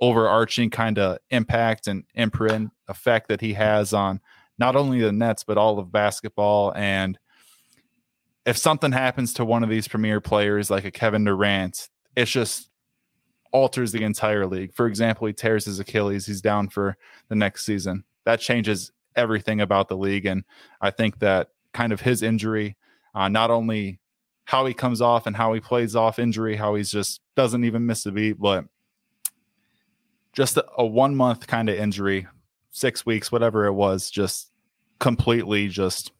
overarching 0.01 0.70
kind 0.70 0.99
of 0.99 1.18
impact 1.31 1.87
and 1.87 2.05
imprint 2.14 2.70
effect 2.89 3.29
that 3.29 3.41
he 3.41 3.53
has 3.53 3.93
on 3.93 4.20
not 4.59 4.76
only 4.76 5.00
the 5.00 5.12
Nets 5.12 5.44
but 5.44 5.59
all 5.59 5.78
of 5.78 5.92
basketball. 5.92 6.72
And 6.74 7.18
if 8.44 8.56
something 8.56 8.92
happens 8.92 9.34
to 9.34 9.44
one 9.44 9.62
of 9.62 9.70
these 9.70 9.88
premier 9.88 10.20
players, 10.20 10.70
like 10.70 10.84
a 10.84 10.90
Kevin 10.90 11.24
Durant, 11.24 11.88
it 12.16 12.26
just 12.26 12.70
alters 13.52 13.92
the 13.92 14.02
entire 14.02 14.46
league. 14.46 14.74
For 14.74 14.86
example, 14.86 15.26
he 15.26 15.32
tears 15.32 15.64
his 15.64 15.80
Achilles, 15.80 16.26
he's 16.26 16.40
down 16.40 16.68
for 16.68 16.96
the 17.28 17.34
next 17.34 17.64
season. 17.64 18.04
That 18.24 18.40
changes 18.40 18.92
everything 19.16 19.61
about 19.61 19.88
the 19.88 19.96
league, 19.96 20.26
and 20.26 20.44
I 20.80 20.90
think 20.90 21.18
that 21.20 21.48
kind 21.72 21.92
of 21.92 22.00
his 22.00 22.22
injury, 22.22 22.76
uh, 23.14 23.28
not 23.28 23.50
only 23.50 24.00
how 24.44 24.64
he 24.64 24.74
comes 24.74 25.00
off 25.00 25.26
and 25.26 25.36
how 25.36 25.52
he 25.52 25.61
plays 25.61 25.94
off 25.94 26.18
injury, 26.18 26.56
how 26.56 26.74
he's 26.74 26.90
just 26.90 27.20
doesn't 27.36 27.64
even 27.64 27.86
miss 27.86 28.06
a 28.06 28.12
beat, 28.12 28.38
but 28.38 28.64
just 30.32 30.56
a, 30.56 30.64
a 30.78 30.86
one 30.86 31.14
month 31.14 31.46
kind 31.46 31.68
of 31.68 31.76
injury, 31.76 32.26
six 32.70 33.04
weeks, 33.04 33.30
whatever 33.30 33.66
it 33.66 33.72
was, 33.72 34.11
just 34.11 34.47
completely 35.01 35.68
just 35.68 36.12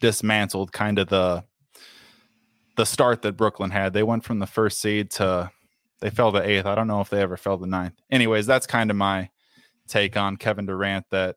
dismantled 0.00 0.72
kind 0.72 0.98
of 0.98 1.08
the 1.08 1.44
the 2.76 2.86
start 2.86 3.22
that 3.22 3.36
Brooklyn 3.36 3.70
had. 3.70 3.92
They 3.92 4.02
went 4.02 4.24
from 4.24 4.38
the 4.38 4.46
first 4.46 4.80
seed 4.80 5.10
to 5.12 5.50
they 6.00 6.10
fell 6.10 6.32
to 6.32 6.42
eighth. 6.42 6.66
I 6.66 6.74
don't 6.74 6.88
know 6.88 7.00
if 7.00 7.10
they 7.10 7.20
ever 7.20 7.36
fell 7.36 7.58
to 7.58 7.66
ninth. 7.66 7.94
Anyways, 8.10 8.46
that's 8.46 8.66
kind 8.66 8.90
of 8.90 8.96
my 8.96 9.30
take 9.88 10.16
on 10.16 10.36
Kevin 10.36 10.66
Durant 10.66 11.06
that 11.10 11.36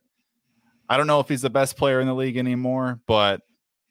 I 0.88 0.97
don't 0.97 1.07
know 1.07 1.20
if 1.20 1.28
he's 1.28 1.41
the 1.41 1.49
best 1.49 1.78
player 1.78 1.99
in 1.99 2.07
the 2.07 2.16
league 2.16 2.38
anymore, 2.38 2.99
but 3.07 3.41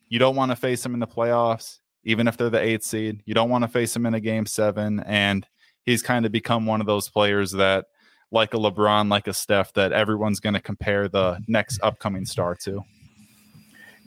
you 0.09 0.19
don't 0.19 0.37
want 0.37 0.53
to 0.53 0.57
face 0.57 0.85
him 0.85 0.95
in 0.95 1.01
the 1.01 1.07
playoffs, 1.07 1.79
even 2.05 2.29
if 2.29 2.37
they're 2.37 2.51
the 2.51 2.61
eighth 2.61 2.85
seed. 2.85 3.23
You 3.25 3.35
don't 3.35 3.51
want 3.51 3.63
to 3.63 3.69
face 3.69 3.95
him 3.95 4.07
in 4.07 4.15
a 4.15 4.21
game 4.21 4.47
seven. 4.47 5.01
And 5.01 5.47
he's 5.83 6.03
kind 6.03 6.25
of 6.25 6.33
become 6.33 6.67
one 6.67 6.81
of 6.81 6.87
those 6.87 7.09
players 7.09 7.53
that, 7.53 7.87
like 8.35 8.53
a 8.53 8.59
LeBron, 8.59 9.11
like 9.11 9.27
a 9.27 9.33
Steph, 9.33 9.73
that 9.75 9.93
everyone's 9.93 10.41
going 10.41 10.55
to 10.55 10.61
compare 10.61 11.09
the 11.09 11.41
next 11.49 11.81
upcoming 11.83 12.27
star 12.27 12.55
to. 12.57 12.85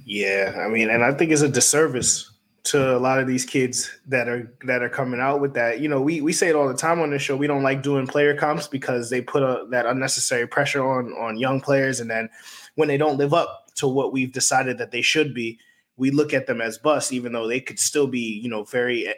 Yeah, 0.05 0.63
I 0.63 0.69
mean, 0.69 0.89
and 0.89 1.03
I 1.03 1.13
think 1.13 1.32
it's 1.32 1.41
a 1.41 1.49
disservice 1.49 2.32
to 2.65 2.97
a 2.97 2.99
lot 2.99 3.19
of 3.19 3.28
these 3.28 3.45
kids 3.45 3.89
that 4.07 4.28
are 4.28 4.53
that 4.63 4.84
are 4.84 4.89
coming 4.89 5.19
out 5.19 5.41
with 5.41 5.53
that. 5.55 5.80
You 5.80 5.89
know, 5.89 6.01
we 6.01 6.21
we 6.21 6.34
say 6.34 6.49
it 6.49 6.55
all 6.55 6.67
the 6.67 6.73
time 6.73 6.99
on 6.99 7.09
the 7.09 7.19
show. 7.19 7.36
We 7.36 7.47
don't 7.47 7.63
like 7.63 7.82
doing 7.82 8.07
player 8.07 8.36
comps 8.36 8.67
because 8.67 9.09
they 9.09 9.21
put 9.21 9.41
a, 9.41 9.65
that 9.69 9.86
unnecessary 9.86 10.47
pressure 10.47 10.86
on 10.86 11.13
on 11.13 11.38
young 11.38 11.59
players, 11.61 11.99
and 11.99 12.09
then 12.09 12.30
when 12.75 12.88
they 12.88 12.97
don't 12.97 13.17
live 13.17 13.34
up 13.34 13.67
to 13.75 13.88
what 13.88 14.11
we've 14.11 14.32
decided 14.32 14.78
that 14.78 14.91
they 14.91 15.01
should 15.01 15.34
be, 15.34 15.59
we 15.97 16.11
look 16.11 16.34
at 16.34 16.47
them 16.47 16.61
as 16.61 16.78
busts, 16.78 17.11
even 17.11 17.32
though 17.32 17.47
they 17.47 17.59
could 17.59 17.80
still 17.80 18.07
be, 18.07 18.19
you 18.19 18.49
know, 18.49 18.63
very, 18.63 19.13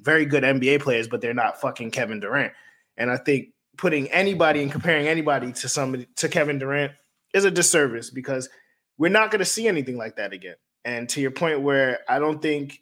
very 0.00 0.24
good 0.24 0.42
NBA 0.42 0.80
players, 0.80 1.08
but 1.08 1.20
they're 1.20 1.34
not 1.34 1.60
fucking 1.60 1.90
Kevin 1.90 2.20
Durant. 2.20 2.52
And 2.96 3.10
I 3.10 3.16
think 3.16 3.48
putting 3.76 4.08
anybody 4.08 4.62
and 4.62 4.70
comparing 4.70 5.06
anybody 5.06 5.52
to 5.52 5.68
somebody 5.68 6.06
to 6.16 6.28
Kevin 6.28 6.58
Durant 6.58 6.92
is 7.32 7.44
a 7.44 7.50
disservice 7.50 8.10
because 8.10 8.48
we're 8.98 9.10
not 9.10 9.30
going 9.30 9.40
to 9.40 9.44
see 9.44 9.66
anything 9.66 9.96
like 9.96 10.16
that 10.16 10.32
again. 10.32 10.56
And 10.84 11.08
to 11.10 11.20
your 11.20 11.30
point, 11.30 11.62
where 11.62 12.00
I 12.08 12.18
don't 12.18 12.40
think, 12.40 12.80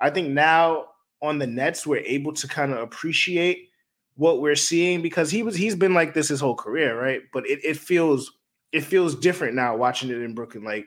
I 0.00 0.10
think 0.10 0.30
now 0.30 0.86
on 1.20 1.38
the 1.38 1.46
Nets 1.46 1.86
we're 1.86 1.98
able 1.98 2.32
to 2.32 2.48
kind 2.48 2.72
of 2.72 2.78
appreciate 2.78 3.68
what 4.16 4.40
we're 4.40 4.56
seeing 4.56 5.00
because 5.00 5.30
he 5.30 5.42
was 5.42 5.54
he's 5.54 5.76
been 5.76 5.94
like 5.94 6.14
this 6.14 6.28
his 6.28 6.40
whole 6.40 6.56
career, 6.56 7.00
right? 7.00 7.22
But 7.32 7.46
it, 7.48 7.60
it 7.64 7.76
feels 7.76 8.32
it 8.72 8.82
feels 8.82 9.14
different 9.14 9.54
now 9.54 9.76
watching 9.76 10.10
it 10.10 10.20
in 10.20 10.34
Brooklyn. 10.34 10.64
Like 10.64 10.86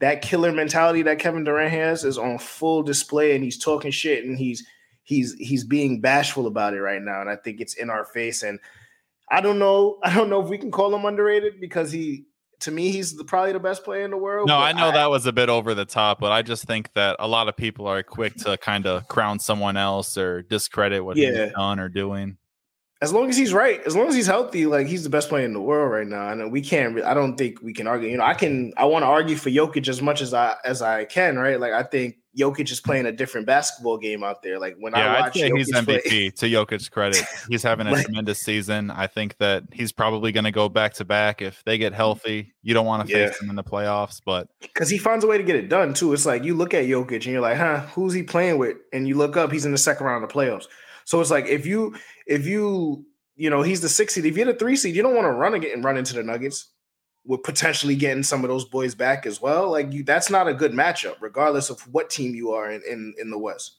that 0.00 0.22
killer 0.22 0.52
mentality 0.52 1.02
that 1.02 1.18
Kevin 1.18 1.44
Durant 1.44 1.72
has 1.72 2.04
is 2.04 2.18
on 2.18 2.38
full 2.38 2.82
display, 2.82 3.34
and 3.34 3.44
he's 3.44 3.58
talking 3.58 3.90
shit 3.90 4.24
and 4.24 4.36
he's 4.36 4.66
he's 5.04 5.34
he's 5.34 5.64
being 5.64 6.00
bashful 6.00 6.46
about 6.46 6.74
it 6.74 6.82
right 6.82 7.02
now. 7.02 7.20
And 7.20 7.30
I 7.30 7.36
think 7.36 7.60
it's 7.60 7.74
in 7.74 7.90
our 7.90 8.04
face. 8.04 8.42
And 8.42 8.58
I 9.30 9.40
don't 9.40 9.58
know, 9.58 9.98
I 10.04 10.14
don't 10.14 10.30
know 10.30 10.42
if 10.42 10.48
we 10.48 10.58
can 10.58 10.70
call 10.70 10.94
him 10.94 11.04
underrated 11.04 11.60
because 11.60 11.92
he 11.92 12.24
to 12.60 12.70
me, 12.72 12.90
he's 12.90 13.14
the, 13.14 13.24
probably 13.24 13.52
the 13.52 13.60
best 13.60 13.84
player 13.84 14.04
in 14.04 14.10
the 14.10 14.16
world. 14.16 14.48
No, 14.48 14.56
I 14.56 14.72
know 14.72 14.88
I, 14.88 14.92
that 14.92 15.10
was 15.10 15.26
a 15.26 15.32
bit 15.32 15.48
over 15.48 15.74
the 15.74 15.84
top, 15.84 16.18
but 16.18 16.32
I 16.32 16.42
just 16.42 16.64
think 16.64 16.92
that 16.94 17.16
a 17.20 17.28
lot 17.28 17.48
of 17.48 17.56
people 17.56 17.86
are 17.86 18.02
quick 18.02 18.34
to 18.38 18.58
kind 18.58 18.86
of 18.86 19.06
crown 19.06 19.38
someone 19.38 19.76
else 19.76 20.18
or 20.18 20.42
discredit 20.42 21.04
what 21.04 21.16
yeah. 21.16 21.44
he's 21.44 21.52
done 21.52 21.78
or 21.78 21.88
doing. 21.88 22.36
As 23.00 23.12
long 23.12 23.28
as 23.28 23.36
he's 23.36 23.52
right, 23.52 23.80
as 23.86 23.94
long 23.94 24.08
as 24.08 24.14
he's 24.14 24.26
healthy, 24.26 24.66
like 24.66 24.88
he's 24.88 25.04
the 25.04 25.10
best 25.10 25.28
player 25.28 25.44
in 25.44 25.52
the 25.52 25.60
world 25.60 25.92
right 25.92 26.06
now. 26.06 26.30
And 26.30 26.50
we 26.50 26.60
can't. 26.60 27.00
I 27.04 27.14
don't 27.14 27.36
think 27.36 27.62
we 27.62 27.72
can 27.72 27.86
argue. 27.86 28.08
You 28.08 28.16
know, 28.16 28.24
I 28.24 28.34
can. 28.34 28.72
I 28.76 28.86
want 28.86 29.04
to 29.04 29.06
argue 29.06 29.36
for 29.36 29.50
Jokic 29.50 29.86
as 29.86 30.02
much 30.02 30.20
as 30.20 30.34
I 30.34 30.56
as 30.64 30.82
I 30.82 31.04
can. 31.04 31.38
Right? 31.38 31.60
Like 31.60 31.72
I 31.72 31.84
think 31.84 32.16
Jokic 32.38 32.70
is 32.70 32.80
playing 32.80 33.06
a 33.06 33.12
different 33.12 33.46
basketball 33.46 33.98
game 33.98 34.22
out 34.22 34.42
there. 34.42 34.58
Like 34.58 34.76
when 34.78 34.92
yeah, 34.94 35.12
I 35.12 35.20
watch, 35.20 35.36
I'd 35.36 35.40
say 35.40 35.50
he's 35.50 35.72
MVP. 35.72 36.02
Play, 36.02 36.30
to 36.30 36.46
Jokic's 36.46 36.88
credit, 36.88 37.24
he's 37.48 37.62
having 37.62 37.86
a 37.86 37.90
like, 37.92 38.04
tremendous 38.04 38.38
season. 38.38 38.90
I 38.90 39.06
think 39.06 39.36
that 39.38 39.64
he's 39.72 39.90
probably 39.90 40.30
going 40.30 40.44
to 40.44 40.52
go 40.52 40.68
back 40.68 40.94
to 40.94 41.04
back 41.04 41.42
if 41.42 41.62
they 41.64 41.78
get 41.78 41.92
healthy. 41.92 42.52
You 42.62 42.74
don't 42.74 42.86
want 42.86 43.08
to 43.08 43.12
yeah. 43.12 43.28
face 43.28 43.40
him 43.40 43.50
in 43.50 43.56
the 43.56 43.64
playoffs, 43.64 44.20
but 44.24 44.48
because 44.60 44.88
he 44.88 44.98
finds 44.98 45.24
a 45.24 45.28
way 45.28 45.38
to 45.38 45.44
get 45.44 45.56
it 45.56 45.68
done 45.68 45.94
too. 45.94 46.12
It's 46.12 46.26
like 46.26 46.44
you 46.44 46.54
look 46.54 46.74
at 46.74 46.84
Jokic 46.84 47.12
and 47.12 47.26
you're 47.26 47.40
like, 47.40 47.56
huh, 47.56 47.80
who's 47.94 48.12
he 48.12 48.22
playing 48.22 48.58
with? 48.58 48.76
And 48.92 49.08
you 49.08 49.16
look 49.16 49.36
up, 49.36 49.50
he's 49.50 49.64
in 49.64 49.72
the 49.72 49.78
second 49.78 50.06
round 50.06 50.22
of 50.22 50.28
the 50.28 50.34
playoffs. 50.34 50.66
So 51.04 51.20
it's 51.20 51.30
like 51.30 51.46
if 51.46 51.64
you 51.64 51.96
if 52.28 52.46
you 52.46 53.04
you 53.34 53.50
know 53.50 53.62
he's 53.62 53.80
the 53.80 53.88
six 53.88 54.14
seed. 54.14 54.26
If 54.26 54.36
you're 54.36 54.46
the 54.46 54.54
three 54.54 54.76
seed, 54.76 54.94
you 54.94 55.02
don't 55.02 55.16
want 55.16 55.24
to 55.24 55.32
run 55.32 55.54
again 55.54 55.72
and 55.72 55.84
run 55.84 55.96
into 55.96 56.14
the 56.14 56.22
Nuggets 56.22 56.68
with 57.24 57.42
potentially 57.42 57.96
getting 57.96 58.22
some 58.22 58.44
of 58.44 58.48
those 58.48 58.64
boys 58.64 58.94
back 58.94 59.26
as 59.26 59.40
well. 59.40 59.70
Like 59.70 59.92
you, 59.92 60.04
that's 60.04 60.30
not 60.30 60.46
a 60.46 60.54
good 60.54 60.72
matchup, 60.72 61.16
regardless 61.20 61.70
of 61.70 61.80
what 61.92 62.10
team 62.10 62.34
you 62.34 62.52
are 62.52 62.70
in 62.70 62.82
in, 62.88 63.14
in 63.18 63.30
the 63.30 63.38
West. 63.38 63.76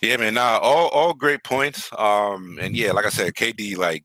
Yeah, 0.00 0.16
man. 0.18 0.38
All 0.38 0.88
all 0.88 1.14
great 1.14 1.42
points. 1.42 1.90
Um, 1.98 2.58
and 2.60 2.76
yeah, 2.76 2.92
like 2.92 3.06
I 3.06 3.10
said, 3.10 3.34
KD 3.34 3.76
like 3.76 4.04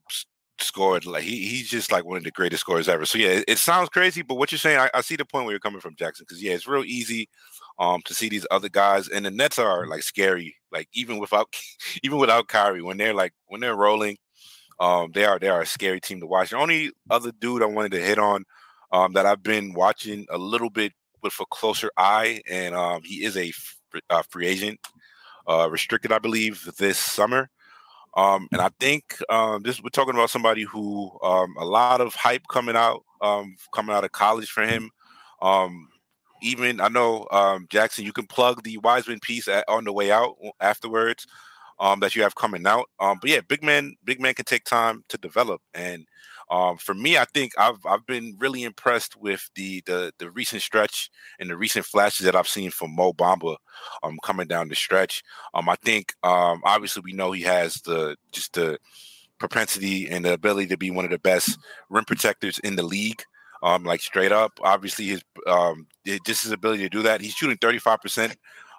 scored 0.59 1.05
like 1.05 1.23
he 1.23 1.47
he's 1.47 1.69
just 1.69 1.91
like 1.91 2.05
one 2.05 2.17
of 2.17 2.23
the 2.23 2.31
greatest 2.31 2.61
scorers 2.61 2.87
ever. 2.87 3.05
So 3.05 3.17
yeah, 3.17 3.29
it, 3.29 3.45
it 3.47 3.57
sounds 3.57 3.89
crazy, 3.89 4.21
but 4.21 4.35
what 4.35 4.51
you're 4.51 4.59
saying, 4.59 4.79
I, 4.79 4.89
I, 4.93 5.01
see 5.01 5.17
the 5.17 5.25
point 5.25 5.45
where 5.45 5.51
you're 5.51 5.59
coming 5.59 5.81
from, 5.81 5.95
Jackson. 5.95 6.25
Because 6.27 6.41
yeah, 6.41 6.53
it's 6.53 6.67
real 6.67 6.85
easy 6.85 7.27
um 7.79 8.01
to 8.05 8.13
see 8.13 8.29
these 8.29 8.47
other 8.51 8.69
guys, 8.69 9.07
and 9.07 9.25
the 9.25 9.31
Nets 9.31 9.59
are 9.59 9.87
like 9.87 10.03
scary. 10.03 10.55
Like 10.71 10.87
even 10.93 11.19
without 11.19 11.55
even 12.03 12.17
without 12.17 12.47
Kyrie, 12.47 12.81
when 12.81 12.97
they're 12.97 13.13
like 13.13 13.33
when 13.47 13.61
they're 13.61 13.75
rolling, 13.75 14.17
um, 14.79 15.11
they 15.13 15.25
are 15.25 15.39
they 15.39 15.49
are 15.49 15.61
a 15.61 15.65
scary 15.65 15.99
team 15.99 16.19
to 16.19 16.27
watch. 16.27 16.49
The 16.49 16.57
only 16.57 16.91
other 17.09 17.31
dude 17.31 17.63
I 17.63 17.67
wanted 17.67 17.91
to 17.93 18.01
hit 18.01 18.19
on 18.19 18.45
um, 18.91 19.13
that 19.13 19.25
I've 19.25 19.43
been 19.43 19.73
watching 19.73 20.25
a 20.29 20.37
little 20.37 20.69
bit 20.69 20.93
with 21.21 21.33
a 21.39 21.45
closer 21.47 21.91
eye, 21.97 22.41
and 22.49 22.75
um, 22.75 23.01
he 23.03 23.23
is 23.23 23.35
a 23.35 23.51
uh, 24.09 24.23
free 24.29 24.47
agent, 24.47 24.79
uh, 25.47 25.69
restricted, 25.69 26.11
I 26.11 26.19
believe, 26.19 26.69
this 26.77 26.97
summer. 26.97 27.49
Um, 28.15 28.47
and 28.53 28.61
I 28.61 28.69
think 28.79 29.17
um, 29.29 29.63
this 29.63 29.81
we're 29.81 29.89
talking 29.89 30.13
about 30.13 30.29
somebody 30.29 30.63
who 30.63 31.11
um, 31.21 31.53
a 31.57 31.65
lot 31.65 31.99
of 31.99 32.15
hype 32.15 32.43
coming 32.49 32.75
out, 32.75 33.03
um, 33.21 33.55
coming 33.73 33.93
out 33.93 34.05
of 34.05 34.11
college 34.13 34.49
for 34.49 34.65
him. 34.65 34.89
Even 36.45 36.79
I 36.79 36.89
know 36.89 37.27
um, 37.31 37.67
Jackson, 37.69 38.05
you 38.05 38.13
can 38.13 38.27
plug 38.27 38.63
the 38.63 38.77
Wiseman 38.77 39.19
piece 39.19 39.47
at, 39.47 39.65
on 39.67 39.83
the 39.83 39.93
way 39.93 40.11
out 40.11 40.35
afterwards 40.59 41.25
um, 41.79 41.99
that 41.99 42.15
you 42.15 42.21
have 42.23 42.35
coming 42.35 42.65
out. 42.67 42.89
Um, 42.99 43.17
but 43.19 43.29
yeah, 43.29 43.41
big 43.41 43.63
man, 43.63 43.95
big 44.03 44.21
man 44.21 44.33
can 44.33 44.45
take 44.45 44.63
time 44.63 45.03
to 45.09 45.17
develop. 45.17 45.61
And 45.73 46.05
um, 46.49 46.77
for 46.77 46.93
me, 46.93 47.17
I 47.17 47.25
think 47.25 47.53
I've 47.57 47.83
I've 47.85 48.05
been 48.05 48.35
really 48.37 48.63
impressed 48.63 49.15
with 49.19 49.49
the 49.55 49.81
the 49.85 50.13
the 50.19 50.29
recent 50.29 50.61
stretch 50.61 51.09
and 51.39 51.49
the 51.49 51.57
recent 51.57 51.85
flashes 51.85 52.25
that 52.25 52.35
I've 52.35 52.47
seen 52.47 52.69
from 52.69 52.95
Mo 52.95 53.13
Bamba 53.13 53.57
um, 54.03 54.19
coming 54.23 54.47
down 54.47 54.69
the 54.69 54.75
stretch. 54.75 55.23
Um, 55.53 55.67
I 55.67 55.75
think 55.83 56.13
um, 56.23 56.61
obviously 56.63 57.01
we 57.03 57.13
know 57.13 57.31
he 57.31 57.41
has 57.41 57.81
the 57.81 58.15
just 58.31 58.53
the 58.53 58.77
propensity 59.39 60.07
and 60.09 60.23
the 60.23 60.33
ability 60.33 60.67
to 60.67 60.77
be 60.77 60.91
one 60.91 61.05
of 61.05 61.11
the 61.11 61.19
best 61.19 61.57
rim 61.89 62.05
protectors 62.05 62.59
in 62.59 62.75
the 62.75 62.83
league. 62.83 63.23
Um, 63.65 63.83
like 63.83 63.99
straight 63.99 64.31
up, 64.31 64.59
obviously 64.61 65.07
his 65.07 65.23
um, 65.47 65.87
just 66.25 66.43
his 66.43 66.51
ability 66.51 66.83
to 66.83 66.89
do 66.89 67.01
that. 67.01 67.19
He's 67.19 67.33
shooting 67.33 67.57
35% 67.57 68.35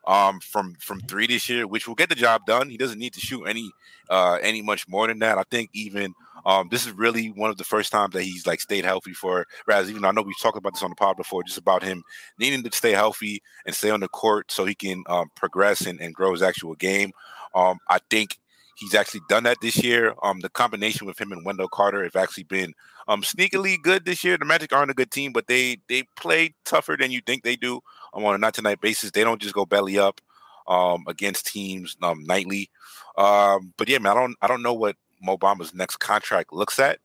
um, 0.06 0.38
from 0.40 0.74
from 0.78 1.00
three 1.00 1.26
this 1.26 1.48
year, 1.48 1.66
which 1.66 1.88
will 1.88 1.96
get 1.96 2.08
the 2.08 2.14
job 2.14 2.46
done. 2.46 2.70
He 2.70 2.76
doesn't 2.76 2.98
need 2.98 3.12
to 3.14 3.20
shoot 3.20 3.44
any 3.44 3.70
uh, 4.08 4.38
any 4.40 4.62
much 4.62 4.88
more 4.88 5.06
than 5.08 5.18
that. 5.18 5.38
I 5.38 5.42
think 5.50 5.70
even 5.72 6.14
um, 6.44 6.68
this 6.70 6.86
is 6.86 6.92
really 6.92 7.28
one 7.28 7.50
of 7.50 7.56
the 7.56 7.64
first 7.64 7.90
times 7.90 8.14
that 8.14 8.22
he's 8.22 8.46
like 8.46 8.60
stayed 8.60 8.84
healthy 8.84 9.12
for 9.12 9.46
Raz. 9.66 9.90
Even 9.90 10.04
I 10.04 10.12
know 10.12 10.22
we've 10.22 10.40
talked 10.40 10.56
about 10.56 10.74
this 10.74 10.82
on 10.82 10.90
the 10.90 10.96
pod 10.96 11.16
before, 11.16 11.42
just 11.42 11.58
about 11.58 11.82
him 11.82 12.04
needing 12.38 12.62
to 12.62 12.76
stay 12.76 12.92
healthy 12.92 13.42
and 13.66 13.74
stay 13.74 13.90
on 13.90 14.00
the 14.00 14.08
court 14.08 14.52
so 14.52 14.64
he 14.64 14.74
can 14.74 15.02
um, 15.08 15.30
progress 15.34 15.86
and, 15.86 16.00
and 16.00 16.14
grow 16.14 16.32
his 16.32 16.42
actual 16.42 16.74
game. 16.74 17.10
Um, 17.54 17.78
I 17.88 17.98
think 18.10 18.38
he's 18.76 18.94
actually 18.94 19.22
done 19.28 19.44
that 19.44 19.58
this 19.60 19.82
year. 19.82 20.14
Um, 20.22 20.40
the 20.40 20.48
combination 20.48 21.06
with 21.06 21.20
him 21.20 21.32
and 21.32 21.44
Wendell 21.44 21.68
Carter 21.68 22.04
have 22.04 22.16
actually 22.16 22.44
been 22.44 22.74
um 23.08 23.22
sneakily 23.22 23.76
good 23.82 24.04
this 24.04 24.22
year. 24.22 24.38
The 24.38 24.44
Magic 24.44 24.72
aren't 24.72 24.90
a 24.90 24.94
good 24.94 25.10
team, 25.10 25.32
but 25.32 25.46
they 25.46 25.78
they 25.88 26.04
play 26.16 26.54
tougher 26.64 26.96
than 26.98 27.10
you 27.10 27.20
think 27.26 27.42
they 27.42 27.56
do 27.56 27.80
um, 28.14 28.24
on 28.24 28.34
a 28.34 28.38
night 28.38 28.54
to 28.54 28.62
night 28.62 28.80
basis. 28.80 29.10
They 29.10 29.24
don't 29.24 29.42
just 29.42 29.54
go 29.54 29.66
belly 29.66 29.98
up 29.98 30.20
um 30.68 31.04
against 31.06 31.46
teams 31.46 31.96
um 32.02 32.24
nightly. 32.24 32.70
Um, 33.16 33.72
but 33.76 33.88
yeah, 33.88 33.98
man, 33.98 34.12
I 34.12 34.20
don't 34.20 34.36
I 34.42 34.46
don't 34.46 34.62
know 34.62 34.74
what 34.74 34.96
Mo 35.22 35.36
Bamba's 35.36 35.74
next 35.74 35.96
contract 35.96 36.52
looks 36.52 36.78
at. 36.78 37.00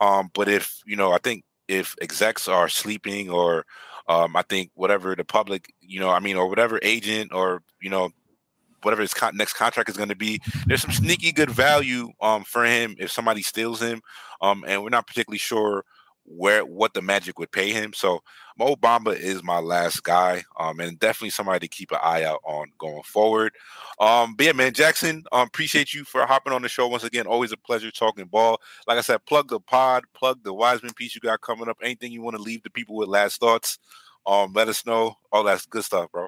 Um, 0.00 0.30
but 0.34 0.48
if 0.48 0.80
you 0.86 0.96
know, 0.96 1.12
I 1.12 1.18
think 1.18 1.44
if 1.68 1.96
execs 2.00 2.48
are 2.48 2.68
sleeping 2.68 3.30
or 3.30 3.64
um, 4.08 4.36
I 4.36 4.42
think 4.42 4.70
whatever 4.74 5.16
the 5.16 5.24
public, 5.24 5.72
you 5.80 5.98
know, 5.98 6.10
I 6.10 6.20
mean, 6.20 6.36
or 6.36 6.48
whatever 6.48 6.78
agent 6.82 7.32
or 7.32 7.62
you 7.80 7.90
know 7.90 8.10
whatever 8.82 9.02
his 9.02 9.14
con- 9.14 9.36
next 9.36 9.54
contract 9.54 9.88
is 9.88 9.96
going 9.96 10.08
to 10.08 10.16
be. 10.16 10.40
There's 10.66 10.82
some 10.82 10.92
sneaky 10.92 11.32
good 11.32 11.50
value 11.50 12.10
um, 12.20 12.44
for 12.44 12.64
him 12.64 12.96
if 12.98 13.10
somebody 13.10 13.42
steals 13.42 13.80
him, 13.80 14.02
um, 14.40 14.64
and 14.66 14.82
we're 14.82 14.90
not 14.90 15.06
particularly 15.06 15.38
sure 15.38 15.84
where 16.26 16.64
what 16.64 16.92
the 16.92 17.02
Magic 17.02 17.38
would 17.38 17.52
pay 17.52 17.70
him. 17.70 17.92
So 17.92 18.20
Mo 18.58 18.74
Bamba 18.74 19.16
is 19.16 19.42
my 19.42 19.58
last 19.58 20.02
guy, 20.02 20.44
um, 20.58 20.80
and 20.80 20.98
definitely 20.98 21.30
somebody 21.30 21.60
to 21.60 21.68
keep 21.68 21.92
an 21.92 21.98
eye 22.02 22.24
out 22.24 22.40
on 22.44 22.66
going 22.78 23.02
forward. 23.04 23.52
Um, 24.00 24.34
but 24.34 24.46
yeah, 24.46 24.52
man, 24.52 24.72
Jackson, 24.72 25.24
um, 25.32 25.46
appreciate 25.46 25.94
you 25.94 26.04
for 26.04 26.26
hopping 26.26 26.52
on 26.52 26.62
the 26.62 26.68
show 26.68 26.88
once 26.88 27.04
again. 27.04 27.26
Always 27.26 27.52
a 27.52 27.56
pleasure 27.56 27.90
talking 27.90 28.26
ball. 28.26 28.60
Like 28.86 28.98
I 28.98 29.02
said, 29.02 29.24
plug 29.26 29.48
the 29.48 29.60
pod, 29.60 30.04
plug 30.14 30.42
the 30.42 30.52
Wiseman 30.52 30.94
piece 30.94 31.14
you 31.14 31.20
got 31.20 31.40
coming 31.40 31.68
up. 31.68 31.78
Anything 31.82 32.12
you 32.12 32.22
want 32.22 32.36
to 32.36 32.42
leave 32.42 32.62
the 32.62 32.70
people 32.70 32.96
with 32.96 33.08
last 33.08 33.40
thoughts, 33.40 33.78
um, 34.26 34.52
let 34.52 34.68
us 34.68 34.84
know. 34.84 35.16
All 35.32 35.44
that 35.44 35.64
good 35.70 35.84
stuff, 35.84 36.10
bro. 36.10 36.26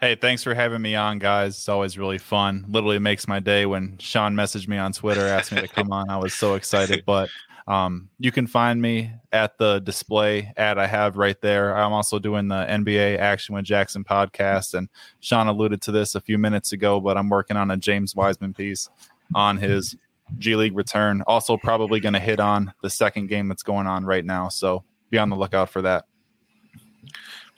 Hey, 0.00 0.14
thanks 0.14 0.42
for 0.42 0.54
having 0.54 0.80
me 0.80 0.94
on, 0.94 1.18
guys. 1.18 1.56
It's 1.56 1.68
always 1.68 1.98
really 1.98 2.16
fun. 2.16 2.64
Literally 2.70 2.98
makes 2.98 3.28
my 3.28 3.38
day 3.38 3.66
when 3.66 3.98
Sean 3.98 4.34
messaged 4.34 4.66
me 4.66 4.78
on 4.78 4.92
Twitter, 4.94 5.26
asked 5.26 5.52
me 5.52 5.60
to 5.60 5.68
come 5.68 5.92
on. 5.92 6.08
I 6.08 6.16
was 6.16 6.32
so 6.32 6.54
excited. 6.54 7.04
But 7.04 7.28
um, 7.68 8.08
you 8.18 8.32
can 8.32 8.46
find 8.46 8.80
me 8.80 9.12
at 9.30 9.58
the 9.58 9.78
display 9.80 10.54
ad 10.56 10.78
I 10.78 10.86
have 10.86 11.18
right 11.18 11.38
there. 11.42 11.76
I'm 11.76 11.92
also 11.92 12.18
doing 12.18 12.48
the 12.48 12.64
NBA 12.66 13.18
Action 13.18 13.54
with 13.54 13.66
Jackson 13.66 14.02
podcast, 14.02 14.72
and 14.72 14.88
Sean 15.20 15.48
alluded 15.48 15.82
to 15.82 15.92
this 15.92 16.14
a 16.14 16.20
few 16.22 16.38
minutes 16.38 16.72
ago. 16.72 16.98
But 16.98 17.18
I'm 17.18 17.28
working 17.28 17.58
on 17.58 17.70
a 17.70 17.76
James 17.76 18.16
Wiseman 18.16 18.54
piece 18.54 18.88
on 19.34 19.58
his 19.58 19.96
G 20.38 20.56
League 20.56 20.74
return. 20.74 21.22
Also, 21.26 21.58
probably 21.58 22.00
going 22.00 22.14
to 22.14 22.20
hit 22.20 22.40
on 22.40 22.72
the 22.82 22.88
second 22.88 23.26
game 23.26 23.48
that's 23.48 23.62
going 23.62 23.86
on 23.86 24.06
right 24.06 24.24
now. 24.24 24.48
So 24.48 24.82
be 25.10 25.18
on 25.18 25.28
the 25.28 25.36
lookout 25.36 25.68
for 25.68 25.82
that. 25.82 26.06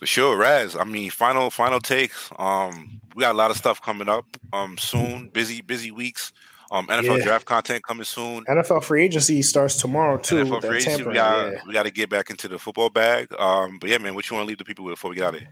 For 0.03 0.07
sure, 0.07 0.37
Raz. 0.37 0.75
I 0.75 0.83
mean, 0.83 1.13
final 1.13 1.49
final 1.49 1.79
takes. 1.79 2.29
Um, 2.37 3.01
we 3.15 3.21
got 3.21 3.37
a 3.37 3.39
lot 3.39 3.53
of 3.53 3.57
stuff 3.57 3.81
coming 3.81 4.09
up 4.09 4.27
um 4.53 4.77
soon. 4.77 5.29
Busy 5.29 5.61
busy 5.61 5.93
weeks. 5.93 6.33
Um, 6.73 6.89
NFL 6.89 7.19
yeah. 7.19 7.25
draft 7.25 7.45
content 7.45 7.85
coming 7.85 8.03
soon. 8.03 8.45
NFL 8.47 8.83
free 8.83 9.05
agency 9.05 9.41
starts 9.43 9.77
tomorrow 9.77 10.19
too. 10.19 10.45
NFL 10.45 10.63
free 10.63 10.79
agency. 10.79 11.05
We 11.05 11.15
got 11.15 11.53
yeah. 11.53 11.61
we 11.69 11.73
got 11.73 11.85
to 11.85 11.93
get 11.93 12.11
back 12.11 12.31
into 12.31 12.49
the 12.49 12.59
football 12.59 12.91
bag. 12.91 13.33
Um, 13.39 13.79
but 13.79 13.91
yeah, 13.91 13.99
man, 13.99 14.17
what 14.17 14.29
you 14.29 14.35
want 14.35 14.45
to 14.45 14.49
leave 14.49 14.59
the 14.59 14.65
people 14.65 14.85
with 14.85 14.95
before 14.95 15.11
we 15.11 15.15
get 15.19 15.27
out 15.27 15.35
of 15.35 15.41
here? 15.41 15.51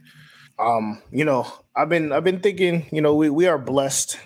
Um, 0.58 1.00
you 1.12 1.24
know, 1.24 1.46
I've 1.76 1.88
been 1.88 2.10
I've 2.10 2.24
been 2.24 2.40
thinking. 2.40 2.86
You 2.90 3.02
know, 3.02 3.14
we 3.14 3.30
we 3.30 3.46
are 3.46 3.56
blessed 3.56 4.18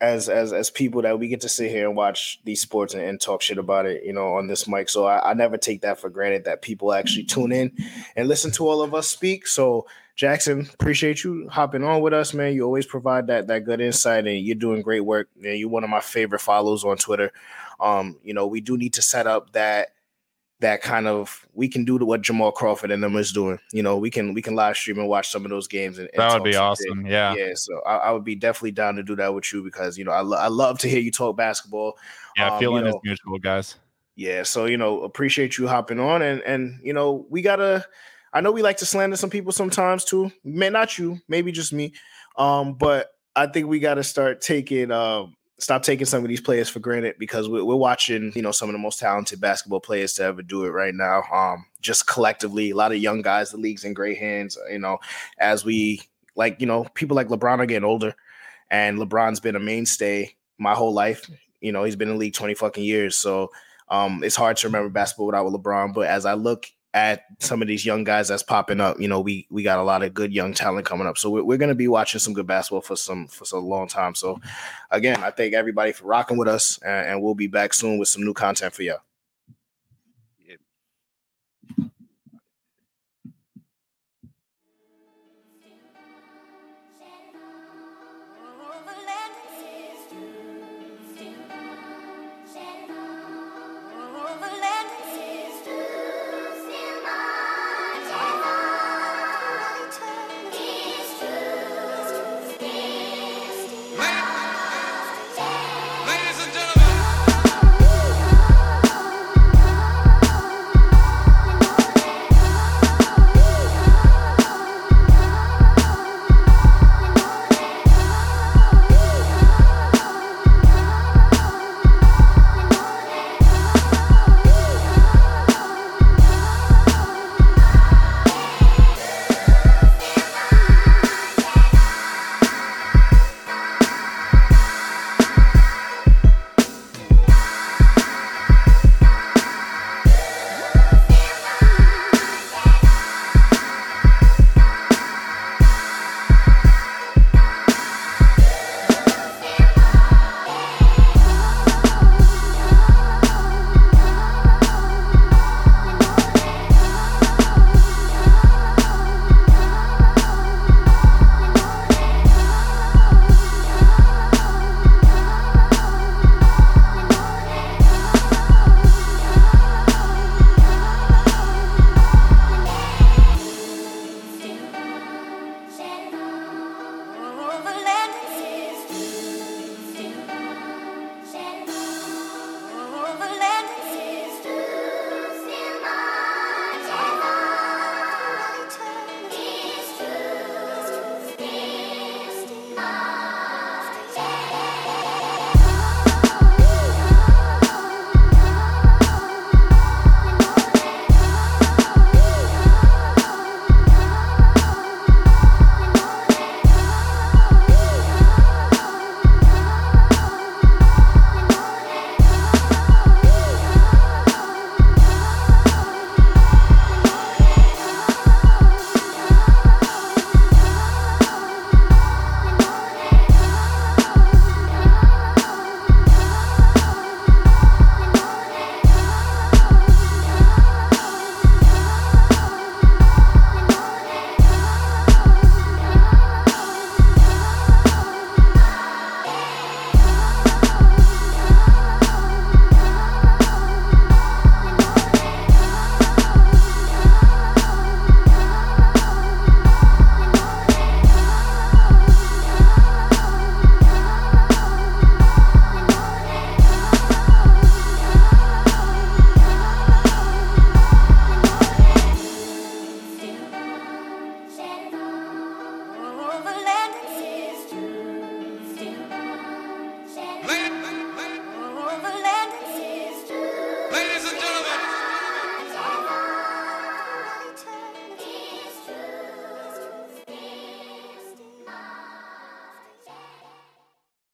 as 0.00 0.28
as 0.28 0.52
as 0.52 0.70
people 0.70 1.02
that 1.02 1.18
we 1.18 1.28
get 1.28 1.40
to 1.40 1.48
sit 1.48 1.70
here 1.70 1.86
and 1.86 1.96
watch 1.96 2.40
these 2.44 2.60
sports 2.60 2.94
and, 2.94 3.02
and 3.02 3.20
talk 3.20 3.42
shit 3.42 3.58
about 3.58 3.86
it, 3.86 4.04
you 4.04 4.12
know, 4.12 4.34
on 4.34 4.46
this 4.46 4.68
mic. 4.68 4.88
So 4.88 5.06
I, 5.06 5.30
I, 5.30 5.34
never 5.34 5.56
take 5.56 5.80
that 5.80 5.98
for 5.98 6.08
granted 6.08 6.44
that 6.44 6.62
people 6.62 6.92
actually 6.92 7.24
tune 7.24 7.50
in 7.50 7.72
and 8.14 8.28
listen 8.28 8.52
to 8.52 8.68
all 8.68 8.80
of 8.80 8.94
us 8.94 9.08
speak. 9.08 9.46
So 9.48 9.86
Jackson, 10.14 10.68
appreciate 10.72 11.24
you 11.24 11.48
hopping 11.48 11.82
on 11.82 12.00
with 12.00 12.12
us, 12.12 12.32
man. 12.32 12.54
You 12.54 12.64
always 12.64 12.86
provide 12.86 13.26
that 13.26 13.48
that 13.48 13.64
good 13.64 13.80
insight, 13.80 14.26
and 14.26 14.38
you're 14.38 14.54
doing 14.54 14.82
great 14.82 15.00
work. 15.00 15.28
Man, 15.36 15.56
you're 15.56 15.68
one 15.68 15.84
of 15.84 15.90
my 15.90 16.00
favorite 16.00 16.40
follows 16.40 16.84
on 16.84 16.96
Twitter. 16.96 17.32
Um, 17.80 18.18
you 18.22 18.34
know, 18.34 18.46
we 18.46 18.60
do 18.60 18.76
need 18.76 18.94
to 18.94 19.02
set 19.02 19.26
up 19.26 19.52
that 19.52 19.94
that 20.60 20.82
kind 20.82 21.06
of 21.06 21.46
we 21.52 21.68
can 21.68 21.84
do 21.84 21.98
to 21.98 22.04
what 22.04 22.22
Jamal 22.22 22.50
Crawford 22.50 22.90
and 22.90 23.02
them 23.02 23.16
is 23.16 23.32
doing. 23.32 23.58
You 23.72 23.82
know, 23.82 23.96
we 23.96 24.10
can 24.10 24.34
we 24.34 24.42
can 24.42 24.54
live 24.54 24.76
stream 24.76 24.98
and 24.98 25.08
watch 25.08 25.30
some 25.30 25.44
of 25.44 25.50
those 25.50 25.68
games. 25.68 25.98
And, 25.98 26.08
and 26.12 26.20
that 26.20 26.34
would 26.34 26.44
be 26.44 26.56
awesome. 26.56 27.06
Yeah, 27.06 27.34
yeah. 27.34 27.52
So 27.54 27.80
I, 27.86 27.96
I, 27.96 28.10
would 28.10 28.24
be 28.24 28.34
definitely 28.34 28.72
down 28.72 28.96
to 28.96 29.02
do 29.02 29.14
that 29.16 29.32
with 29.32 29.52
you 29.52 29.62
because 29.62 29.96
you 29.96 30.04
know 30.04 30.10
I, 30.10 30.20
lo- 30.20 30.38
I 30.38 30.48
love 30.48 30.78
to 30.80 30.88
hear 30.88 31.00
you 31.00 31.12
talk 31.12 31.36
basketball. 31.36 31.96
Yeah, 32.36 32.52
um, 32.52 32.58
feeling 32.58 32.84
you 32.84 32.90
know, 32.90 32.96
is 32.96 33.02
mutual, 33.04 33.38
guys. 33.38 33.76
Yeah, 34.16 34.42
so 34.42 34.64
you 34.64 34.76
know, 34.76 35.02
appreciate 35.02 35.58
you 35.58 35.68
hopping 35.68 36.00
on, 36.00 36.22
and 36.22 36.40
and 36.42 36.80
you 36.82 36.92
know, 36.92 37.26
we 37.30 37.42
gotta. 37.42 37.84
I 38.32 38.40
know 38.40 38.52
we 38.52 38.62
like 38.62 38.76
to 38.78 38.86
slander 38.86 39.16
some 39.16 39.30
people 39.30 39.52
sometimes 39.52 40.04
too. 40.04 40.30
May 40.44 40.70
not 40.70 40.98
you, 40.98 41.18
maybe 41.28 41.52
just 41.52 41.72
me. 41.72 41.94
Um, 42.36 42.74
but 42.74 43.10
I 43.34 43.46
think 43.46 43.68
we 43.68 43.78
got 43.78 43.94
to 43.94 44.04
start 44.04 44.40
taking 44.40 44.90
um 44.90 45.34
stop 45.58 45.82
taking 45.82 46.06
some 46.06 46.22
of 46.22 46.28
these 46.28 46.40
players 46.40 46.68
for 46.68 46.78
granted 46.78 47.16
because 47.18 47.48
we're, 47.48 47.64
we're 47.64 47.74
watching, 47.74 48.32
you 48.34 48.42
know, 48.42 48.52
some 48.52 48.68
of 48.68 48.72
the 48.72 48.78
most 48.78 48.98
talented 48.98 49.40
basketball 49.40 49.80
players 49.80 50.14
to 50.14 50.22
ever 50.22 50.42
do 50.42 50.64
it 50.64 50.70
right 50.70 50.94
now. 50.94 51.22
Um, 51.32 51.66
just 51.80 52.06
collectively, 52.06 52.70
a 52.70 52.76
lot 52.76 52.92
of 52.92 52.98
young 52.98 53.22
guys. 53.22 53.50
The 53.50 53.56
league's 53.56 53.84
in 53.84 53.92
great 53.92 54.18
hands. 54.18 54.56
You 54.70 54.78
know, 54.78 54.98
as 55.38 55.64
we 55.64 56.02
like, 56.36 56.60
you 56.60 56.66
know, 56.66 56.84
people 56.94 57.16
like 57.16 57.28
LeBron 57.28 57.58
are 57.58 57.66
getting 57.66 57.84
older, 57.84 58.14
and 58.70 58.98
LeBron's 58.98 59.40
been 59.40 59.56
a 59.56 59.60
mainstay 59.60 60.34
my 60.58 60.74
whole 60.74 60.92
life. 60.92 61.28
You 61.60 61.72
know, 61.72 61.84
he's 61.84 61.96
been 61.96 62.08
in 62.08 62.14
the 62.14 62.20
league 62.20 62.34
twenty 62.34 62.54
fucking 62.54 62.84
years, 62.84 63.16
so 63.16 63.50
um, 63.88 64.22
it's 64.22 64.36
hard 64.36 64.56
to 64.58 64.68
remember 64.68 64.90
basketball 64.90 65.26
without 65.26 65.46
LeBron. 65.46 65.92
But 65.92 66.06
as 66.06 66.24
I 66.24 66.34
look 66.34 66.66
at 66.94 67.24
some 67.38 67.60
of 67.62 67.68
these 67.68 67.84
young 67.84 68.04
guys 68.04 68.28
that's 68.28 68.42
popping 68.42 68.80
up. 68.80 69.00
You 69.00 69.08
know, 69.08 69.20
we 69.20 69.46
we 69.50 69.62
got 69.62 69.78
a 69.78 69.82
lot 69.82 70.02
of 70.02 70.14
good 70.14 70.32
young 70.32 70.54
talent 70.54 70.86
coming 70.86 71.06
up, 71.06 71.18
so 71.18 71.30
we're, 71.30 71.44
we're 71.44 71.58
going 71.58 71.68
to 71.68 71.74
be 71.74 71.88
watching 71.88 72.20
some 72.20 72.34
good 72.34 72.46
basketball 72.46 72.80
for 72.80 72.96
some 72.96 73.26
for 73.28 73.44
so 73.44 73.58
long 73.58 73.88
time. 73.88 74.14
So, 74.14 74.40
again, 74.90 75.22
I 75.22 75.30
thank 75.30 75.54
everybody 75.54 75.92
for 75.92 76.06
rocking 76.06 76.38
with 76.38 76.48
us, 76.48 76.78
and, 76.78 77.08
and 77.08 77.22
we'll 77.22 77.34
be 77.34 77.46
back 77.46 77.74
soon 77.74 77.98
with 77.98 78.08
some 78.08 78.24
new 78.24 78.34
content 78.34 78.74
for 78.74 78.82
y'all. 78.82 79.00